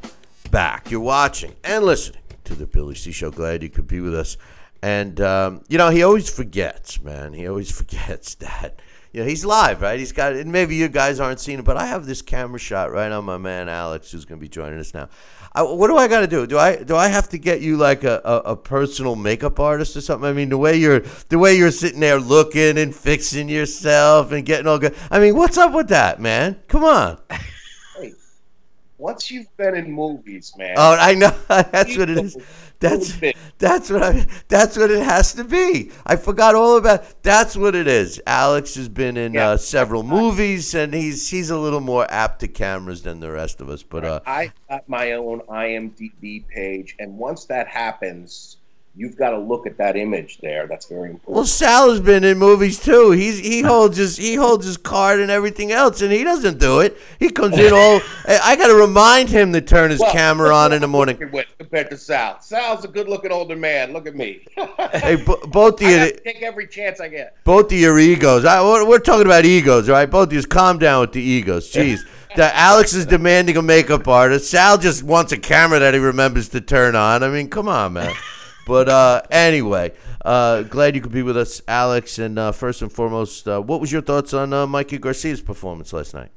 back. 0.51 0.91
You're 0.91 1.01
watching 1.01 1.55
and 1.63 1.83
listening 1.83 2.21
to 2.43 2.53
the 2.53 2.67
Billy 2.67 2.95
C 2.95 3.11
Show. 3.11 3.31
Glad 3.31 3.63
you 3.63 3.69
could 3.69 3.88
be 3.88 4.01
with 4.01 4.13
us. 4.13 4.38
And 4.83 5.19
um, 5.19 5.63
you 5.67 5.79
know, 5.79 5.89
he 5.89 6.03
always 6.03 6.29
forgets, 6.29 7.01
man. 7.01 7.33
He 7.33 7.47
always 7.47 7.71
forgets 7.77 8.36
that 8.36 8.79
you 9.16 9.22
know 9.22 9.28
he's 9.30 9.45
live, 9.45 9.82
right? 9.82 9.97
He's 9.97 10.11
got. 10.11 10.34
And 10.34 10.51
maybe 10.51 10.76
you 10.76 10.89
guys 10.89 11.22
aren't 11.22 11.39
seeing 11.39 11.59
it, 11.59 11.63
but 11.63 11.78
I 11.78 11.86
have 11.86 12.05
this 12.05 12.22
camera 12.22 12.59
shot 12.59 12.91
right 12.91 13.09
on 13.09 13.24
my 13.24 13.38
man 13.38 13.70
Alex, 13.70 14.11
who's 14.11 14.26
going 14.26 14.41
to 14.41 14.41
be 14.41 14.49
joining 14.49 14.78
us 14.78 14.93
now. 14.93 15.07
I, 15.53 15.61
what 15.61 15.88
do 15.88 15.95
I 15.95 16.09
got 16.09 16.20
to 16.20 16.28
do? 16.28 16.45
Do 16.45 16.57
I 16.57 16.84
do 16.84 16.97
I 16.97 17.07
have 17.07 17.30
to 17.30 17.38
get 17.38 17.61
you 17.61 17.78
like 17.78 18.03
a, 18.03 18.22
a, 18.26 18.38
a 18.39 18.55
personal 18.57 19.16
makeup 19.16 19.57
artist 19.57 19.95
or 19.95 20.01
something? 20.01 20.30
I 20.30 20.34
mean, 20.34 20.49
the 20.49 20.57
way 20.57 20.76
you're 20.76 20.99
the 21.30 21.39
way 21.39 21.55
you're 21.55 21.72
sitting 21.72 22.01
there 22.01 22.20
looking 22.20 22.78
and 22.78 22.93
fixing 22.93 23.47
yourself 23.47 24.34
and 24.34 24.45
getting 24.45 24.68
all 24.68 24.80
good. 24.80 24.93
I 25.09 25.20
mean, 25.20 25.38
what's 25.38 25.57
up 25.57 25.72
with 25.72 25.88
that, 25.88 26.20
man? 26.20 26.59
Come 26.68 26.84
on. 26.84 27.18
Once 28.98 29.30
you've 29.30 29.56
been 29.58 29.76
in 29.76 29.91
movies, 29.91 30.54
man. 30.58 30.76
Oh, 30.78 30.96
I 31.00 31.16
know. 31.16 31.30
That's 31.50 31.98
what 31.98 32.10
it 32.10 32.18
is. 32.18 32.38
That's 32.80 33.18
that's 33.58 33.89
what 33.89 34.04
I. 34.04 34.28
That's 34.50 34.78
what 34.78 34.91
it 34.91 35.02
has 35.04 35.34
to 35.34 35.43
be. 35.46 35.91
I 36.06 36.18
forgot 36.18 36.56
all 36.56 36.78
about. 36.78 37.24
That's 37.24 37.56
what 37.56 37.74
it 37.74 37.88
is. 37.88 38.22
Alex 38.28 38.76
has 38.76 38.89
been 38.89 39.16
in 39.18 39.34
Yeah. 39.34 39.52
uh, 39.52 39.58
several 39.58 40.04
movies, 40.04 40.76
and 40.76 40.93
he's 40.93 41.30
he's 41.30 41.50
a 41.50 41.58
little 41.58 41.80
more 41.80 42.06
apt 42.10 42.41
to 42.41 42.48
cameras 42.50 43.02
than 43.04 43.22
the 43.22 43.32
rest 43.32 43.62
of 43.62 43.70
us. 43.70 43.82
But 43.82 44.04
uh, 44.04 44.20
I 44.26 44.52
got 44.70 44.88
my 44.89 45.14
own 45.14 45.39
IMDb 45.50 46.46
page, 46.48 46.96
and 47.00 47.18
once 47.18 47.46
that 47.46 47.68
happens, 47.68 48.58
you've 48.98 49.16
got 49.18 49.32
to 49.32 49.38
look 49.38 49.68
at 49.68 49.78
that 49.78 49.96
image 49.98 50.38
there. 50.39 50.68
That's 50.68 50.86
very 50.86 51.10
important. 51.12 51.36
well, 51.36 51.46
Sal 51.46 51.89
has 51.89 52.00
been 52.00 52.24
in 52.24 52.38
movies 52.38 52.80
too. 52.80 53.12
He's 53.12 53.39
he 53.39 53.62
holds 53.62 53.98
his 53.98 54.18
he 54.18 54.36
holds 54.36 54.66
his 54.66 54.78
card 54.78 55.20
and 55.20 55.30
everything 55.30 55.72
else, 55.72 56.02
and 56.02 56.12
he 56.12 56.24
doesn't 56.24 56.60
do 56.60 56.80
it. 56.80 56.98
He 57.20 57.30
comes 57.30 57.58
in 57.58 57.74
all. 57.74 58.02
I, 58.28 58.56
got 58.56 58.68
to 58.68 58.76
remind 58.76 59.30
him 59.30 59.54
to 59.54 59.62
turn 59.62 59.91
his 59.91 60.00
Well, 60.00 60.12
camera 60.12 60.56
on 60.56 60.74
in 60.74 60.82
the 60.82 60.88
morning. 60.88 61.18
With, 61.32 61.46
compared 61.58 61.89
to 61.89 61.98
Sal, 61.98 62.39
Sal's 62.41 62.86
a 62.86 62.88
good-looking 62.88 63.32
older 63.32 63.56
man. 63.56 63.93
Look 63.93 64.08
at 64.08 64.16
me. 64.16 64.46
Hey, 64.96 65.18
bo- 65.18 65.41
both 65.48 65.82
of 65.82 65.88
you. 65.89 66.12
take 66.24 66.41
every 66.41 66.68
chance 66.68 67.00
I 67.00 67.10
get. 67.10 67.36
both 67.43 67.72
of 67.72 67.78
your 67.78 68.00
egos. 68.00 68.46
I, 68.46 68.62
we're, 68.62 68.88
we're 68.88 69.00
talking 69.00 69.26
about 69.26 69.46
egos, 69.46 69.89
right? 69.89 70.10
Both 70.10 70.30
of 70.30 70.34
you, 70.34 70.43
calm 70.43 70.80
down 70.80 71.02
with 71.02 71.12
the 71.12 71.22
egos. 71.22 71.72
Jeez. 71.72 72.00
The, 72.36 72.56
Alex 72.56 72.93
is 72.93 73.06
demanding 73.06 73.58
a 73.58 73.62
makeup 73.62 74.08
artist. 74.08 74.50
Sal 74.50 74.78
just 74.78 75.04
wants 75.04 75.32
a 75.32 75.38
camera 75.38 75.80
that 75.80 75.93
he 75.93 76.00
remembers 76.00 76.50
to 76.50 76.62
turn 76.62 76.96
on. 76.96 77.24
I 77.24 77.30
mean, 77.30 77.50
come 77.50 77.68
on, 77.68 77.93
man. 77.93 78.14
But 78.66 78.89
uh, 78.89 79.22
anyway, 79.30 79.93
uh, 80.24 80.63
glad 80.63 80.95
you 80.95 81.01
could 81.01 81.11
be 81.11 81.22
with 81.22 81.38
us, 81.38 81.61
Alex. 81.68 82.18
And 82.18 82.38
uh, 82.39 82.51
first 82.51 82.82
and 82.82 82.91
foremost, 82.91 83.47
uh, 83.47 83.61
what 83.61 83.80
was 83.80 83.91
your 83.91 84.01
thoughts 84.01 84.34
on 84.34 84.53
uh, 84.53 84.66
Mikey 84.66 84.97
Garcia's 84.97 85.41
performance 85.41 85.93
last 85.93 86.13
night? 86.16 86.32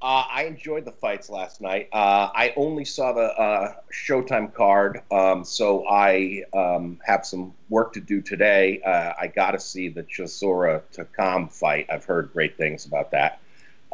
Uh, 0.00 0.24
I 0.30 0.44
enjoyed 0.44 0.84
the 0.84 0.92
fights 0.92 1.30
last 1.30 1.62
night. 1.62 1.88
I 1.92 2.52
only 2.56 2.84
saw 2.84 3.12
the 3.12 3.74
Showtime 3.90 4.52
card, 4.52 5.00
um, 5.10 5.44
so 5.44 5.88
I 5.88 6.42
um, 6.52 7.00
have 7.04 7.24
some 7.24 7.54
work 7.70 7.94
to 7.94 8.00
do 8.00 8.20
today. 8.20 8.82
I 8.84 9.28
got 9.28 9.52
to 9.52 9.58
see 9.58 9.88
the 9.88 10.02
Chisora 10.02 10.82
Takam 10.92 11.50
fight. 11.50 11.86
I've 11.90 12.04
heard 12.04 12.32
great 12.34 12.58
things 12.58 12.84
about 12.84 13.12
that. 13.12 13.40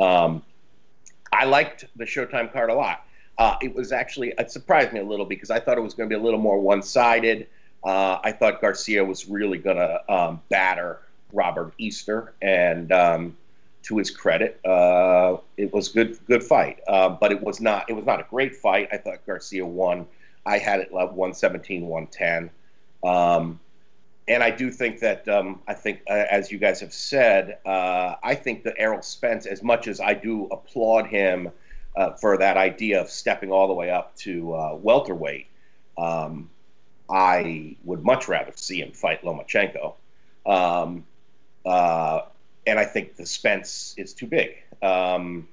Um, 0.00 0.42
I 1.32 1.44
liked 1.44 1.84
the 1.94 2.04
Showtime 2.04 2.52
card 2.52 2.70
a 2.70 2.74
lot. 2.74 3.04
Uh, 3.40 3.56
it 3.62 3.74
was 3.74 3.90
actually 3.90 4.34
it 4.38 4.50
surprised 4.50 4.92
me 4.92 5.00
a 5.00 5.02
little 5.02 5.24
because 5.24 5.50
I 5.50 5.58
thought 5.58 5.78
it 5.78 5.80
was 5.80 5.94
going 5.94 6.10
to 6.10 6.14
be 6.14 6.20
a 6.20 6.22
little 6.22 6.38
more 6.38 6.60
one-sided. 6.60 7.46
Uh, 7.82 8.18
I 8.22 8.32
thought 8.32 8.60
Garcia 8.60 9.02
was 9.02 9.30
really 9.30 9.56
going 9.56 9.78
to 9.78 10.12
um, 10.12 10.42
batter 10.50 10.98
Robert 11.32 11.72
Easter, 11.78 12.34
and 12.42 12.92
um, 12.92 13.34
to 13.84 13.96
his 13.96 14.10
credit, 14.10 14.60
uh, 14.66 15.38
it 15.56 15.72
was 15.72 15.88
good 15.88 16.18
good 16.26 16.44
fight. 16.44 16.80
Uh, 16.86 17.08
but 17.08 17.32
it 17.32 17.40
was 17.40 17.62
not 17.62 17.88
it 17.88 17.94
was 17.94 18.04
not 18.04 18.20
a 18.20 18.26
great 18.28 18.54
fight. 18.54 18.88
I 18.92 18.98
thought 18.98 19.24
Garcia 19.24 19.64
won. 19.64 20.06
I 20.44 20.58
had 20.58 20.80
it 20.80 20.92
like 20.92 21.12
117, 21.12 21.86
110. 21.86 22.50
Um, 23.02 23.58
and 24.28 24.42
I 24.42 24.50
do 24.50 24.70
think 24.70 25.00
that 25.00 25.26
um, 25.28 25.62
I 25.66 25.72
think, 25.72 26.02
uh, 26.10 26.26
as 26.30 26.52
you 26.52 26.58
guys 26.58 26.78
have 26.80 26.92
said, 26.92 27.56
uh, 27.64 28.16
I 28.22 28.34
think 28.34 28.64
that 28.64 28.74
Errol 28.76 29.00
Spence, 29.00 29.46
as 29.46 29.62
much 29.62 29.88
as 29.88 29.98
I 29.98 30.12
do 30.12 30.46
applaud 30.52 31.06
him 31.06 31.50
uh, 31.96 32.12
for 32.12 32.36
that 32.38 32.56
idea 32.56 33.00
of 33.00 33.10
stepping 33.10 33.50
all 33.50 33.68
the 33.68 33.74
way 33.74 33.90
up 33.90 34.14
to 34.16 34.52
uh, 34.54 34.74
welterweight, 34.74 35.46
um, 35.98 36.48
I 37.08 37.76
would 37.84 38.04
much 38.04 38.28
rather 38.28 38.52
see 38.54 38.80
him 38.80 38.92
fight 38.92 39.22
Lomachenko. 39.22 39.94
Um, 40.46 41.04
uh, 41.66 42.22
and 42.66 42.78
I 42.78 42.84
think 42.84 43.16
the 43.16 43.26
Spence 43.26 43.94
is 43.96 44.14
too 44.14 44.26
big. 44.26 44.56
Um, 44.82 45.48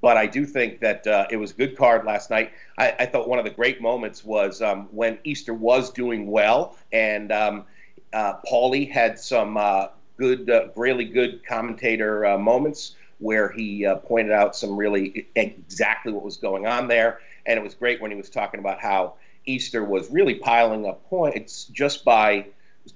but 0.00 0.16
I 0.16 0.26
do 0.26 0.46
think 0.46 0.80
that 0.80 1.06
uh, 1.06 1.26
it 1.30 1.36
was 1.36 1.50
a 1.50 1.54
good 1.54 1.76
card 1.76 2.04
last 2.04 2.30
night. 2.30 2.52
I, 2.78 2.94
I 3.00 3.06
thought 3.06 3.28
one 3.28 3.38
of 3.38 3.44
the 3.44 3.50
great 3.50 3.80
moments 3.80 4.24
was 4.24 4.62
um, 4.62 4.88
when 4.90 5.18
Easter 5.24 5.52
was 5.52 5.90
doing 5.90 6.26
well, 6.26 6.76
and 6.92 7.30
um, 7.32 7.64
uh, 8.12 8.34
Paulie 8.50 8.90
had 8.90 9.18
some 9.18 9.56
uh, 9.56 9.88
good, 10.16 10.48
uh, 10.48 10.68
really 10.74 11.04
good 11.04 11.44
commentator 11.46 12.26
uh, 12.26 12.38
moments 12.38 12.96
where 13.20 13.50
he 13.50 13.86
uh, 13.86 13.96
pointed 13.96 14.32
out 14.32 14.56
some 14.56 14.76
really 14.76 15.26
exactly 15.36 16.12
what 16.12 16.24
was 16.24 16.36
going 16.36 16.66
on 16.66 16.88
there. 16.88 17.20
And 17.46 17.58
it 17.58 17.62
was 17.62 17.74
great 17.74 18.00
when 18.00 18.10
he 18.10 18.16
was 18.16 18.28
talking 18.28 18.60
about 18.60 18.80
how 18.80 19.14
Easter 19.46 19.84
was 19.84 20.10
really 20.10 20.34
piling 20.34 20.86
up 20.86 21.08
points 21.08 21.64
just 21.66 22.04
by 22.04 22.46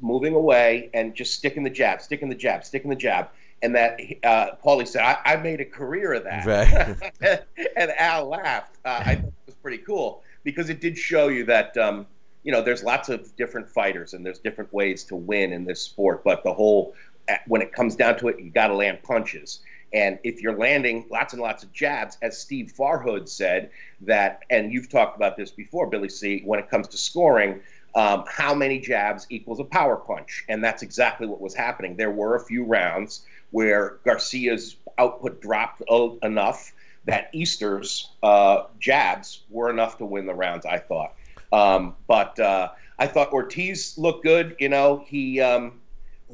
moving 0.00 0.34
away 0.34 0.90
and 0.94 1.14
just 1.14 1.34
sticking 1.34 1.62
the 1.62 1.70
jab, 1.70 2.00
sticking 2.00 2.28
the 2.28 2.34
jab, 2.34 2.64
sticking 2.64 2.90
the 2.90 2.96
jab. 2.96 3.28
And 3.62 3.74
that 3.74 4.00
uh, 4.24 4.50
Paulie 4.64 4.86
said, 4.86 5.02
I, 5.02 5.18
I 5.24 5.36
made 5.36 5.60
a 5.60 5.64
career 5.64 6.14
of 6.14 6.24
that. 6.24 6.44
Right. 6.46 7.42
and 7.76 7.90
Al 7.98 8.28
laughed. 8.28 8.78
Uh, 8.84 9.02
I 9.04 9.14
thought 9.16 9.26
it 9.26 9.46
was 9.46 9.54
pretty 9.56 9.78
cool 9.78 10.22
because 10.42 10.68
it 10.68 10.80
did 10.80 10.98
show 10.98 11.28
you 11.28 11.44
that, 11.46 11.76
um, 11.76 12.06
you 12.42 12.52
know, 12.52 12.60
there's 12.60 12.82
lots 12.82 13.08
of 13.08 13.34
different 13.36 13.68
fighters 13.68 14.12
and 14.12 14.24
there's 14.24 14.38
different 14.38 14.72
ways 14.72 15.04
to 15.04 15.16
win 15.16 15.52
in 15.52 15.64
this 15.64 15.80
sport. 15.80 16.24
But 16.24 16.44
the 16.44 16.52
whole, 16.52 16.94
uh, 17.28 17.36
when 17.46 17.62
it 17.62 17.72
comes 17.72 17.96
down 17.96 18.18
to 18.18 18.28
it, 18.28 18.38
you 18.38 18.50
got 18.50 18.68
to 18.68 18.74
land 18.74 19.02
punches. 19.02 19.60
And 19.94 20.18
if 20.24 20.42
you're 20.42 20.58
landing 20.58 21.06
lots 21.08 21.32
and 21.32 21.40
lots 21.40 21.62
of 21.62 21.72
jabs, 21.72 22.18
as 22.20 22.36
Steve 22.36 22.74
Farhood 22.76 23.28
said, 23.28 23.70
that, 24.00 24.40
and 24.50 24.72
you've 24.72 24.90
talked 24.90 25.16
about 25.16 25.36
this 25.36 25.52
before, 25.52 25.86
Billy 25.86 26.08
C., 26.08 26.42
when 26.44 26.58
it 26.58 26.68
comes 26.68 26.88
to 26.88 26.98
scoring, 26.98 27.60
um, 27.94 28.24
how 28.28 28.52
many 28.52 28.80
jabs 28.80 29.24
equals 29.30 29.60
a 29.60 29.64
power 29.64 29.94
punch. 29.96 30.44
And 30.48 30.62
that's 30.62 30.82
exactly 30.82 31.28
what 31.28 31.40
was 31.40 31.54
happening. 31.54 31.96
There 31.96 32.10
were 32.10 32.34
a 32.34 32.40
few 32.40 32.64
rounds 32.64 33.24
where 33.52 34.00
Garcia's 34.04 34.76
output 34.98 35.40
dropped 35.40 35.82
enough 36.22 36.72
that 37.04 37.30
Easter's 37.32 38.10
uh, 38.24 38.64
jabs 38.80 39.42
were 39.48 39.70
enough 39.70 39.98
to 39.98 40.04
win 40.04 40.26
the 40.26 40.34
rounds, 40.34 40.66
I 40.66 40.78
thought. 40.78 41.14
Um, 41.52 41.94
but 42.08 42.36
uh, 42.40 42.70
I 42.98 43.06
thought 43.06 43.32
Ortiz 43.32 43.96
looked 43.96 44.24
good. 44.24 44.56
You 44.58 44.70
know, 44.70 45.04
he. 45.06 45.40
Um, 45.40 45.80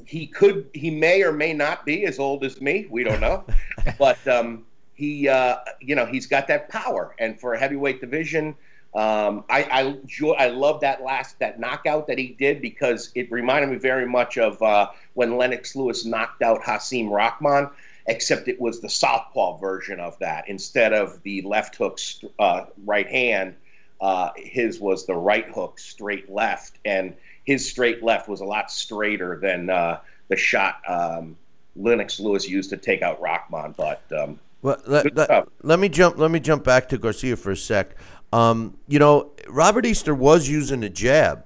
he 0.07 0.27
could 0.27 0.69
he 0.75 0.91
may 0.91 1.23
or 1.23 1.33
may 1.33 1.53
not 1.53 1.85
be 1.85 2.05
as 2.07 2.19
old 2.19 2.45
as 2.45 2.61
me. 2.61 2.87
We 2.91 3.05
don't 3.05 3.21
know. 3.21 3.45
But 3.99 4.27
um, 4.29 4.67
he 4.95 5.29
uh, 5.29 5.57
you 5.81 5.95
know 5.95 6.05
he's 6.07 6.27
got 6.27 6.47
that 6.49 6.69
power. 6.69 7.15
And 7.19 7.41
for 7.41 7.55
a 7.55 7.59
heavyweight 7.59 8.01
division 8.01 8.55
um, 8.95 9.45
I 9.49 9.63
I, 9.65 9.83
enjoy, 9.83 10.33
I 10.33 10.49
love 10.49 10.81
that 10.81 11.03
last 11.03 11.39
that 11.39 11.61
knockout 11.61 12.07
that 12.09 12.19
he 12.19 12.29
did 12.39 12.61
because 12.61 13.13
it 13.15 13.31
reminded 13.31 13.71
me 13.71 13.77
very 13.77 14.07
much 14.07 14.37
of 14.37 14.61
uh, 14.63 14.89
when 15.15 15.37
Lennox 15.37 15.77
Lewis 15.77 16.05
knocked 16.05 16.43
out 16.43 16.61
Hasim 16.63 17.09
Rahman 17.09 17.71
except 18.07 18.49
it 18.49 18.61
was 18.61 18.81
the 18.81 18.89
southpaw 18.89 19.59
version 19.59 20.01
of 20.01 20.19
that. 20.19 20.49
Instead 20.49 20.93
of 20.93 21.23
the 21.23 21.43
left 21.43 21.77
hook 21.77 22.01
uh, 22.41 22.65
right 22.85 23.07
hand 23.07 23.55
uh, 24.01 24.31
his 24.37 24.81
was 24.81 25.07
the 25.07 25.15
right 25.15 25.49
hook 25.51 25.79
straight 25.79 26.29
left. 26.29 26.79
And 26.85 27.15
his 27.51 27.69
straight 27.69 28.01
left 28.01 28.29
was 28.29 28.41
a 28.41 28.45
lot 28.45 28.71
straighter 28.71 29.37
than 29.43 29.69
uh, 29.71 29.99
the 30.29 30.37
shot 30.37 30.77
um, 30.89 31.37
Lennox 31.75 32.21
Lewis 32.21 32.49
used 32.49 32.71
to 32.71 32.77
take 32.77 33.03
out 33.03 33.21
Rahman. 33.21 33.75
But 33.77 34.03
um, 34.17 34.39
Well, 34.63 34.77
let, 34.87 35.13
let- 35.17 35.49
let 35.63 35.81
me 35.81 35.89
jump. 35.89 36.17
Let 36.17 36.31
me 36.31 36.39
jump 36.39 36.63
back 36.63 36.89
to 36.91 36.99
Garcia 36.99 37.37
for 37.37 37.51
a 37.51 37.57
sec. 37.57 37.97
Um, 38.33 38.77
you 38.87 39.01
know, 39.01 39.33
Robert 39.49 39.85
Easter 39.85 40.15
was 40.15 40.49
using 40.49 40.79
the 40.81 40.89
jab, 40.89 41.45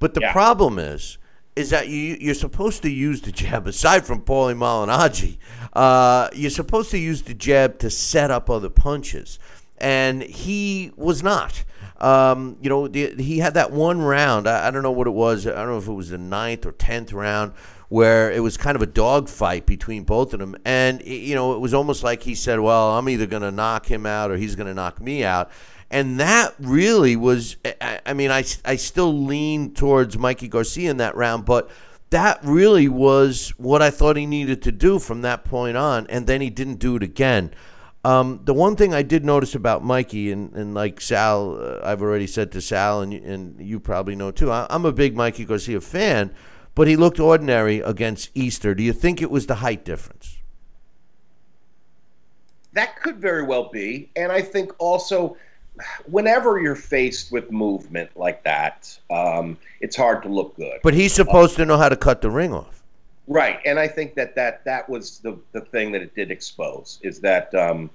but 0.00 0.14
the 0.14 0.20
Yeah. 0.22 0.32
problem 0.32 0.80
is, 0.80 1.18
is 1.54 1.70
that 1.70 1.86
you 1.86 2.16
you're 2.20 2.34
supposed 2.34 2.82
to 2.82 2.90
use 2.90 3.20
the 3.20 3.30
jab 3.30 3.68
aside 3.68 4.04
from 4.04 4.20
Paulie 4.22 4.56
Malignaggi. 4.56 5.36
Uh, 5.72 6.28
you're 6.34 6.50
supposed 6.50 6.90
to 6.90 6.98
use 6.98 7.22
the 7.22 7.34
jab 7.34 7.78
to 7.78 7.90
set 7.90 8.32
up 8.32 8.50
other 8.50 8.68
punches, 8.70 9.38
and 9.78 10.20
he 10.24 10.90
was 10.96 11.22
not. 11.22 11.62
Um, 11.98 12.56
you 12.60 12.68
know, 12.68 12.88
the, 12.88 13.14
he 13.22 13.38
had 13.38 13.54
that 13.54 13.70
one 13.70 14.00
round. 14.00 14.48
I, 14.48 14.68
I 14.68 14.70
don't 14.70 14.82
know 14.82 14.92
what 14.92 15.06
it 15.06 15.12
was. 15.12 15.46
I 15.46 15.52
don't 15.52 15.68
know 15.68 15.78
if 15.78 15.86
it 15.86 15.92
was 15.92 16.10
the 16.10 16.18
ninth 16.18 16.66
or 16.66 16.72
tenth 16.72 17.12
round 17.12 17.52
where 17.88 18.32
it 18.32 18.40
was 18.40 18.56
kind 18.56 18.74
of 18.74 18.82
a 18.82 18.86
dogfight 18.86 19.66
between 19.66 20.02
both 20.02 20.32
of 20.32 20.40
them. 20.40 20.56
And, 20.64 21.04
you 21.04 21.34
know, 21.34 21.54
it 21.54 21.60
was 21.60 21.72
almost 21.72 22.02
like 22.02 22.22
he 22.22 22.34
said, 22.34 22.58
well, 22.58 22.98
I'm 22.98 23.08
either 23.08 23.26
going 23.26 23.42
to 23.42 23.52
knock 23.52 23.86
him 23.86 24.06
out 24.06 24.30
or 24.30 24.36
he's 24.36 24.56
going 24.56 24.66
to 24.66 24.74
knock 24.74 25.00
me 25.00 25.22
out. 25.22 25.50
And 25.90 26.18
that 26.18 26.54
really 26.58 27.14
was, 27.14 27.56
I, 27.80 28.00
I 28.04 28.12
mean, 28.14 28.30
I, 28.30 28.44
I 28.64 28.76
still 28.76 29.16
lean 29.16 29.74
towards 29.74 30.18
Mikey 30.18 30.48
Garcia 30.48 30.90
in 30.90 30.96
that 30.96 31.14
round, 31.14 31.44
but 31.44 31.70
that 32.10 32.40
really 32.42 32.88
was 32.88 33.50
what 33.58 33.80
I 33.80 33.90
thought 33.90 34.16
he 34.16 34.26
needed 34.26 34.62
to 34.62 34.72
do 34.72 34.98
from 34.98 35.22
that 35.22 35.44
point 35.44 35.76
on. 35.76 36.06
And 36.08 36.26
then 36.26 36.40
he 36.40 36.50
didn't 36.50 36.80
do 36.80 36.96
it 36.96 37.02
again. 37.02 37.52
Um, 38.04 38.40
the 38.44 38.52
one 38.52 38.76
thing 38.76 38.92
I 38.92 39.02
did 39.02 39.24
notice 39.24 39.54
about 39.54 39.82
Mikey, 39.82 40.30
and, 40.30 40.52
and 40.52 40.74
like 40.74 41.00
Sal, 41.00 41.58
uh, 41.58 41.80
I've 41.82 42.02
already 42.02 42.26
said 42.26 42.52
to 42.52 42.60
Sal, 42.60 43.00
and, 43.00 43.14
and 43.14 43.58
you 43.58 43.80
probably 43.80 44.14
know 44.14 44.30
too, 44.30 44.52
I, 44.52 44.66
I'm 44.68 44.84
a 44.84 44.92
big 44.92 45.16
Mikey 45.16 45.46
Garcia 45.46 45.80
fan, 45.80 46.34
but 46.74 46.86
he 46.86 46.96
looked 46.96 47.18
ordinary 47.18 47.80
against 47.80 48.30
Easter. 48.34 48.74
Do 48.74 48.82
you 48.82 48.92
think 48.92 49.22
it 49.22 49.30
was 49.30 49.46
the 49.46 49.56
height 49.56 49.86
difference? 49.86 50.36
That 52.74 53.00
could 53.00 53.16
very 53.16 53.42
well 53.42 53.70
be. 53.70 54.10
And 54.16 54.30
I 54.30 54.42
think 54.42 54.72
also, 54.78 55.36
whenever 56.04 56.60
you're 56.60 56.74
faced 56.74 57.32
with 57.32 57.50
movement 57.50 58.10
like 58.16 58.44
that, 58.44 58.98
um, 59.10 59.56
it's 59.80 59.96
hard 59.96 60.22
to 60.24 60.28
look 60.28 60.56
good. 60.56 60.80
But 60.82 60.92
he's 60.92 61.14
supposed 61.14 61.56
to 61.56 61.64
know 61.64 61.78
how 61.78 61.88
to 61.88 61.96
cut 61.96 62.20
the 62.20 62.30
ring 62.30 62.52
off. 62.52 62.83
Right, 63.26 63.58
and 63.64 63.78
I 63.78 63.88
think 63.88 64.14
that 64.16 64.34
that, 64.34 64.64
that 64.64 64.88
was 64.88 65.18
the, 65.20 65.38
the 65.52 65.62
thing 65.62 65.92
that 65.92 66.02
it 66.02 66.14
did 66.14 66.30
expose 66.30 66.98
is 67.02 67.20
that 67.20 67.54
um, 67.54 67.90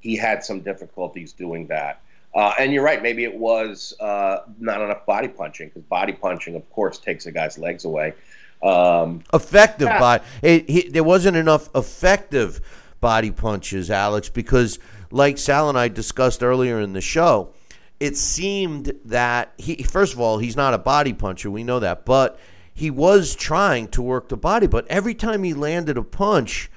he 0.00 0.16
had 0.16 0.42
some 0.42 0.60
difficulties 0.60 1.32
doing 1.32 1.66
that. 1.66 2.00
Uh, 2.34 2.54
and 2.58 2.72
you're 2.72 2.82
right, 2.82 3.02
maybe 3.02 3.24
it 3.24 3.34
was 3.34 3.92
uh, 4.00 4.38
not 4.58 4.80
enough 4.80 5.04
body 5.04 5.28
punching 5.28 5.68
because 5.68 5.82
body 5.82 6.14
punching, 6.14 6.56
of 6.56 6.68
course, 6.70 6.98
takes 6.98 7.26
a 7.26 7.32
guy's 7.32 7.58
legs 7.58 7.84
away. 7.84 8.14
Um, 8.62 9.22
effective 9.34 9.88
Yeah. 9.88 9.98
body. 9.98 10.24
It, 10.40 10.70
he, 10.70 10.88
there 10.88 11.04
wasn't 11.04 11.36
enough 11.36 11.68
effective 11.74 12.60
body 13.00 13.30
punches, 13.30 13.90
Alex, 13.90 14.30
because 14.30 14.78
like 15.10 15.36
Sal 15.36 15.68
and 15.68 15.78
I 15.78 15.88
discussed 15.88 16.42
earlier 16.42 16.80
in 16.80 16.94
the 16.94 17.00
show, 17.02 17.52
it 18.00 18.16
seemed 18.16 18.92
that 19.04 19.52
he 19.58 19.82
first 19.82 20.14
of 20.14 20.20
all 20.20 20.38
he's 20.38 20.56
not 20.56 20.72
a 20.72 20.78
body 20.78 21.12
puncher. 21.12 21.50
We 21.50 21.64
know 21.64 21.80
that, 21.80 22.06
but 22.06 22.38
he 22.72 22.90
was 22.90 23.34
trying 23.34 23.88
to 23.88 24.02
work 24.02 24.28
the 24.28 24.36
body. 24.36 24.66
But 24.66 24.86
every 24.88 25.14
time 25.14 25.42
he 25.42 25.54
landed 25.54 25.96
a 25.96 26.02
punch, 26.02 26.70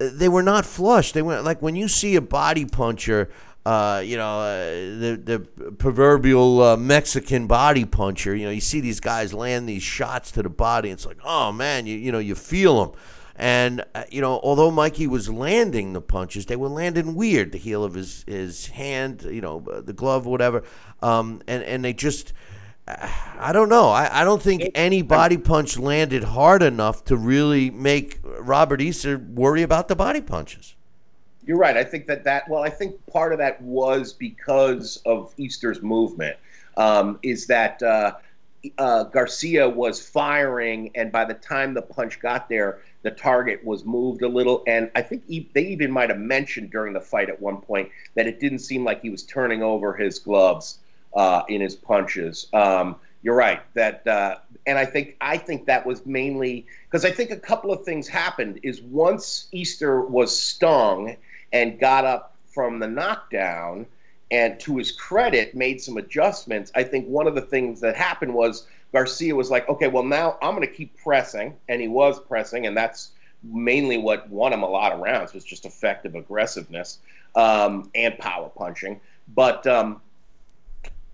uh, 0.00 0.08
they 0.12 0.28
were 0.28 0.42
not 0.42 0.64
flush. 0.64 1.12
They 1.12 1.22
went 1.22 1.44
like 1.44 1.60
when 1.60 1.76
you 1.76 1.88
see 1.88 2.16
a 2.16 2.20
body 2.20 2.64
puncher. 2.64 3.28
Uh, 3.64 4.02
you 4.04 4.16
know, 4.16 4.40
uh, 4.40 4.64
the 4.98 5.20
the 5.24 5.72
proverbial 5.78 6.60
uh, 6.62 6.76
Mexican 6.76 7.46
body 7.46 7.84
puncher. 7.84 8.34
You 8.34 8.46
know, 8.46 8.50
you 8.50 8.60
see 8.60 8.80
these 8.80 8.98
guys 8.98 9.32
land 9.32 9.68
these 9.68 9.84
shots 9.84 10.32
to 10.32 10.42
the 10.42 10.48
body. 10.48 10.90
It's 10.90 11.06
like, 11.06 11.18
oh 11.24 11.52
man, 11.52 11.86
you 11.86 11.96
you 11.96 12.10
know, 12.10 12.18
you 12.18 12.34
feel 12.34 12.84
them. 12.84 12.94
And 13.36 13.84
uh, 13.94 14.02
you 14.10 14.20
know, 14.20 14.40
although 14.42 14.70
Mikey 14.70 15.06
was 15.06 15.30
landing 15.30 15.92
the 15.92 16.00
punches, 16.00 16.46
they 16.46 16.56
were 16.56 16.68
landing 16.68 17.14
weird. 17.14 17.52
The 17.52 17.58
heel 17.58 17.84
of 17.84 17.94
his 17.94 18.24
his 18.26 18.66
hand, 18.66 19.22
you 19.22 19.40
know, 19.40 19.64
uh, 19.72 19.80
the 19.80 19.92
glove, 19.92 20.26
whatever. 20.26 20.64
Um, 21.00 21.40
and 21.46 21.62
and 21.62 21.84
they 21.84 21.92
just, 21.92 22.32
I 22.86 23.50
don't 23.52 23.68
know. 23.68 23.88
I, 23.90 24.22
I 24.22 24.24
don't 24.24 24.42
think 24.42 24.70
any 24.74 25.02
body 25.02 25.36
punch 25.36 25.78
landed 25.78 26.24
hard 26.24 26.62
enough 26.62 27.04
to 27.04 27.16
really 27.16 27.70
make 27.70 28.18
Robert 28.24 28.80
Easter 28.80 29.18
worry 29.18 29.62
about 29.62 29.88
the 29.88 29.94
body 29.94 30.20
punches. 30.20 30.74
You're 31.44 31.58
right. 31.58 31.76
I 31.76 31.84
think 31.84 32.06
that 32.06 32.24
that 32.24 32.48
well, 32.48 32.62
I 32.62 32.70
think 32.70 33.04
part 33.06 33.32
of 33.32 33.38
that 33.38 33.60
was 33.62 34.12
because 34.12 35.00
of 35.06 35.32
Easter's 35.36 35.82
movement. 35.82 36.36
Um, 36.76 37.18
is 37.22 37.46
that 37.48 37.82
uh, 37.82 38.14
uh, 38.78 39.04
Garcia 39.04 39.68
was 39.68 40.04
firing, 40.04 40.90
and 40.94 41.12
by 41.12 41.24
the 41.24 41.34
time 41.34 41.74
the 41.74 41.82
punch 41.82 42.20
got 42.20 42.48
there, 42.48 42.80
the 43.02 43.10
target 43.10 43.64
was 43.64 43.84
moved 43.84 44.22
a 44.22 44.28
little. 44.28 44.62
And 44.66 44.90
I 44.94 45.02
think 45.02 45.24
e- 45.28 45.48
they 45.52 45.66
even 45.66 45.90
might 45.90 46.08
have 46.08 46.18
mentioned 46.18 46.70
during 46.70 46.94
the 46.94 47.00
fight 47.00 47.28
at 47.28 47.40
one 47.40 47.58
point 47.58 47.90
that 48.14 48.26
it 48.26 48.40
didn't 48.40 48.60
seem 48.60 48.84
like 48.84 49.02
he 49.02 49.10
was 49.10 49.24
turning 49.24 49.62
over 49.62 49.94
his 49.94 50.18
gloves 50.18 50.78
uh, 51.14 51.42
in 51.48 51.60
his 51.60 51.74
punches. 51.74 52.48
Um, 52.52 52.96
you're 53.22 53.36
right 53.36 53.60
that, 53.74 54.06
uh, 54.06 54.36
and 54.66 54.78
I 54.78 54.84
think 54.84 55.16
I 55.20 55.36
think 55.36 55.66
that 55.66 55.86
was 55.86 56.04
mainly 56.04 56.66
because 56.84 57.04
I 57.04 57.10
think 57.10 57.30
a 57.30 57.36
couple 57.36 57.72
of 57.72 57.84
things 57.84 58.08
happened. 58.08 58.60
Is 58.62 58.82
once 58.82 59.48
Easter 59.52 60.00
was 60.00 60.36
stung 60.36 61.16
and 61.52 61.78
got 61.78 62.04
up 62.04 62.36
from 62.46 62.78
the 62.78 62.88
knockdown, 62.88 63.86
and 64.30 64.58
to 64.60 64.76
his 64.76 64.92
credit, 64.92 65.54
made 65.54 65.80
some 65.80 65.96
adjustments. 65.96 66.72
I 66.74 66.82
think 66.82 67.06
one 67.06 67.26
of 67.26 67.34
the 67.34 67.40
things 67.40 67.80
that 67.80 67.96
happened 67.96 68.34
was 68.34 68.66
Garcia 68.92 69.34
was 69.34 69.50
like, 69.50 69.68
okay, 69.68 69.88
well 69.88 70.04
now 70.04 70.36
I'm 70.42 70.54
going 70.54 70.66
to 70.66 70.74
keep 70.74 70.96
pressing, 70.98 71.54
and 71.68 71.80
he 71.80 71.88
was 71.88 72.18
pressing, 72.20 72.66
and 72.66 72.76
that's 72.76 73.12
mainly 73.42 73.98
what 73.98 74.28
won 74.30 74.52
him 74.52 74.62
a 74.62 74.68
lot 74.68 74.92
of 74.92 75.00
rounds 75.00 75.32
was 75.32 75.44
just 75.44 75.64
effective 75.64 76.14
aggressiveness 76.14 76.98
um, 77.34 77.90
and 77.94 78.16
power 78.18 78.50
punching. 78.50 79.00
But 79.34 79.66
um, 79.66 80.00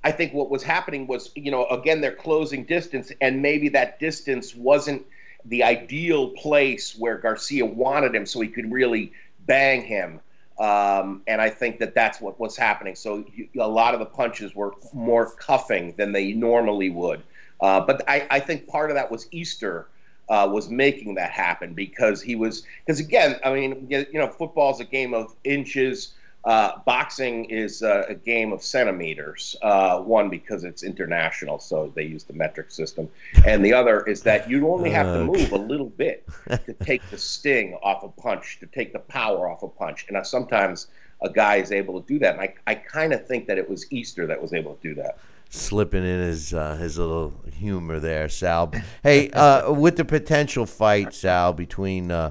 I 0.05 0.13
think 0.13 0.33
what 0.33 0.51
was 0.51 0.63
happening 0.63 1.07
was, 1.07 1.31
you 1.35 1.51
know, 1.51 1.67
again, 1.67 2.01
they're 2.01 2.13
closing 2.13 2.65
distance, 2.65 3.13
and 3.21 3.43
maybe 3.43 3.69
that 3.71 3.99
distance 3.99 4.55
wasn't 4.55 5.05
the 5.45 5.63
ideal 5.65 6.31
place 6.31 6.97
where 6.97 7.19
Garcia 7.19 7.65
wanted 7.65 8.15
him 8.15 8.27
so 8.27 8.41
he 8.41 8.49
could 8.49 8.71
really 8.71 9.13
bang 9.47 9.83
him. 9.83 10.21
Um, 10.59 11.23
and 11.27 11.41
I 11.41 11.51
think 11.51 11.79
that 11.79 11.95
that's 11.95 12.21
what 12.21 12.39
was 12.41 12.57
happening. 12.57 12.97
So 12.97 13.25
a 13.59 13.69
lot 13.69 13.95
of 13.95 14.01
the 14.01 14.07
punches 14.07 14.55
were 14.55 14.75
more 14.93 15.31
cuffing 15.31 15.95
than 15.97 16.13
they 16.13 16.33
normally 16.33 16.91
would. 16.91 17.23
Uh, 17.61 17.81
but 17.81 18.03
I, 18.09 18.27
I 18.31 18.41
think 18.41 18.67
part 18.67 18.91
of 18.91 18.97
that 18.97 19.11
was 19.11 19.29
Easter 19.31 19.89
uh, 20.29 20.49
was 20.51 20.69
making 20.69 21.15
that 21.15 21.31
happen 21.31 21.75
because 21.75 22.21
he 22.21 22.35
was 22.37 22.65
because 22.85 23.01
again, 23.01 23.39
I 23.45 23.53
mean, 23.53 23.87
you 23.89 24.07
know, 24.13 24.29
football 24.29 24.73
is 24.75 24.81
a 24.81 24.85
game 24.85 25.15
of 25.15 25.35
inches. 25.45 26.15
Uh, 26.45 26.79
boxing 26.87 27.45
is 27.47 27.83
uh, 27.83 28.05
a 28.09 28.15
game 28.15 28.53
of 28.53 28.63
centimeters. 28.63 29.57
Uh, 29.61 29.99
one 30.01 30.31
because 30.31 30.65
it's 30.65 30.83
international, 30.83 31.59
so 31.59 31.93
they 31.95 32.05
use 32.05 32.25
the 32.25 32.33
metric 32.33 32.71
system, 32.71 33.09
and 33.45 33.65
the 33.65 33.73
other 33.73 34.03
is 34.07 34.23
that 34.23 34.49
you 34.49 34.69
only 34.71 34.89
have 34.89 35.07
to 35.07 35.25
move 35.25 35.53
a 35.53 35.59
little 35.59 35.91
bit 35.91 36.27
to 36.49 36.73
take 36.85 37.03
the 37.11 37.19
sting 37.19 37.77
off 37.83 38.03
a 38.03 38.09
punch, 38.09 38.59
to 38.61 38.67
take 38.67 38.93
the 38.93 39.01
power 39.01 39.51
off 39.51 39.63
a 39.63 39.69
punch, 39.69 40.07
and 40.09 40.27
sometimes 40.27 40.87
a 41.21 41.29
guy 41.29 41.57
is 41.57 41.73
able 41.73 42.01
to 42.01 42.07
do 42.07 42.19
that. 42.21 42.35
And 42.35 42.43
I, 42.43 42.55
I 42.67 42.75
kind 42.77 43.13
of 43.13 43.27
think 43.27 43.47
that 43.49 43.59
it 43.59 43.69
was 43.69 43.91
Easter 43.93 44.27
that 44.29 44.41
was 44.41 44.53
able 44.55 44.77
to 44.77 44.83
do 44.89 44.95
that. 44.95 45.19
slipping 45.51 46.05
in 46.05 46.21
his 46.21 46.55
uh, 46.55 46.77
his 46.77 46.99
little 46.99 47.33
humor 47.53 47.99
there, 48.01 48.29
Sal. 48.29 48.73
Hey, 49.03 49.31
uh, 49.31 49.73
with 49.73 49.97
the 49.97 50.05
potential 50.05 50.67
fight, 50.67 51.15
Sal, 51.15 51.53
between 51.53 52.11
uh, 52.11 52.31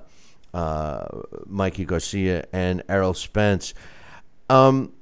uh, 0.53 1.05
Mikey 1.45 1.86
Garcia 1.86 2.45
and 2.53 2.84
Errol 2.89 3.14
Spence, 3.14 3.74
um, 4.49 4.93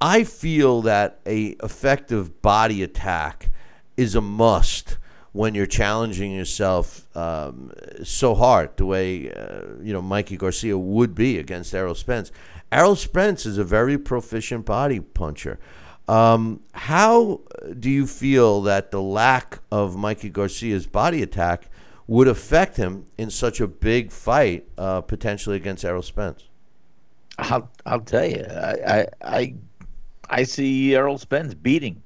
I 0.00 0.24
feel 0.24 0.82
that 0.82 1.20
a 1.26 1.56
effective 1.62 2.42
body 2.42 2.82
attack 2.82 3.50
is 3.96 4.14
a 4.14 4.20
must 4.20 4.98
when 5.32 5.54
you're 5.54 5.66
challenging 5.66 6.32
yourself 6.32 7.04
um, 7.16 7.72
so 8.04 8.36
hard, 8.36 8.76
the 8.76 8.86
way 8.86 9.32
uh, 9.32 9.62
you 9.82 9.92
know 9.92 10.02
Mikey 10.02 10.36
Garcia 10.36 10.78
would 10.78 11.14
be 11.14 11.38
against 11.38 11.74
Errol 11.74 11.94
Spence. 11.94 12.30
Errol 12.70 12.96
Spence 12.96 13.44
is 13.44 13.58
a 13.58 13.64
very 13.64 13.98
proficient 13.98 14.64
body 14.64 15.00
puncher. 15.00 15.58
Um, 16.06 16.60
how 16.72 17.40
do 17.78 17.90
you 17.90 18.06
feel 18.06 18.62
that 18.62 18.90
the 18.90 19.00
lack 19.00 19.60
of 19.72 19.96
Mikey 19.96 20.28
Garcia's 20.28 20.86
body 20.86 21.22
attack 21.22 21.68
would 22.06 22.28
affect 22.28 22.76
him 22.76 23.06
in 23.16 23.30
such 23.30 23.60
a 23.60 23.66
big 23.66 24.12
fight, 24.12 24.68
uh, 24.76 25.00
potentially 25.00 25.56
against 25.56 25.84
Errol 25.84 26.02
Spence? 26.02 26.44
I'll 27.38 27.70
I'll 27.86 28.00
tell 28.00 28.26
you, 28.26 28.44
I 28.48 28.74
I 28.86 29.06
I, 29.22 29.54
I 30.30 30.42
see 30.44 30.94
Errol 30.94 31.18
Spence 31.18 31.54
beating 31.54 32.02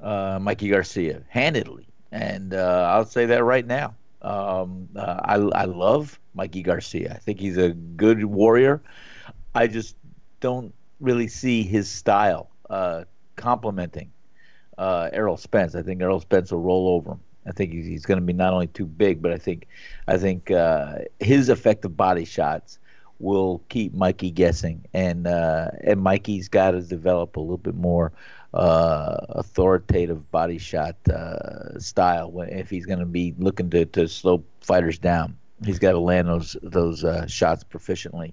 uh, 0.00 0.38
Mikey 0.40 0.68
Garcia 0.68 1.22
handedly, 1.28 1.86
and 2.10 2.54
uh, 2.54 2.90
I'll 2.92 3.06
say 3.06 3.26
that 3.26 3.44
right 3.44 3.66
now. 3.66 3.94
Um, 4.20 4.88
uh, 4.94 5.20
I 5.24 5.34
I 5.34 5.64
love 5.64 6.18
Mikey 6.34 6.62
Garcia. 6.62 7.12
I 7.14 7.18
think 7.18 7.40
he's 7.40 7.56
a 7.56 7.70
good 7.70 8.24
warrior. 8.24 8.82
I 9.54 9.66
just 9.66 9.96
don't 10.40 10.74
really 11.00 11.28
see 11.28 11.62
his 11.62 11.90
style 11.90 12.50
uh, 12.70 13.04
complementing 13.36 14.12
uh, 14.78 15.10
Errol 15.12 15.36
Spence. 15.36 15.74
I 15.74 15.82
think 15.82 16.00
Errol 16.00 16.20
Spence 16.20 16.52
will 16.52 16.62
roll 16.62 16.88
over 16.88 17.12
him. 17.12 17.20
I 17.46 17.52
think 17.52 17.72
he's, 17.72 17.86
he's 17.86 18.06
going 18.06 18.20
to 18.20 18.24
be 18.24 18.32
not 18.32 18.52
only 18.52 18.68
too 18.68 18.86
big, 18.86 19.20
but 19.22 19.32
I 19.32 19.38
think 19.38 19.66
I 20.06 20.16
think 20.18 20.50
uh, 20.50 20.98
his 21.20 21.48
effective 21.48 21.96
body 21.96 22.24
shots 22.24 22.78
will 23.22 23.62
keep 23.68 23.94
Mikey 23.94 24.30
guessing, 24.30 24.84
and 24.92 25.26
uh, 25.26 25.68
and 25.84 26.00
Mikey's 26.00 26.48
got 26.48 26.72
to 26.72 26.82
develop 26.82 27.36
a 27.36 27.40
little 27.40 27.56
bit 27.56 27.74
more 27.74 28.12
uh, 28.52 29.16
authoritative 29.30 30.30
body 30.30 30.58
shot 30.58 30.96
uh, 31.08 31.78
style 31.78 32.32
if 32.48 32.68
he's 32.68 32.84
going 32.84 32.98
to 32.98 33.06
be 33.06 33.34
looking 33.38 33.70
to, 33.70 33.84
to 33.86 34.08
slow 34.08 34.44
fighters 34.60 34.98
down. 34.98 35.36
He's 35.64 35.78
got 35.78 35.92
to 35.92 36.00
land 36.00 36.28
those 36.28 36.56
those 36.62 37.04
uh, 37.04 37.26
shots 37.26 37.64
proficiently 37.64 38.32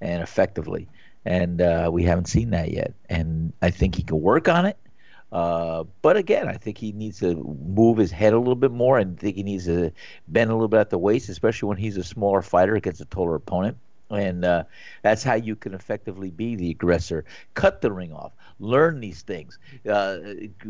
and 0.00 0.22
effectively, 0.22 0.88
and 1.24 1.60
uh, 1.60 1.90
we 1.92 2.04
haven't 2.04 2.26
seen 2.26 2.50
that 2.50 2.70
yet. 2.70 2.94
And 3.08 3.52
I 3.60 3.70
think 3.70 3.96
he 3.96 4.02
can 4.02 4.20
work 4.20 4.48
on 4.48 4.64
it. 4.64 4.78
Uh, 5.30 5.84
but 6.00 6.16
again, 6.16 6.48
I 6.48 6.54
think 6.54 6.78
he 6.78 6.92
needs 6.92 7.20
to 7.20 7.34
move 7.62 7.98
his 7.98 8.10
head 8.10 8.32
a 8.32 8.38
little 8.38 8.54
bit 8.54 8.70
more. 8.70 8.98
And 8.98 9.18
think 9.18 9.36
he 9.36 9.42
needs 9.42 9.66
to 9.66 9.90
bend 10.28 10.50
a 10.50 10.54
little 10.54 10.68
bit 10.68 10.80
at 10.80 10.90
the 10.90 10.98
waist, 10.98 11.28
especially 11.28 11.68
when 11.68 11.76
he's 11.76 11.96
a 11.96 12.04
smaller 12.04 12.40
fighter 12.40 12.74
against 12.76 13.00
a 13.00 13.04
taller 13.04 13.34
opponent. 13.34 13.76
And 14.10 14.44
uh, 14.44 14.64
that's 15.02 15.22
how 15.22 15.34
you 15.34 15.54
can 15.54 15.74
effectively 15.74 16.30
be 16.30 16.56
the 16.56 16.70
aggressor. 16.70 17.24
Cut 17.54 17.80
the 17.80 17.92
ring 17.92 18.12
off. 18.12 18.32
Learn 18.60 19.00
these 19.00 19.22
things. 19.22 19.58
Uh, 19.88 20.18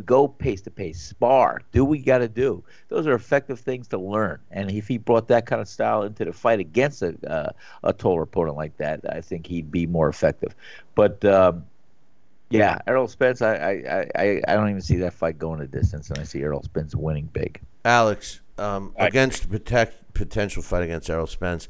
go 0.05 0.28
pace 0.28 0.60
to 0.62 0.70
pace. 0.70 1.01
Spar. 1.01 1.62
Do 1.73 1.85
what 1.85 1.98
you 1.98 2.05
got 2.05 2.19
to 2.19 2.28
do. 2.28 2.62
Those 2.89 3.06
are 3.06 3.15
effective 3.15 3.60
things 3.60 3.89
to 3.89 3.98
learn. 3.98 4.40
And 4.51 4.70
if 4.70 4.89
he 4.89 4.98
brought 4.98 5.28
that 5.28 5.47
kind 5.47 5.62
of 5.62 5.69
style 5.69 6.02
into 6.02 6.24
the 6.24 6.32
fight 6.32 6.60
against 6.60 7.02
a, 7.02 7.16
uh, 7.31 7.52
a 7.85 7.93
taller 7.93 8.23
opponent 8.23 8.56
like 8.56 8.77
that, 8.78 9.01
I 9.10 9.20
think 9.20 9.47
he'd 9.47 9.70
be 9.70 9.86
more 9.86 10.09
effective. 10.09 10.55
But 10.94 11.24
um, 11.24 11.65
yeah, 12.51 12.78
Errol 12.86 13.09
Spence. 13.09 13.43
I, 13.43 13.55
I, 13.55 14.10
I, 14.15 14.43
I 14.48 14.55
don't 14.55 14.70
even 14.70 14.81
see 14.81 14.97
that 14.97 15.12
fight 15.12 15.39
going 15.39 15.60
a 15.60 15.66
distance, 15.66 16.10
and 16.10 16.19
I 16.19 16.24
see 16.24 16.40
Errol 16.40 16.62
Spence 16.62 16.94
winning 16.94 17.28
big. 17.32 17.60
Alex, 17.85 18.40
um, 18.59 18.94
against 18.97 19.51
protect, 19.51 20.15
potential 20.15 20.62
fight 20.62 20.82
against 20.82 21.10
Errol 21.10 21.27
Spence, 21.27 21.69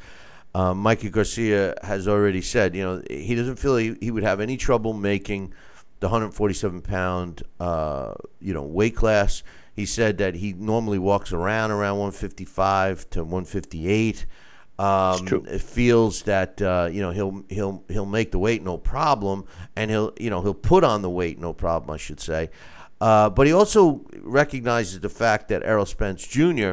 um, 0.58 0.78
Mikey 0.78 1.08
Garcia 1.10 1.76
has 1.84 2.08
already 2.08 2.40
said, 2.40 2.74
you 2.74 2.82
know, 2.82 3.00
he 3.08 3.36
doesn't 3.36 3.60
feel 3.60 3.76
he, 3.76 3.96
he 4.00 4.10
would 4.10 4.24
have 4.24 4.40
any 4.40 4.56
trouble 4.56 4.92
making 4.92 5.54
the 6.00 6.08
147 6.08 6.82
pound, 6.82 7.44
uh, 7.60 8.14
you 8.40 8.52
know, 8.52 8.64
weight 8.64 8.96
class. 8.96 9.44
He 9.76 9.86
said 9.86 10.18
that 10.18 10.34
he 10.34 10.54
normally 10.54 10.98
walks 10.98 11.32
around 11.32 11.70
around 11.70 11.98
155 11.98 13.08
to 13.10 13.22
158. 13.22 14.26
Um, 14.80 15.44
it 15.46 15.60
feels 15.60 16.22
that 16.22 16.60
uh, 16.60 16.88
you 16.90 17.02
know 17.02 17.12
he'll 17.12 17.44
he'll 17.48 17.84
he'll 17.88 18.06
make 18.06 18.32
the 18.32 18.38
weight 18.38 18.62
no 18.62 18.78
problem, 18.78 19.44
and 19.76 19.90
he'll 19.90 20.12
you 20.18 20.30
know 20.30 20.40
he'll 20.40 20.54
put 20.54 20.82
on 20.82 21.02
the 21.02 21.10
weight 21.10 21.38
no 21.38 21.52
problem, 21.52 21.92
I 21.92 21.96
should 21.98 22.20
say. 22.20 22.50
Uh, 23.00 23.30
but 23.30 23.46
he 23.46 23.52
also 23.52 24.04
recognizes 24.22 24.98
the 25.00 25.08
fact 25.08 25.48
that 25.48 25.62
Errol 25.64 25.86
Spence 25.86 26.26
Jr. 26.26 26.72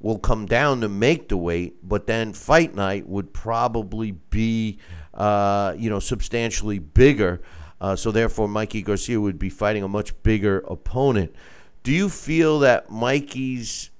will 0.00 0.18
come 0.18 0.46
down 0.46 0.80
to 0.82 0.88
make 0.88 1.28
the 1.28 1.36
weight, 1.36 1.76
but 1.82 2.06
then 2.06 2.32
fight 2.32 2.74
night 2.74 3.06
would 3.08 3.32
probably 3.32 4.12
be 4.12 4.78
uh, 5.14 5.74
you 5.76 5.90
know 5.90 6.00
substantially 6.00 6.78
bigger. 6.78 7.40
Uh, 7.80 7.94
so 7.96 8.10
therefore, 8.10 8.48
Mikey 8.48 8.82
Garcia 8.82 9.20
would 9.20 9.38
be 9.38 9.48
fighting 9.50 9.82
a 9.82 9.88
much 9.88 10.20
bigger 10.22 10.60
opponent. 10.68 11.34
Do 11.82 11.92
you 11.92 12.08
feel 12.08 12.58
that 12.60 12.90
Mikey's 12.90 13.90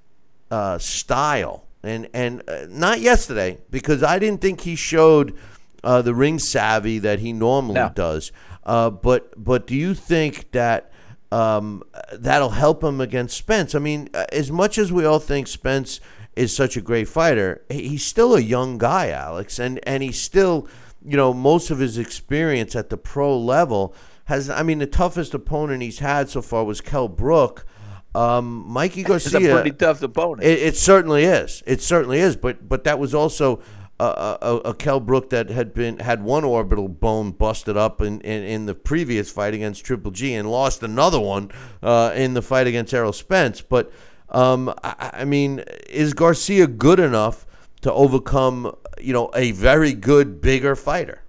uh, 0.50 0.78
style 0.78 1.64
and 1.82 2.08
and 2.12 2.42
uh, 2.48 2.66
not 2.68 3.00
yesterday 3.00 3.58
because 3.70 4.02
I 4.02 4.18
didn't 4.18 4.40
think 4.40 4.62
he 4.62 4.74
showed 4.76 5.36
uh, 5.84 6.02
the 6.02 6.14
ring 6.14 6.38
savvy 6.38 6.98
that 7.00 7.20
he 7.20 7.32
normally 7.32 7.74
No. 7.74 7.90
does. 7.94 8.32
Uh, 8.64 8.90
but 8.90 9.32
but 9.42 9.66
do 9.66 9.74
you 9.76 9.94
think 9.94 10.50
that 10.52 10.90
um, 11.30 11.82
that'll 12.12 12.50
help 12.50 12.82
him 12.82 13.00
against 13.00 13.36
Spence? 13.36 13.74
I 13.74 13.78
mean, 13.78 14.08
uh, 14.14 14.24
as 14.32 14.50
much 14.50 14.78
as 14.78 14.92
we 14.92 15.04
all 15.04 15.18
think 15.18 15.46
Spence 15.46 16.00
is 16.36 16.54
such 16.54 16.76
a 16.76 16.80
great 16.80 17.08
fighter, 17.08 17.62
he's 17.68 18.04
still 18.04 18.34
a 18.34 18.40
young 18.40 18.78
guy, 18.78 19.10
Alex, 19.10 19.58
and 19.58 19.80
and 19.84 20.02
he's 20.02 20.20
still 20.20 20.68
you 21.04 21.16
know 21.16 21.32
most 21.32 21.70
of 21.70 21.78
his 21.78 21.98
experience 21.98 22.74
at 22.74 22.90
the 22.90 22.96
pro 22.96 23.38
level 23.38 23.94
has. 24.26 24.48
I 24.48 24.62
mean, 24.62 24.78
the 24.78 24.86
toughest 24.86 25.34
opponent 25.34 25.82
he's 25.82 25.98
had 25.98 26.28
so 26.30 26.42
far 26.42 26.64
was 26.64 26.80
Kell 26.80 27.08
Brook. 27.08 27.66
Um, 28.14 28.64
Mikey 28.66 29.02
It's 29.02 29.08
Garcia. 29.08 29.50
a 29.56 29.60
pretty 29.60 29.76
tough 29.76 30.02
opponent. 30.02 30.42
It, 30.42 30.58
it 30.60 30.76
certainly 30.76 31.24
is. 31.24 31.62
It 31.66 31.82
certainly 31.82 32.20
is. 32.20 32.36
But 32.36 32.68
but 32.68 32.84
that 32.84 32.98
was 32.98 33.14
also 33.14 33.60
a, 34.00 34.38
a, 34.40 34.56
a 34.56 34.74
Kell 34.74 35.00
Brook 35.00 35.30
that 35.30 35.50
had 35.50 35.74
been 35.74 35.98
had 35.98 36.22
one 36.22 36.44
orbital 36.44 36.88
bone 36.88 37.32
busted 37.32 37.76
up 37.76 38.00
in, 38.00 38.20
in, 38.20 38.42
in 38.44 38.66
the 38.66 38.74
previous 38.74 39.30
fight 39.30 39.54
against 39.54 39.84
Triple 39.84 40.10
G 40.10 40.34
and 40.34 40.50
lost 40.50 40.82
another 40.82 41.20
one 41.20 41.50
uh, 41.82 42.12
in 42.14 42.34
the 42.34 42.42
fight 42.42 42.66
against 42.66 42.94
Errol 42.94 43.12
Spence. 43.12 43.60
But 43.60 43.92
um, 44.28 44.72
I, 44.84 45.10
I 45.14 45.24
mean, 45.24 45.64
is 45.88 46.14
Garcia 46.14 46.66
good 46.66 47.00
enough 47.00 47.46
to 47.80 47.92
overcome 47.92 48.76
you 49.00 49.12
know 49.12 49.30
a 49.34 49.52
very 49.52 49.92
good 49.92 50.40
bigger 50.40 50.76
fighter? 50.76 51.22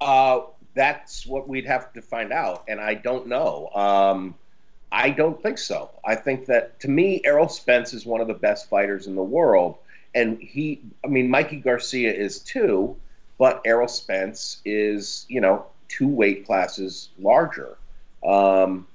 Uh, 0.00 0.40
that's 0.74 1.26
what 1.26 1.48
we'd 1.48 1.66
have 1.66 1.92
to 1.92 2.02
find 2.02 2.32
out, 2.32 2.64
and 2.68 2.80
I 2.80 2.94
don't 2.94 3.28
know. 3.28 3.68
Um, 3.74 4.34
I 4.90 5.10
don't 5.10 5.40
think 5.42 5.58
so. 5.58 5.90
I 6.04 6.14
think 6.14 6.46
that 6.46 6.78
to 6.80 6.88
me, 6.88 7.20
Errol 7.24 7.48
Spence 7.48 7.92
is 7.92 8.04
one 8.04 8.20
of 8.20 8.28
the 8.28 8.34
best 8.34 8.68
fighters 8.68 9.06
in 9.06 9.14
the 9.14 9.22
world, 9.22 9.78
and 10.14 10.38
he, 10.40 10.80
I 11.04 11.08
mean, 11.08 11.28
Mikey 11.28 11.56
Garcia 11.56 12.12
is 12.12 12.38
too, 12.38 12.96
but 13.38 13.60
Errol 13.64 13.88
Spence 13.88 14.60
is, 14.64 15.26
you 15.28 15.40
know, 15.40 15.66
two 15.88 16.08
weight 16.08 16.46
classes 16.46 17.10
larger. 17.18 17.76
Um, 18.24 18.86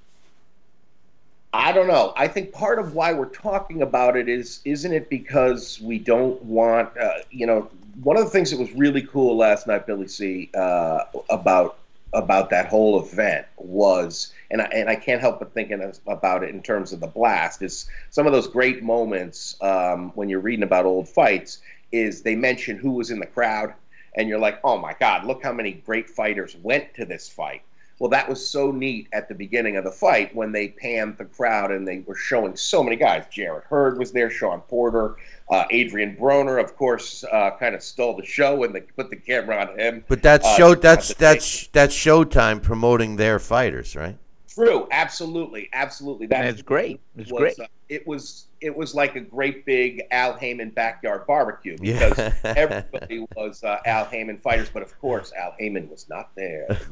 I 1.54 1.72
don't 1.72 1.88
know. 1.88 2.14
I 2.16 2.28
think 2.28 2.54
part 2.54 2.80
of 2.80 2.94
why 2.94 3.14
we're 3.14 3.26
talking 3.26 3.82
about 3.82 4.16
it 4.16 4.30
is, 4.30 4.62
isn't 4.66 4.94
it 4.94 5.10
because 5.10 5.82
we 5.82 5.98
don't 5.98 6.42
want, 6.44 6.96
uh, 6.98 7.12
you 7.32 7.48
know, 7.48 7.70
one 8.04 8.18
of 8.18 8.24
the 8.24 8.30
things 8.30 8.52
that 8.52 8.60
was 8.60 8.72
really 8.74 9.02
cool 9.02 9.36
last 9.36 9.68
night, 9.68 9.86
Billy 9.86 10.08
C, 10.08 10.50
uh, 10.56 11.06
about 11.30 11.80
about 12.14 12.50
that 12.50 12.68
whole 12.68 13.02
event 13.02 13.46
was, 13.58 14.34
and 14.52 14.62
I, 14.62 14.66
and 14.66 14.90
I 14.90 14.96
can't 14.96 15.22
help 15.22 15.40
but 15.40 15.54
thinking 15.54 15.94
about 16.08 16.44
it 16.44 16.50
in 16.50 16.62
terms 16.62 16.92
of 16.92 17.00
the 17.00 17.08
blast, 17.08 17.62
is 17.62 17.90
some 18.10 18.26
of 18.26 18.34
those 18.34 18.48
great 18.48 18.84
moments 18.84 19.56
um, 19.62 20.12
when 20.16 20.30
you're 20.30 20.40
reading 20.40 20.64
about 20.64 20.86
old 20.86 21.08
fights. 21.08 21.62
Is 21.92 22.22
they 22.22 22.36
mention 22.36 22.78
who 22.78 22.92
was 22.92 23.10
in 23.10 23.20
the 23.20 23.26
crowd, 23.26 23.74
and 24.14 24.30
you're 24.30 24.40
like, 24.40 24.60
oh 24.64 24.78
my 24.78 24.96
God, 25.00 25.26
look 25.26 25.42
how 25.42 25.52
many 25.52 25.72
great 25.72 26.08
fighters 26.08 26.56
went 26.58 26.94
to 26.96 27.06
this 27.06 27.28
fight. 27.28 27.64
Well, 28.00 28.10
that 28.12 28.30
was 28.30 28.50
so 28.50 28.72
neat 28.72 29.10
at 29.12 29.28
the 29.28 29.36
beginning 29.36 29.76
of 29.76 29.84
the 29.84 29.92
fight 29.92 30.34
when 30.34 30.54
they 30.54 30.70
panned 30.70 31.18
the 31.18 31.26
crowd 31.26 31.72
and 31.72 31.86
they 31.86 32.00
were 32.00 32.16
showing 32.16 32.56
so 32.56 32.82
many 32.82 32.96
guys. 32.96 33.26
Jarrett 33.30 33.66
Hurd 33.66 34.00
was 34.00 34.14
there, 34.14 34.30
Shawn 34.30 34.62
Porter, 34.62 35.18
uh, 35.50 35.66
Adrian 35.72 36.16
Broner, 36.16 36.64
of 36.64 36.76
course, 36.76 37.24
uh, 37.32 37.52
kind 37.60 37.74
of 37.76 37.82
stole 37.82 38.16
the 38.16 38.26
show 38.26 38.56
when 38.56 38.72
they 38.72 38.82
put 38.82 39.10
the 39.10 39.16
camera 39.16 39.62
on 39.68 39.80
him. 39.80 40.04
But 40.08 40.22
that's 40.22 40.46
Uh, 40.46 40.56
show 40.58 40.72
at 40.74 40.82
that's 40.82 41.08
the 41.10 41.16
that's 41.16 41.68
that's 41.68 41.96
Showtime 41.96 42.62
promoting 42.62 43.16
their 43.16 43.40
fighters, 43.40 43.96
right? 43.96 44.18
True, 44.48 44.88
absolutely, 44.92 45.70
absolutely. 45.74 46.28
That's 46.28 46.50
it's 46.54 46.62
great. 46.62 47.00
It's 47.18 47.32
was, 47.32 47.40
great. 47.56 47.60
uh, 47.60 47.68
it 47.88 48.06
was 48.06 48.46
it 48.62 48.76
was 48.76 48.94
like 48.94 49.16
a 49.16 49.22
great 49.22 49.66
big 49.66 50.04
Al 50.12 50.34
Haymon 50.34 50.72
backyard 50.72 51.26
barbecue 51.26 51.78
Yeah. 51.82 52.10
because 52.10 52.34
everybody 52.44 53.26
was 53.36 53.64
uh, 53.64 53.78
Al 53.86 54.06
Haymon 54.06 54.38
fighters, 54.40 54.70
but 54.70 54.84
of 54.84 55.00
course 55.00 55.32
Al 55.40 55.56
Haymon 55.58 55.90
was 55.90 56.08
not 56.10 56.30
there. 56.36 56.68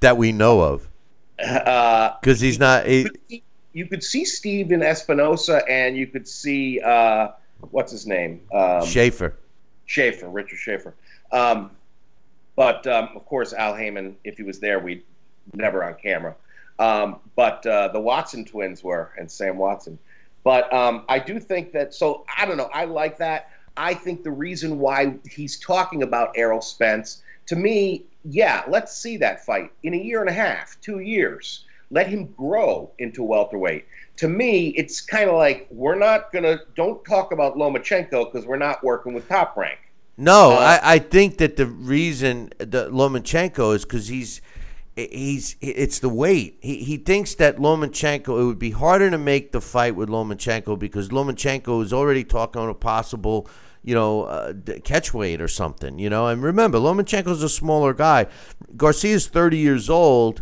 That 0.00 0.16
we 0.16 0.32
know 0.32 0.60
of, 0.60 0.88
Uh, 1.38 2.14
because 2.20 2.40
he's 2.40 2.58
not. 2.58 2.86
He, 2.86 3.42
you 3.74 3.86
could 3.86 4.02
see 4.02 4.24
Stephen 4.24 4.80
Espinoza 4.80 5.62
and 5.68 5.96
you 5.96 6.06
could 6.06 6.26
see 6.26 6.80
uh, 6.80 7.28
what's 7.70 7.92
his 7.92 8.06
name 8.06 8.40
um, 8.52 8.84
Schaefer. 8.84 9.34
Schaefer, 9.86 10.28
Richard 10.28 10.58
Schaefer. 10.58 10.94
Um, 11.32 11.70
but 12.56 12.86
um, 12.86 13.10
of 13.14 13.26
course, 13.26 13.52
Al 13.52 13.74
Haymon, 13.74 14.16
if 14.24 14.36
he 14.36 14.42
was 14.42 14.58
there, 14.58 14.78
we'd 14.78 15.02
never 15.54 15.84
on 15.84 15.94
camera. 15.94 16.34
Um, 16.78 17.20
but 17.36 17.64
uh, 17.66 17.88
the 17.88 18.00
Watson 18.00 18.44
twins 18.44 18.82
were, 18.82 19.12
and 19.18 19.30
Sam 19.30 19.56
Watson. 19.56 19.98
But 20.42 20.72
um, 20.72 21.04
I 21.08 21.18
do 21.18 21.40
think 21.40 21.72
that. 21.72 21.94
So 21.94 22.24
I 22.36 22.46
don't 22.46 22.56
know. 22.56 22.70
I 22.72 22.84
like 22.84 23.18
that. 23.18 23.50
I 23.76 23.94
think 23.94 24.22
the 24.22 24.30
reason 24.30 24.78
why 24.78 25.14
he's 25.28 25.58
talking 25.58 26.02
about 26.02 26.32
Errol 26.34 26.62
Spence, 26.62 27.22
to 27.46 27.56
me, 27.56 28.04
yeah, 28.24 28.64
let's 28.68 28.96
see 28.96 29.16
that 29.18 29.44
fight 29.44 29.70
in 29.82 29.92
a 29.92 29.98
year 29.98 30.20
and 30.20 30.30
a 30.30 30.32
half, 30.32 30.80
two 30.80 31.00
years. 31.00 31.64
Let 31.90 32.08
him 32.08 32.26
grow 32.36 32.90
into 32.98 33.22
welterweight. 33.22 33.86
To 34.16 34.28
me, 34.28 34.68
it's 34.68 35.00
kind 35.00 35.28
of 35.28 35.36
like 35.36 35.66
we're 35.70 35.98
not 35.98 36.32
gonna 36.32 36.60
don't 36.74 37.04
talk 37.04 37.32
about 37.32 37.56
Lomachenko 37.56 38.32
because 38.32 38.46
we're 38.46 38.56
not 38.56 38.82
working 38.82 39.12
with 39.12 39.28
Top 39.28 39.56
Rank. 39.56 39.78
No, 40.16 40.52
Uh, 40.52 40.78
I, 40.82 40.94
I 40.94 40.98
think 40.98 41.38
that 41.38 41.56
the 41.56 41.66
reason 41.66 42.50
the 42.58 42.88
Lomachenko 42.90 43.74
is 43.74 43.84
because 43.84 44.08
he's 44.08 44.40
he's 44.96 45.56
it's 45.60 45.98
the 45.98 46.08
weight. 46.08 46.58
He 46.60 46.76
he 46.84 46.96
thinks 46.96 47.34
that 47.34 47.58
Lomachenko 47.58 48.40
it 48.40 48.44
would 48.44 48.58
be 48.58 48.70
harder 48.70 49.10
to 49.10 49.18
make 49.18 49.52
the 49.52 49.60
fight 49.60 49.94
with 49.94 50.08
Lomachenko 50.08 50.78
because 50.78 51.10
Lomachenko 51.10 51.82
is 51.82 51.92
already 51.92 52.24
talking 52.24 52.62
on 52.62 52.70
a 52.70 52.74
possible 52.74 53.48
you 53.82 53.94
know 53.94 54.22
uh, 54.22 54.54
catch 54.84 55.12
weight 55.12 55.42
or 55.42 55.48
something. 55.48 55.98
You 55.98 56.08
know, 56.08 56.28
and 56.28 56.42
remember 56.42 56.78
Lomachenko's 56.78 57.42
a 57.42 57.48
smaller 57.48 57.92
guy. 57.92 58.26
Garcia's 58.76 59.26
thirty 59.26 59.58
years 59.58 59.90
old. 59.90 60.40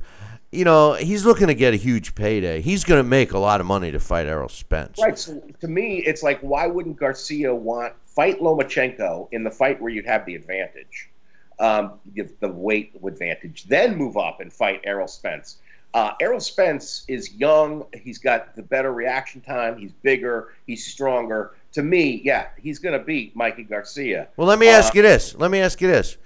You 0.55 0.65
know, 0.65 0.93
he's 0.95 1.25
looking 1.25 1.49
to 1.49 1.55
get 1.55 1.75
a 1.75 1.77
huge 1.77 2.15
payday. 2.15 2.61
He's 2.61 2.85
going 2.85 2.99
to 3.01 3.09
make 3.09 3.33
a 3.33 3.39
lot 3.39 3.61
of 3.61 3.67
money 3.67 3.91
to 3.91 3.99
fight 3.99 4.27
Errol 4.27 4.49
Spence. 4.49 4.99
Right. 5.01 5.19
So 5.19 5.43
to 5.61 5.69
me, 5.69 5.99
it's 5.99 6.23
like, 6.23 6.39
why 6.41 6.67
wouldn't 6.67 6.97
Garcia 6.97 7.55
want 7.55 7.93
fight 8.07 8.41
Lomachenko 8.41 9.29
in 9.33 9.43
the 9.45 9.51
fight 9.51 9.81
where 9.83 9.91
you'd 9.91 10.07
have 10.07 10.25
the 10.25 10.35
advantage, 10.37 11.11
um, 11.59 11.95
give 12.15 12.39
the 12.41 12.49
weight 12.49 12.93
advantage, 13.05 13.65
then 13.65 13.97
move 13.97 14.17
up 14.17 14.41
and 14.41 14.53
fight 14.53 14.81
Errol 14.85 15.09
Spence. 15.09 15.59
Uh, 15.93 16.13
Errol 16.21 16.41
Spence 16.41 17.05
is 17.09 17.33
young. 17.35 17.85
He's 17.95 18.19
got 18.19 18.57
the 18.57 18.63
better 18.63 18.93
reaction 18.93 19.41
time. 19.41 19.77
He's 19.79 19.93
bigger. 20.03 20.55
He's 20.67 20.85
stronger. 20.87 21.55
To 21.73 21.83
me, 21.83 22.21
yeah, 22.25 22.47
he's 22.61 22.79
going 22.79 22.99
to 22.99 23.05
beat 23.05 23.35
Mikey 23.37 23.65
Garcia. 23.65 24.29
Well, 24.37 24.47
let 24.49 24.59
me 24.59 24.69
Uh, 24.69 24.73
ask 24.73 24.95
you 24.95 25.03
this. 25.03 25.35
Let 25.37 25.51
me 25.51 25.61
ask 25.61 25.81
you 25.81 25.89
this. 25.89 26.17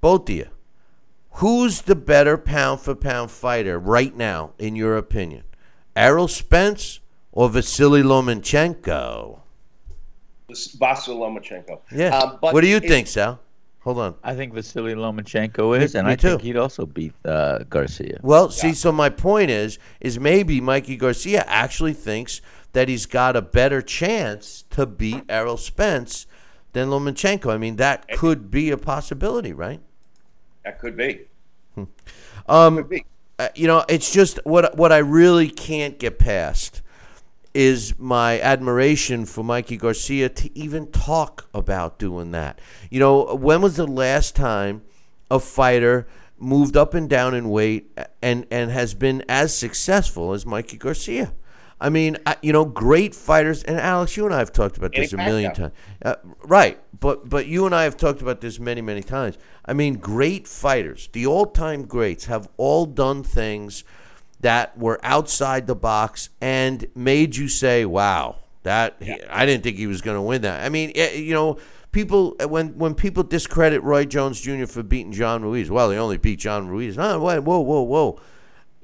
Both 0.00 0.28
of 0.28 0.34
you. 0.36 0.48
Who's 1.36 1.82
the 1.82 1.94
better 1.94 2.36
pound 2.36 2.80
for 2.80 2.94
pound 2.94 3.30
fighter 3.30 3.78
right 3.78 4.14
now, 4.16 4.52
in 4.58 4.76
your 4.76 4.96
opinion? 4.96 5.44
Errol 5.96 6.28
Spence 6.28 7.00
or 7.32 7.48
Vasily 7.48 8.02
Lomachenko? 8.02 9.40
Vasily 10.48 11.16
Lomachenko. 11.16 11.80
Yeah. 11.90 12.16
Um, 12.18 12.38
but 12.40 12.52
what 12.54 12.60
do 12.60 12.66
you 12.68 12.76
it- 12.76 12.88
think, 12.88 13.06
Sal? 13.06 13.40
Hold 13.80 13.98
on. 13.98 14.14
I 14.22 14.36
think 14.36 14.54
Vasily 14.54 14.94
Lomachenko 14.94 15.76
is, 15.80 15.94
Me- 15.94 15.98
and 15.98 16.06
me 16.06 16.12
I 16.12 16.16
think 16.16 16.40
too. 16.40 16.46
he'd 16.46 16.56
also 16.56 16.86
beat 16.86 17.12
uh, 17.24 17.64
Garcia. 17.68 18.20
Well, 18.22 18.48
see, 18.50 18.74
so 18.74 18.92
my 18.92 19.08
point 19.08 19.50
is, 19.50 19.80
is 20.00 20.20
maybe 20.20 20.60
Mikey 20.60 20.94
Garcia 20.96 21.42
actually 21.48 21.92
thinks 21.94 22.40
that 22.74 22.88
he's 22.88 23.06
got 23.06 23.34
a 23.34 23.42
better 23.42 23.82
chance 23.82 24.62
to 24.70 24.86
beat 24.86 25.24
Errol 25.28 25.56
Spence 25.56 26.26
than 26.74 26.90
Lomachenko. 26.90 27.52
I 27.52 27.56
mean, 27.58 27.74
that 27.76 28.06
could 28.12 28.52
be 28.52 28.70
a 28.70 28.76
possibility, 28.76 29.52
right? 29.52 29.80
That 30.64 30.78
could 30.78 30.96
be. 30.96 31.22
Um, 32.46 32.76
Could 32.76 32.88
be. 32.88 33.04
uh, 33.38 33.48
you 33.54 33.66
know, 33.66 33.84
it's 33.88 34.12
just 34.12 34.38
what 34.44 34.76
what 34.76 34.92
I 34.92 34.98
really 34.98 35.48
can't 35.48 35.98
get 35.98 36.18
past 36.18 36.82
is 37.54 37.98
my 37.98 38.40
admiration 38.40 39.26
for 39.26 39.44
Mikey 39.44 39.76
Garcia 39.76 40.28
to 40.28 40.58
even 40.58 40.86
talk 40.90 41.48
about 41.52 41.98
doing 41.98 42.30
that. 42.32 42.58
You 42.90 42.98
know, 43.00 43.34
when 43.34 43.60
was 43.60 43.76
the 43.76 43.86
last 43.86 44.34
time 44.34 44.82
a 45.30 45.38
fighter 45.38 46.06
moved 46.38 46.76
up 46.76 46.94
and 46.94 47.08
down 47.08 47.34
in 47.34 47.48
weight 47.50 47.96
and 48.20 48.46
and 48.50 48.70
has 48.70 48.94
been 48.94 49.24
as 49.28 49.54
successful 49.56 50.32
as 50.32 50.44
Mikey 50.46 50.76
Garcia? 50.76 51.32
I 51.80 51.88
mean, 51.88 52.16
you 52.42 52.52
know, 52.52 52.64
great 52.64 53.12
fighters, 53.12 53.64
and 53.64 53.76
Alex, 53.76 54.16
you 54.16 54.24
and 54.24 54.32
I 54.32 54.38
have 54.38 54.52
talked 54.52 54.76
about 54.76 54.92
this 54.92 55.12
a 55.12 55.16
million 55.16 55.50
Pacquiao. 55.50 55.54
times. 55.54 55.72
Uh, 56.04 56.14
right, 56.44 56.78
but 57.02 57.28
but 57.28 57.46
you 57.46 57.66
and 57.66 57.74
I 57.74 57.82
have 57.82 57.96
talked 57.96 58.22
about 58.22 58.40
this 58.40 58.58
many 58.58 58.80
many 58.80 59.02
times. 59.02 59.36
I 59.66 59.74
mean, 59.74 59.94
great 59.94 60.46
fighters, 60.46 61.10
the 61.12 61.26
all-time 61.26 61.84
greats, 61.84 62.26
have 62.26 62.48
all 62.56 62.86
done 62.86 63.24
things 63.24 63.82
that 64.40 64.78
were 64.78 65.00
outside 65.02 65.66
the 65.66 65.74
box 65.74 66.30
and 66.40 66.86
made 66.94 67.34
you 67.36 67.48
say, 67.48 67.84
"Wow, 67.84 68.36
that 68.62 69.02
I 69.28 69.44
didn't 69.44 69.64
think 69.64 69.76
he 69.76 69.88
was 69.88 70.00
going 70.00 70.16
to 70.16 70.22
win 70.22 70.42
that." 70.42 70.64
I 70.64 70.68
mean, 70.68 70.92
eh, 70.94 71.14
you 71.14 71.34
know, 71.34 71.58
people 71.90 72.36
when 72.48 72.78
when 72.78 72.94
people 72.94 73.24
discredit 73.24 73.82
Roy 73.82 74.04
Jones 74.04 74.40
Jr. 74.40 74.66
for 74.66 74.84
beating 74.84 75.12
John 75.12 75.42
Ruiz, 75.42 75.72
well, 75.72 75.90
he 75.90 75.98
only 75.98 76.18
beat 76.18 76.38
John 76.38 76.68
Ruiz. 76.68 76.96
Oh, 76.96 77.18
whoa, 77.18 77.40
whoa, 77.40 77.82
whoa. 77.82 78.20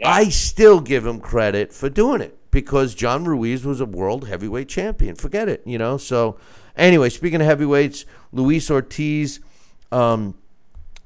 I 0.04 0.28
still 0.28 0.80
give 0.80 1.06
him 1.06 1.20
credit 1.20 1.72
for 1.72 1.88
doing 1.88 2.20
it 2.20 2.36
because 2.50 2.94
John 2.94 3.24
Ruiz 3.24 3.64
was 3.64 3.80
a 3.80 3.86
world 3.86 4.26
heavyweight 4.26 4.68
champion. 4.68 5.14
Forget 5.14 5.48
it, 5.48 5.62
you 5.64 5.78
know. 5.78 5.96
So, 5.96 6.36
anyway, 6.78 7.10
speaking 7.10 7.40
of 7.40 7.46
heavyweights, 7.46 8.06
Luis 8.32 8.70
Ortiz, 8.70 9.40
um, 9.92 10.34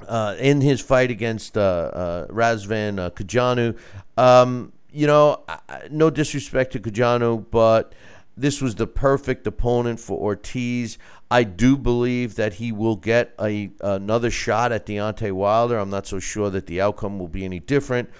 uh, 0.06 0.36
in 0.38 0.60
his 0.60 0.80
fight 0.80 1.10
against 1.10 1.56
uh, 1.56 1.60
uh, 1.60 2.26
Razvan 2.28 2.98
uh, 2.98 3.10
Cojanu, 3.10 3.78
um, 4.16 4.72
you 4.92 5.06
know, 5.06 5.42
I- 5.48 5.88
no 5.90 6.10
disrespect 6.10 6.72
to 6.72 6.80
Cojanu, 6.80 7.44
but 7.50 7.94
this 8.36 8.60
was 8.60 8.74
the 8.74 8.86
perfect 8.86 9.46
opponent 9.46 10.00
for 10.00 10.18
Ortiz. 10.18 10.98
I 11.30 11.44
do 11.44 11.76
believe 11.76 12.34
that 12.36 12.54
he 12.54 12.72
will 12.72 12.96
get 12.96 13.34
a 13.40 13.70
another 13.80 14.30
shot 14.30 14.72
at 14.72 14.86
Deontay 14.86 15.32
Wilder. 15.32 15.78
I'm 15.78 15.90
not 15.90 16.06
so 16.06 16.18
sure 16.18 16.50
that 16.50 16.66
the 16.66 16.80
outcome 16.80 17.18
will 17.18 17.28
be 17.28 17.44
any 17.44 17.60
different. 17.60 18.10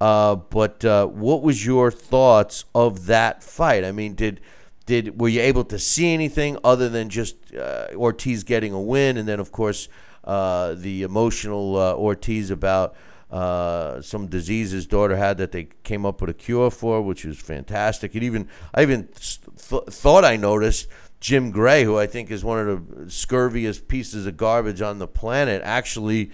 Uh, 0.00 0.34
but 0.34 0.84
uh, 0.84 1.06
what 1.06 1.42
was 1.42 1.64
your 1.64 1.90
thoughts 1.90 2.64
of 2.74 3.06
that 3.06 3.42
fight? 3.42 3.84
I 3.84 3.92
mean, 3.92 4.14
did 4.14 4.40
did 4.86 5.20
were 5.20 5.28
you 5.28 5.40
able 5.40 5.64
to 5.64 5.78
see 5.78 6.12
anything 6.12 6.58
other 6.64 6.88
than 6.88 7.08
just 7.08 7.36
uh, 7.54 7.88
Ortiz 7.94 8.44
getting 8.44 8.72
a 8.72 8.80
win, 8.80 9.16
and 9.16 9.28
then 9.28 9.40
of 9.40 9.52
course 9.52 9.88
uh, 10.24 10.74
the 10.74 11.02
emotional 11.02 11.76
uh, 11.76 11.94
Ortiz 11.94 12.50
about 12.50 12.94
uh, 13.30 14.02
some 14.02 14.26
disease 14.26 14.72
his 14.72 14.86
daughter 14.86 15.16
had 15.16 15.38
that 15.38 15.52
they 15.52 15.68
came 15.84 16.04
up 16.04 16.20
with 16.20 16.30
a 16.30 16.34
cure 16.34 16.70
for, 16.70 17.00
which 17.00 17.24
was 17.24 17.40
fantastic. 17.40 18.14
It 18.14 18.22
even 18.22 18.48
I 18.74 18.82
even 18.82 19.08
th- 19.08 19.40
th- 19.68 19.84
thought 19.84 20.24
I 20.24 20.36
noticed 20.36 20.88
Jim 21.20 21.50
Gray, 21.50 21.84
who 21.84 21.98
I 21.98 22.06
think 22.06 22.30
is 22.30 22.44
one 22.44 22.68
of 22.68 23.06
the 23.06 23.10
scurviest 23.10 23.88
pieces 23.88 24.26
of 24.26 24.36
garbage 24.36 24.82
on 24.82 24.98
the 24.98 25.06
planet, 25.06 25.62
actually 25.64 26.30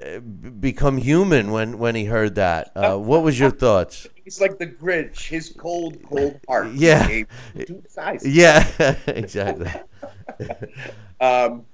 uh, 0.00 0.20
become 0.20 0.96
human 0.96 1.50
when 1.50 1.78
when 1.78 1.94
he 1.94 2.06
heard 2.06 2.36
that. 2.36 2.72
Uh, 2.74 2.96
what 2.96 3.22
was 3.22 3.38
your 3.38 3.50
thoughts? 3.50 4.06
He's 4.24 4.40
like 4.40 4.58
the 4.58 4.66
Grinch. 4.66 5.28
His 5.28 5.50
cold, 5.56 5.98
cold 6.08 6.38
heart. 6.48 6.68
Yeah. 6.72 7.24
Two 7.66 7.82
sizes. 7.88 8.34
Yeah, 8.34 8.66
exactly. 9.06 9.70
Um, 11.20 11.64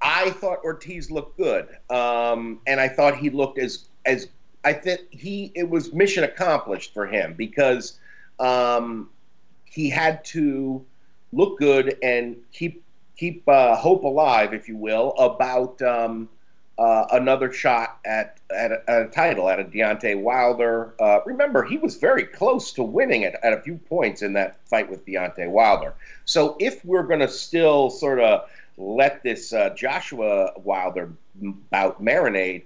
I 0.00 0.30
thought 0.30 0.58
Ortiz 0.62 1.10
looked 1.10 1.36
good, 1.38 1.66
um, 1.90 2.60
and 2.68 2.78
I 2.78 2.86
thought 2.88 3.16
he 3.16 3.30
looked 3.30 3.58
as 3.58 3.88
as 4.06 4.28
I 4.62 4.72
think 4.74 5.00
he 5.10 5.50
it 5.56 5.68
was 5.68 5.92
mission 5.92 6.22
accomplished 6.22 6.94
for 6.94 7.04
him 7.04 7.34
because 7.34 7.98
um, 8.38 9.10
he 9.64 9.90
had 9.90 10.24
to 10.26 10.84
look 11.32 11.58
good 11.58 11.96
and 12.00 12.36
keep 12.52 12.84
keep 13.16 13.46
uh, 13.48 13.74
hope 13.74 14.04
alive, 14.04 14.54
if 14.54 14.68
you 14.68 14.76
will, 14.76 15.14
about 15.18 15.82
um, 15.82 16.28
uh, 16.78 17.06
another 17.12 17.52
shot 17.52 17.98
at 18.04 18.38
at 18.54 18.72
a, 18.72 18.90
at 18.90 19.02
a 19.02 19.08
title 19.08 19.48
at 19.48 19.60
a 19.60 19.64
Deontay 19.64 20.20
Wilder. 20.20 20.94
Uh, 21.00 21.20
remember, 21.26 21.64
he 21.64 21.76
was 21.76 21.96
very 21.96 22.24
close 22.24 22.72
to 22.72 22.82
winning 22.82 23.22
it 23.22 23.34
at 23.42 23.52
a 23.52 23.60
few 23.60 23.76
points 23.76 24.22
in 24.22 24.32
that 24.34 24.56
fight 24.66 24.88
with 24.88 25.04
Deontay 25.04 25.50
Wilder. 25.50 25.94
So 26.24 26.56
if 26.58 26.84
we're 26.84 27.02
going 27.02 27.20
to 27.20 27.28
still 27.28 27.90
sort 27.90 28.20
of 28.20 28.48
let 28.76 29.22
this 29.22 29.52
uh, 29.52 29.70
Joshua 29.70 30.52
Wilder 30.56 31.12
bout 31.70 32.02
marinate. 32.02 32.64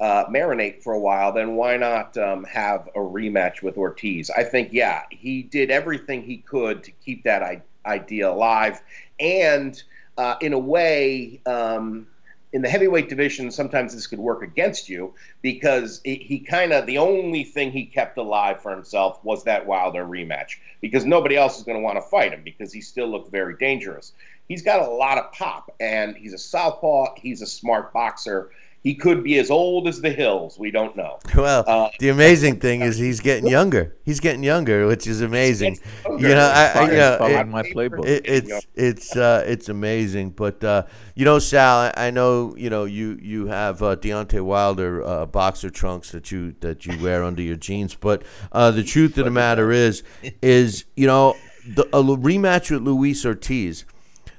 Uh, 0.00 0.26
marinate 0.28 0.82
for 0.82 0.94
a 0.94 0.98
while, 0.98 1.30
then 1.30 1.54
why 1.54 1.76
not 1.76 2.16
um, 2.18 2.42
have 2.42 2.88
a 2.96 2.98
rematch 2.98 3.62
with 3.62 3.76
Ortiz? 3.76 4.30
I 4.30 4.42
think, 4.42 4.72
yeah, 4.72 5.02
he 5.10 5.44
did 5.44 5.70
everything 5.70 6.22
he 6.22 6.38
could 6.38 6.82
to 6.82 6.90
keep 6.90 7.22
that 7.22 7.44
I- 7.44 7.62
idea 7.86 8.28
alive. 8.28 8.82
And 9.20 9.80
uh, 10.18 10.34
in 10.40 10.54
a 10.54 10.58
way, 10.58 11.40
um, 11.46 12.08
in 12.52 12.60
the 12.60 12.68
heavyweight 12.68 13.08
division, 13.08 13.50
sometimes 13.50 13.94
this 13.94 14.06
could 14.06 14.18
work 14.18 14.42
against 14.42 14.88
you 14.88 15.14
because 15.40 16.00
it, 16.04 16.22
he 16.22 16.38
kind 16.38 16.72
of 16.72 16.86
the 16.86 16.98
only 16.98 17.44
thing 17.44 17.72
he 17.72 17.86
kept 17.86 18.18
alive 18.18 18.60
for 18.60 18.70
himself 18.70 19.24
was 19.24 19.44
that 19.44 19.66
Wilder 19.66 20.04
rematch 20.04 20.56
because 20.80 21.06
nobody 21.06 21.36
else 21.36 21.58
is 21.58 21.64
going 21.64 21.78
to 21.78 21.82
want 21.82 21.96
to 21.96 22.02
fight 22.02 22.32
him 22.32 22.42
because 22.44 22.72
he 22.72 22.80
still 22.80 23.08
looked 23.08 23.30
very 23.30 23.56
dangerous. 23.56 24.12
He's 24.48 24.62
got 24.62 24.86
a 24.86 24.90
lot 24.90 25.16
of 25.18 25.32
pop 25.32 25.74
and 25.80 26.14
he's 26.16 26.34
a 26.34 26.38
southpaw. 26.38 27.14
He's 27.16 27.40
a 27.40 27.46
smart 27.46 27.92
boxer. 27.92 28.50
He 28.82 28.96
could 28.96 29.22
be 29.22 29.38
as 29.38 29.48
old 29.48 29.86
as 29.86 30.00
the 30.00 30.10
hills. 30.10 30.58
We 30.58 30.72
don't 30.72 30.96
know. 30.96 31.18
Well, 31.36 31.62
Uh, 31.68 31.88
the 32.00 32.08
amazing 32.08 32.58
thing 32.58 32.80
is 32.80 32.98
he's 32.98 33.20
getting 33.20 33.46
younger. 33.48 33.94
He's 34.04 34.18
getting 34.18 34.42
younger, 34.42 34.88
which 34.88 35.06
is 35.06 35.20
amazing. 35.20 35.78
You 36.18 36.28
know, 36.34 36.50
I, 36.52 36.72
I, 36.74 36.90
you 36.90 36.96
know, 36.96 37.18
it- 37.26 37.46
my 37.46 37.62
playbook. 37.62 38.06
it, 38.06 38.22
it's 38.26 38.66
it's 38.74 39.16
uh, 39.16 39.44
it's 39.46 39.68
amazing. 39.68 40.30
But 40.30 40.64
uh, 40.64 40.82
you 41.14 41.24
know, 41.24 41.38
Sal, 41.38 41.78
I, 41.78 42.06
I 42.08 42.10
know 42.10 42.56
you 42.56 42.70
know 42.70 42.84
you 42.84 43.18
you 43.22 43.46
have 43.46 43.82
uh, 43.84 43.94
Deontay 43.94 44.42
Wilder 44.42 45.04
uh, 45.04 45.26
boxer 45.26 45.70
trunks 45.70 46.10
that 46.10 46.32
you 46.32 46.56
that 46.60 46.84
you 46.84 47.00
wear 47.00 47.22
under 47.22 47.42
your 47.42 47.56
jeans. 47.56 47.94
But 47.94 48.24
uh, 48.50 48.72
the 48.72 48.82
truth 48.94 49.16
of 49.16 49.24
the 49.26 49.30
matter 49.30 49.70
is, 49.70 50.02
is 50.42 50.86
you 50.96 51.06
know, 51.06 51.36
the 51.64 51.84
a 51.92 51.98
l- 51.98 52.16
rematch 52.16 52.70
with 52.72 52.82
Luis 52.82 53.24
Ortiz. 53.24 53.84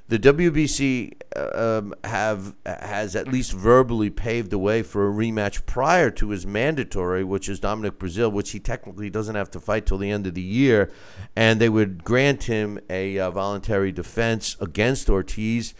The 0.06 0.18
WBC 0.18 1.14
um, 1.34 1.94
have 2.04 2.54
has 2.66 3.16
at 3.16 3.26
least 3.26 3.52
verbally 3.52 4.10
paved 4.10 4.50
the 4.50 4.58
way 4.58 4.82
for 4.82 5.08
a 5.08 5.12
rematch 5.12 5.64
prior 5.64 6.10
to 6.10 6.28
his 6.28 6.46
mandatory, 6.46 7.24
which 7.24 7.48
is 7.48 7.58
Dominic 7.58 7.98
Breazeale, 7.98 8.30
which 8.30 8.50
he 8.50 8.60
technically 8.60 9.08
doesn't 9.08 9.34
have 9.34 9.50
to 9.52 9.60
fight 9.60 9.86
till 9.86 9.96
the 9.96 10.10
end 10.10 10.26
of 10.26 10.34
the 10.34 10.42
year, 10.42 10.90
and 11.34 11.58
they 11.58 11.70
would 11.70 12.04
grant 12.04 12.44
him 12.44 12.78
a 12.90 13.18
uh, 13.18 13.30
voluntary 13.30 13.92
defense 13.92 14.58
against 14.60 15.08
Ortiz. 15.08 15.72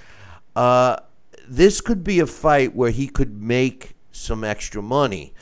Uh, 0.56 0.96
this 1.46 1.82
could 1.82 2.02
be 2.02 2.18
a 2.18 2.26
fight 2.26 2.74
where 2.74 2.90
he 2.90 3.06
could 3.06 3.42
make 3.42 3.94
some 4.10 4.42
extra 4.42 4.80
money. 4.80 5.34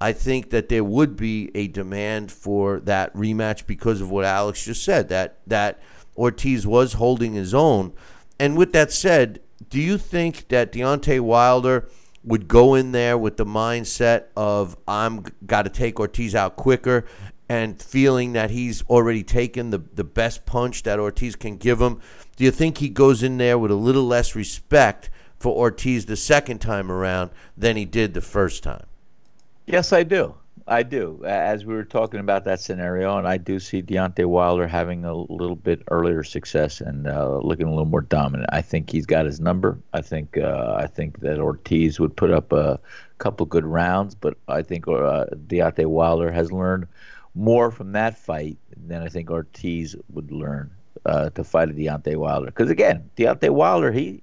I 0.00 0.14
think 0.14 0.48
that 0.48 0.70
there 0.70 0.84
would 0.84 1.14
be 1.14 1.50
a 1.54 1.68
demand 1.68 2.32
for 2.32 2.80
that 2.80 3.14
rematch 3.14 3.66
because 3.66 4.00
of 4.00 4.10
what 4.10 4.24
Alex 4.24 4.64
just 4.64 4.82
said 4.82 5.10
that 5.10 5.40
that 5.46 5.78
Ortiz 6.16 6.66
was 6.66 6.94
holding 6.94 7.34
his 7.34 7.52
own. 7.52 7.92
And 8.40 8.56
with 8.56 8.72
that 8.72 8.90
said, 8.90 9.40
do 9.68 9.78
you 9.78 9.98
think 9.98 10.48
that 10.48 10.72
Deontay 10.72 11.20
Wilder 11.20 11.90
would 12.24 12.48
go 12.48 12.74
in 12.74 12.92
there 12.92 13.18
with 13.18 13.36
the 13.36 13.44
mindset 13.44 14.24
of 14.34 14.78
I'm 14.88 15.26
got 15.44 15.62
to 15.62 15.70
take 15.70 16.00
Ortiz 16.00 16.34
out 16.34 16.56
quicker 16.56 17.04
and 17.50 17.80
feeling 17.80 18.32
that 18.32 18.50
he's 18.50 18.82
already 18.84 19.22
taken 19.22 19.68
the, 19.68 19.82
the 19.94 20.04
best 20.04 20.46
punch 20.46 20.84
that 20.84 20.98
Ortiz 20.98 21.36
can 21.36 21.58
give 21.58 21.82
him? 21.82 22.00
Do 22.36 22.44
you 22.44 22.50
think 22.50 22.78
he 22.78 22.88
goes 22.88 23.22
in 23.22 23.36
there 23.36 23.58
with 23.58 23.70
a 23.70 23.76
little 23.76 24.04
less 24.04 24.34
respect 24.34 25.10
for 25.38 25.54
Ortiz 25.54 26.06
the 26.06 26.16
second 26.16 26.60
time 26.60 26.90
around 26.90 27.32
than 27.58 27.76
he 27.76 27.84
did 27.84 28.14
the 28.14 28.22
first 28.22 28.62
time? 28.62 28.86
Yes, 29.66 29.92
I 29.92 30.02
do. 30.02 30.34
I 30.70 30.84
do. 30.84 31.20
As 31.24 31.66
we 31.66 31.74
were 31.74 31.84
talking 31.84 32.20
about 32.20 32.44
that 32.44 32.60
scenario, 32.60 33.18
and 33.18 33.26
I 33.26 33.38
do 33.38 33.58
see 33.58 33.82
Deontay 33.82 34.24
Wilder 34.24 34.68
having 34.68 35.04
a 35.04 35.12
little 35.12 35.56
bit 35.56 35.82
earlier 35.90 36.22
success 36.22 36.80
and 36.80 37.08
uh, 37.08 37.38
looking 37.38 37.66
a 37.66 37.70
little 37.70 37.86
more 37.86 38.02
dominant. 38.02 38.48
I 38.52 38.62
think 38.62 38.88
he's 38.88 39.04
got 39.04 39.26
his 39.26 39.40
number. 39.40 39.80
I 39.92 40.00
think 40.00 40.38
uh, 40.38 40.76
I 40.78 40.86
think 40.86 41.20
that 41.20 41.40
Ortiz 41.40 41.98
would 41.98 42.16
put 42.16 42.30
up 42.30 42.52
a 42.52 42.78
couple 43.18 43.46
good 43.46 43.66
rounds, 43.66 44.14
but 44.14 44.38
I 44.46 44.62
think 44.62 44.86
uh, 44.86 45.26
Deontay 45.48 45.86
Wilder 45.86 46.30
has 46.30 46.52
learned 46.52 46.86
more 47.34 47.72
from 47.72 47.90
that 47.92 48.16
fight 48.16 48.56
than 48.76 49.02
I 49.02 49.08
think 49.08 49.28
Ortiz 49.28 49.96
would 50.10 50.30
learn 50.30 50.70
uh, 51.04 51.30
to 51.30 51.42
fight 51.42 51.70
a 51.70 51.72
Deontay 51.72 52.14
Wilder. 52.14 52.46
Because 52.46 52.70
again, 52.70 53.10
Deontay 53.16 53.50
Wilder, 53.50 53.90
he 53.90 54.22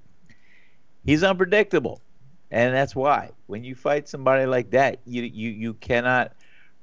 he's 1.05 1.23
unpredictable, 1.23 1.99
and 2.51 2.73
that's 2.73 2.95
why 2.95 3.31
when 3.47 3.65
you 3.65 3.75
fight 3.75 4.07
somebody 4.07 4.45
like 4.45 4.69
that, 4.71 5.01
you 5.05 5.23
you 5.23 5.49
you 5.49 5.73
cannot 5.73 6.36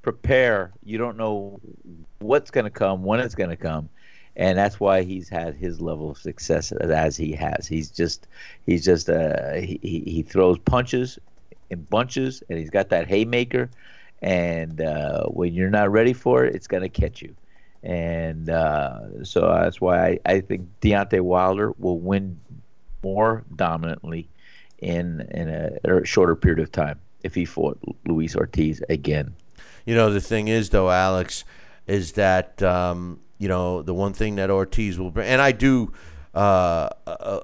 prepare. 0.05 0.71
You 0.83 0.99
don't 0.99 1.17
know 1.17 1.59
what's 2.19 2.51
going 2.51 2.65
to 2.65 2.69
come, 2.69 3.03
when 3.03 3.19
it's 3.19 3.33
going 3.33 3.49
to 3.49 3.57
come, 3.57 3.89
and 4.35 4.55
that's 4.55 4.79
why 4.79 5.01
he's 5.01 5.27
had 5.27 5.55
his 5.55 5.81
level 5.81 6.11
of 6.11 6.19
success 6.19 6.71
as 6.71 7.17
he 7.17 7.31
has. 7.31 7.65
He's 7.65 7.89
just 7.89 8.27
he's 8.67 8.85
just 8.85 9.09
uh, 9.09 9.53
he 9.55 9.79
he 9.81 10.21
throws 10.21 10.59
punches 10.59 11.17
in 11.71 11.81
bunches, 11.85 12.43
and 12.49 12.59
he's 12.59 12.69
got 12.69 12.89
that 12.89 13.07
haymaker. 13.07 13.67
And 14.21 14.79
uh, 14.79 15.23
when 15.23 15.55
you're 15.55 15.71
not 15.71 15.91
ready 15.91 16.13
for 16.13 16.45
it, 16.45 16.53
it's 16.53 16.67
going 16.67 16.83
to 16.83 16.89
catch 16.89 17.23
you. 17.23 17.35
And 17.81 18.47
uh, 18.47 19.23
so 19.23 19.41
that's 19.41 19.81
why 19.81 20.07
I, 20.07 20.19
I 20.25 20.41
think 20.41 20.67
Deontay 20.81 21.21
Wilder 21.21 21.71
will 21.79 21.97
win 21.97 22.39
more 23.01 23.43
dominantly 23.55 24.29
in 24.77 25.21
in 25.31 25.49
a, 25.49 25.79
a 25.83 26.05
shorter 26.05 26.35
period 26.35 26.59
of 26.59 26.71
time 26.71 26.99
if 27.23 27.33
he 27.33 27.43
fought 27.45 27.79
Luis 28.05 28.35
Ortiz 28.35 28.83
again. 28.87 29.33
You 29.85 29.95
know, 29.95 30.11
the 30.11 30.21
thing 30.21 30.47
is, 30.47 30.71
though, 30.71 30.89
Alex, 30.89 31.43
is 31.87 32.13
that 32.13 32.61
um, 32.63 33.19
you 33.37 33.47
know 33.47 33.81
the 33.81 33.93
one 33.93 34.13
thing 34.13 34.35
that 34.35 34.49
Ortiz 34.49 34.99
will 34.99 35.11
bring, 35.11 35.27
and 35.27 35.41
I 35.41 35.51
do 35.51 35.93
uh, 36.33 36.89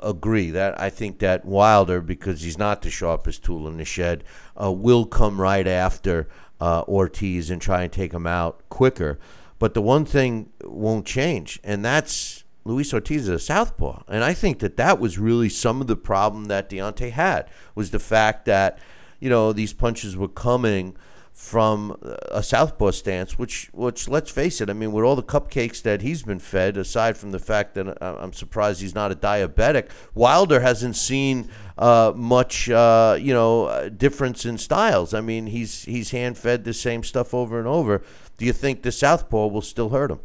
agree 0.04 0.52
that 0.52 0.80
I 0.80 0.90
think 0.90 1.20
that 1.20 1.46
Wilder, 1.46 2.02
because 2.02 2.42
he's 2.42 2.58
not 2.58 2.82
the 2.82 2.90
sharpest 2.90 3.44
tool 3.44 3.68
in 3.68 3.78
the 3.78 3.86
shed, 3.86 4.24
uh, 4.62 4.72
will 4.72 5.06
come 5.06 5.40
right 5.40 5.68
after 5.68 6.28
uh, 6.60 6.84
Ortiz 6.88 7.50
and 7.50 7.62
try 7.62 7.84
and 7.84 7.92
take 7.92 8.14
him 8.14 8.28
out 8.28 8.68
quicker. 8.70 9.20
But 9.60 9.76
the 9.76 9.82
one 9.82 10.06
thing 10.06 10.50
won't 10.64 11.06
change, 11.06 11.60
and 11.64 11.86
that's 11.86 12.44
Luis 12.66 12.94
Ortiz 12.94 13.24
is 13.24 13.30
a 13.30 13.40
southpaw, 13.40 14.04
and 14.08 14.24
I 14.24 14.34
think 14.34 14.60
that 14.60 14.78
that 14.78 15.00
was 15.00 15.20
really 15.20 15.50
some 15.50 15.80
of 15.80 15.88
the 15.88 15.96
problem 15.96 16.46
that 16.46 16.70
Deontay 16.70 17.12
had 17.12 17.48
was 17.76 17.92
the 17.92 18.00
fact 18.00 18.46
that 18.46 18.80
you 19.20 19.30
know 19.30 19.54
these 19.54 19.74
punches 19.74 20.18
were 20.18 20.28
coming 20.28 20.98
from 21.42 21.98
a 22.30 22.42
southpaw 22.44 22.92
stance, 22.92 23.38
which 23.38 23.70
which 23.74 24.08
let's 24.08 24.32
face 24.32 24.62
it, 24.62 24.70
I 24.70 24.74
mean, 24.74 24.92
with 24.92 25.04
all 25.04 25.16
the 25.16 25.24
cupcakes 25.24 25.82
that 25.82 26.02
he's 26.02 26.24
been 26.24 26.40
fed, 26.40 26.78
aside 26.78 27.18
from 27.18 27.32
the 27.32 27.40
fact 27.40 27.74
that 27.74 27.98
I'm 28.02 28.34
surprised 28.34 28.82
he's 28.82 28.96
not 28.96 29.12
a 29.12 29.16
diabetic, 29.16 29.90
Wilder 30.14 30.60
hasn't 30.60 30.96
seen 30.96 31.50
uh, 31.78 32.14
much, 32.16 32.70
uh, 32.70 33.18
you 33.20 33.34
know, 33.34 33.90
difference 33.90 34.46
in 34.46 34.58
styles. 34.58 35.14
I 35.14 35.22
mean, 35.22 35.48
he's 35.48 35.84
he's 35.84 36.12
hand 36.12 36.38
fed 36.38 36.64
the 36.64 36.74
same 36.74 37.04
stuff 37.04 37.34
over 37.34 37.60
and 37.60 37.68
over 37.68 38.02
do 38.42 38.48
you 38.48 38.54
think 38.54 38.82
the 38.82 38.92
southpaw 38.92 39.46
will 39.46 39.62
still 39.62 39.90
hurt 39.90 40.10
him? 40.10 40.20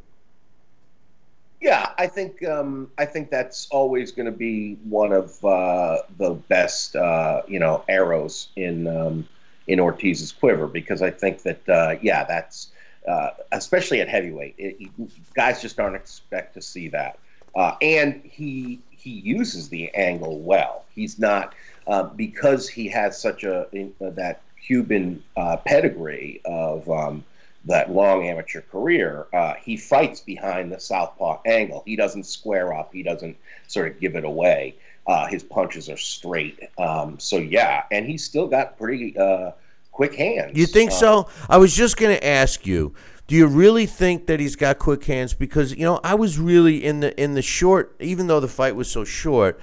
Yeah, 1.61 1.91
I 1.99 2.07
think 2.07 2.43
um, 2.43 2.91
I 2.97 3.05
think 3.05 3.31
that's 3.31 3.69
always 3.71 4.11
going 4.11 4.25
to 4.25 4.33
be 4.33 4.79
one 4.85 5.13
of 5.13 5.45
uh, 5.45 5.99
the 6.17 6.31
best, 6.49 6.97
uh, 6.97 7.43
you 7.47 7.59
know, 7.59 7.85
arrows 7.91 8.49
in 8.57 8.87
um, 8.87 9.29
in 9.67 9.81
Ortiz's 9.81 10.33
quiver 10.33 10.67
because 10.67 11.03
I 11.03 11.11
think 11.11 11.43
that 11.43 11.69
uh, 11.69 11.97
yeah, 12.03 12.25
that's 12.25 12.69
uh, 13.07 13.31
especially 13.53 14.01
at 14.01 14.09
heavyweight, 14.09 14.55
it, 14.59 14.91
guys 15.35 15.63
just 15.63 15.79
aren't 15.79 15.97
expect 15.97 16.55
to 16.55 16.63
see 16.63 16.89
that, 16.89 17.19
uh, 17.55 17.77
and 17.81 18.23
he 18.25 18.81
he 18.91 19.11
uses 19.11 19.69
the 19.69 19.95
angle 19.95 20.41
well. 20.41 20.85
He's 20.95 21.19
not 21.19 21.55
uh, 21.87 22.05
because 22.05 22.69
he 22.69 22.89
has 22.89 23.21
such 23.21 23.45
a 23.45 23.67
that 24.01 24.41
Cuban 24.61 25.23
pedigree 25.65 26.41
of 26.45 26.89
um, 26.91 27.25
that 27.67 27.91
long 27.91 28.27
amateur 28.27 28.61
career, 28.61 29.27
uh, 29.33 29.55
he 29.55 29.77
fights 29.77 30.21
behind 30.21 30.73
the 30.73 30.81
southpaw 30.81 31.41
angle. 31.45 31.83
He 31.85 31.97
doesn't 31.97 32.25
square 32.25 32.73
up. 32.73 32.93
He 32.93 33.03
doesn't 33.03 33.37
sort 33.67 33.89
of 33.89 34.01
give 34.01 34.15
it 34.15 34.25
away. 34.25 34.77
Uh, 35.07 35.27
his 35.27 35.43
punches 35.43 35.89
are 35.89 35.97
straight. 35.97 36.59
Um, 36.79 37.19
so 37.19 37.39
yeah, 37.39 37.85
and 37.91 38.07
he's 38.07 38.25
still 38.25 38.49
got 38.49 38.77
pretty 38.77 39.17
uh, 39.17 39.53
quick 39.93 40.15
hands. 40.15 40.57
You 40.57 40.67
think 40.67 40.91
uh, 40.91 40.95
so? 40.95 41.29
I 41.49 41.59
was 41.59 41.75
just 41.75 41.97
going 41.97 42.17
to 42.17 42.27
ask 42.27 42.67
you. 42.67 42.95
Do 43.29 43.35
you 43.35 43.49
really 43.49 43.87
think 43.87 44.27
that 44.27 44.39
he's 44.39 44.55
got 44.55 44.79
quick 44.79 45.05
hands? 45.05 45.35
Because 45.35 45.75
you 45.75 45.85
know, 45.85 46.01
I 46.05 46.15
was 46.15 46.39
really 46.39 46.85
in 46.85 47.01
the 47.01 47.21
in 47.21 47.35
the 47.35 47.43
short, 47.43 47.97
even 47.99 48.29
though 48.29 48.41
the 48.41 48.49
fight 48.49 48.77
was 48.77 48.91
so 48.91 49.05
short, 49.05 49.61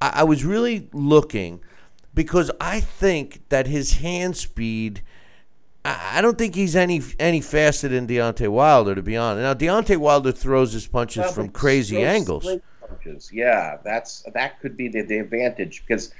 I, 0.00 0.12
I 0.16 0.24
was 0.24 0.44
really 0.44 0.88
looking 0.92 1.60
because 2.14 2.50
I 2.60 2.80
think 2.80 3.48
that 3.48 3.66
his 3.66 3.94
hand 3.94 4.36
speed 4.36 5.02
I 5.86 6.20
don't 6.20 6.36
think 6.36 6.54
he's 6.54 6.74
any 6.74 7.00
any 7.18 7.40
faster 7.40 7.88
than 7.88 8.06
Deontay 8.06 8.48
Wilder, 8.48 8.94
to 8.94 9.02
be 9.02 9.16
honest. 9.16 9.42
Now 9.42 9.54
Deontay 9.54 9.98
Wilder 9.98 10.32
throws 10.32 10.72
his 10.72 10.86
punches 10.86 11.20
well, 11.20 11.32
from 11.32 11.48
crazy 11.50 12.02
angles. 12.02 12.48
Punches. 12.88 13.30
Yeah, 13.32 13.78
that's 13.84 14.24
that 14.34 14.60
could 14.60 14.76
be 14.76 14.88
the, 14.88 15.02
the 15.02 15.18
advantage 15.18 15.84
because 15.86 16.12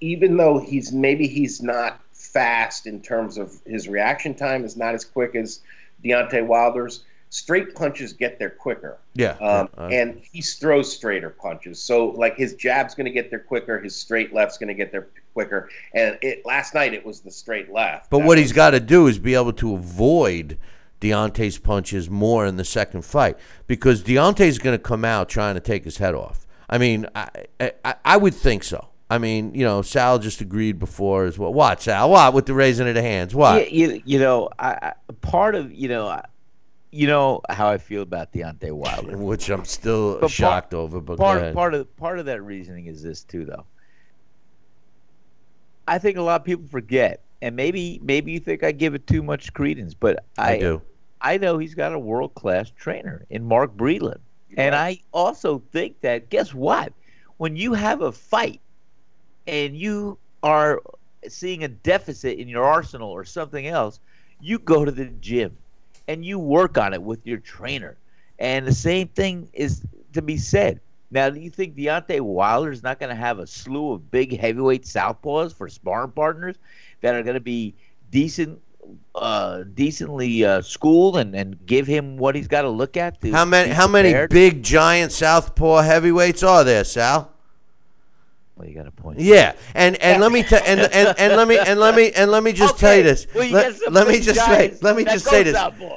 even 0.00 0.36
though 0.36 0.58
he's 0.58 0.92
maybe 0.92 1.26
he's 1.26 1.62
not 1.62 2.00
fast 2.12 2.86
in 2.86 3.00
terms 3.00 3.38
of 3.38 3.60
his 3.64 3.88
reaction 3.88 4.34
time 4.34 4.64
is 4.64 4.76
not 4.76 4.94
as 4.94 5.04
quick 5.04 5.34
as 5.34 5.60
Deontay 6.04 6.46
Wilder's. 6.46 7.04
Straight 7.30 7.74
punches 7.74 8.14
get 8.14 8.38
there 8.38 8.48
quicker. 8.48 8.96
Yeah, 9.14 9.32
um, 9.32 9.68
uh, 9.76 9.88
and 9.92 10.22
he 10.32 10.40
throws 10.40 10.90
straighter 10.90 11.28
punches. 11.28 11.78
So 11.78 12.06
like 12.06 12.38
his 12.38 12.54
jab's 12.54 12.94
going 12.94 13.04
to 13.04 13.10
get 13.10 13.28
there 13.28 13.38
quicker. 13.38 13.78
His 13.78 13.94
straight 13.94 14.32
left's 14.32 14.56
going 14.56 14.68
to 14.68 14.74
get 14.74 14.90
there 14.92 15.08
quicker. 15.34 15.68
And 15.92 16.18
it 16.22 16.46
last 16.46 16.72
night 16.72 16.94
it 16.94 17.04
was 17.04 17.20
the 17.20 17.30
straight 17.30 17.70
left. 17.70 18.08
But 18.08 18.20
that 18.20 18.26
what 18.26 18.36
was, 18.36 18.40
he's 18.40 18.52
got 18.52 18.70
to 18.70 18.80
do 18.80 19.08
is 19.08 19.18
be 19.18 19.34
able 19.34 19.52
to 19.52 19.74
avoid 19.74 20.56
Deontay's 21.00 21.58
punches 21.58 22.10
more 22.10 22.46
in 22.46 22.56
the 22.56 22.64
second 22.64 23.04
fight 23.04 23.38
because 23.66 24.02
Deontay's 24.02 24.58
going 24.58 24.76
to 24.76 24.82
come 24.82 25.04
out 25.04 25.28
trying 25.28 25.54
to 25.54 25.60
take 25.60 25.84
his 25.84 25.98
head 25.98 26.14
off. 26.14 26.46
I 26.68 26.78
mean, 26.78 27.06
I, 27.14 27.28
I, 27.60 27.94
I 28.04 28.16
would 28.16 28.34
think 28.34 28.64
so. 28.64 28.88
I 29.10 29.18
mean, 29.18 29.54
you 29.54 29.64
know, 29.64 29.80
Sal 29.80 30.18
just 30.18 30.40
agreed 30.40 30.78
before 30.78 31.24
as 31.24 31.38
well. 31.38 31.52
What, 31.52 31.80
Sal? 31.80 32.10
What 32.10 32.34
with 32.34 32.46
the 32.46 32.54
raising 32.54 32.88
of 32.88 32.94
the 32.94 33.02
hands? 33.02 33.34
What? 33.34 33.72
You, 33.72 33.88
you, 33.88 34.02
you 34.04 34.18
know, 34.18 34.50
I, 34.58 34.68
I, 34.82 34.92
part 35.22 35.54
of 35.54 35.72
you 35.72 35.88
know, 35.88 36.20
you 36.90 37.06
know 37.06 37.40
how 37.48 37.68
I 37.68 37.78
feel 37.78 38.02
about 38.02 38.32
Deontay 38.32 38.72
Wilder, 38.72 39.16
which 39.18 39.48
I'm 39.48 39.64
still 39.64 40.20
but 40.20 40.30
shocked 40.30 40.72
part, 40.72 40.80
over. 40.80 41.00
But 41.00 41.18
part 41.18 41.54
part 41.54 41.74
of 41.74 41.96
part 41.96 42.18
of 42.18 42.26
that 42.26 42.42
reasoning 42.42 42.86
is 42.86 43.02
this 43.02 43.22
too, 43.22 43.46
though. 43.46 43.64
I 45.86 45.98
think 45.98 46.18
a 46.18 46.22
lot 46.22 46.42
of 46.42 46.44
people 46.44 46.66
forget, 46.66 47.22
and 47.42 47.56
maybe 47.56 48.00
maybe 48.02 48.32
you 48.32 48.40
think 48.40 48.62
I 48.64 48.72
give 48.72 48.94
it 48.94 49.06
too 49.06 49.22
much 49.22 49.52
credence, 49.52 49.94
but 49.94 50.24
I, 50.36 50.54
I 50.54 50.58
do. 50.58 50.82
I 51.20 51.36
know 51.36 51.58
he's 51.58 51.74
got 51.74 51.92
a 51.92 51.98
world 51.98 52.34
class 52.34 52.70
trainer 52.70 53.24
in 53.30 53.44
Mark 53.44 53.76
Breland, 53.76 54.20
yeah. 54.50 54.62
and 54.62 54.74
I 54.74 55.00
also 55.12 55.62
think 55.72 56.00
that 56.00 56.30
guess 56.30 56.54
what? 56.54 56.92
When 57.38 57.56
you 57.56 57.72
have 57.74 58.02
a 58.02 58.12
fight, 58.12 58.60
and 59.48 59.76
you 59.76 60.18
are 60.42 60.82
seeing 61.26 61.64
a 61.64 61.68
deficit 61.68 62.38
in 62.38 62.48
your 62.48 62.64
arsenal 62.64 63.10
or 63.10 63.24
something 63.24 63.66
else, 63.66 63.98
you 64.40 64.58
go 64.58 64.84
to 64.84 64.92
the 64.92 65.06
gym 65.06 65.56
and 66.06 66.24
you 66.24 66.38
work 66.38 66.78
on 66.78 66.94
it 66.94 67.02
with 67.02 67.26
your 67.26 67.38
trainer. 67.38 67.96
And 68.38 68.66
the 68.66 68.74
same 68.74 69.08
thing 69.08 69.48
is 69.52 69.82
to 70.12 70.22
be 70.22 70.36
said. 70.36 70.80
Now, 71.10 71.30
do 71.30 71.40
you 71.40 71.50
think 71.50 71.74
Deontay 71.74 72.20
Wilder 72.20 72.70
is 72.70 72.82
not 72.82 73.00
going 73.00 73.08
to 73.08 73.16
have 73.16 73.38
a 73.38 73.46
slew 73.46 73.92
of 73.92 74.10
big 74.10 74.38
heavyweight 74.38 74.84
southpaws 74.84 75.54
for 75.54 75.68
sparring 75.68 76.12
partners 76.12 76.56
that 77.00 77.14
are 77.14 77.22
going 77.22 77.34
to 77.34 77.40
be 77.40 77.74
decent, 78.10 78.60
uh, 79.14 79.64
decently 79.74 80.44
uh, 80.44 80.62
schooled 80.62 81.16
and, 81.16 81.34
and 81.34 81.64
give 81.66 81.86
him 81.86 82.16
what 82.16 82.34
he's 82.34 82.48
got 82.48 82.62
to 82.62 82.70
look 82.70 82.96
at? 82.96 83.20
To 83.20 83.30
how 83.30 83.44
many? 83.44 83.70
How 83.70 83.88
many 83.88 84.26
big 84.28 84.62
giant 84.62 85.12
southpaw 85.12 85.82
heavyweights 85.82 86.42
are 86.42 86.64
there, 86.64 86.84
Sal? 86.84 87.32
Well, 88.58 88.66
you 88.66 88.74
got 88.74 88.88
a 88.88 88.90
point. 88.90 89.20
Yeah, 89.20 89.54
and 89.74 89.94
and 90.02 90.20
let 90.20 90.32
me 90.32 90.42
tell 90.42 90.60
and, 90.66 90.80
and 90.80 91.14
and 91.16 91.36
let 91.36 91.46
me 91.46 91.58
and 91.58 91.78
let 91.78 91.94
me 91.94 92.10
and 92.10 92.28
let 92.28 92.42
me 92.42 92.52
just 92.52 92.74
okay. 92.74 92.80
tell 92.80 92.96
you 92.96 93.02
this. 93.04 93.26
Well, 93.32 93.44
you 93.44 93.54
let, 93.54 93.92
let 93.92 94.08
me 94.08 94.18
just 94.18 94.44
say 94.44 94.76
let 94.82 94.96
me 94.96 95.04
just 95.04 95.26
say 95.26 95.44
this. 95.44 95.56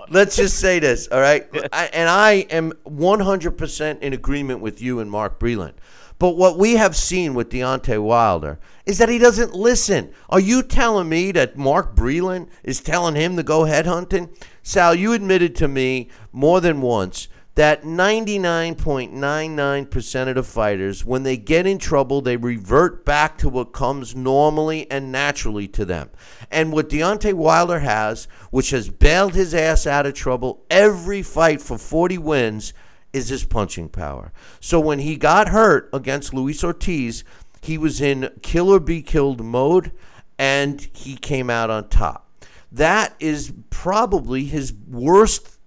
Let's 0.10 0.36
just 0.36 0.60
say 0.60 0.78
this, 0.78 1.08
all 1.08 1.20
right? 1.20 1.48
I, 1.74 1.86
and 1.86 2.08
I 2.08 2.34
am 2.52 2.74
100% 2.86 4.00
in 4.02 4.14
agreement 4.14 4.60
with 4.60 4.80
you 4.80 5.00
and 5.00 5.10
Mark 5.10 5.40
Breland. 5.40 5.74
But 6.22 6.38
what 6.38 6.58
we 6.60 6.76
have 6.76 6.96
seen 6.96 7.34
with 7.34 7.50
Deontay 7.50 8.00
Wilder 8.00 8.60
is 8.86 9.00
that 9.00 9.10
he 9.10 9.18
doesn't 9.18 9.56
listen. 9.56 10.14
Are 10.30 10.40
you 10.40 10.62
telling 10.62 11.10
me 11.10 11.32
that 11.32 11.58
Mark 11.58 11.96
Breland 11.96 12.48
is 12.64 12.80
telling 12.80 13.16
him 13.16 13.36
to 13.38 13.44
go 13.44 13.62
headhunting? 13.62 14.30
Sal, 14.62 14.94
you 14.94 15.14
admitted 15.14 15.56
to 15.56 15.68
me 15.68 16.10
more 16.32 16.62
than 16.62 16.82
once 16.82 17.28
that 17.56 17.82
99.99% 17.82 20.28
of 20.28 20.36
the 20.36 20.44
fighters, 20.44 21.04
when 21.04 21.24
they 21.24 21.38
get 21.38 21.66
in 21.66 21.80
trouble, 21.80 22.22
they 22.22 22.38
revert 22.38 23.04
back 23.04 23.40
to 23.40 23.50
what 23.50 23.74
comes 23.74 24.16
normally 24.16 24.86
and 24.92 25.12
naturally 25.12 25.68
to 25.70 25.86
them. 25.86 26.12
And 26.52 26.72
what 26.72 26.90
Deontay 26.90 27.34
Wilder 27.34 27.80
has, 27.80 28.28
which 28.52 28.70
has 28.70 28.90
bailed 28.90 29.34
his 29.34 29.56
ass 29.56 29.88
out 29.88 30.06
of 30.06 30.14
trouble 30.14 30.66
every 30.70 31.24
fight 31.24 31.64
for 31.64 31.80
40 31.80 32.20
wins, 32.20 32.74
is 33.14 33.30
his 33.30 33.44
punching 33.44 33.90
power. 33.90 34.32
So 34.60 34.80
when 34.80 35.00
he 35.00 35.18
got 35.18 35.50
hurt 35.50 35.90
against 35.94 36.34
Luis 36.34 36.64
Ortiz, 36.64 37.24
he 37.62 37.78
was 37.78 38.02
in 38.02 38.30
kill 38.42 38.70
or 38.70 38.80
be 38.80 39.02
killed 39.02 39.44
mode 39.44 39.92
and 40.40 40.82
he 40.94 41.16
came 41.16 41.50
out 41.50 41.70
on 41.70 41.90
top. 41.90 42.28
That 42.72 43.14
is 43.20 43.54
probably 43.70 44.46
his 44.46 44.74
worst 44.74 45.60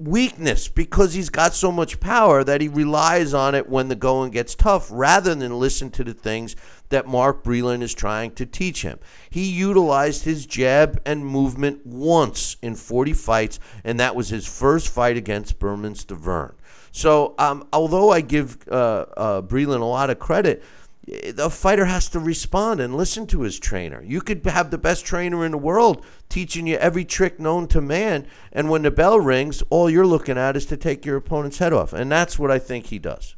weakness 0.00 0.66
because 0.66 1.12
he's 1.12 1.28
got 1.28 1.52
so 1.52 1.70
much 1.70 2.00
power 2.00 2.42
that 2.42 2.62
he 2.62 2.68
relies 2.68 3.34
on 3.34 3.54
it 3.54 3.68
when 3.68 3.88
the 3.88 3.94
going 3.94 4.30
gets 4.30 4.54
tough 4.54 4.88
rather 4.90 5.34
than 5.34 5.60
listen 5.60 5.90
to 5.90 6.02
the 6.02 6.14
things 6.14 6.56
that 6.88 7.06
Mark 7.06 7.44
Breland 7.44 7.82
is 7.82 7.94
trying 7.94 8.32
to 8.32 8.46
teach 8.46 8.82
him. 8.82 8.98
He 9.28 9.44
utilized 9.48 10.24
his 10.24 10.46
jab 10.46 11.00
and 11.04 11.24
movement 11.24 11.86
once 11.86 12.56
in 12.62 12.74
40 12.74 13.12
fights, 13.12 13.60
and 13.84 14.00
that 14.00 14.16
was 14.16 14.30
his 14.30 14.46
first 14.46 14.88
fight 14.88 15.16
against 15.16 15.58
Bermane 15.58 15.94
Stiverne. 15.94 16.54
So, 16.92 17.34
um, 17.38 17.66
although 17.72 18.10
I 18.10 18.20
give 18.20 18.58
uh, 18.68 19.06
uh, 19.16 19.42
Breland 19.42 19.80
a 19.80 19.84
lot 19.84 20.10
of 20.10 20.18
credit, 20.18 20.62
the 21.06 21.50
fighter 21.50 21.86
has 21.86 22.08
to 22.10 22.20
respond 22.20 22.80
and 22.80 22.96
listen 22.96 23.26
to 23.28 23.42
his 23.42 23.58
trainer. 23.58 24.02
You 24.02 24.20
could 24.20 24.44
have 24.46 24.70
the 24.70 24.78
best 24.78 25.04
trainer 25.04 25.44
in 25.44 25.52
the 25.52 25.58
world 25.58 26.04
teaching 26.28 26.66
you 26.66 26.76
every 26.76 27.04
trick 27.04 27.40
known 27.40 27.66
to 27.68 27.80
man, 27.80 28.26
and 28.52 28.70
when 28.70 28.82
the 28.82 28.90
bell 28.90 29.18
rings, 29.18 29.62
all 29.70 29.90
you're 29.90 30.06
looking 30.06 30.38
at 30.38 30.56
is 30.56 30.66
to 30.66 30.76
take 30.76 31.04
your 31.04 31.16
opponent's 31.16 31.58
head 31.58 31.72
off, 31.72 31.92
and 31.92 32.10
that's 32.12 32.38
what 32.38 32.50
I 32.50 32.58
think 32.58 32.86
he 32.86 32.98
does. 32.98 33.34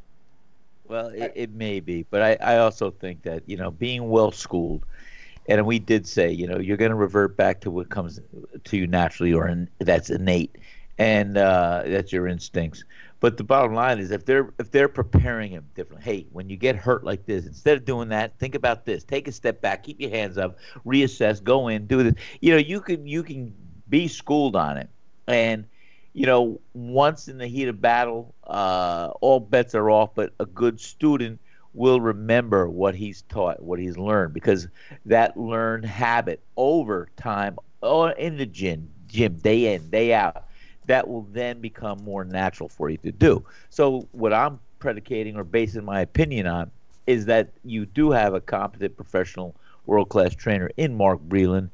Well, 0.84 1.08
it, 1.08 1.32
it 1.34 1.54
may 1.54 1.80
be, 1.80 2.04
but 2.10 2.20
I, 2.20 2.36
I 2.54 2.58
also 2.58 2.90
think 2.90 3.22
that 3.22 3.42
you 3.46 3.56
know 3.56 3.70
being 3.70 4.10
well 4.10 4.32
schooled, 4.32 4.84
and 5.48 5.64
we 5.64 5.78
did 5.78 6.06
say 6.06 6.30
you 6.30 6.46
know 6.46 6.58
you're 6.58 6.76
going 6.76 6.90
to 6.90 6.96
revert 6.96 7.36
back 7.36 7.60
to 7.62 7.70
what 7.70 7.88
comes 7.88 8.20
to 8.64 8.76
you 8.76 8.86
naturally 8.86 9.32
or 9.32 9.48
in, 9.48 9.68
that's 9.78 10.10
innate, 10.10 10.56
and 10.98 11.38
uh, 11.38 11.84
that's 11.86 12.12
your 12.12 12.26
instincts. 12.26 12.84
But 13.22 13.36
the 13.36 13.44
bottom 13.44 13.72
line 13.72 14.00
is 14.00 14.10
if 14.10 14.26
they're 14.26 14.52
if 14.58 14.72
they're 14.72 14.88
preparing 14.88 15.52
him 15.52 15.64
differently, 15.76 16.04
hey, 16.04 16.26
when 16.32 16.50
you 16.50 16.56
get 16.56 16.74
hurt 16.74 17.04
like 17.04 17.24
this, 17.24 17.46
instead 17.46 17.78
of 17.78 17.84
doing 17.84 18.08
that, 18.08 18.36
think 18.40 18.56
about 18.56 18.84
this. 18.84 19.04
Take 19.04 19.28
a 19.28 19.32
step 19.32 19.60
back, 19.60 19.84
keep 19.84 20.00
your 20.00 20.10
hands 20.10 20.38
up, 20.38 20.58
reassess, 20.84 21.40
go 21.40 21.68
in, 21.68 21.86
do 21.86 22.02
this. 22.02 22.14
You 22.40 22.50
know, 22.50 22.58
you 22.58 22.80
can 22.80 23.06
you 23.06 23.22
can 23.22 23.54
be 23.88 24.08
schooled 24.08 24.56
on 24.56 24.76
it. 24.76 24.90
And, 25.28 25.66
you 26.14 26.26
know, 26.26 26.60
once 26.74 27.28
in 27.28 27.38
the 27.38 27.46
heat 27.46 27.68
of 27.68 27.80
battle, 27.80 28.34
uh, 28.44 29.12
all 29.20 29.38
bets 29.38 29.76
are 29.76 29.88
off, 29.88 30.16
but 30.16 30.32
a 30.40 30.46
good 30.46 30.80
student 30.80 31.38
will 31.74 32.00
remember 32.00 32.68
what 32.68 32.96
he's 32.96 33.22
taught, 33.22 33.62
what 33.62 33.78
he's 33.78 33.96
learned, 33.96 34.34
because 34.34 34.66
that 35.06 35.36
learned 35.36 35.84
habit 35.84 36.42
over 36.56 37.08
time, 37.16 37.56
or 37.82 38.08
oh, 38.08 38.14
in 38.14 38.36
the 38.36 38.46
gym, 38.46 38.90
gym, 39.06 39.36
day 39.36 39.72
in, 39.74 39.90
day 39.90 40.12
out, 40.12 40.48
that 40.86 41.08
will 41.08 41.26
then 41.32 41.60
become 41.60 42.02
more 42.04 42.24
natural 42.24 42.68
for 42.68 42.90
you 42.90 42.98
to 42.98 43.12
do. 43.12 43.44
So 43.70 44.08
what 44.12 44.32
I'm 44.32 44.58
predicating 44.78 45.36
or 45.36 45.44
basing 45.44 45.84
my 45.84 46.00
opinion 46.00 46.46
on 46.46 46.70
is 47.06 47.26
that 47.26 47.50
you 47.64 47.86
do 47.86 48.10
have 48.10 48.34
a 48.34 48.40
competent 48.40 48.96
professional 48.96 49.54
world 49.86 50.08
class 50.08 50.34
trainer 50.34 50.70
in 50.76 50.96
Mark 50.96 51.20
Breland 51.28 51.70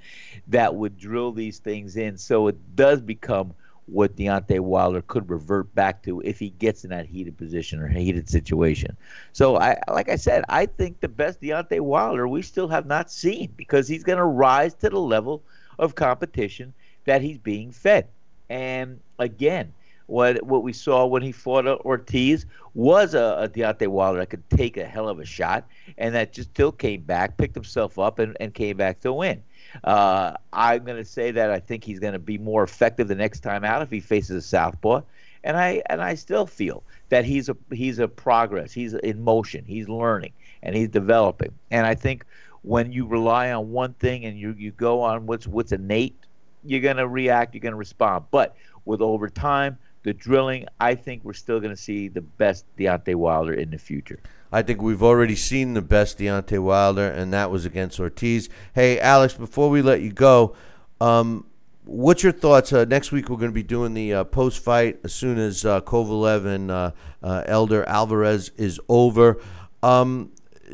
that 0.49 0.75
would 0.75 0.99
drill 0.99 1.33
these 1.33 1.59
things 1.59 1.97
in 1.97 2.17
so 2.17 2.49
it 2.49 2.57
does 2.77 3.01
become 3.01 3.55
what 3.87 4.17
Deontay 4.17 4.61
Wilder 4.61 5.03
could 5.03 5.29
revert 5.31 5.75
back 5.75 6.03
to 6.03 6.21
if 6.21 6.39
he 6.39 6.51
gets 6.51 6.85
in 6.85 6.91
that 6.91 7.07
heated 7.07 7.37
position 7.39 7.81
or 7.81 7.89
heated 7.89 8.29
situation. 8.29 8.97
So 9.33 9.57
I 9.57 9.79
like 9.91 10.09
I 10.09 10.17
said, 10.17 10.45
I 10.49 10.67
think 10.67 11.01
the 11.01 11.09
best 11.09 11.41
Deontay 11.41 11.81
Wilder 11.81 12.29
we 12.29 12.43
still 12.43 12.69
have 12.69 12.87
not 12.87 13.11
seen 13.11 13.53
because 13.57 13.89
he's 13.89 14.05
gonna 14.05 14.27
rise 14.27 14.75
to 14.75 14.91
the 14.91 15.01
level 15.01 15.43
of 15.79 15.95
competition 15.95 16.75
that 17.07 17.23
he's 17.23 17.39
being 17.39 17.73
fed. 17.73 18.09
And 18.51 19.01
again, 19.19 19.73
what 20.07 20.43
what 20.43 20.63
we 20.63 20.73
saw 20.73 21.07
when 21.07 21.23
he 21.23 21.33
fought 21.33 21.67
Ortiz 21.67 22.47
was 22.75 23.15
a, 23.15 23.37
a 23.41 23.49
Deontay 23.49 23.89
Wilder 23.89 24.21
that 24.21 24.31
could 24.31 24.49
take 24.51 24.77
a 24.77 24.85
hell 24.85 25.09
of 25.09 25.21
a 25.21 25.25
shot, 25.25 25.67
and 25.99 26.15
that 26.15 26.33
just 26.33 26.51
still 26.51 26.73
came 26.73 27.03
back, 27.03 27.37
picked 27.37 27.55
himself 27.55 27.99
up, 27.99 28.19
and, 28.19 28.37
and 28.41 28.55
came 28.55 28.77
back 28.77 29.01
to 29.01 29.13
win. 29.13 29.43
Uh, 29.85 30.33
I'm 30.53 30.85
going 30.85 30.97
to 30.97 31.05
say 31.05 31.31
that 31.33 31.51
I 31.51 31.61
think 31.61 31.85
he's 31.85 31.99
going 31.99 32.15
to 32.15 32.19
be 32.19 32.39
more 32.39 32.63
effective 32.63 33.09
the 33.09 33.15
next 33.15 33.41
time 33.41 33.65
out 33.65 33.83
if 33.83 33.91
he 33.91 34.01
faces 34.01 34.45
a 34.45 34.47
southpaw, 34.47 35.03
and 35.45 35.57
I 35.59 35.83
and 35.87 36.01
I 36.01 36.15
still 36.15 36.47
feel 36.47 36.83
that 37.11 37.25
he's 37.25 37.49
a 37.49 37.57
he's 37.71 37.99
a 37.99 38.09
progress. 38.09 38.73
He's 38.73 38.95
in 38.95 39.23
motion. 39.23 39.65
He's 39.67 39.89
learning 39.89 40.33
and 40.63 40.75
he's 40.75 40.89
developing. 40.89 41.53
And 41.71 41.87
I 41.87 41.95
think 41.95 42.25
when 42.63 42.93
you 42.93 43.07
rely 43.07 43.53
on 43.53 43.71
one 43.73 43.95
thing 43.95 44.25
and 44.25 44.39
you 44.39 44.55
you 44.59 44.71
go 44.73 45.01
on 45.03 45.27
what's 45.27 45.47
what's 45.47 45.73
innate 45.73 46.17
you're 46.65 46.81
going 46.81 46.97
to 46.97 47.09
react, 47.09 47.55
you're 47.55 47.61
going 47.61 47.73
to 47.73 47.79
respond. 47.79 48.27
But 48.31 48.57
with 48.85 49.01
over 49.01 49.29
time, 49.29 49.79
the 50.03 50.13
drilling, 50.13 50.67
I 50.81 50.95
think 50.95 51.25
we're 51.25 51.33
still 51.33 51.61
going 51.61 51.75
to 51.75 51.81
see 51.81 52.09
the 52.09 52.21
best 52.21 52.65
Deontay 52.77 53.15
Wilder 53.15 53.53
in 53.53 53.71
the 53.71 53.79
future. 53.79 54.21
I 54.51 54.63
think 54.63 54.81
we've 54.81 55.03
already 55.03 55.37
seen 55.37 55.75
the 55.75 55.83
best 55.83 56.19
Deontay 56.19 56.61
Wilder, 56.61 57.07
and 57.09 57.33
that 57.33 57.51
was 57.51 57.67
against 57.67 58.01
Ortiz. 58.01 58.49
Hey, 58.75 58.99
Alex, 58.99 59.35
before 59.35 59.69
we 59.69 59.83
let 59.83 60.01
you 60.01 60.11
go, 60.11 60.57
um, 61.01 61.45
what's 61.85 62.23
your 62.23 62.33
thoughts? 62.33 62.73
Uh, 62.73 62.85
next 62.85 63.13
week 63.13 63.29
we're 63.29 63.37
going 63.37 63.51
to 63.51 63.55
be 63.55 63.63
doing 63.63 63.95
the 63.95 64.15
uh, 64.15 64.25
post 64.25 64.63
fight 64.63 65.01
as 65.05 65.13
soon 65.13 65.39
as 65.39 65.65
uh, 65.65 65.81
Kovalev 65.83 66.47
and 66.47 66.71
uh, 66.71 66.93
uh, 67.23 67.45
Eleider 67.47 67.87
Alvarez 67.87 68.51
is 68.57 68.81
over. 68.89 69.41
Um, 69.83 70.33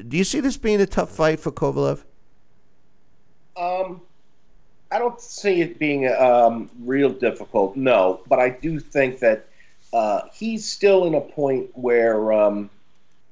do 0.08 0.16
you 0.16 0.24
see 0.24 0.40
this 0.40 0.56
being 0.56 0.80
a 0.80 0.86
tough 0.86 1.10
fight 1.10 1.40
for 1.40 1.52
Kovalev? 1.52 2.04
Um, 3.56 4.02
I 4.94 4.98
don't 5.00 5.20
see 5.20 5.60
it 5.60 5.80
being 5.80 6.06
um, 6.08 6.70
real 6.84 7.10
difficult, 7.10 7.74
no. 7.74 8.20
But 8.28 8.38
I 8.38 8.50
do 8.50 8.78
think 8.78 9.18
that 9.18 9.48
uh, 9.92 10.22
he's 10.32 10.70
still 10.70 11.04
in 11.06 11.16
a 11.16 11.20
point 11.20 11.70
where 11.74 12.32
um, 12.32 12.70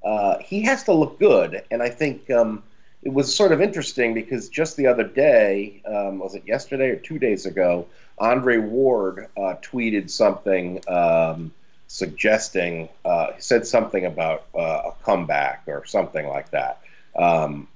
uh, 0.05 0.39
he 0.39 0.63
has 0.63 0.83
to 0.85 0.93
look 0.93 1.21
good, 1.21 1.63
and 1.71 1.81
I 1.81 1.89
think 1.89 2.29
um, 2.33 2.65
it 3.05 3.13
was 3.13 3.33
sort 3.33 3.53
of 3.53 3.61
interesting 3.63 4.13
because 4.13 4.49
just 4.49 4.77
the 4.77 4.89
other 4.89 5.05
day, 5.05 5.81
um, 5.87 6.19
was 6.19 6.35
it 6.35 6.43
yesterday 6.45 6.91
or 6.91 6.97
two 6.97 7.21
days 7.21 7.47
ago, 7.47 7.87
Andre 8.19 8.57
Ward 8.59 9.29
uh, 9.37 9.55
tweeted 9.63 10.11
something 10.11 10.81
um, 10.89 11.53
suggesting 11.87 12.89
uh, 13.05 13.29
said 13.39 13.65
something 13.69 14.05
about 14.05 14.47
uh, 14.53 14.91
a 14.91 14.93
comeback 15.05 15.63
or 15.69 15.85
something 15.87 16.27
like 16.27 16.51
that. 16.51 16.81
Um, 17.15 17.69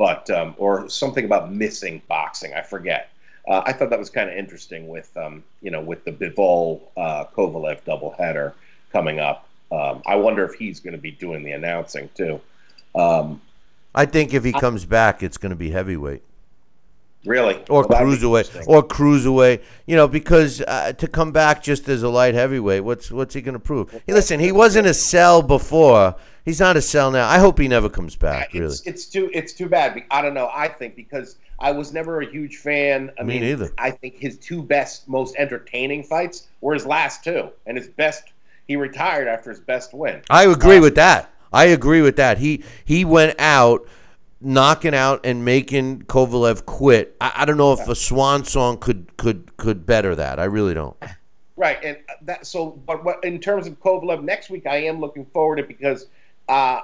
but 0.00 0.30
um, 0.30 0.54
or 0.56 0.88
something 0.88 1.26
about 1.26 1.52
missing 1.52 2.00
boxing. 2.08 2.54
I 2.54 2.62
forget. 2.62 3.10
Uh, 3.46 3.60
I 3.66 3.74
thought 3.74 3.90
that 3.90 3.98
was 3.98 4.08
kind 4.08 4.30
of 4.30 4.36
interesting 4.36 4.88
with 4.88 5.14
um, 5.14 5.44
you 5.60 5.70
know 5.70 5.82
with 5.82 6.04
the 6.04 6.10
Bivol 6.10 6.80
uh, 6.96 7.26
Kovalev 7.36 7.82
doubleheader 7.82 8.54
coming 8.92 9.20
up. 9.20 9.46
Um, 9.70 10.02
I 10.06 10.16
wonder 10.16 10.42
if 10.46 10.54
he's 10.54 10.80
going 10.80 10.94
to 10.94 10.98
be 10.98 11.10
doing 11.10 11.42
the 11.42 11.52
announcing 11.52 12.08
too. 12.14 12.40
Um, 12.94 13.42
I 13.94 14.06
think 14.06 14.32
if 14.32 14.42
he 14.42 14.52
comes 14.52 14.86
back, 14.86 15.22
it's 15.22 15.36
going 15.36 15.50
to 15.50 15.56
be 15.56 15.70
heavyweight. 15.70 16.22
Really? 17.24 17.62
Or 17.68 17.86
well, 17.86 18.00
cruiserweight. 18.00 18.66
Or 18.66 18.82
cruiserweight. 18.82 19.62
You 19.86 19.96
know, 19.96 20.08
because 20.08 20.62
uh, 20.62 20.92
to 20.94 21.06
come 21.06 21.32
back 21.32 21.62
just 21.62 21.88
as 21.88 22.02
a 22.02 22.08
light 22.08 22.34
heavyweight, 22.34 22.82
what's 22.82 23.10
what's 23.10 23.34
he 23.34 23.42
going 23.42 23.54
to 23.54 23.58
prove? 23.58 23.90
Hey, 24.06 24.14
listen, 24.14 24.40
he 24.40 24.52
wasn't 24.52 24.86
a 24.86 24.94
sell 24.94 25.42
before. 25.42 26.16
He's 26.44 26.60
not 26.60 26.76
a 26.76 26.82
sell 26.82 27.10
now. 27.10 27.28
I 27.28 27.38
hope 27.38 27.58
he 27.58 27.68
never 27.68 27.90
comes 27.90 28.16
back. 28.16 28.54
Really, 28.54 28.66
it's, 28.66 28.80
it's 28.86 29.06
too 29.06 29.30
it's 29.34 29.52
too 29.52 29.68
bad. 29.68 30.02
I 30.10 30.22
don't 30.22 30.32
know. 30.32 30.50
I 30.52 30.68
think 30.68 30.96
because 30.96 31.36
I 31.58 31.72
was 31.72 31.92
never 31.92 32.22
a 32.22 32.26
huge 32.26 32.56
fan. 32.56 33.10
I 33.18 33.22
Me 33.22 33.34
mean, 33.34 33.42
neither. 33.42 33.72
I 33.76 33.90
think 33.90 34.16
his 34.16 34.38
two 34.38 34.62
best, 34.62 35.06
most 35.06 35.36
entertaining 35.36 36.02
fights 36.02 36.48
were 36.62 36.72
his 36.72 36.86
last 36.86 37.22
two, 37.22 37.50
and 37.66 37.76
his 37.76 37.88
best. 37.88 38.24
He 38.66 38.76
retired 38.76 39.26
after 39.26 39.50
his 39.50 39.60
best 39.60 39.92
win. 39.92 40.22
I 40.30 40.46
agree 40.46 40.78
uh, 40.78 40.82
with 40.82 40.94
that. 40.94 41.30
I 41.52 41.66
agree 41.66 42.00
with 42.00 42.16
that. 42.16 42.38
He 42.38 42.64
he 42.84 43.04
went 43.04 43.38
out 43.38 43.86
knocking 44.40 44.94
out 44.94 45.24
and 45.24 45.44
making 45.44 46.02
Kovalev 46.02 46.64
quit. 46.66 47.16
I, 47.20 47.32
I 47.36 47.44
don't 47.44 47.56
know 47.56 47.72
if 47.72 47.86
a 47.88 47.94
swan 47.94 48.44
song 48.44 48.78
could 48.78 49.16
could 49.16 49.56
could 49.56 49.86
better 49.86 50.14
that. 50.14 50.38
I 50.38 50.44
really 50.44 50.74
don't. 50.74 50.96
Right, 51.56 51.78
and 51.84 51.98
that 52.22 52.46
so. 52.46 52.70
But 52.86 53.04
what 53.04 53.22
in 53.24 53.38
terms 53.38 53.66
of 53.66 53.78
Kovalev 53.80 54.22
next 54.22 54.48
week, 54.48 54.66
I 54.66 54.76
am 54.84 54.98
looking 55.00 55.26
forward 55.26 55.56
to 55.56 55.62
because 55.62 56.06
uh, 56.48 56.80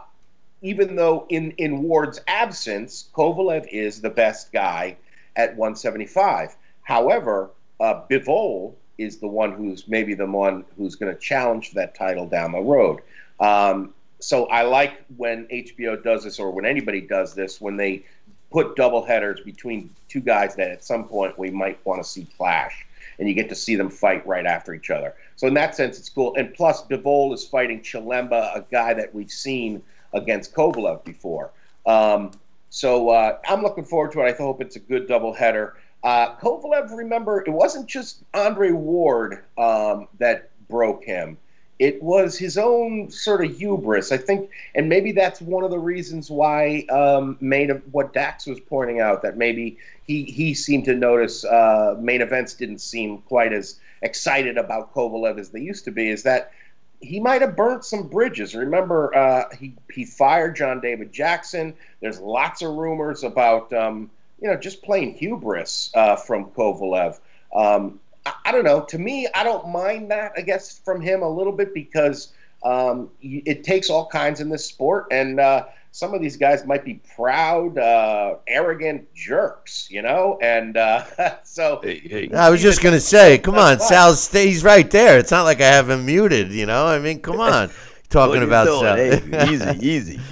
even 0.60 0.96
though 0.96 1.26
in 1.30 1.52
in 1.52 1.82
Ward's 1.82 2.20
absence, 2.26 3.08
Kovalev 3.14 3.66
is 3.68 4.00
the 4.00 4.10
best 4.10 4.52
guy 4.52 4.96
at 5.36 5.56
175. 5.56 6.56
However, 6.82 7.50
uh, 7.80 8.02
Bivol 8.10 8.74
is 8.98 9.18
the 9.18 9.26
one 9.26 9.52
who's 9.52 9.88
maybe 9.88 10.14
the 10.14 10.26
one 10.26 10.64
who's 10.76 10.94
going 10.94 11.12
to 11.12 11.20
challenge 11.20 11.68
for 11.70 11.74
that 11.76 11.94
title 11.94 12.26
down 12.26 12.52
the 12.52 12.60
road. 12.60 13.00
Um, 13.40 13.94
so 14.18 14.47
I 14.47 14.62
like 14.62 15.05
when 15.16 15.47
HBO 15.47 16.02
does 16.02 16.24
this, 16.24 16.38
or 16.38 16.51
when 16.51 16.64
anybody 16.64 17.01
does 17.01 17.34
this, 17.34 17.60
when 17.60 17.76
they 17.76 18.05
put 18.51 18.76
double 18.76 19.05
headers 19.05 19.40
between 19.40 19.90
two 20.09 20.20
guys 20.20 20.55
that 20.56 20.70
at 20.70 20.84
some 20.84 21.05
point 21.05 21.38
we 21.38 21.51
might 21.51 21.84
want 21.84 22.02
to 22.02 22.09
see 22.09 22.26
clash, 22.36 22.86
and 23.18 23.28
you 23.28 23.34
get 23.34 23.48
to 23.48 23.55
see 23.55 23.76
them 23.76 23.90
fight 23.90 24.26
right 24.26 24.47
after 24.47 24.74
each 24.74 24.90
other. 24.90 25.14
So 25.36 25.47
in 25.47 25.55
that 25.55 25.74
sense, 25.74 25.98
it's 25.98 26.09
cool. 26.09 26.34
And 26.36 26.55
plus, 26.55 26.82
Bivol 26.82 27.34
is 27.34 27.47
fighting 27.47 27.80
Chilemba, 27.80 28.56
a 28.56 28.64
guy 28.70 28.94
that 28.94 29.14
we've 29.14 29.30
seen 29.30 29.82
against 30.12 30.55
Kovalev 30.55 31.05
before. 31.05 31.51
Um, 31.84 32.32
so 32.70 33.10
uh, 33.10 33.38
I'm 33.48 33.62
looking 33.62 33.84
forward 33.84 34.12
to 34.12 34.20
it. 34.20 34.34
I 34.34 34.36
hope 34.36 34.60
it's 34.60 34.76
a 34.76 34.80
good 34.80 35.09
doubleheader. 35.09 35.72
Uh, 36.02 36.36
Kovalev, 36.36 36.97
remember, 36.97 37.43
it 37.47 37.51
wasn't 37.51 37.86
just 37.86 38.22
Andre 38.34 38.70
Ward 38.70 39.44
um, 39.59 40.09
that 40.18 40.51
broke 40.68 41.05
him. 41.05 41.38
It 41.78 42.02
was 42.02 42.38
his 42.38 42.56
own 42.56 43.10
sort 43.10 43.44
of 43.44 43.56
hubris, 43.56 44.10
I 44.10 44.16
think, 44.16 44.50
and 44.74 44.88
maybe 44.88 45.12
that's 45.12 45.40
one 45.40 45.62
of 45.62 45.70
the 45.70 45.78
reasons 45.78 46.30
why 46.30 46.86
um, 46.90 47.36
main 47.40 47.70
what 47.92 48.12
Dax 48.12 48.46
was 48.46 48.60
pointing 48.60 49.00
out 49.00 49.22
that 49.22 49.36
maybe 49.36 49.76
he 50.06 50.24
he 50.24 50.54
seemed 50.54 50.86
to 50.86 50.94
notice 50.94 51.44
uh, 51.44 51.96
main 51.98 52.22
events 52.22 52.54
didn't 52.54 52.78
seem 52.78 53.18
quite 53.18 53.52
as 53.52 53.78
excited 54.02 54.56
about 54.56 54.94
Kovalev 54.94 55.38
as 55.38 55.50
they 55.50 55.60
used 55.60 55.84
to 55.84 55.90
be. 55.90 56.08
Is 56.08 56.22
that 56.22 56.52
he 57.00 57.20
might 57.20 57.42
have 57.42 57.56
burnt 57.56 57.84
some 57.84 58.08
bridges. 58.08 58.54
Remember, 58.54 59.14
uh, 59.14 59.54
he 59.56 59.74
he 59.92 60.06
fired 60.06 60.56
John 60.56 60.80
David 60.80 61.12
Jackson. 61.12 61.74
There's 62.00 62.20
lots 62.20 62.62
of 62.62 62.74
rumors 62.74 63.22
about 63.22 63.70
um, 63.74 64.10
you 64.40 64.48
know 64.48 64.56
just 64.56 64.82
plain 64.82 65.14
hubris 65.14 65.90
uh, 65.94 66.16
from 66.16 66.46
Kovalev. 66.46 67.18
Um, 67.54 68.00
I, 68.26 68.34
I, 68.46 68.52
don't 68.52 68.64
know. 68.64 68.82
To 68.82 68.98
me, 68.98 69.28
I 69.34 69.44
don't 69.44 69.68
mind 69.68 70.10
that. 70.10 70.32
I 70.36 70.42
guess 70.42 70.80
from 70.84 71.00
him 71.00 71.22
a 71.22 71.28
little 71.28 71.52
bit 71.52 71.72
because 71.72 72.32
um, 72.62 73.10
it 73.22 73.64
takes 73.64 73.88
all 73.88 74.06
kinds 74.08 74.40
in 74.40 74.48
this 74.48 74.66
sport, 74.66 75.06
and 75.12 75.38
uh, 75.38 75.66
some 75.92 76.12
of 76.12 76.20
these 76.20 76.36
guys 76.36 76.66
might 76.66 76.84
be 76.84 77.00
proud, 77.14 77.78
uh, 77.78 78.36
arrogant 78.48 79.06
jerks, 79.14 79.88
you 79.90 80.02
know. 80.02 80.38
And 80.42 80.76
uh, 80.76 81.04
so 81.44 81.80
hey, 81.82 82.00
hey. 82.00 82.30
I 82.34 82.50
was 82.50 82.60
just 82.60 82.82
gonna 82.82 83.00
say, 83.00 83.38
come 83.38 83.56
on, 83.56 83.78
Sal 83.78 84.14
stays 84.14 84.64
right 84.64 84.90
there. 84.90 85.18
It's 85.18 85.30
not 85.30 85.44
like 85.44 85.60
I 85.60 85.68
have 85.68 85.88
him 85.88 86.04
muted, 86.04 86.50
you 86.50 86.66
know. 86.66 86.86
I 86.86 86.98
mean, 86.98 87.20
come 87.20 87.40
on, 87.40 87.70
talking 88.10 88.42
about 88.42 88.66
Sal. 88.66 88.96
Hey, 88.96 89.52
easy, 89.52 89.86
easy. 89.86 90.20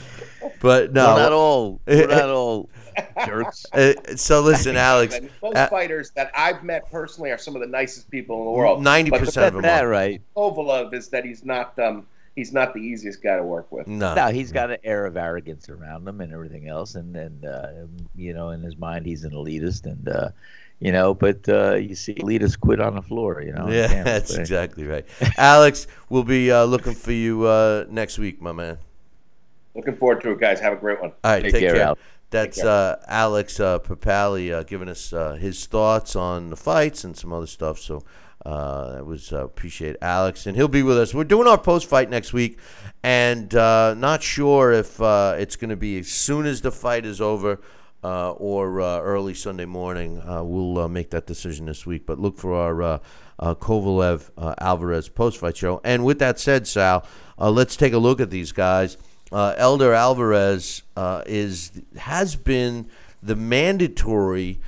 But 0.61 0.93
no, 0.93 1.15
we're 1.15 1.21
not 1.21 1.33
all. 1.33 1.81
We're 1.87 2.07
not 2.07 2.29
all 2.31 2.71
jerks. 3.27 3.67
Uh, 3.75 3.93
so 4.15 4.41
listen, 4.41 4.77
Alex. 4.77 5.19
Most 5.43 5.57
uh, 5.57 5.69
fighters 5.69 6.11
that 6.11 6.31
I've 6.37 6.63
met 6.63 6.89
personally 6.93 7.33
are 7.33 7.39
some 7.39 7.57
of 7.57 7.61
the 7.61 7.67
nicest 7.67 8.09
people 8.09 8.39
in 8.39 8.45
the 8.45 8.51
world. 8.53 8.83
Ninety 8.83 9.11
percent 9.11 9.49
of 9.49 9.53
them. 9.55 9.63
That 9.63 9.83
right. 9.83 10.23
Kovalev 10.37 10.95
is 10.95 11.09
that 11.09 11.25
he's 11.25 11.45
not. 11.45 11.77
Um, 11.79 12.07
he's 12.37 12.53
not 12.53 12.75
the 12.75 12.81
easiest 12.81 13.23
guy 13.23 13.37
to 13.37 13.43
work 13.43 13.71
with. 13.71 13.87
No, 13.87 14.15
no, 14.15 14.29
he's 14.29 14.53
got 14.53 14.71
an 14.71 14.79
air 14.85 15.07
of 15.07 15.17
arrogance 15.17 15.69
around 15.69 16.07
him 16.07 16.21
and 16.21 16.33
everything 16.33 16.69
else, 16.69 16.95
and 16.95 17.17
and 17.17 17.45
uh, 17.45 17.69
you 18.15 18.33
know, 18.33 18.51
in 18.51 18.63
his 18.63 18.77
mind, 18.77 19.07
he's 19.07 19.25
an 19.25 19.33
elitist, 19.33 19.85
and 19.87 20.09
uh, 20.09 20.29
you 20.81 20.93
know, 20.93 21.15
but 21.15 21.49
uh, 21.49 21.75
you 21.75 21.95
see, 21.95 22.15
elitists 22.15 22.59
quit 22.59 22.81
on 22.81 22.95
the 22.95 23.03
floor, 23.03 23.43
you 23.43 23.53
know. 23.53 23.69
Yeah, 23.69 24.03
that's 24.03 24.35
exactly 24.35 24.85
right. 24.85 25.07
Alex, 25.37 25.87
we'll 26.09 26.25
be 26.25 26.51
uh, 26.51 26.65
looking 26.65 26.95
for 26.95 27.13
you 27.13 27.45
uh, 27.45 27.85
next 27.89 28.19
week, 28.19 28.41
my 28.41 28.53
man. 28.53 28.79
Looking 29.75 29.97
forward 29.97 30.21
to 30.23 30.31
it, 30.31 30.41
guys. 30.41 30.61
Have 30.61 30.75
a 30.75 30.77
great 30.77 31.01
one. 31.01 31.13
All 31.25 31.33
right, 31.33 31.43
take, 31.43 31.53
take 31.53 31.61
care. 31.63 31.75
care. 31.75 31.95
That's 32.31 32.63
uh, 32.63 33.03
Alex 33.07 33.61
uh, 33.61 33.79
Papali 33.79 34.53
uh, 34.53 34.63
giving 34.65 34.89
us 34.89 35.13
uh, 35.13 35.35
his 35.35 35.67
thoughts 35.67 36.17
on 36.17 36.51
the 36.51 36.57
fights 36.57 37.05
and 37.05 37.17
some 37.17 37.33
other 37.33 37.47
stuff. 37.47 37.79
So 37.79 38.03
uh, 38.45 38.97
it 38.99 39.07
was 39.07 39.33
uh, 39.33 39.45
appreciate 39.45 39.97
Alex, 40.03 40.47
and 40.47 40.57
he'll 40.57 40.69
be 40.69 40.83
with 40.83 40.99
us. 40.99 41.15
We're 41.15 41.25
doing 41.25 41.49
our 41.49 41.57
post 41.57 41.89
fight 41.89 42.11
next 42.11 42.33
week, 42.33 42.59
and 43.03 43.55
uh, 43.55 43.95
not 43.95 44.23
sure 44.23 44.73
if 44.73 45.01
uh, 45.01 45.37
it's 45.39 45.57
going 45.57 45.71
to 45.71 45.77
be 45.77 45.99
as 45.99 46.09
soon 46.09 46.45
as 46.45 46.61
the 46.61 46.71
fight 46.71 47.07
is 47.07 47.23
over 47.23 47.61
uh, 48.03 48.33
or 48.33 48.83
uh, 48.83 49.01
early 49.01 49.33
Sunday 49.33 49.65
morning. 49.65 50.21
we'll 50.27 50.89
make 50.89 51.11
that 51.11 51.27
decision 51.27 51.65
this 51.67 51.87
week, 51.87 52.05
but 52.05 52.19
look 52.19 52.37
for 52.37 52.55
our 52.55 53.01
Kovalev 53.41 54.31
Alvarez 54.61 55.09
post 55.09 55.39
fight 55.39 55.57
show. 55.57 55.81
And 55.83 56.05
with 56.05 56.19
that 56.19 56.39
said, 56.39 56.67
Sal, 56.67 57.07
let's 57.39 57.77
take 57.77 57.95
a 57.95 57.99
look 57.99 58.21
at 58.21 58.29
these 58.29 58.53
guys. 58.53 58.99
Eleider 59.35 59.95
Alvarez 59.95 60.83
is 61.27 61.73
has 61.97 62.37
been 62.37 62.89
the 63.23 63.37
mandatory 63.37 64.61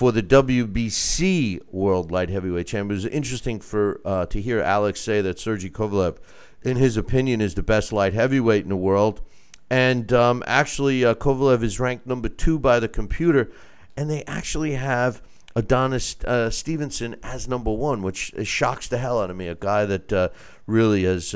for 0.00 0.12
the 0.12 0.22
WBC 0.22 1.60
World 1.70 2.10
Light 2.10 2.30
Heavyweight 2.30 2.66
Champion. 2.66 2.92
It 2.92 3.04
was 3.04 3.06
interesting 3.06 3.60
for 3.60 4.00
uh, 4.04 4.24
to 4.26 4.40
hear 4.40 4.60
Alex 4.60 5.00
say 5.00 5.20
that 5.20 5.38
Sergey 5.38 5.68
Kovalev, 5.68 6.16
in 6.62 6.78
his 6.78 6.96
opinion, 6.96 7.42
is 7.42 7.54
the 7.54 7.62
best 7.62 7.92
light 7.92 8.14
heavyweight 8.14 8.62
in 8.62 8.70
the 8.70 8.76
world. 8.76 9.20
And 9.68 10.10
um, 10.12 10.42
actually, 10.46 11.04
uh, 11.04 11.14
Kovalev 11.14 11.62
is 11.62 11.78
ranked 11.78 12.06
number 12.06 12.30
two 12.30 12.58
by 12.58 12.80
the 12.80 12.88
computer, 12.88 13.52
and 13.94 14.08
they 14.08 14.24
actually 14.24 14.72
have 14.72 15.20
Adonis 15.54 16.16
uh, 16.24 16.48
Stevenson 16.48 17.16
as 17.22 17.46
number 17.46 17.70
one, 17.70 18.00
which 18.00 18.32
shocks 18.44 18.88
the 18.88 18.96
hell 18.96 19.20
out 19.20 19.30
of 19.30 19.36
me. 19.36 19.48
A 19.48 19.54
guy 19.54 19.84
that 19.84 20.12
uh, 20.12 20.28
really 20.66 21.04
has 21.04 21.34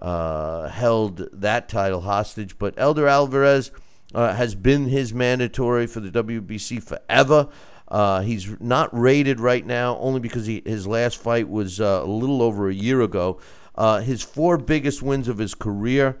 uh, 0.00 0.04
uh, 0.04 0.68
held 0.68 1.28
that 1.32 1.68
title 1.68 2.00
hostage. 2.00 2.58
But 2.58 2.76
Eleider 2.76 3.08
Alvarez 3.08 3.70
has 4.14 4.54
been 4.54 4.88
his 4.88 5.12
mandatory 5.12 5.86
for 5.86 6.00
the 6.00 6.10
WBC 6.10 6.82
forever. 6.82 7.48
Uh, 7.88 8.20
he's 8.20 8.60
not 8.60 8.96
rated 8.96 9.40
right 9.40 9.64
now 9.64 9.96
only 9.98 10.20
because 10.20 10.46
he, 10.46 10.62
his 10.64 10.86
last 10.86 11.16
fight 11.16 11.48
was 11.48 11.80
uh, 11.80 12.02
a 12.04 12.06
little 12.06 12.42
over 12.42 12.68
a 12.68 12.74
year 12.74 13.00
ago. 13.00 13.40
Uh, 13.74 14.00
his 14.00 14.22
four 14.22 14.58
biggest 14.58 15.02
wins 15.02 15.28
of 15.28 15.38
his 15.38 15.54
career. 15.54 16.18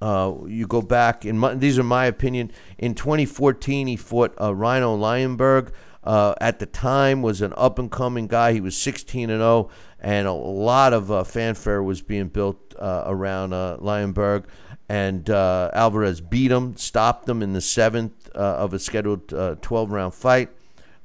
Uh, 0.00 0.34
you 0.46 0.66
go 0.66 0.82
back, 0.82 1.24
in 1.24 1.58
these 1.60 1.78
are 1.78 1.84
my 1.84 2.06
opinion. 2.06 2.50
In 2.78 2.94
2014, 2.94 3.86
he 3.86 3.96
fought 3.96 4.34
uh, 4.38 4.50
Ryno 4.50 4.98
Liebenberg. 4.98 5.72
Uh, 6.04 6.34
at 6.40 6.58
the 6.58 6.66
time, 6.66 7.22
was 7.22 7.40
an 7.40 7.52
up 7.56 7.78
and 7.78 7.90
coming 7.90 8.26
guy. 8.26 8.52
He 8.52 8.60
was 8.60 8.76
16 8.76 9.30
and 9.30 9.40
0, 9.40 9.70
and 10.00 10.28
a 10.28 10.32
lot 10.32 10.92
of 10.92 11.26
fanfare 11.28 11.82
was 11.82 12.02
being 12.02 12.28
built 12.28 12.74
around 12.78 13.50
Liebenberg. 13.50 14.44
And 14.88 15.28
Alvarez 15.30 16.20
beat 16.20 16.50
him, 16.50 16.76
stopped 16.76 17.28
him 17.28 17.42
in 17.42 17.54
the 17.54 17.62
seventh 17.62 18.28
of 18.28 18.74
a 18.74 18.78
scheduled 18.78 19.28
12 19.62 19.90
round 19.90 20.14
fight. 20.14 20.50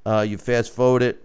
Uh, 0.06 0.26
you 0.28 0.38
fast 0.38 0.74
forward 0.74 1.04
it, 1.04 1.24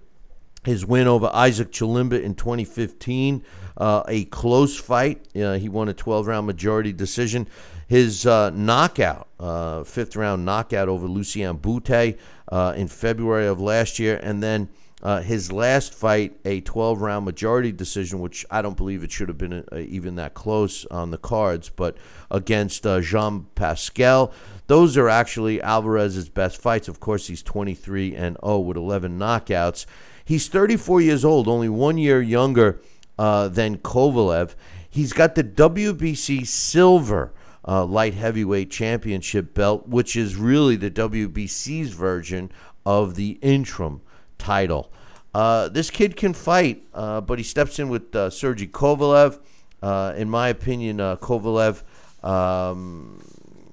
his 0.64 0.84
win 0.84 1.06
over 1.06 1.30
Isaac 1.32 1.70
Chilemba 1.70 2.22
in 2.22 2.34
2015, 2.34 3.44
uh, 3.76 4.02
a 4.08 4.24
close 4.26 4.78
fight. 4.78 5.26
Uh, 5.34 5.54
he 5.54 5.68
won 5.68 5.88
a 5.88 5.94
12 5.94 6.26
round 6.26 6.46
majority 6.46 6.92
decision. 6.92 7.48
His 7.86 8.26
uh, 8.26 8.50
knockout, 8.50 9.28
uh, 9.38 9.84
fifth 9.84 10.16
round 10.16 10.44
knockout 10.44 10.88
over 10.88 11.06
Lucian 11.06 11.56
Bute 11.56 12.18
uh, 12.54 12.72
in 12.76 12.86
February 12.86 13.48
of 13.48 13.60
last 13.60 13.98
year, 13.98 14.20
and 14.22 14.40
then 14.40 14.68
uh, 15.02 15.20
his 15.20 15.50
last 15.50 15.92
fight, 15.92 16.38
a 16.44 16.60
12 16.60 17.00
round 17.00 17.24
majority 17.24 17.72
decision, 17.72 18.20
which 18.20 18.46
I 18.48 18.62
don't 18.62 18.76
believe 18.76 19.02
it 19.02 19.10
should 19.10 19.26
have 19.26 19.36
been 19.36 19.64
uh, 19.72 19.78
even 19.78 20.14
that 20.14 20.34
close 20.34 20.86
on 20.86 21.10
the 21.10 21.18
cards, 21.18 21.68
but 21.68 21.96
against 22.30 22.86
uh, 22.86 23.00
Jean 23.00 23.48
Pascal. 23.56 24.32
Those 24.68 24.96
are 24.96 25.08
actually 25.08 25.60
Alvarez's 25.60 26.28
best 26.28 26.56
fights. 26.56 26.86
Of 26.86 27.00
course, 27.00 27.26
he's 27.26 27.42
23 27.42 28.14
and 28.14 28.36
0 28.44 28.60
with 28.60 28.76
11 28.76 29.18
knockouts. 29.18 29.84
He's 30.24 30.46
34 30.46 31.00
years 31.00 31.24
old, 31.24 31.48
only 31.48 31.68
one 31.68 31.98
year 31.98 32.22
younger 32.22 32.80
uh, 33.18 33.48
than 33.48 33.78
Kovalev. 33.78 34.54
He's 34.88 35.12
got 35.12 35.34
the 35.34 35.42
WBC 35.42 36.46
silver. 36.46 37.32
Uh, 37.66 37.84
light 37.84 38.14
heavyweight 38.14 38.70
championship 38.70 39.54
belt, 39.54 39.88
which 39.88 40.16
is 40.16 40.36
really 40.36 40.76
the 40.76 40.90
WBC's 40.90 41.92
version 41.92 42.52
of 42.84 43.14
the 43.14 43.38
interim 43.40 44.02
title. 44.38 44.92
Uh, 45.34 45.68
this 45.68 45.90
kid 45.90 46.16
can 46.16 46.32
fight, 46.32 46.84
uh, 46.94 47.20
but 47.20 47.38
he 47.38 47.44
steps 47.44 47.78
in 47.78 47.88
with 47.88 48.14
uh, 48.14 48.30
Sergey 48.30 48.68
Kovalev. 48.68 49.40
Uh, 49.82 50.14
in 50.16 50.30
my 50.30 50.48
opinion, 50.48 51.00
uh, 51.00 51.16
Kovalev 51.16 51.82
um, 52.24 53.20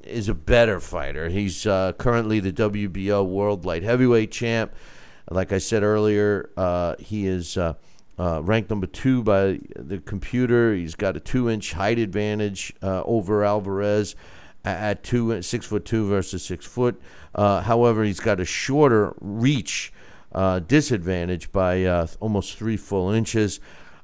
is 0.04 0.28
a 0.28 0.34
better 0.34 0.80
fighter. 0.80 1.30
He's 1.30 1.68
uh, 1.68 1.94
currently 1.94 2.40
the 2.40 2.52
WBO 2.52 3.26
World 3.26 3.64
Light 3.64 3.84
Heavyweight 3.84 4.32
Champ. 4.32 4.74
Like 5.30 5.54
I 5.54 5.60
said 5.60 5.84
earlier, 5.84 6.50
he 7.00 7.28
is 7.28 7.58
ranked 8.44 8.70
number 8.70 8.88
two 8.88 9.24
by 9.24 9.60
the 9.76 10.00
computer. 10.00 10.74
He's 10.74 10.96
got 10.96 11.16
a 11.16 11.20
two-inch 11.20 11.74
height 11.74 12.00
advantage 12.00 12.74
over 12.82 13.44
Alvarez 13.44 14.16
at 14.64 15.04
two 15.04 15.42
six 15.42 15.66
foot 15.66 15.86
two 15.86 16.08
versus 16.08 16.44
six 16.44 16.66
foot. 16.66 17.02
however, 17.36 18.04
he's 18.04 18.20
got 18.20 18.40
a 18.40 18.46
shorter 18.46 19.14
reach 19.20 19.92
uh, 20.34 20.60
disadvantage 20.60 21.52
by 21.52 21.84
uh, 21.84 22.08
almost 22.20 22.58
three 22.58 22.78
full 22.78 23.12
inches. 23.12 23.60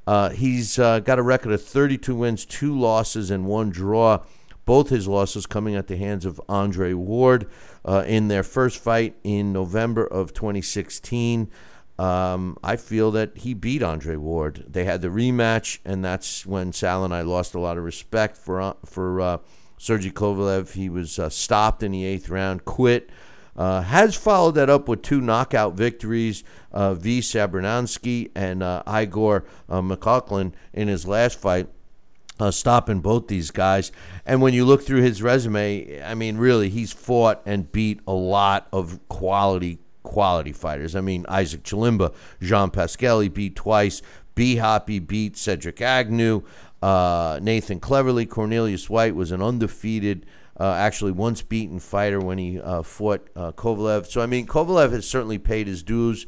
Uh, 0.05 0.29
he's 0.29 0.79
uh, 0.79 0.99
got 0.99 1.19
a 1.19 1.21
record 1.21 1.51
of 1.51 1.61
32 1.61 2.15
wins, 2.15 2.45
two 2.45 2.77
losses, 2.77 3.29
and 3.29 3.45
one 3.45 3.69
draw. 3.69 4.23
Both 4.65 4.89
his 4.89 5.07
losses 5.07 5.45
coming 5.45 5.75
at 5.75 5.87
the 5.87 5.95
hands 5.95 6.25
of 6.25 6.41
Andre 6.49 6.93
Ward 6.93 7.49
uh, 7.85 8.03
in 8.05 8.27
their 8.27 8.43
first 8.43 8.77
fight 8.79 9.15
in 9.23 9.53
November 9.53 10.05
of 10.05 10.33
2016. 10.33 11.49
Um, 11.99 12.57
I 12.63 12.75
feel 12.75 13.11
that 13.11 13.37
he 13.39 13.53
beat 13.53 13.81
Andre 13.81 14.15
Ward. 14.17 14.65
They 14.67 14.85
had 14.85 15.01
the 15.01 15.07
rematch, 15.07 15.79
and 15.83 16.05
that's 16.05 16.45
when 16.45 16.71
Sal 16.71 17.03
and 17.03 17.13
I 17.13 17.21
lost 17.21 17.55
a 17.55 17.59
lot 17.59 17.77
of 17.77 17.83
respect 17.83 18.37
for 18.37 18.75
for 18.85 19.19
uh, 19.19 19.37
Sergey 19.77 20.11
Kovalev. 20.11 20.73
He 20.73 20.89
was 20.89 21.19
stopped 21.29 21.81
in 21.81 21.91
the 21.91 22.05
eighth 22.05 22.29
round, 22.29 22.65
quit. 22.65 23.09
Uh, 23.57 23.81
has 23.81 24.15
followed 24.15 24.51
that 24.51 24.69
up 24.69 24.87
with 24.87 25.01
two 25.01 25.19
knockout 25.19 25.73
victories, 25.73 26.43
uh, 26.71 26.93
V. 26.93 27.21
Shabranskyy 27.21 28.29
and 28.35 28.61
uh, 28.61 28.83
Igor 28.87 29.45
uh, 29.67 29.81
Mikhalkin 29.81 30.53
in 30.73 30.87
his 30.87 31.07
last 31.07 31.39
fight. 31.39 31.67
Uh, 32.39 32.51
stopping 32.51 32.99
both 32.99 33.27
these 33.27 33.49
guys. 33.49 33.91
And 34.23 34.43
when 34.43 34.53
you 34.53 34.63
look 34.63 34.83
through 34.83 35.01
his 35.01 35.23
resume, 35.23 35.99
I 36.03 36.13
mean, 36.13 36.37
really, 36.37 36.69
he's 36.69 36.93
fought 36.93 37.41
and 37.47 37.71
beat 37.71 37.99
a 38.05 38.13
lot 38.13 38.67
of 38.71 38.99
quality 39.09 39.79
quality 40.07 40.53
fighters. 40.53 40.95
I 40.95 41.01
mean, 41.01 41.25
Isaac 41.27 41.63
Chilemba, 41.63 42.13
Jean 42.41 42.69
Pascal, 42.71 43.19
he 43.19 43.29
beat 43.29 43.55
twice. 43.55 44.01
B 44.35 44.57
Hoppy 44.57 44.99
beat 44.99 45.35
Cedric 45.35 45.81
Agnew. 45.81 46.43
uh, 46.81 47.39
Nathan 47.41 47.79
Cleverly. 47.79 48.25
Cornelius 48.25 48.89
White 48.89 49.15
was 49.15 49.31
an 49.31 49.41
undefeated, 49.41 50.25
uh, 50.59 50.73
actually 50.73 51.11
once 51.11 51.41
beaten 51.41 51.79
fighter 51.79 52.19
when 52.19 52.37
he 52.37 52.59
uh, 52.59 52.81
fought 52.83 53.27
uh, 53.35 53.51
Kovalev. 53.51 54.05
So, 54.05 54.21
I 54.21 54.25
mean, 54.25 54.45
Kovalev 54.47 54.91
has 54.91 55.07
certainly 55.07 55.37
paid 55.37 55.67
his 55.67 55.83
dues. 55.83 56.25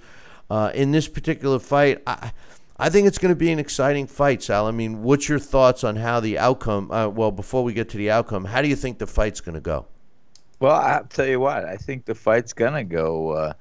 Uh, 0.50 0.72
in 0.74 0.92
this 0.92 1.08
particular 1.08 1.60
fight, 1.60 2.02
I, 2.08 2.32
I 2.78 2.90
think 2.90 3.08
it's 3.08 3.20
going 3.20 3.34
to 3.34 3.36
be 3.40 3.52
an 3.52 3.60
exciting 3.60 4.08
fight, 4.08 4.42
Sal. 4.42 4.66
I 4.66 4.72
mean, 4.72 5.04
what's 5.04 5.30
your 5.30 5.40
thoughts 5.40 5.84
on 5.84 5.98
how 5.98 6.20
the 6.20 6.38
outcome, 6.38 6.92
uh, 6.92 7.08
well, 7.10 7.32
before 7.32 7.64
we 7.64 7.74
get 7.74 7.90
to 7.90 7.98
the 7.98 8.10
outcome, 8.10 8.46
how 8.46 8.62
do 8.62 8.68
you 8.68 8.76
think 8.76 8.98
the 8.98 9.08
fight's 9.08 9.42
going 9.42 9.56
to 9.56 9.62
go? 9.62 9.86
Well, 10.60 10.76
I'll 10.76 11.06
tell 11.06 11.26
you 11.26 11.40
what, 11.40 11.64
I 11.64 11.78
think 11.78 12.04
the 12.04 12.16
fight's 12.16 12.52
to 12.74 12.84
go 12.84 13.30
uh, 13.32 13.54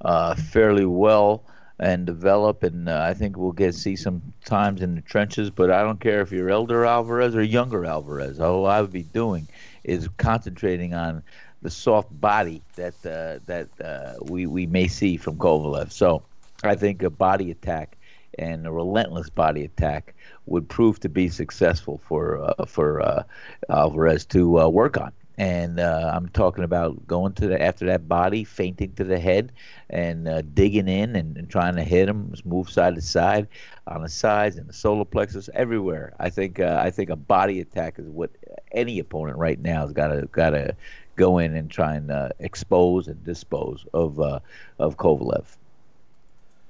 uh, 0.00 0.34
fairly 0.36 0.86
well 0.86 1.44
and 1.80 2.06
develop, 2.06 2.62
and 2.62 2.88
uh, 2.88 3.00
I 3.02 3.14
think 3.14 3.36
we'll 3.36 3.50
get 3.50 3.74
see 3.74 3.96
some 3.96 4.22
times 4.44 4.80
in 4.80 4.94
the 4.94 5.00
trenches. 5.00 5.50
But 5.50 5.72
I 5.72 5.82
don't 5.82 6.00
care 6.00 6.20
if 6.20 6.30
you're 6.30 6.48
elder 6.48 6.84
Alvarez 6.84 7.34
or 7.34 7.42
younger 7.42 7.84
Alvarez. 7.84 8.38
All 8.38 8.64
I 8.66 8.80
would 8.80 8.92
be 8.92 9.02
doing 9.02 9.48
is 9.82 10.08
concentrating 10.18 10.94
on 10.94 11.22
the 11.62 11.70
soft 11.70 12.08
body 12.20 12.62
that 12.76 12.94
uh, 13.04 13.40
that 13.46 13.68
uh, 13.84 14.14
we 14.22 14.46
we 14.46 14.66
may 14.66 14.86
see 14.86 15.16
from 15.16 15.36
Kovalev. 15.38 15.90
So 15.90 16.22
I 16.62 16.76
think 16.76 17.02
a 17.02 17.10
body 17.10 17.50
attack 17.50 17.96
and 18.38 18.66
a 18.68 18.70
relentless 18.70 19.30
body 19.30 19.64
attack 19.64 20.14
would 20.46 20.68
prove 20.68 21.00
to 21.00 21.08
be 21.08 21.28
successful 21.28 22.00
for 22.06 22.40
uh, 22.40 22.66
for 22.66 23.24
Alvarez 23.68 24.24
to 24.26 24.70
work 24.70 24.96
on. 24.96 25.12
And 25.38 25.78
uh, 25.78 26.12
I'm 26.14 26.28
talking 26.30 26.64
about 26.64 27.06
going 27.06 27.34
to 27.34 27.46
the 27.46 27.60
after 27.60 27.84
that 27.86 28.08
body, 28.08 28.42
fainting 28.42 28.92
to 28.94 29.04
the 29.04 29.18
head, 29.18 29.52
and 29.90 30.26
uh, 30.26 30.42
digging 30.54 30.88
in 30.88 31.14
and, 31.14 31.36
and, 31.36 31.50
trying 31.50 31.76
to 31.76 31.84
hit 31.84 32.08
him, 32.08 32.32
move 32.46 32.70
side 32.70 32.94
to 32.94 33.02
side, 33.02 33.46
on 33.86 34.02
the 34.02 34.08
sides 34.08 34.56
and 34.56 34.66
the 34.66 34.72
solar 34.72 35.04
plexus, 35.04 35.50
everywhere. 35.52 36.14
I 36.18 36.30
think 36.30 36.58
uh, 36.58 36.80
I 36.82 36.90
think 36.90 37.10
a 37.10 37.16
body 37.16 37.60
attack 37.60 37.98
is 37.98 38.06
what 38.06 38.30
any 38.72 38.98
opponent 38.98 39.36
right 39.36 39.60
now 39.60 39.82
has 39.82 39.92
got 39.92 40.08
to 40.08 40.26
got 40.32 40.50
to 40.50 40.74
go 41.16 41.38
in 41.38 41.54
and 41.54 41.70
try 41.70 41.94
and 41.94 42.10
uh, 42.10 42.28
expose 42.38 43.08
and 43.08 43.22
dispose 43.24 43.84
of 43.92 44.20
uh, 44.20 44.38
of 44.78 44.96
Kovalev. 44.96 45.44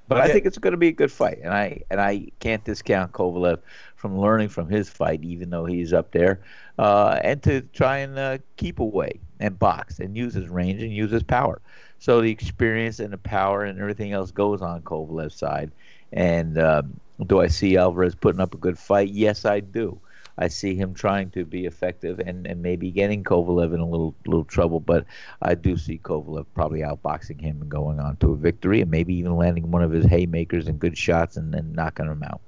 But 0.09 0.19
I 0.19 0.29
think 0.29 0.47
it's 0.47 0.59
going 0.59 0.71
to 0.71 0.77
be 0.77 0.87
a 0.89 0.93
good 0.93 1.11
fight, 1.11 1.41
and 1.43 1.53
I 1.53 1.83
and 1.91 2.01
I 2.01 2.29
can't 2.39 2.63
discount 2.63 3.13
Kovalev 3.13 3.59
from 3.97 4.19
learning 4.19 4.51
from 4.51 4.69
his 4.69 4.89
fight, 4.89 5.25
even 5.25 5.51
though 5.51 5.65
he's 5.65 5.93
up 5.93 6.13
there, 6.13 6.41
uh, 6.79 7.19
and 7.23 7.43
to 7.43 7.63
try 7.73 7.99
and 7.99 8.19
uh, 8.19 8.39
keep 8.57 8.81
away 8.81 9.21
and 9.41 9.59
box 9.59 9.99
and 9.99 10.17
use 10.17 10.35
his 10.35 10.49
range 10.49 10.83
and 10.83 10.93
use 10.93 11.11
his 11.11 11.23
power. 11.23 11.61
So 11.99 12.21
the 12.21 12.31
experience 12.31 13.01
and 13.01 13.13
the 13.13 13.19
power 13.19 13.65
and 13.65 13.81
everything 13.81 14.13
else 14.13 14.31
goes 14.31 14.63
on 14.63 14.83
Kovalev's 14.83 15.35
side. 15.35 15.73
And 16.13 16.59
um, 16.59 17.01
do 17.27 17.41
I 17.41 17.49
see 17.49 17.77
Alvarez 17.77 18.15
putting 18.15 18.41
up 18.41 18.55
a 18.55 18.59
good 18.59 18.79
fight? 18.79 19.09
Yes, 19.09 19.45
I 19.45 19.61
do. 19.61 20.01
I 20.39 20.49
see 20.49 20.75
him 20.75 20.93
trying 20.93 21.31
to 21.31 21.45
be 21.45 21.65
effective 21.65 22.19
and, 22.21 22.47
and 22.47 22.63
maybe 22.63 22.91
getting 22.91 23.25
Kovalev 23.25 23.73
in 23.73 23.81
a 23.81 23.89
little 23.89 24.15
little 24.27 24.45
trouble, 24.45 24.81
but 24.81 25.07
I 25.41 25.55
do 25.55 25.79
see 25.79 25.99
Kovalev 25.99 26.45
probably 26.55 26.81
outboxing 26.81 27.41
him 27.41 27.63
and 27.63 27.71
going 27.71 28.01
on 28.01 28.17
to 28.17 28.33
a 28.33 28.37
victory 28.37 28.83
and 28.83 28.91
maybe 28.91 29.15
even 29.15 29.37
landing 29.37 29.71
one 29.71 29.83
of 29.83 29.93
his 29.93 30.05
haymakers 30.05 30.69
and 30.69 30.79
good 30.79 30.99
shots 30.99 31.39
and 31.39 31.55
then 31.55 31.73
knocking 31.73 32.07
him 32.07 32.23
out. 32.23 32.43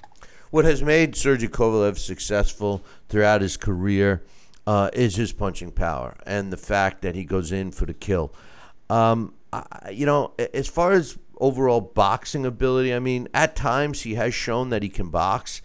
What 0.50 0.64
has 0.64 0.82
made 0.82 1.14
Sergey 1.14 1.48
Kovalev 1.48 1.98
successful 1.98 2.82
throughout 3.08 3.42
his 3.42 3.56
career 3.56 4.22
uh, 4.66 4.90
is 4.92 5.16
his 5.16 5.32
punching 5.32 5.72
power 5.72 6.16
and 6.26 6.52
the 6.52 6.56
fact 6.56 7.02
that 7.02 7.14
he 7.14 7.24
goes 7.24 7.52
in 7.52 7.70
for 7.70 7.86
the 7.86 7.94
kill. 7.94 8.32
Um, 8.88 9.34
I, 9.52 9.90
you 9.92 10.06
know, 10.06 10.32
as 10.54 10.66
far 10.68 10.92
as 10.92 11.18
overall 11.38 11.80
boxing 11.80 12.46
ability, 12.46 12.94
I 12.94 12.98
mean, 12.98 13.28
at 13.34 13.56
times 13.56 14.02
he 14.02 14.14
has 14.14 14.34
shown 14.34 14.70
that 14.70 14.82
he 14.82 14.88
can 14.88 15.10
box. 15.10 15.62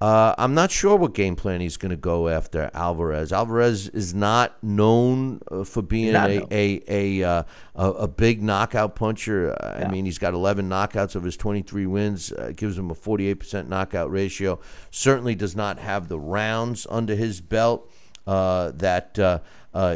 Uh, 0.00 0.32
I'm 0.38 0.54
not 0.54 0.70
sure 0.70 0.96
what 0.96 1.12
game 1.12 1.34
plan 1.34 1.60
he's 1.60 1.76
going 1.76 1.90
to 1.90 1.96
go 1.96 2.28
after 2.28 2.70
Alvarez. 2.72 3.32
Alvarez 3.32 3.88
is 3.88 4.14
not 4.14 4.62
known 4.62 5.40
uh, 5.50 5.64
for 5.64 5.82
being 5.82 6.14
a 6.14 6.40
a 6.52 6.82
a, 6.86 7.22
uh, 7.24 7.42
a, 7.74 7.90
a 7.90 8.08
big 8.08 8.40
knockout 8.40 8.94
puncher. 8.94 9.56
Yeah. 9.60 9.86
I 9.86 9.90
mean, 9.90 10.04
he's 10.04 10.18
got 10.18 10.34
11 10.34 10.68
knockouts 10.68 11.16
of 11.16 11.24
his 11.24 11.36
23 11.36 11.86
wins. 11.86 12.30
Uh, 12.30 12.52
gives 12.54 12.78
him 12.78 12.92
a 12.92 12.94
48% 12.94 13.66
knockout 13.66 14.10
ratio. 14.10 14.60
Certainly 14.92 15.34
does 15.34 15.56
not 15.56 15.80
have 15.80 16.06
the 16.06 16.18
rounds 16.18 16.86
under 16.88 17.16
his 17.16 17.40
belt 17.40 17.90
uh, 18.24 18.70
that 18.76 19.18
uh, 19.18 19.40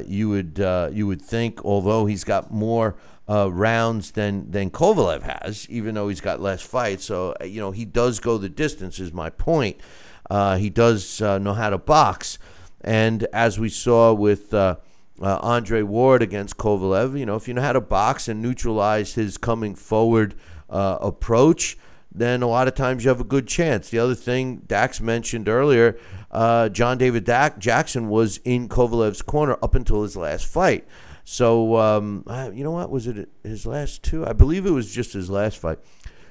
you 0.05 0.29
would 0.31 0.59
you 0.93 1.07
would 1.07 1.23
think. 1.23 1.65
Although 1.65 2.07
he's 2.07 2.25
got 2.25 2.51
more 2.51 2.97
uh, 3.33 3.49
rounds 3.51 4.11
than 4.11 4.51
than 4.51 4.71
Kovalev 4.71 5.23
has, 5.23 5.67
even 5.71 5.95
though 5.95 6.09
he's 6.09 6.21
got 6.21 6.41
less 6.41 6.61
fights. 6.61 7.05
So 7.05 7.35
uh, 7.41 7.45
you 7.45 7.61
know 7.61 7.71
he 7.71 7.85
does 7.85 8.21
go 8.21 8.37
the 8.37 8.49
distance. 8.49 9.01
Is 9.01 9.13
my 9.13 9.31
point. 9.31 9.81
Uh, 10.29 10.57
he 10.57 10.69
does 10.69 11.23
uh, 11.23 11.39
know 11.39 11.55
how 11.55 11.71
to 11.71 11.79
box, 11.79 12.39
and 12.83 13.25
as 13.33 13.59
we 13.59 13.69
saw 13.69 14.13
with. 14.13 14.53
Uh, 14.53 14.77
uh, 15.21 15.39
Andre 15.41 15.83
Ward 15.83 16.21
against 16.21 16.57
Kovalev, 16.57 17.17
you 17.17 17.25
know, 17.25 17.37
if 17.37 17.47
you 17.47 17.55
know 17.55 17.63
how 17.63 17.75
to 17.75 17.81
box 17.81 18.27
and 18.27 18.43
neutralize 18.43 19.15
his 19.15 19.39
coming 19.39 19.77
forward 19.77 20.35
approach, 20.69 21.79
then 22.11 22.43
a 22.43 22.49
lot 22.49 22.67
of 22.67 22.75
times 22.75 23.05
you 23.05 23.09
have 23.09 23.21
a 23.21 23.25
good 23.25 23.47
chance. 23.47 23.89
The 23.89 24.01
other 24.01 24.17
thing 24.17 24.63
Dax 24.67 25.01
mentioned 25.01 25.49
earlier, 25.49 25.97
John 26.33 26.99
David 26.99 27.23
Dak- 27.23 27.59
Jackson 27.59 28.09
was 28.09 28.39
in 28.39 28.69
Kovalev's 28.69 29.23
corner 29.23 29.57
up 29.63 29.77
until 29.77 30.03
his 30.03 30.17
last 30.17 30.47
fight. 30.47 30.89
So 31.25 31.77
um, 31.77 32.25
you 32.55 32.65
know 32.65 32.73
what 32.73 32.91
was 32.91 33.07
it? 33.07 33.29
His 33.43 33.67
last 33.67 34.03
two? 34.03 34.27
I 34.27 34.33
believe 34.33 34.67
it 34.67 34.71
was 34.71 34.93
just 34.93 35.13
his 35.13 35.31
last 35.31 35.59
fight. 35.59 35.79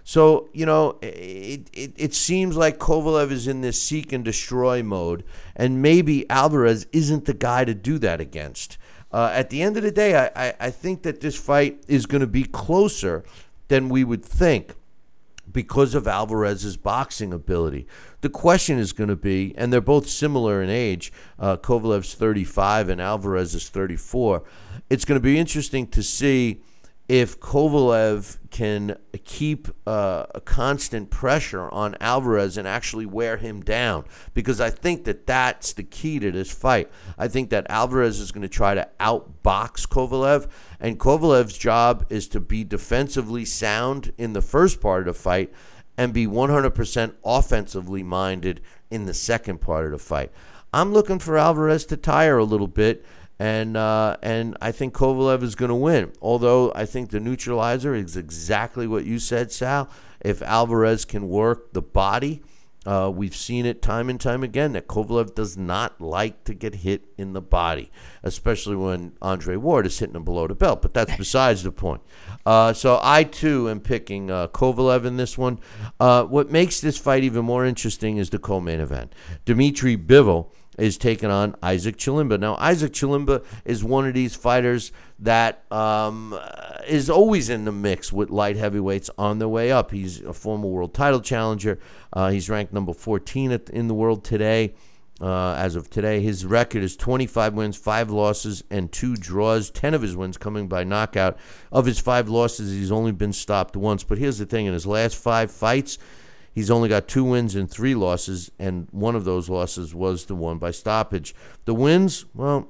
So 0.03 0.49
you 0.53 0.65
know, 0.65 0.97
it, 1.01 1.69
it, 1.73 1.93
it 1.95 2.13
seems 2.13 2.57
like 2.57 2.77
Kovalev 2.77 3.31
is 3.31 3.47
in 3.47 3.61
this 3.61 3.81
seek 3.81 4.11
and 4.11 4.23
destroy 4.23 4.84
mode, 4.84 5.23
and 5.55 5.81
maybe 5.81 6.30
Alvarez 6.30 6.88
isn't 6.91 7.26
the 7.26 7.34
guy 7.34 7.65
to 7.65 7.73
do 7.73 7.97
that 7.99 8.19
against. 8.19 8.77
Uh, 9.11 9.31
at 9.34 9.49
the 9.49 9.61
end 9.61 9.77
of 9.77 9.84
the 9.84 9.91
day, 9.91 10.15
I, 10.15 10.47
I, 10.47 10.53
I 10.59 10.69
think 10.72 11.03
that 11.03 11.22
this 11.22 11.38
fight 11.38 11.84
is 11.88 12.05
going 12.05 12.22
to 12.22 12.27
be 12.27 12.43
closer 12.43 13.23
than 13.68 13.89
we 13.89 14.03
would 14.03 14.23
think 14.23 14.73
because 15.51 15.95
of 15.95 16.07
Alvarez's 16.07 16.77
boxing 16.77 17.34
ability. 17.34 17.88
The 18.22 18.30
question 18.30 18.77
is 18.77 18.93
going 18.93 19.09
to 19.09 19.15
be, 19.15 19.53
and 19.57 19.72
they're 19.72 19.81
both 19.81 20.07
similar 20.07 20.61
in 20.61 20.69
age. 20.69 21.11
Uh, 21.38 21.57
Kovalev's 21.57 22.13
35 22.13 22.89
and 22.89 23.01
Alvarez 23.01 23.53
is 23.53 23.68
34 23.69 24.43
it's 24.91 25.05
going 25.05 25.15
to 25.18 25.23
be 25.23 25.39
interesting 25.39 25.88
to 25.88 26.03
see 26.03 26.61
if 27.07 27.39
Kovalev 27.39 28.38
can 28.49 28.97
keep 29.23 29.69
uh, 29.88 30.26
a 30.35 30.41
constant 30.41 31.09
pressure 31.09 31.69
on 31.69 31.95
Alvarez 32.01 32.57
and 32.57 32.68
actually 32.68 33.05
wear 33.05 33.38
him 33.38 33.61
down, 33.61 34.03
because 34.34 34.59
I 34.59 34.69
think 34.69 35.05
that 35.05 35.26
that's 35.26 35.72
the 35.72 35.84
key 35.84 36.19
to 36.19 36.30
this 36.30 36.51
fight. 36.51 36.91
I 37.18 37.30
think 37.30 37.51
that 37.51 37.68
Alvarez 37.69 38.19
is 38.19 38.34
going 38.34 38.41
to 38.41 38.49
try 38.49 38.76
to 38.76 38.89
outbox 38.99 39.88
Kovalev, 39.88 40.49
and 40.81 40.99
Kovalev's 40.99 41.57
job 41.57 42.05
is 42.09 42.27
to 42.27 42.41
be 42.41 42.65
defensively 42.65 43.45
sound 43.45 44.11
in 44.18 44.34
the 44.34 44.41
first 44.41 44.81
part 44.81 45.07
of 45.07 45.15
the 45.15 45.22
fight 45.22 45.53
and 45.97 46.11
be 46.11 46.27
100% 46.27 47.13
offensively 47.23 48.03
minded 48.03 48.59
in 48.89 49.05
the 49.05 49.13
second 49.13 49.61
part 49.61 49.85
of 49.85 49.91
the 49.91 49.97
fight. 49.97 50.34
I'm 50.73 50.91
looking 50.91 51.19
for 51.19 51.38
Alvarez 51.38 51.85
to 51.85 51.97
tire 51.97 52.38
a 52.38 52.43
little 52.43 52.68
bit 52.68 53.05
and 53.41 53.76
uh, 53.76 54.18
and 54.22 54.55
I 54.61 54.72
think 54.72 54.93
Kovalev 54.93 55.41
is 55.41 55.55
going 55.55 55.69
to 55.69 55.76
win. 55.76 56.11
Although 56.22 56.72
I 56.76 56.85
think 56.85 57.09
the 57.09 57.19
neutralizer 57.19 57.95
is 57.95 58.15
exactly 58.15 58.85
what 58.85 59.03
you 59.03 59.18
said, 59.18 59.51
Sal. 59.51 59.89
If 60.19 60.43
Alvarez 60.43 61.05
can 61.05 61.27
work 61.27 61.73
the 61.73 61.81
body, 61.81 62.43
uh, 62.85 63.11
we've 63.11 63.35
seen 63.35 63.65
it 63.65 63.81
time 63.81 64.11
and 64.11 64.22
time 64.22 64.43
again 64.43 64.73
that 64.73 64.88
Kovalev 64.88 65.34
does 65.34 65.57
not 65.57 65.99
like 65.99 66.43
to 66.43 66.53
get 66.53 66.76
hit 66.76 67.05
in 67.18 67.34
the 67.34 67.41
body, 67.41 67.89
especially 68.22 68.76
when 68.76 69.13
Andre 69.23 69.55
Ward 69.55 69.88
is 69.88 69.97
hitting 69.97 70.15
him 70.15 70.23
below 70.23 70.45
the 70.45 70.53
belt. 70.53 70.84
But 70.84 70.93
that's 70.93 71.18
besides 71.18 71.63
the 71.63 71.72
point. 71.72 72.03
Uh, 72.45 72.73
so 72.73 72.99
I 73.01 73.23
too 73.23 73.68
am 73.72 73.80
picking 73.80 74.30
uh, 74.30 74.49
Kovalev 74.49 75.03
in 75.03 75.18
this 75.18 75.35
one. 75.35 75.59
Uh, 75.99 76.26
what 76.26 76.51
makes 76.51 76.80
this 76.80 76.99
fight 76.99 77.23
even 77.23 77.43
more 77.43 77.65
interesting 77.65 78.18
is 78.18 78.30
the 78.30 78.38
co-main 78.38 78.81
event. 78.81 79.15
Dmitry 79.45 79.97
Bivol 79.97 80.51
is 80.77 80.98
taking 80.98 81.30
on 81.30 81.56
Isaac 81.61 81.98
Chilemba. 81.98 82.39
Now, 82.39 82.56
Isaac 82.56 82.93
Chilemba 82.93 83.43
is 83.65 83.84
one 83.84 84.07
of 84.07 84.14
these 84.14 84.35
fighters 84.35 84.91
that 85.19 85.72
um, 85.72 86.38
is 86.88 87.10
always 87.10 87.49
in 87.49 87.65
the 87.65 87.72
mix 87.72 88.11
with 88.11 88.30
light 88.30 88.57
heavyweights 88.57 89.10
on 89.18 89.39
their 89.39 89.49
way 89.49 89.72
up. 89.72 89.91
He's 89.91 90.22
a 90.22 90.34
former 90.34 90.68
world 90.68 90.93
title 90.93 91.22
challenger. 91.22 91.80
Uh, 92.14 92.30
he's 92.30 92.49
ranked 92.49 92.73
number 92.73 92.93
14 92.93 93.52
at, 93.52 93.69
in 93.69 93.88
the 93.88 93.93
world 93.93 94.23
today. 94.23 94.73
Uh, 95.22 95.53
as 95.53 95.76
of 95.76 95.88
today, 95.88 96.19
his 96.19 96.45
record 96.45 96.81
is 96.81 96.98
25 96.98 97.53
wins, 97.53 97.77
5 97.77 98.10
losses, 98.10 98.64
and 98.72 98.91
2 98.91 99.15
draws. 99.18 99.69
10 99.69 99.93
of 99.93 100.02
his 100.02 100.15
wins 100.15 100.35
coming 100.35 100.68
by 100.68 100.84
knockout. 100.84 101.38
Of 101.72 101.85
his 101.85 101.99
5 101.99 102.27
losses, 102.27 102.72
he's 102.72 102.91
only 102.91 103.11
been 103.11 103.34
stopped 103.34 103.76
once. 103.76 104.03
But 104.03 104.18
here's 104.18 104.39
the 104.39 104.48
thing 104.48 104.65
in 104.65 104.73
his 104.73 104.88
last 104.88 105.15
5 105.15 105.52
fights, 105.52 105.99
He's 106.53 106.71
only 106.71 106.89
got 106.89 107.07
two 107.07 107.23
wins 107.23 107.55
and 107.55 107.69
three 107.69 107.95
losses, 107.95 108.51
and 108.59 108.87
one 108.91 109.15
of 109.15 109.23
those 109.23 109.49
losses 109.49 109.95
was 109.95 110.25
the 110.25 110.35
one 110.35 110.57
by 110.57 110.71
stoppage. 110.71 111.33
The 111.65 111.73
wins, 111.73 112.25
well, 112.33 112.67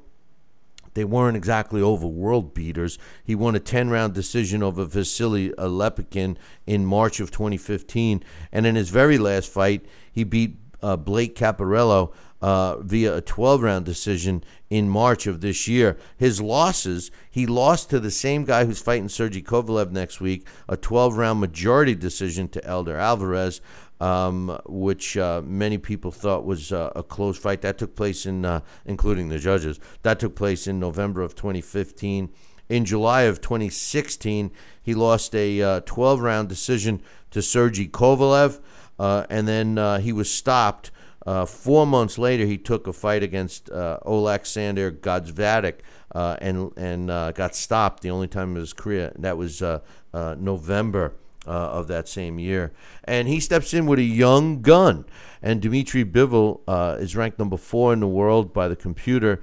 they 0.93 1.05
weren't 1.05 1.37
exactly 1.37 1.81
over 1.81 2.05
world 2.05 2.53
beaters. 2.53 2.99
He 3.23 3.33
won 3.33 3.55
a 3.55 3.59
10 3.59 3.89
round 3.89 4.13
decision 4.13 4.61
over 4.61 4.85
Vasily 4.85 5.51
Alepikin 5.51 6.37
in 6.67 6.85
March 6.85 7.19
of 7.19 7.31
2015. 7.31 8.23
And 8.51 8.65
in 8.65 8.75
his 8.75 8.89
very 8.89 9.17
last 9.17 9.49
fight, 9.49 9.85
he 10.11 10.23
beat 10.23 10.57
uh, 10.81 10.97
Blake 10.97 11.35
Caparello 11.35 12.13
uh, 12.41 12.77
via 12.77 13.17
a 13.17 13.21
12 13.21 13.61
round 13.61 13.85
decision 13.85 14.43
in 14.69 14.89
March 14.89 15.27
of 15.27 15.41
this 15.41 15.67
year. 15.67 15.97
His 16.17 16.41
losses, 16.41 17.11
he 17.29 17.45
lost 17.45 17.89
to 17.89 17.99
the 17.99 18.11
same 18.11 18.45
guy 18.45 18.65
who's 18.65 18.81
fighting 18.81 19.09
Sergey 19.09 19.41
Kovalev 19.41 19.91
next 19.91 20.19
week, 20.21 20.47
a 20.67 20.77
12 20.77 21.17
round 21.17 21.39
majority 21.39 21.95
decision 21.95 22.47
to 22.49 22.61
Eleider 22.61 22.97
Alvarez. 22.97 23.61
Um, 23.99 24.59
which 24.65 25.15
uh, 25.15 25.43
many 25.45 25.77
people 25.77 26.09
thought 26.09 26.43
was 26.43 26.71
uh, 26.71 26.91
a 26.95 27.03
close 27.03 27.37
fight. 27.37 27.61
That 27.61 27.77
took 27.77 27.95
place 27.95 28.25
in, 28.25 28.43
uh, 28.45 28.61
including 28.83 29.29
the 29.29 29.37
judges, 29.37 29.79
that 30.01 30.19
took 30.19 30.35
place 30.35 30.65
in 30.65 30.79
November 30.79 31.21
of 31.21 31.35
2015. 31.35 32.31
In 32.67 32.83
July 32.83 33.23
of 33.23 33.41
2016, 33.41 34.49
he 34.81 34.95
lost 34.95 35.35
a 35.35 35.81
12 35.85 36.19
round 36.19 36.49
decision 36.49 37.03
to 37.29 37.43
Sergey 37.43 37.87
Kovalev, 37.87 38.59
uh, 38.99 39.25
and 39.29 39.47
then 39.47 39.77
uh, 39.77 39.99
he 39.99 40.11
was 40.13 40.31
stopped 40.31 40.91
uh, 41.25 41.45
four 41.45 41.85
months 41.85 42.17
later, 42.17 42.45
he 42.45 42.57
took 42.57 42.87
a 42.87 42.93
fight 42.93 43.21
against 43.21 43.69
uh, 43.69 43.99
Alexander 44.05 44.91
Gvozdyk 44.91 45.75
uh, 46.13 46.37
and 46.41 46.71
and 46.77 47.11
uh, 47.11 47.31
got 47.31 47.55
stopped 47.55 48.01
the 48.01 48.09
only 48.09 48.27
time 48.27 48.55
in 48.55 48.61
his 48.61 48.73
career. 48.73 49.13
That 49.17 49.37
was 49.37 49.61
uh, 49.61 49.79
uh, 50.13 50.35
November 50.37 51.13
of 51.45 51.87
that 51.87 52.07
same 52.07 52.37
year. 52.37 52.71
And 53.03 53.27
he 53.27 53.39
steps 53.39 53.73
in 53.73 53.87
with 53.87 53.97
a 53.97 54.03
young 54.03 54.61
gun. 54.61 55.05
And 55.41 55.59
Dmitry 55.59 56.05
Bivol 56.05 56.61
is 56.99 57.15
ranked 57.15 57.39
number 57.39 57.57
four 57.57 57.93
in 57.93 57.99
the 57.99 58.07
world 58.07 58.53
by 58.53 58.67
the 58.67 58.75
computer. 58.75 59.41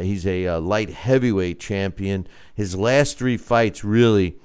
he's 0.00 0.26
a 0.26 0.58
light 0.58 0.90
heavyweight 0.90 1.58
champion. 1.58 2.26
His 2.54 2.76
last 2.76 3.18
three 3.18 3.38
fights 3.38 3.82
really. 3.82 4.36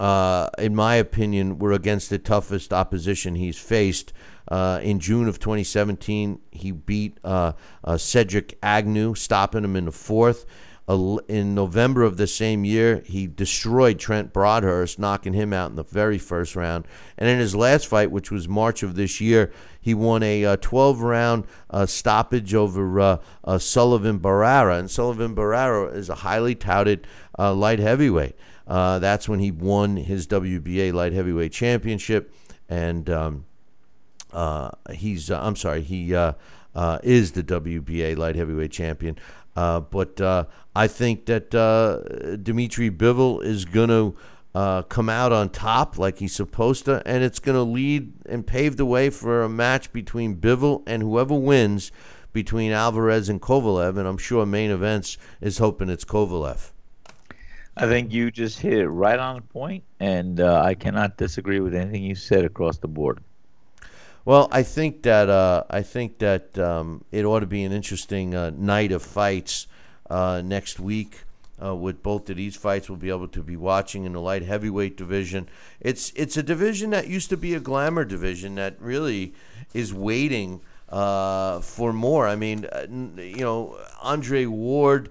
in 0.00 0.74
my 0.74 0.94
opinion, 0.94 1.58
were 1.58 1.72
against 1.72 2.08
the 2.08 2.18
toughest 2.18 2.72
opposition 2.72 3.34
he's 3.34 3.58
faced. 3.58 4.14
Uh, 4.50 4.80
in 4.82 4.98
June 4.98 5.28
of 5.28 5.38
2017, 5.38 6.40
he 6.50 6.70
beat 6.70 7.18
uh, 7.22 7.52
uh, 7.84 7.96
Cedric 7.98 8.58
Agnew, 8.62 9.14
stopping 9.14 9.64
him 9.64 9.76
in 9.76 9.84
the 9.86 9.92
fourth. 9.92 10.46
in 11.28 11.54
November 11.54 12.02
of 12.02 12.16
the 12.16 12.26
same 12.26 12.64
year, 12.64 13.02
he 13.04 13.26
destroyed 13.26 13.98
Trent 13.98 14.32
Broadhurst, 14.32 14.98
knocking 14.98 15.34
him 15.34 15.52
out 15.52 15.68
in 15.68 15.76
the 15.76 15.84
very 15.84 16.16
first 16.16 16.56
round. 16.56 16.86
And 17.18 17.28
in 17.28 17.38
his 17.38 17.54
last 17.54 17.86
fight, 17.86 18.10
which 18.10 18.30
was 18.30 18.48
March 18.48 18.82
of 18.82 18.94
this 18.94 19.20
year, 19.20 19.52
he 19.78 19.92
won 19.92 20.22
a 20.22 20.56
12 20.56 21.02
round 21.02 21.44
uh, 21.68 21.84
stoppage 21.84 22.54
over 22.54 23.00
uh, 23.00 23.18
uh, 23.44 23.58
Sullivan 23.58 24.18
Barrera. 24.18 24.78
And 24.78 24.90
Sullivan 24.90 25.34
Barrera 25.34 25.94
is 25.94 26.08
a 26.08 26.16
highly 26.16 26.54
touted 26.54 27.06
light 27.38 27.80
heavyweight. 27.80 28.36
that's 28.66 29.28
when 29.28 29.40
he 29.40 29.50
won 29.50 29.98
his 29.98 30.26
WBA 30.26 30.94
light 30.94 31.12
heavyweight 31.12 31.52
championship. 31.52 32.32
And. 32.66 33.10
Um, 33.10 33.44
uh, 33.44 33.47
he's 34.92 35.30
uh, 35.30 35.40
I'm 35.40 35.56
sorry, 35.56 35.82
he 35.82 36.14
uh, 36.14 36.32
uh 36.74 36.98
is 37.02 37.32
the 37.32 37.42
WBA 37.42 38.16
light 38.16 38.36
heavyweight 38.36 38.70
champion. 38.70 39.18
Uh, 39.56 39.80
but 39.80 40.20
uh, 40.20 40.44
I 40.76 40.86
think 40.86 41.26
that 41.26 41.50
Dmitry 42.42 42.90
Bivol 42.90 43.42
is 43.42 43.64
going 43.64 43.88
to 43.88 44.84
come 44.88 45.08
out 45.08 45.32
on 45.32 45.50
top 45.50 45.98
like 45.98 46.18
he's 46.18 46.34
supposed 46.34 46.84
to, 46.84 47.02
and 47.04 47.24
it's 47.24 47.40
going 47.40 47.56
to 47.56 47.62
lead 47.62 48.12
and 48.26 48.46
pave 48.46 48.76
the 48.76 48.86
way 48.86 49.10
for 49.10 49.42
a 49.42 49.48
match 49.48 49.92
between 49.92 50.36
Bivol 50.36 50.82
and 50.86 51.02
whoever 51.02 51.34
wins 51.34 51.90
between 52.32 52.70
Alvarez 52.70 53.28
and 53.28 53.40
Kovalev. 53.42 53.98
And 53.98 54.06
I'm 54.06 54.18
sure 54.18 54.46
main 54.46 54.70
events 54.70 55.18
is 55.40 55.58
hoping 55.58 55.88
it's 55.88 56.04
Kovalev. 56.04 56.70
I 57.76 57.86
think 57.86 58.12
you 58.12 58.30
just 58.30 58.60
hit 58.60 58.74
it 58.74 58.88
right 58.88 59.18
on 59.18 59.36
the 59.36 59.42
point, 59.42 59.84
and 59.98 60.38
I 60.40 60.74
cannot 60.74 61.16
disagree 61.16 61.58
with 61.58 61.74
anything 61.74 62.04
you 62.04 62.14
said 62.14 62.44
across 62.44 62.78
the 62.78 62.88
board. 62.88 63.20
Well, 64.28 64.46
I 64.52 64.62
think 64.62 65.04
that 65.04 65.30
uh, 65.30 65.64
I 65.70 65.80
think 65.80 66.18
that 66.18 66.58
um, 66.58 67.02
it 67.10 67.24
ought 67.24 67.40
to 67.40 67.46
be 67.46 67.64
an 67.64 67.72
interesting 67.72 68.34
uh, 68.34 68.50
night 68.50 68.92
of 68.92 69.02
fights 69.02 69.66
uh, 70.10 70.42
next 70.44 70.78
week. 70.78 71.20
Uh, 71.60 71.74
with 71.74 72.02
both 72.02 72.28
of 72.28 72.36
these 72.36 72.54
fights, 72.54 72.90
we'll 72.90 72.98
be 72.98 73.08
able 73.08 73.28
to 73.28 73.42
be 73.42 73.56
watching 73.56 74.04
in 74.04 74.12
the 74.12 74.20
light 74.20 74.42
heavyweight 74.42 74.98
division. 74.98 75.48
It's 75.80 76.12
it's 76.14 76.36
a 76.36 76.42
division 76.42 76.90
that 76.90 77.06
used 77.06 77.30
to 77.30 77.38
be 77.38 77.54
a 77.54 77.58
glamour 77.58 78.04
division 78.04 78.56
that 78.56 78.78
really 78.82 79.32
is 79.72 79.94
waiting 79.94 80.60
uh, 80.90 81.60
for 81.60 81.94
more. 81.94 82.28
I 82.28 82.36
mean, 82.36 82.66
uh, 82.66 82.84
you 83.16 83.40
know, 83.40 83.78
Andre 84.02 84.44
Ward 84.44 85.08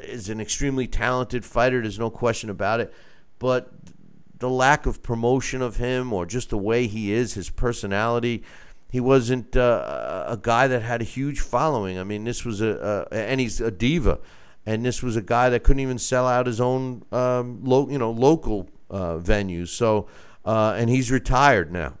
is 0.00 0.28
an 0.28 0.40
extremely 0.40 0.86
talented 0.86 1.44
fighter. 1.44 1.82
There's 1.82 1.98
no 1.98 2.10
question 2.10 2.50
about 2.50 2.78
it. 2.78 2.94
But 3.40 3.68
the 4.38 4.50
lack 4.50 4.86
of 4.86 5.02
promotion 5.02 5.62
of 5.62 5.76
him 5.76 6.12
or 6.12 6.26
just 6.26 6.50
the 6.50 6.58
way 6.58 6.86
he 6.86 7.12
is, 7.12 7.34
his 7.34 7.50
personality. 7.50 8.42
He 8.90 9.00
wasn't 9.00 9.56
uh, 9.56 10.24
a 10.28 10.38
guy 10.40 10.68
that 10.68 10.82
had 10.82 11.00
a 11.00 11.04
huge 11.04 11.40
following. 11.40 11.98
I 11.98 12.04
mean, 12.04 12.24
this 12.24 12.44
was 12.44 12.60
a, 12.60 13.06
a, 13.10 13.14
and 13.14 13.40
he's 13.40 13.60
a 13.60 13.70
diva, 13.70 14.20
and 14.64 14.84
this 14.84 15.02
was 15.02 15.16
a 15.16 15.22
guy 15.22 15.50
that 15.50 15.64
couldn't 15.64 15.80
even 15.80 15.98
sell 15.98 16.26
out 16.26 16.46
his 16.46 16.60
own, 16.60 17.04
um, 17.12 17.60
lo- 17.62 17.88
you 17.90 17.98
know, 17.98 18.10
local 18.10 18.68
uh, 18.90 19.16
venues. 19.16 19.68
So, 19.68 20.08
uh, 20.44 20.74
and 20.76 20.88
he's 20.88 21.10
retired 21.10 21.72
now. 21.72 21.98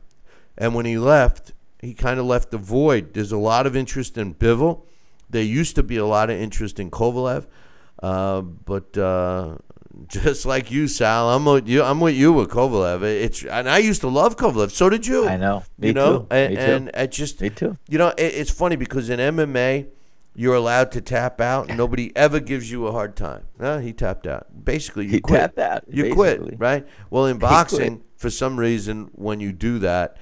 And 0.56 0.74
when 0.74 0.86
he 0.86 0.96
left, 0.96 1.52
he 1.80 1.92
kind 1.92 2.18
of 2.18 2.26
left 2.26 2.50
the 2.50 2.58
void. 2.58 3.14
There's 3.14 3.32
a 3.32 3.38
lot 3.38 3.66
of 3.66 3.76
interest 3.76 4.16
in 4.16 4.34
Bivol. 4.34 4.82
There 5.28 5.42
used 5.42 5.74
to 5.76 5.82
be 5.82 5.96
a 5.96 6.06
lot 6.06 6.30
of 6.30 6.40
interest 6.40 6.78
in 6.78 6.90
Kovalev, 6.90 7.46
uh, 8.02 8.40
but 8.42 8.96
uh, 8.96 9.56
just 10.08 10.46
like 10.46 10.70
you, 10.70 10.88
Sal. 10.88 11.30
I'm 11.30 11.44
with 11.44 11.68
you. 11.68 11.82
I'm 11.82 12.00
with 12.00 12.14
you 12.14 12.32
with 12.32 12.50
Kovalev. 12.50 13.02
It's 13.02 13.44
and 13.44 13.68
I 13.68 13.78
used 13.78 14.00
to 14.02 14.08
love 14.08 14.36
Kovalev. 14.36 14.70
So 14.70 14.88
did 14.90 15.06
you. 15.06 15.26
I 15.28 15.36
know. 15.36 15.64
Me 15.78 15.88
you 15.88 15.94
know, 15.94 16.20
too. 16.20 16.26
and, 16.30 16.50
Me 16.54 16.56
too. 16.56 16.62
and 16.72 16.90
I 16.94 17.06
just 17.06 17.40
Me 17.40 17.50
too. 17.50 17.76
You 17.88 17.98
know, 17.98 18.08
it, 18.08 18.22
it's 18.34 18.50
funny 18.50 18.76
because 18.76 19.08
in 19.10 19.18
MMA, 19.20 19.86
you're 20.34 20.54
allowed 20.54 20.92
to 20.92 21.00
tap 21.00 21.40
out. 21.40 21.68
Nobody 21.68 22.14
ever 22.16 22.40
gives 22.40 22.70
you 22.70 22.86
a 22.86 22.92
hard 22.92 23.16
time. 23.16 23.44
No, 23.58 23.78
he 23.78 23.92
tapped 23.92 24.26
out. 24.26 24.46
Basically, 24.64 25.06
you 25.06 25.12
He 25.12 25.20
quit. 25.20 25.40
tapped 25.40 25.58
out, 25.58 25.84
You 25.88 26.02
basically. 26.04 26.36
quit, 26.50 26.60
right? 26.60 26.86
Well, 27.08 27.26
in 27.26 27.38
boxing, 27.38 28.02
for 28.16 28.28
some 28.28 28.58
reason, 28.58 29.10
when 29.14 29.40
you 29.40 29.52
do 29.52 29.78
that, 29.78 30.18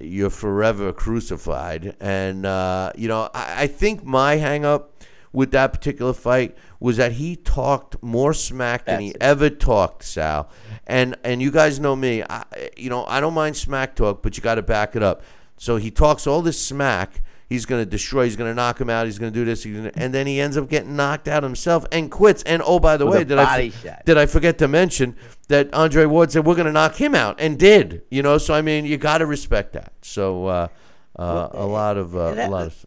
you're 0.00 0.30
forever 0.30 0.92
crucified. 0.92 1.96
And 2.00 2.46
uh, 2.46 2.92
you 2.96 3.08
know, 3.08 3.28
I, 3.34 3.64
I 3.64 3.66
think 3.66 4.04
my 4.04 4.36
hang 4.36 4.64
up 4.64 4.97
with 5.32 5.50
that 5.52 5.72
particular 5.72 6.12
fight 6.12 6.56
was 6.80 6.96
that 6.96 7.12
he 7.12 7.36
talked 7.36 8.02
more 8.02 8.32
smack 8.32 8.86
than 8.86 9.00
he 9.00 9.08
it. 9.08 9.16
ever 9.20 9.50
talked, 9.50 10.04
Sal. 10.04 10.48
And 10.86 11.16
and 11.24 11.42
you 11.42 11.50
guys 11.50 11.78
know 11.78 11.94
me. 11.96 12.22
I, 12.22 12.44
you 12.76 12.90
know, 12.90 13.04
I 13.06 13.20
don't 13.20 13.34
mind 13.34 13.56
smack 13.56 13.94
talk, 13.94 14.22
but 14.22 14.36
you 14.36 14.42
got 14.42 14.56
to 14.56 14.62
back 14.62 14.96
it 14.96 15.02
up. 15.02 15.22
So 15.56 15.76
he 15.76 15.90
talks 15.90 16.26
all 16.26 16.40
this 16.42 16.60
smack. 16.60 17.22
He's 17.48 17.64
going 17.64 17.82
to 17.82 17.90
destroy. 17.90 18.24
He's 18.24 18.36
going 18.36 18.50
to 18.50 18.54
knock 18.54 18.78
him 18.78 18.90
out. 18.90 19.06
He's 19.06 19.18
going 19.18 19.32
to 19.32 19.38
do 19.38 19.44
this. 19.44 19.62
He's 19.62 19.74
gonna, 19.74 19.90
and 19.94 20.12
then 20.12 20.26
he 20.26 20.38
ends 20.38 20.58
up 20.58 20.68
getting 20.68 20.96
knocked 20.96 21.28
out 21.28 21.42
himself 21.42 21.86
and 21.90 22.10
quits. 22.10 22.42
And 22.42 22.62
oh, 22.64 22.78
by 22.78 22.98
the 22.98 23.06
With 23.06 23.14
way, 23.14 23.24
did 23.24 23.38
I 23.38 23.70
shot. 23.70 24.04
did 24.04 24.18
I 24.18 24.26
forget 24.26 24.58
to 24.58 24.68
mention 24.68 25.16
that 25.48 25.72
Andre 25.72 26.04
Ward 26.04 26.30
said 26.30 26.44
we're 26.44 26.54
going 26.56 26.66
to 26.66 26.72
knock 26.72 26.96
him 26.96 27.14
out 27.14 27.40
and 27.40 27.58
did. 27.58 28.02
You 28.10 28.22
know, 28.22 28.36
so 28.36 28.52
I 28.52 28.60
mean, 28.60 28.84
you 28.84 28.98
got 28.98 29.18
to 29.18 29.26
respect 29.26 29.72
that. 29.72 29.94
So 30.02 30.46
uh, 30.46 30.68
uh, 31.18 31.48
a 31.52 31.64
lot 31.64 31.96
of 31.96 32.14
uh, 32.14 32.34
a 32.36 32.48
lot 32.50 32.66
of 32.66 32.86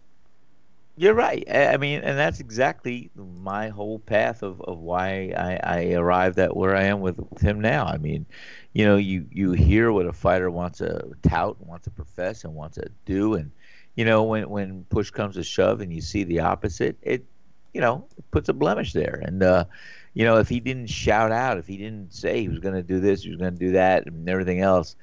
You're 0.97 1.13
right. 1.13 1.43
I 1.49 1.77
mean, 1.77 2.01
and 2.01 2.18
that's 2.18 2.39
exactly 2.39 3.11
my 3.15 3.69
whole 3.69 3.97
path 3.99 4.43
of, 4.43 4.61
of 4.61 4.80
why 4.80 5.34
I, 5.35 5.59
I 5.63 5.93
arrived 5.93 6.38
at 6.38 6.55
where 6.55 6.76
I 6.76 6.84
am 6.84 6.99
with, 6.99 7.18
with 7.18 7.41
him 7.41 7.61
now. 7.61 7.85
I 7.85 7.97
mean, 7.97 8.26
you 8.73 8.85
know, 8.85 8.97
you, 8.97 9.26
you 9.31 9.53
hear 9.53 9.91
what 9.91 10.05
a 10.05 10.13
fighter 10.13 10.51
wants 10.51 10.80
to 10.80 11.11
tout, 11.23 11.59
wants 11.65 11.85
to 11.85 11.91
profess, 11.91 12.43
and 12.43 12.53
wants 12.53 12.76
to 12.76 12.89
do, 13.05 13.35
and 13.35 13.51
you 13.95 14.05
know, 14.05 14.23
when 14.23 14.49
when 14.49 14.85
push 14.85 15.09
comes 15.11 15.35
to 15.35 15.43
shove, 15.43 15.81
and 15.81 15.91
you 15.93 16.01
see 16.01 16.23
the 16.23 16.39
opposite, 16.41 16.97
it 17.01 17.26
you 17.73 17.81
know 17.81 18.07
it 18.18 18.30
puts 18.31 18.47
a 18.49 18.53
blemish 18.53 18.93
there. 18.93 19.22
And 19.26 19.43
uh, 19.43 19.65
you 20.13 20.23
know, 20.26 20.38
if 20.38 20.47
he 20.49 20.59
didn't 20.59 20.88
shout 20.88 21.31
out, 21.31 21.57
if 21.57 21.68
he 21.68 21.77
didn't 21.77 22.13
say 22.13 22.41
he 22.41 22.49
was 22.49 22.59
going 22.59 22.76
to 22.76 22.84
do 22.84 22.99
this, 22.99 23.23
he 23.23 23.30
was 23.30 23.38
going 23.38 23.53
to 23.53 23.59
do 23.59 23.72
that, 23.73 24.05
and 24.07 24.30
everything 24.30 24.61
else, 24.61 24.95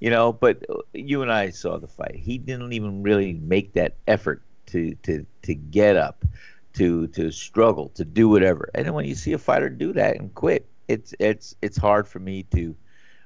you 0.00 0.10
know. 0.10 0.32
But 0.32 0.64
uh, 0.68 0.76
you 0.92 1.22
and 1.22 1.32
I 1.32 1.50
saw 1.50 1.78
the 1.78 1.88
fight. 1.88 2.16
He 2.16 2.38
didn't 2.38 2.72
even 2.72 3.02
really 3.02 3.34
make 3.34 3.72
that 3.74 3.96
effort 4.06 4.42
to 4.74 4.94
to 5.02 5.24
to 5.42 5.54
get 5.54 5.96
up, 5.96 6.24
to 6.74 7.06
to 7.08 7.30
struggle, 7.30 7.90
to 7.90 8.04
do 8.04 8.28
whatever. 8.28 8.68
And 8.74 8.84
then 8.84 8.92
when 8.92 9.06
you 9.06 9.14
see 9.14 9.32
a 9.32 9.38
fighter 9.38 9.68
do 9.68 9.92
that 9.92 10.16
and 10.16 10.34
quit, 10.34 10.66
it's 10.88 11.14
it's 11.20 11.54
it's 11.62 11.76
hard 11.76 12.08
for 12.08 12.18
me 12.18 12.42
to 12.54 12.76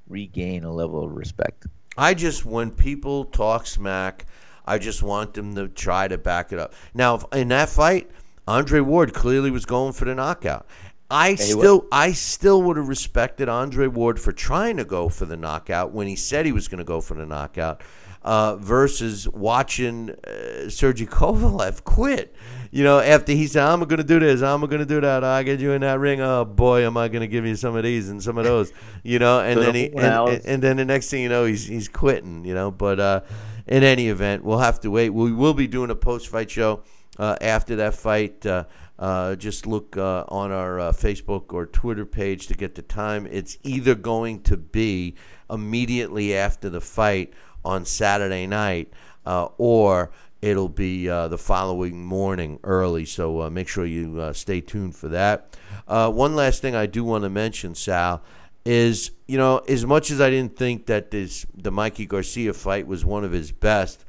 regain 0.09 0.65
a 0.65 0.73
level 0.73 1.03
of 1.03 1.12
respect. 1.12 1.66
I 1.97 2.15
just 2.15 2.45
when 2.45 2.70
people 2.70 3.25
talk 3.25 3.66
smack, 3.66 4.27
I 4.66 4.79
just 4.79 5.03
want 5.03 5.35
them 5.35 5.55
to 5.55 5.69
try 5.69 6.07
to 6.07 6.19
back 6.19 6.53
it 6.53 6.59
up. 6.59 6.75
Now, 6.93 7.15
if, 7.16 7.25
in 7.33 7.49
that 7.49 7.70
fight, 7.70 8.11
Andre 8.47 8.81
Ward 8.81 9.15
clearly 9.15 9.51
was 9.51 9.65
going 9.65 9.95
for 9.95 10.05
the 10.05 10.15
knockout. 10.15 10.66
I 11.11 11.37
still, 11.37 11.87
I 11.91 12.12
still 12.12 12.61
would 12.65 12.77
have 12.77 12.87
respected 12.89 13.49
Andre 13.49 13.87
Ward 13.87 14.20
for 14.20 14.31
trying 14.31 14.77
to 14.77 14.85
go 14.85 15.09
for 15.09 15.25
the 15.25 15.39
knockout 15.39 15.93
when 15.93 16.07
he 16.07 16.15
said 16.15 16.45
he 16.45 16.53
was 16.53 16.69
going 16.69 16.79
to 16.79 16.85
go 16.85 17.01
for 17.01 17.15
the 17.15 17.25
knockout, 17.25 17.83
uh, 18.23 18.57
versus 18.57 19.28
watching 19.28 20.11
uh, 20.11 20.69
Sergey 20.69 21.07
Kovalev 21.07 21.85
quit. 21.85 22.35
You 22.70 22.85
know, 22.85 22.99
after 22.99 23.32
he 23.32 23.47
said, 23.47 23.65
"I'm 23.65 23.81
going 23.81 23.99
to 23.99 24.05
do 24.05 24.19
this, 24.19 24.43
I'm 24.43 24.61
going 24.61 24.81
to 24.81 24.86
do 24.86 25.01
that," 25.01 25.24
I 25.24 25.43
get 25.43 25.61
you 25.61 25.73
in 25.73 25.81
that 25.81 25.99
ring. 25.99 26.20
Oh 26.20 26.45
boy, 26.45 26.85
am 26.85 26.97
I 26.97 27.09
going 27.09 27.23
to 27.23 27.28
give 27.28 27.47
you 27.47 27.57
some 27.57 27.77
of 27.77 27.82
these 27.82 28.09
and 28.11 28.23
some 28.23 28.36
of 28.36 28.45
those. 28.45 28.73
You 29.03 29.19
know, 29.19 29.40
and 29.40 29.61
then 29.61 29.74
he, 29.74 29.86
and, 29.86 30.28
and, 30.28 30.47
and 30.47 30.62
then 30.62 30.77
the 30.77 30.85
next 30.85 31.09
thing 31.09 31.23
you 31.23 31.28
know, 31.28 31.45
he's 31.45 31.66
he's 31.66 31.89
quitting. 31.89 32.45
You 32.45 32.55
know, 32.55 32.70
but 32.70 33.01
uh, 33.01 33.20
in 33.66 33.82
any 33.82 34.09
event, 34.09 34.45
we'll 34.45 34.59
have 34.59 34.81
to 34.81 34.90
wait. 34.90 35.11
We 35.11 35.32
will 35.32 35.55
be 35.55 35.66
doing 35.66 35.90
a 35.90 35.95
post-fight 35.95 36.51
show 36.51 36.82
uh, 37.19 37.36
after 37.40 37.77
that 37.77 37.95
fight. 37.95 38.45
Uh, 38.45 38.65
uh, 38.99 39.36
just 39.36 39.66
look 39.66 39.97
uh, 39.97 40.24
on 40.28 40.51
our 40.51 40.81
uh, 40.81 40.93
Facebook 40.93 41.53
or 41.53 41.66
Twitter 41.66 42.05
page 42.05 42.49
to 42.49 42.55
get 42.55 42.74
the 42.74 42.82
time. 42.82 43.28
It's 43.31 43.57
either 43.62 43.95
going 43.95 44.43
to 44.43 44.57
be 44.57 45.15
immediately 45.49 46.36
after 46.36 46.69
the 46.69 46.81
fight 46.81 47.32
on 47.69 47.85
Saturday 47.85 48.47
night, 48.47 48.90
uh, 49.27 49.49
or 49.59 50.11
it'll 50.40 50.70
be 50.70 51.09
uh, 51.09 51.28
the 51.28 51.36
following 51.36 52.03
morning 52.03 52.59
early. 52.65 53.05
So 53.05 53.43
uh, 53.43 53.51
make 53.51 53.69
sure 53.69 53.85
you 53.85 54.19
uh, 54.19 54.32
stay 54.32 54.62
tuned 54.62 54.97
for 54.97 55.09
that. 55.09 55.55
Uh, 55.86 56.11
one 56.11 56.35
last 56.35 56.62
thing 56.62 56.74
I 56.74 56.86
do 56.86 57.05
want 57.05 57.24
to 57.24 57.31
mention, 57.31 57.74
Sal, 57.74 58.23
is 58.65 59.11
you 59.27 59.36
know 59.36 59.59
as 59.69 59.85
much 59.85 60.11
as 60.11 60.20
I 60.20 60.31
didn't 60.31 60.57
think 60.57 60.86
that 60.86 61.11
this 61.11 61.47
the 61.55 61.70
Mikey 61.70 62.07
Garcia 62.07 62.55
fight 62.55 62.86
was 62.86 63.05
one 63.05 63.23
of 63.23 63.32
his 63.32 63.53
best, 63.53 64.05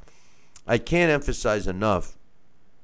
I 0.66 0.78
can't 0.78 1.10
emphasize 1.10 1.66
enough 1.66 2.16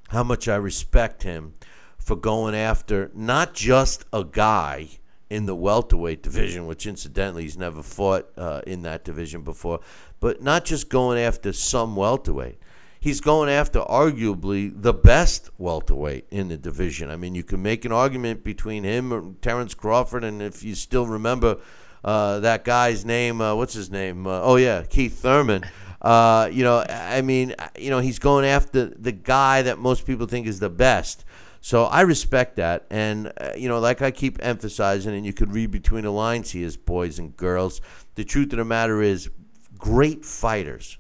how 0.09 0.23
much 0.23 0.47
I 0.47 0.57
respect 0.57 1.23
him 1.23 1.55
for 1.99 2.17
going 2.17 2.55
after 2.55 3.11
not 3.15 3.55
just 3.55 4.05
a 4.13 4.25
guy 4.25 4.89
in 5.29 5.47
the 5.47 5.55
welterweight 5.55 6.23
division, 6.23 6.67
which 6.67 6.87
incidentally 6.87 7.43
he's 7.43 7.59
never 7.59 7.83
fought 7.83 8.29
uh, 8.37 8.63
in 8.67 8.83
that 8.83 9.05
division 9.05 9.43
before, 9.43 9.81
but 10.21 10.43
not 10.43 10.65
just 10.65 10.89
going 10.89 11.19
after 11.19 11.53
some 11.53 11.97
welterweight. 11.97 12.59
He's 12.99 13.21
going 13.21 13.49
after 13.49 13.81
arguably 13.81 14.73
the 14.75 14.95
best 14.95 15.51
welterweight 15.59 16.27
in 16.31 16.49
the 16.49 16.57
division. 16.57 17.11
I 17.11 17.17
mean, 17.17 17.35
you 17.35 17.45
can 17.45 17.63
make 17.63 17.85
an 17.85 17.93
argument 17.93 18.43
between 18.43 18.85
him 18.85 19.13
and 19.13 19.41
Terrence 19.43 19.75
Crawford, 19.75 20.25
and 20.25 20.41
if 20.41 20.65
you 20.65 20.75
still 20.75 21.07
remember 21.07 21.59
uh, 22.05 22.41
that 22.41 22.65
guy's 22.65 23.05
name, 23.05 23.41
uh, 23.41 23.55
what's 23.55 23.75
his 23.75 23.91
name? 23.91 24.27
Uh, 24.27 24.41
oh 24.43 24.57
yeah, 24.57 24.83
Keith 24.83 25.21
Thurman. 25.21 25.65
Uh, 26.01 26.49
you 26.53 26.63
know, 26.63 26.85
I 26.89 27.21
mean, 27.23 27.55
you 27.77 27.91
know, 27.91 27.99
he's 27.99 28.19
going 28.19 28.45
after 28.45 28.87
the 28.87 29.13
guy 29.13 29.63
that 29.63 29.79
most 29.79 30.07
people 30.07 30.27
think 30.27 30.47
is 30.47 30.61
the 30.61 30.71
best. 30.71 31.25
So 31.67 31.87
I 31.87 32.03
respect 32.03 32.55
that, 32.59 32.87
and 32.91 33.33
uh, 33.41 33.51
you 33.57 33.69
know, 33.69 33.81
like 33.81 34.01
I 34.01 34.13
keep 34.13 34.39
emphasizing, 34.41 35.17
and 35.17 35.27
you 35.27 35.33
could 35.33 35.53
read 35.53 35.73
between 35.73 36.05
the 36.05 36.13
lines 36.13 36.53
here, 36.53 36.71
boys 36.85 37.19
and 37.19 37.37
girls. 37.37 37.81
The 38.15 38.23
truth 38.23 38.53
of 38.53 38.59
the 38.59 38.65
matter 38.65 39.03
is, 39.03 39.31
great 39.77 40.25
fighters 40.25 40.99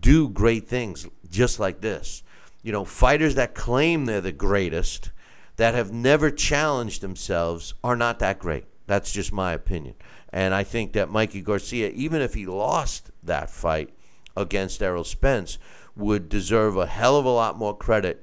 do 0.00 0.28
great 0.28 0.68
things 0.68 1.08
just 1.28 1.58
like 1.58 1.80
this. 1.80 2.22
You 2.62 2.70
know, 2.70 2.84
fighters 2.84 3.34
that 3.34 3.56
claim 3.56 4.04
they're 4.04 4.20
the 4.20 4.30
greatest, 4.30 5.10
that 5.56 5.74
have 5.74 5.90
never 5.90 6.30
challenged 6.30 7.00
themselves, 7.00 7.74
are 7.82 7.96
not 7.96 8.20
that 8.20 8.38
great. 8.38 8.66
That's 8.86 9.10
just 9.10 9.32
my 9.32 9.54
opinion. 9.54 9.96
And 10.32 10.54
I 10.54 10.62
think 10.62 10.92
that 10.92 11.10
Mikey 11.10 11.40
Garcia, 11.40 11.90
even 11.90 12.22
if 12.22 12.34
he 12.34 12.46
lost 12.46 13.10
that 13.24 13.50
fight 13.50 13.90
against 14.36 14.84
Errol 14.84 15.02
Spence, 15.02 15.58
would 15.96 16.28
deserve 16.28 16.76
a 16.76 16.86
hell 16.86 17.16
of 17.16 17.24
a 17.24 17.30
lot 17.30 17.58
more 17.58 17.76
credit. 17.76 18.22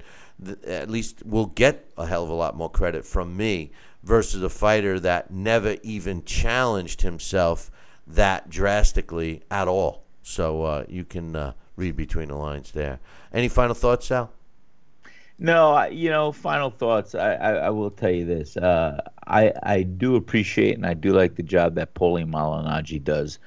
At 0.66 0.88
least 0.88 1.26
will 1.26 1.46
get 1.46 1.90
a 1.96 2.06
hell 2.06 2.24
of 2.24 2.30
a 2.30 2.34
lot 2.34 2.56
more 2.56 2.70
credit 2.70 3.04
from 3.04 3.36
me 3.36 3.72
versus 4.02 4.42
a 4.42 4.48
fighter 4.48 5.00
that 5.00 5.30
never 5.30 5.76
even 5.82 6.24
challenged 6.24 7.02
himself 7.02 7.70
that 8.06 8.48
drastically 8.48 9.42
at 9.50 9.68
all. 9.68 10.04
So 10.22 10.62
uh, 10.62 10.84
you 10.88 11.04
can 11.04 11.34
uh, 11.34 11.52
read 11.76 11.96
between 11.96 12.28
the 12.28 12.36
lines 12.36 12.70
there. 12.70 13.00
Any 13.32 13.48
final 13.48 13.74
thoughts, 13.74 14.06
Sal? 14.06 14.32
No, 15.38 15.72
I, 15.72 15.88
you 15.88 16.10
know, 16.10 16.32
final 16.32 16.70
thoughts. 16.70 17.14
I, 17.14 17.34
I, 17.34 17.50
I 17.52 17.70
will 17.70 17.90
tell 17.90 18.10
you 18.10 18.24
this. 18.24 18.56
Uh, 18.56 19.00
I 19.26 19.52
I 19.62 19.82
do 19.82 20.16
appreciate 20.16 20.74
and 20.76 20.84
I 20.84 20.94
do 20.94 21.12
like 21.12 21.36
the 21.36 21.42
job 21.44 21.76
that 21.76 21.94
Paulie 21.94 22.28
Malignaggi 22.28 23.02
does 23.02 23.38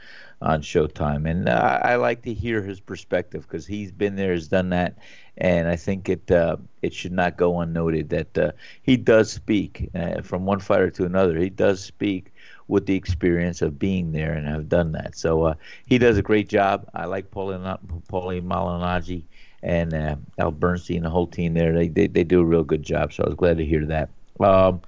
on 0.42 0.62
Showtime, 0.62 1.30
and 1.30 1.50
uh, 1.50 1.80
I 1.84 1.96
like 1.96 2.24
to 2.24 2.34
hear 2.34 2.64
his 2.64 2.80
perspective 2.80 3.44
because 3.44 3.68
he's 3.68 3.92
been 3.92 4.16
there, 4.16 4.32
has 4.32 4.48
done 4.48 4.70
that, 4.70 4.98
and 5.38 5.68
I 5.68 5.76
think 5.76 6.10
it 6.10 6.30
uh, 6.32 6.58
it 6.82 6.94
should 6.94 7.12
not 7.12 7.38
go 7.38 7.60
unnoted 7.62 8.10
that 8.10 8.38
uh, 8.38 8.52
he 8.82 8.98
does 8.98 9.32
speak 9.32 9.90
uh, 9.96 10.22
from 10.22 10.46
one 10.46 10.60
fighter 10.60 10.90
to 10.92 11.06
another. 11.06 11.38
He 11.38 11.50
does 11.50 11.84
speak 11.84 12.32
with 12.68 12.86
the 12.86 12.96
experience 12.96 13.62
of 13.62 13.80
being 13.80 14.12
there 14.12 14.34
and 14.34 14.48
have 14.48 14.70
done 14.70 14.92
that. 14.94 15.16
So 15.18 15.44
uh, 15.44 15.54
he 15.86 15.98
does 15.98 16.18
a 16.18 16.22
great 16.22 16.50
job. 16.50 16.88
I 16.94 17.06
like 17.06 17.32
Paulie 17.32 17.78
Paulie 18.10 18.42
Malignaggi 18.42 19.24
and 19.64 19.94
uh, 19.94 20.16
Al 20.40 20.52
Bernstein, 20.52 20.98
and 20.98 21.06
the 21.06 21.10
whole 21.10 21.28
team 21.28 21.54
there. 21.54 21.74
They, 21.74 21.88
they 21.88 22.08
they 22.08 22.24
do 22.24 22.42
a 22.42 22.46
real 22.46 22.64
good 22.64 22.84
job. 22.84 23.14
So 23.14 23.24
I 23.24 23.28
was 23.28 23.36
glad 23.36 23.58
to 23.58 23.66
hear 23.66 23.86
that. 23.86 24.10
Um, 24.40 24.82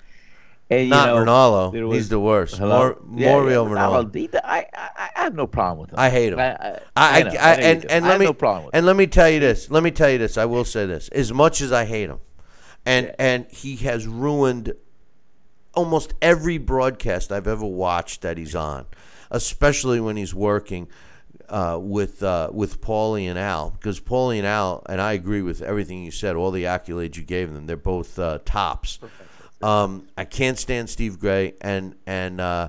and, 0.70 0.90
Not 0.90 1.10
you 1.10 1.26
know, 1.26 1.32
Ranallo. 1.32 1.88
was- 1.88 1.98
He's 1.98 2.10
the 2.10 2.20
worst. 2.20 2.58
Hello? 2.58 2.98
More, 3.06 3.20
Yeah, 3.20 3.32
Mauro 3.32 3.50
yeah, 3.50 3.56
Ranallo. 3.76 4.16
he- 4.16 4.30
I, 4.44 4.66
I, 4.74 5.10
I 5.16 5.22
have 5.24 5.36
no 5.36 5.46
problem 5.48 5.80
with 5.80 5.92
him. 5.92 6.00
I 6.00 6.10
hate 6.10 6.34
him. 6.34 6.40
I, 6.40 6.52
I, 6.56 6.80
I, 6.96 7.20
I, 7.20 7.24
know 7.24 7.32
you 7.32 7.38
and, 7.38 7.86
and 7.86 8.06
let 8.06 8.20
me 8.20 8.26
no 8.26 8.34
problem 8.34 8.66
with 8.66 8.76
and 8.76 8.86
let 8.86 8.96
me 8.96 9.08
tell 9.08 9.30
you 9.30 9.40
this. 9.40 9.70
Let 9.70 9.84
me 9.84 9.92
tell 9.92 10.10
you 10.10 10.18
this. 10.18 10.38
I 10.38 10.46
will 10.46 10.66
say 10.66 10.86
this. 10.86 11.10
As 11.10 11.32
much 11.34 11.62
as 11.62 11.72
I 11.72 11.86
hate 11.86 12.10
him, 12.10 12.20
and 12.86 13.14
and 13.20 13.46
he 13.50 13.76
has 13.78 14.08
ruined 14.08 14.74
almost 15.74 16.14
every 16.22 16.58
broadcast 16.58 17.32
I've 17.32 17.48
ever 17.48 17.66
watched 17.66 18.22
that 18.22 18.38
he's 18.38 18.56
on, 18.56 18.86
especially 19.32 20.00
when 20.00 20.18
he's 20.18 20.34
working 20.34 20.88
uh, 21.50 21.78
with 21.82 22.24
uh, 22.24 22.50
with 22.52 22.82
Paulie 22.82 23.30
and 23.30 23.38
Al, 23.40 23.72
because 23.72 24.00
Paulie 24.00 24.38
and 24.38 24.48
Al, 24.48 24.84
and 24.88 25.00
I 25.02 25.14
agree 25.14 25.42
with 25.42 25.62
everything 25.62 26.04
you 26.04 26.12
said, 26.12 26.36
all 26.36 26.52
the 26.52 26.64
accolades 26.64 27.16
you 27.18 27.24
gave 27.24 27.54
them. 27.54 27.66
They're 27.68 27.78
both 27.78 28.18
uh, 28.20 28.40
tops. 28.46 29.00
Um, 29.64 30.08
I 30.18 30.26
can't 30.26 30.60
stand 30.60 30.90
Steve 30.90 31.20
Gray, 31.20 31.54
and 31.62 31.96
and 32.06 32.42
uh, 32.42 32.68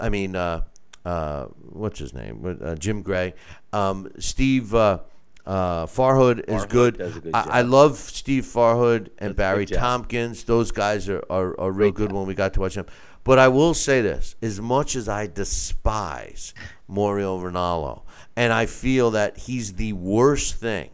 I 0.00 0.08
mean, 0.08 0.34
uh, 0.34 0.62
uh, 1.04 1.44
what's 1.70 2.00
his 2.00 2.12
name? 2.12 2.58
Uh, 2.60 2.74
Jim 2.74 3.02
Gray. 3.02 3.34
Um, 3.72 4.10
Steve 4.18 4.74
uh, 4.74 4.98
uh, 5.46 5.86
Farhood 5.86 6.40
is 6.48 6.64
Farhood 6.64 6.68
good. 6.68 6.98
good 6.98 7.30
I. 7.32 7.58
I 7.58 7.62
love 7.62 7.96
Steve 7.96 8.44
Farhood 8.44 9.10
and 9.18 9.36
Barry. 9.36 9.66
Tompkins. 9.66 10.42
Those 10.42 10.72
guys 10.72 11.08
are, 11.08 11.22
are, 11.30 11.58
are 11.60 11.70
real 11.70 11.92
good 11.92 12.10
when 12.10 12.26
we 12.26 12.34
got 12.34 12.54
to 12.54 12.60
watch 12.60 12.74
them. 12.74 12.86
But 13.22 13.38
I 13.38 13.46
will 13.46 13.72
say 13.72 14.00
this: 14.00 14.34
as 14.42 14.60
much 14.60 14.96
as 14.96 15.08
I 15.08 15.28
despise 15.28 16.54
Mauro 16.88 17.38
Ranallo, 17.38 18.02
and 18.34 18.52
I 18.52 18.66
feel 18.66 19.12
that 19.12 19.38
he's 19.38 19.74
the 19.74 19.92
worst 19.92 20.56
thing 20.56 20.90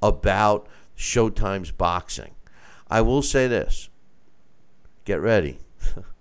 about 0.00 0.68
Showtime's 0.96 1.72
boxing, 1.72 2.36
I 2.88 3.00
will 3.00 3.22
say 3.22 3.48
this: 3.48 3.88
get 5.04 5.20
ready. 5.20 5.58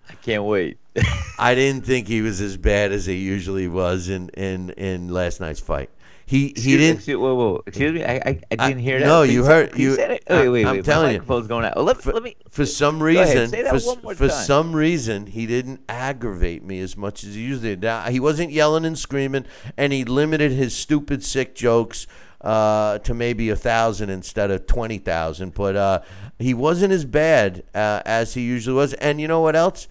I 0.09 0.13
can't 0.21 0.43
wait. 0.43 0.77
I 1.39 1.55
didn't 1.55 1.85
think 1.85 2.07
he 2.07 2.21
was 2.21 2.41
as 2.41 2.57
bad 2.57 2.91
as 2.91 3.05
he 3.05 3.15
usually 3.15 3.67
was 3.67 4.09
in, 4.09 4.29
in, 4.29 4.71
in 4.71 5.09
last 5.09 5.39
night's 5.39 5.59
fight. 5.59 5.89
He 6.25 6.53
he 6.55 6.77
didn't. 6.77 6.97
Excuse, 6.97 7.17
whoa, 7.17 7.35
whoa. 7.35 7.63
Excuse 7.67 7.91
me. 7.91 8.05
I, 8.05 8.13
I, 8.15 8.39
I 8.57 8.67
didn't 8.69 8.83
hear 8.83 8.99
that. 9.01 9.05
no, 9.05 9.23
you 9.23 9.43
heard- 9.43 9.77
you- 9.77 9.95
say 9.95 10.15
it. 10.15 10.23
Wait, 10.29 10.47
wait, 10.47 10.65
I'm 10.65 10.77
wait. 10.77 10.85
telling 10.85 11.11
you. 11.11 11.19
microphone's 11.19 11.47
going 11.47 11.65
out. 11.65 11.73
Oh, 11.75 11.83
let, 11.83 11.97
for, 11.97 12.13
let 12.13 12.23
me. 12.23 12.37
for 12.49 12.65
some 12.65 13.01
ahead, 13.01 13.27
reason, 13.27 13.51
that 13.51 13.81
for, 13.81 14.15
for 14.15 14.29
some 14.29 14.73
reason, 14.73 15.25
he 15.25 15.45
didn't 15.45 15.81
aggravate 15.89 16.63
me 16.63 16.79
as 16.79 16.95
much 16.95 17.25
as 17.25 17.35
he 17.35 17.41
usually 17.41 17.75
did. 17.75 18.09
He 18.11 18.21
wasn't 18.21 18.51
yelling 18.51 18.85
and 18.85 18.97
screaming, 18.97 19.45
and 19.75 19.91
he 19.91 20.05
limited 20.05 20.53
his 20.53 20.73
stupid, 20.73 21.21
sick 21.21 21.53
jokes 21.53 22.07
uh, 22.41 22.99
to 22.99 23.13
maybe 23.13 23.49
a 23.49 23.55
thousand 23.55 24.09
instead 24.09 24.51
of 24.51 24.67
twenty 24.67 24.97
thousand. 24.97 25.53
But 25.53 25.75
uh, 25.75 26.01
he 26.39 26.53
wasn't 26.53 26.93
as 26.93 27.05
bad 27.05 27.63
uh, 27.73 28.01
as 28.05 28.33
he 28.33 28.41
usually 28.41 28.75
was. 28.75 28.93
And 28.93 29.21
you 29.21 29.27
know 29.27 29.41
what 29.41 29.55
else? 29.55 29.87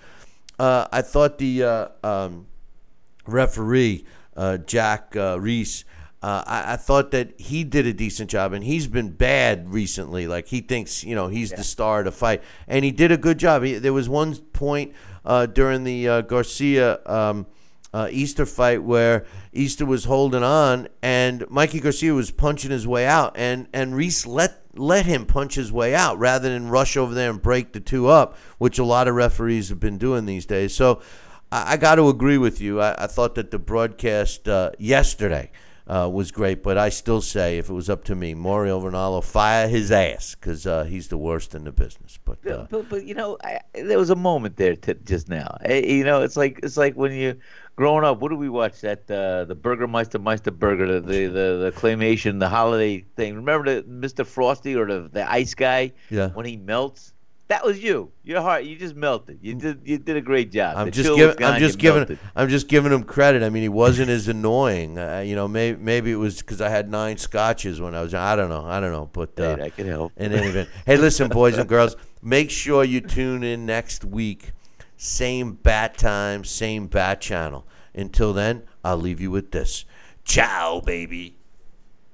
Uh, 0.58 0.86
I 0.92 1.02
thought 1.02 1.38
the 1.38 1.62
uh, 1.62 1.88
um, 2.04 2.46
referee 3.26 4.04
uh, 4.36 4.58
Jack 4.58 5.14
uh, 5.16 5.38
Reiss. 5.40 5.84
Uh, 6.22 6.44
I, 6.46 6.74
I 6.74 6.76
thought 6.76 7.12
that 7.12 7.40
he 7.40 7.64
did 7.64 7.86
a 7.86 7.94
decent 7.94 8.28
job, 8.28 8.52
and 8.52 8.62
he's 8.62 8.86
been 8.86 9.10
bad 9.10 9.72
recently. 9.72 10.26
Like 10.26 10.48
he 10.48 10.60
thinks, 10.60 11.02
you 11.02 11.14
know, 11.14 11.28
he's 11.28 11.50
the 11.50 11.64
star 11.64 12.00
of 12.00 12.04
the 12.04 12.12
fight, 12.12 12.42
and 12.68 12.84
he 12.84 12.90
did 12.90 13.10
a 13.10 13.16
good 13.16 13.38
job. 13.38 13.62
He, 13.62 13.74
there 13.76 13.94
was 13.94 14.06
one 14.08 14.36
point 14.36 14.92
uh, 15.24 15.46
during 15.46 15.84
the 15.84 16.08
uh, 16.08 16.20
Garcia 16.20 17.00
um, 17.06 17.46
uh, 17.92 18.08
Easter 18.10 18.46
fight 18.46 18.82
where 18.82 19.26
Easter 19.52 19.84
was 19.84 20.04
holding 20.04 20.42
on, 20.42 20.88
and 21.02 21.48
Mikey 21.50 21.80
Garcia 21.80 22.14
was 22.14 22.30
punching 22.30 22.70
his 22.70 22.86
way 22.86 23.06
out, 23.06 23.32
and 23.36 23.68
and 23.72 23.94
Reiss 23.94 24.26
let 24.26 24.62
let 24.74 25.06
him 25.06 25.26
punch 25.26 25.56
his 25.56 25.72
way 25.72 25.94
out 25.94 26.18
rather 26.18 26.48
than 26.48 26.68
rush 26.68 26.96
over 26.96 27.14
there 27.14 27.30
and 27.30 27.42
break 27.42 27.72
the 27.72 27.80
two 27.80 28.08
up, 28.08 28.36
which 28.58 28.78
a 28.78 28.84
lot 28.84 29.08
of 29.08 29.14
referees 29.14 29.68
have 29.68 29.80
been 29.80 29.98
doing 29.98 30.26
these 30.26 30.46
days. 30.46 30.74
So. 30.74 31.00
I, 31.52 31.72
I 31.72 31.76
got 31.78 31.96
to 31.96 32.08
agree 32.08 32.38
with 32.38 32.60
you. 32.60 32.80
I, 32.80 33.04
I 33.04 33.06
thought 33.08 33.34
that 33.34 33.50
the 33.50 33.58
broadcast 33.58 34.46
uh, 34.46 34.70
yesterday 34.78 35.50
uh, 35.90 36.08
was 36.08 36.30
great, 36.30 36.62
but 36.62 36.78
I 36.78 36.88
still 36.88 37.20
say 37.20 37.58
if 37.58 37.68
it 37.68 37.72
was 37.72 37.90
up 37.90 38.04
to 38.04 38.14
me, 38.14 38.34
Mauro 38.34 38.80
Ranallo 38.80 39.22
fire 39.24 39.66
his 39.66 39.90
ass 39.90 40.36
because 40.36 40.64
uh, 40.66 40.84
he's 40.84 41.08
the 41.08 41.18
worst 41.18 41.54
in 41.54 41.64
the 41.64 41.72
business. 41.72 42.18
But 42.24 42.38
uh, 42.46 42.66
But, 42.70 42.88
but, 42.88 43.04
you 43.04 43.14
know, 43.14 43.36
I, 43.42 43.60
there 43.74 43.98
was 43.98 44.10
a 44.10 44.16
moment 44.16 44.56
there 44.56 44.76
to, 44.76 44.94
just 44.94 45.28
now. 45.28 45.56
Eh, 45.64 45.80
You 45.98 46.04
know, 46.04 46.22
it's 46.22 46.36
like 46.36 46.60
it's 46.62 46.76
like 46.76 46.94
when 46.94 47.12
you 47.12 47.36
growing 47.74 48.04
up. 48.04 48.20
What 48.20 48.28
do 48.28 48.36
we 48.36 48.48
watch? 48.48 48.82
That 48.82 49.10
uh, 49.10 49.46
the 49.46 49.54
Burgermeister 49.56 50.18
Meister 50.18 50.50
Burger, 50.52 50.86
the, 50.86 51.00
the 51.00 51.26
the 51.26 51.46
the 51.64 51.72
claymation, 51.74 52.38
the 52.38 52.48
holiday 52.48 53.04
thing. 53.16 53.34
Remember 53.34 53.64
the 53.74 53.82
Mr. 53.82 54.24
Frosty 54.24 54.76
or 54.76 54.86
the 54.86 55.08
the 55.12 55.28
ice 55.30 55.54
guy? 55.54 55.92
Yeah. 56.10 56.28
When 56.28 56.46
he 56.46 56.56
melts, 56.56 57.14
that 57.50 57.64
was 57.64 57.82
you. 57.82 58.12
Your 58.22 58.42
heart, 58.42 58.62
you 58.62 58.76
just 58.76 58.94
melted. 58.94 59.40
You 59.42 59.56
mm. 59.56 59.60
did, 59.60 59.80
you 59.84 59.98
did 59.98 60.16
a 60.16 60.20
great 60.20 60.52
job. 60.52 60.76
I'm 60.76 60.84
the 60.84 60.92
just 60.92 61.16
giving, 61.16 61.44
I'm 61.44 61.58
just 61.58 61.78
giving, 61.80 61.98
melted. 61.98 62.18
I'm 62.36 62.48
just 62.48 62.68
giving 62.68 62.92
him 62.92 63.02
credit. 63.02 63.42
I 63.42 63.50
mean, 63.50 63.64
he 63.64 63.68
wasn't 63.68 64.08
as 64.08 64.28
annoying. 64.28 64.96
Uh, 64.96 65.24
you 65.26 65.34
know, 65.34 65.48
maybe 65.48 65.76
maybe 65.82 66.12
it 66.12 66.16
was 66.16 66.38
because 66.38 66.60
I 66.60 66.68
had 66.68 66.88
nine 66.88 67.16
scotches 67.16 67.80
when 67.80 67.96
I 67.96 68.02
was. 68.02 68.14
I 68.14 68.36
don't 68.36 68.50
know. 68.50 68.64
I 68.64 68.78
don't 68.78 68.92
know. 68.92 69.10
But 69.12 69.40
uh, 69.40 69.56
hey, 69.56 69.62
I 69.64 69.70
can 69.70 69.88
help. 69.88 70.12
In 70.16 70.32
any 70.32 70.46
event, 70.46 70.68
hey, 70.86 70.96
listen, 70.96 71.28
boys 71.40 71.58
and 71.58 71.68
girls, 71.68 71.96
make 72.22 72.50
sure 72.50 72.84
you 72.84 73.00
tune 73.00 73.42
in 73.42 73.66
next 73.66 74.04
week. 74.04 74.52
Same 74.96 75.54
bat 75.54 75.98
time, 75.98 76.44
same 76.44 76.86
bat 76.86 77.20
channel. 77.20 77.66
Until 77.92 78.32
then, 78.32 78.62
I'll 78.84 78.96
leave 78.96 79.20
you 79.20 79.32
with 79.32 79.50
this. 79.50 79.86
Ciao, 80.22 80.80
baby. 80.86 81.39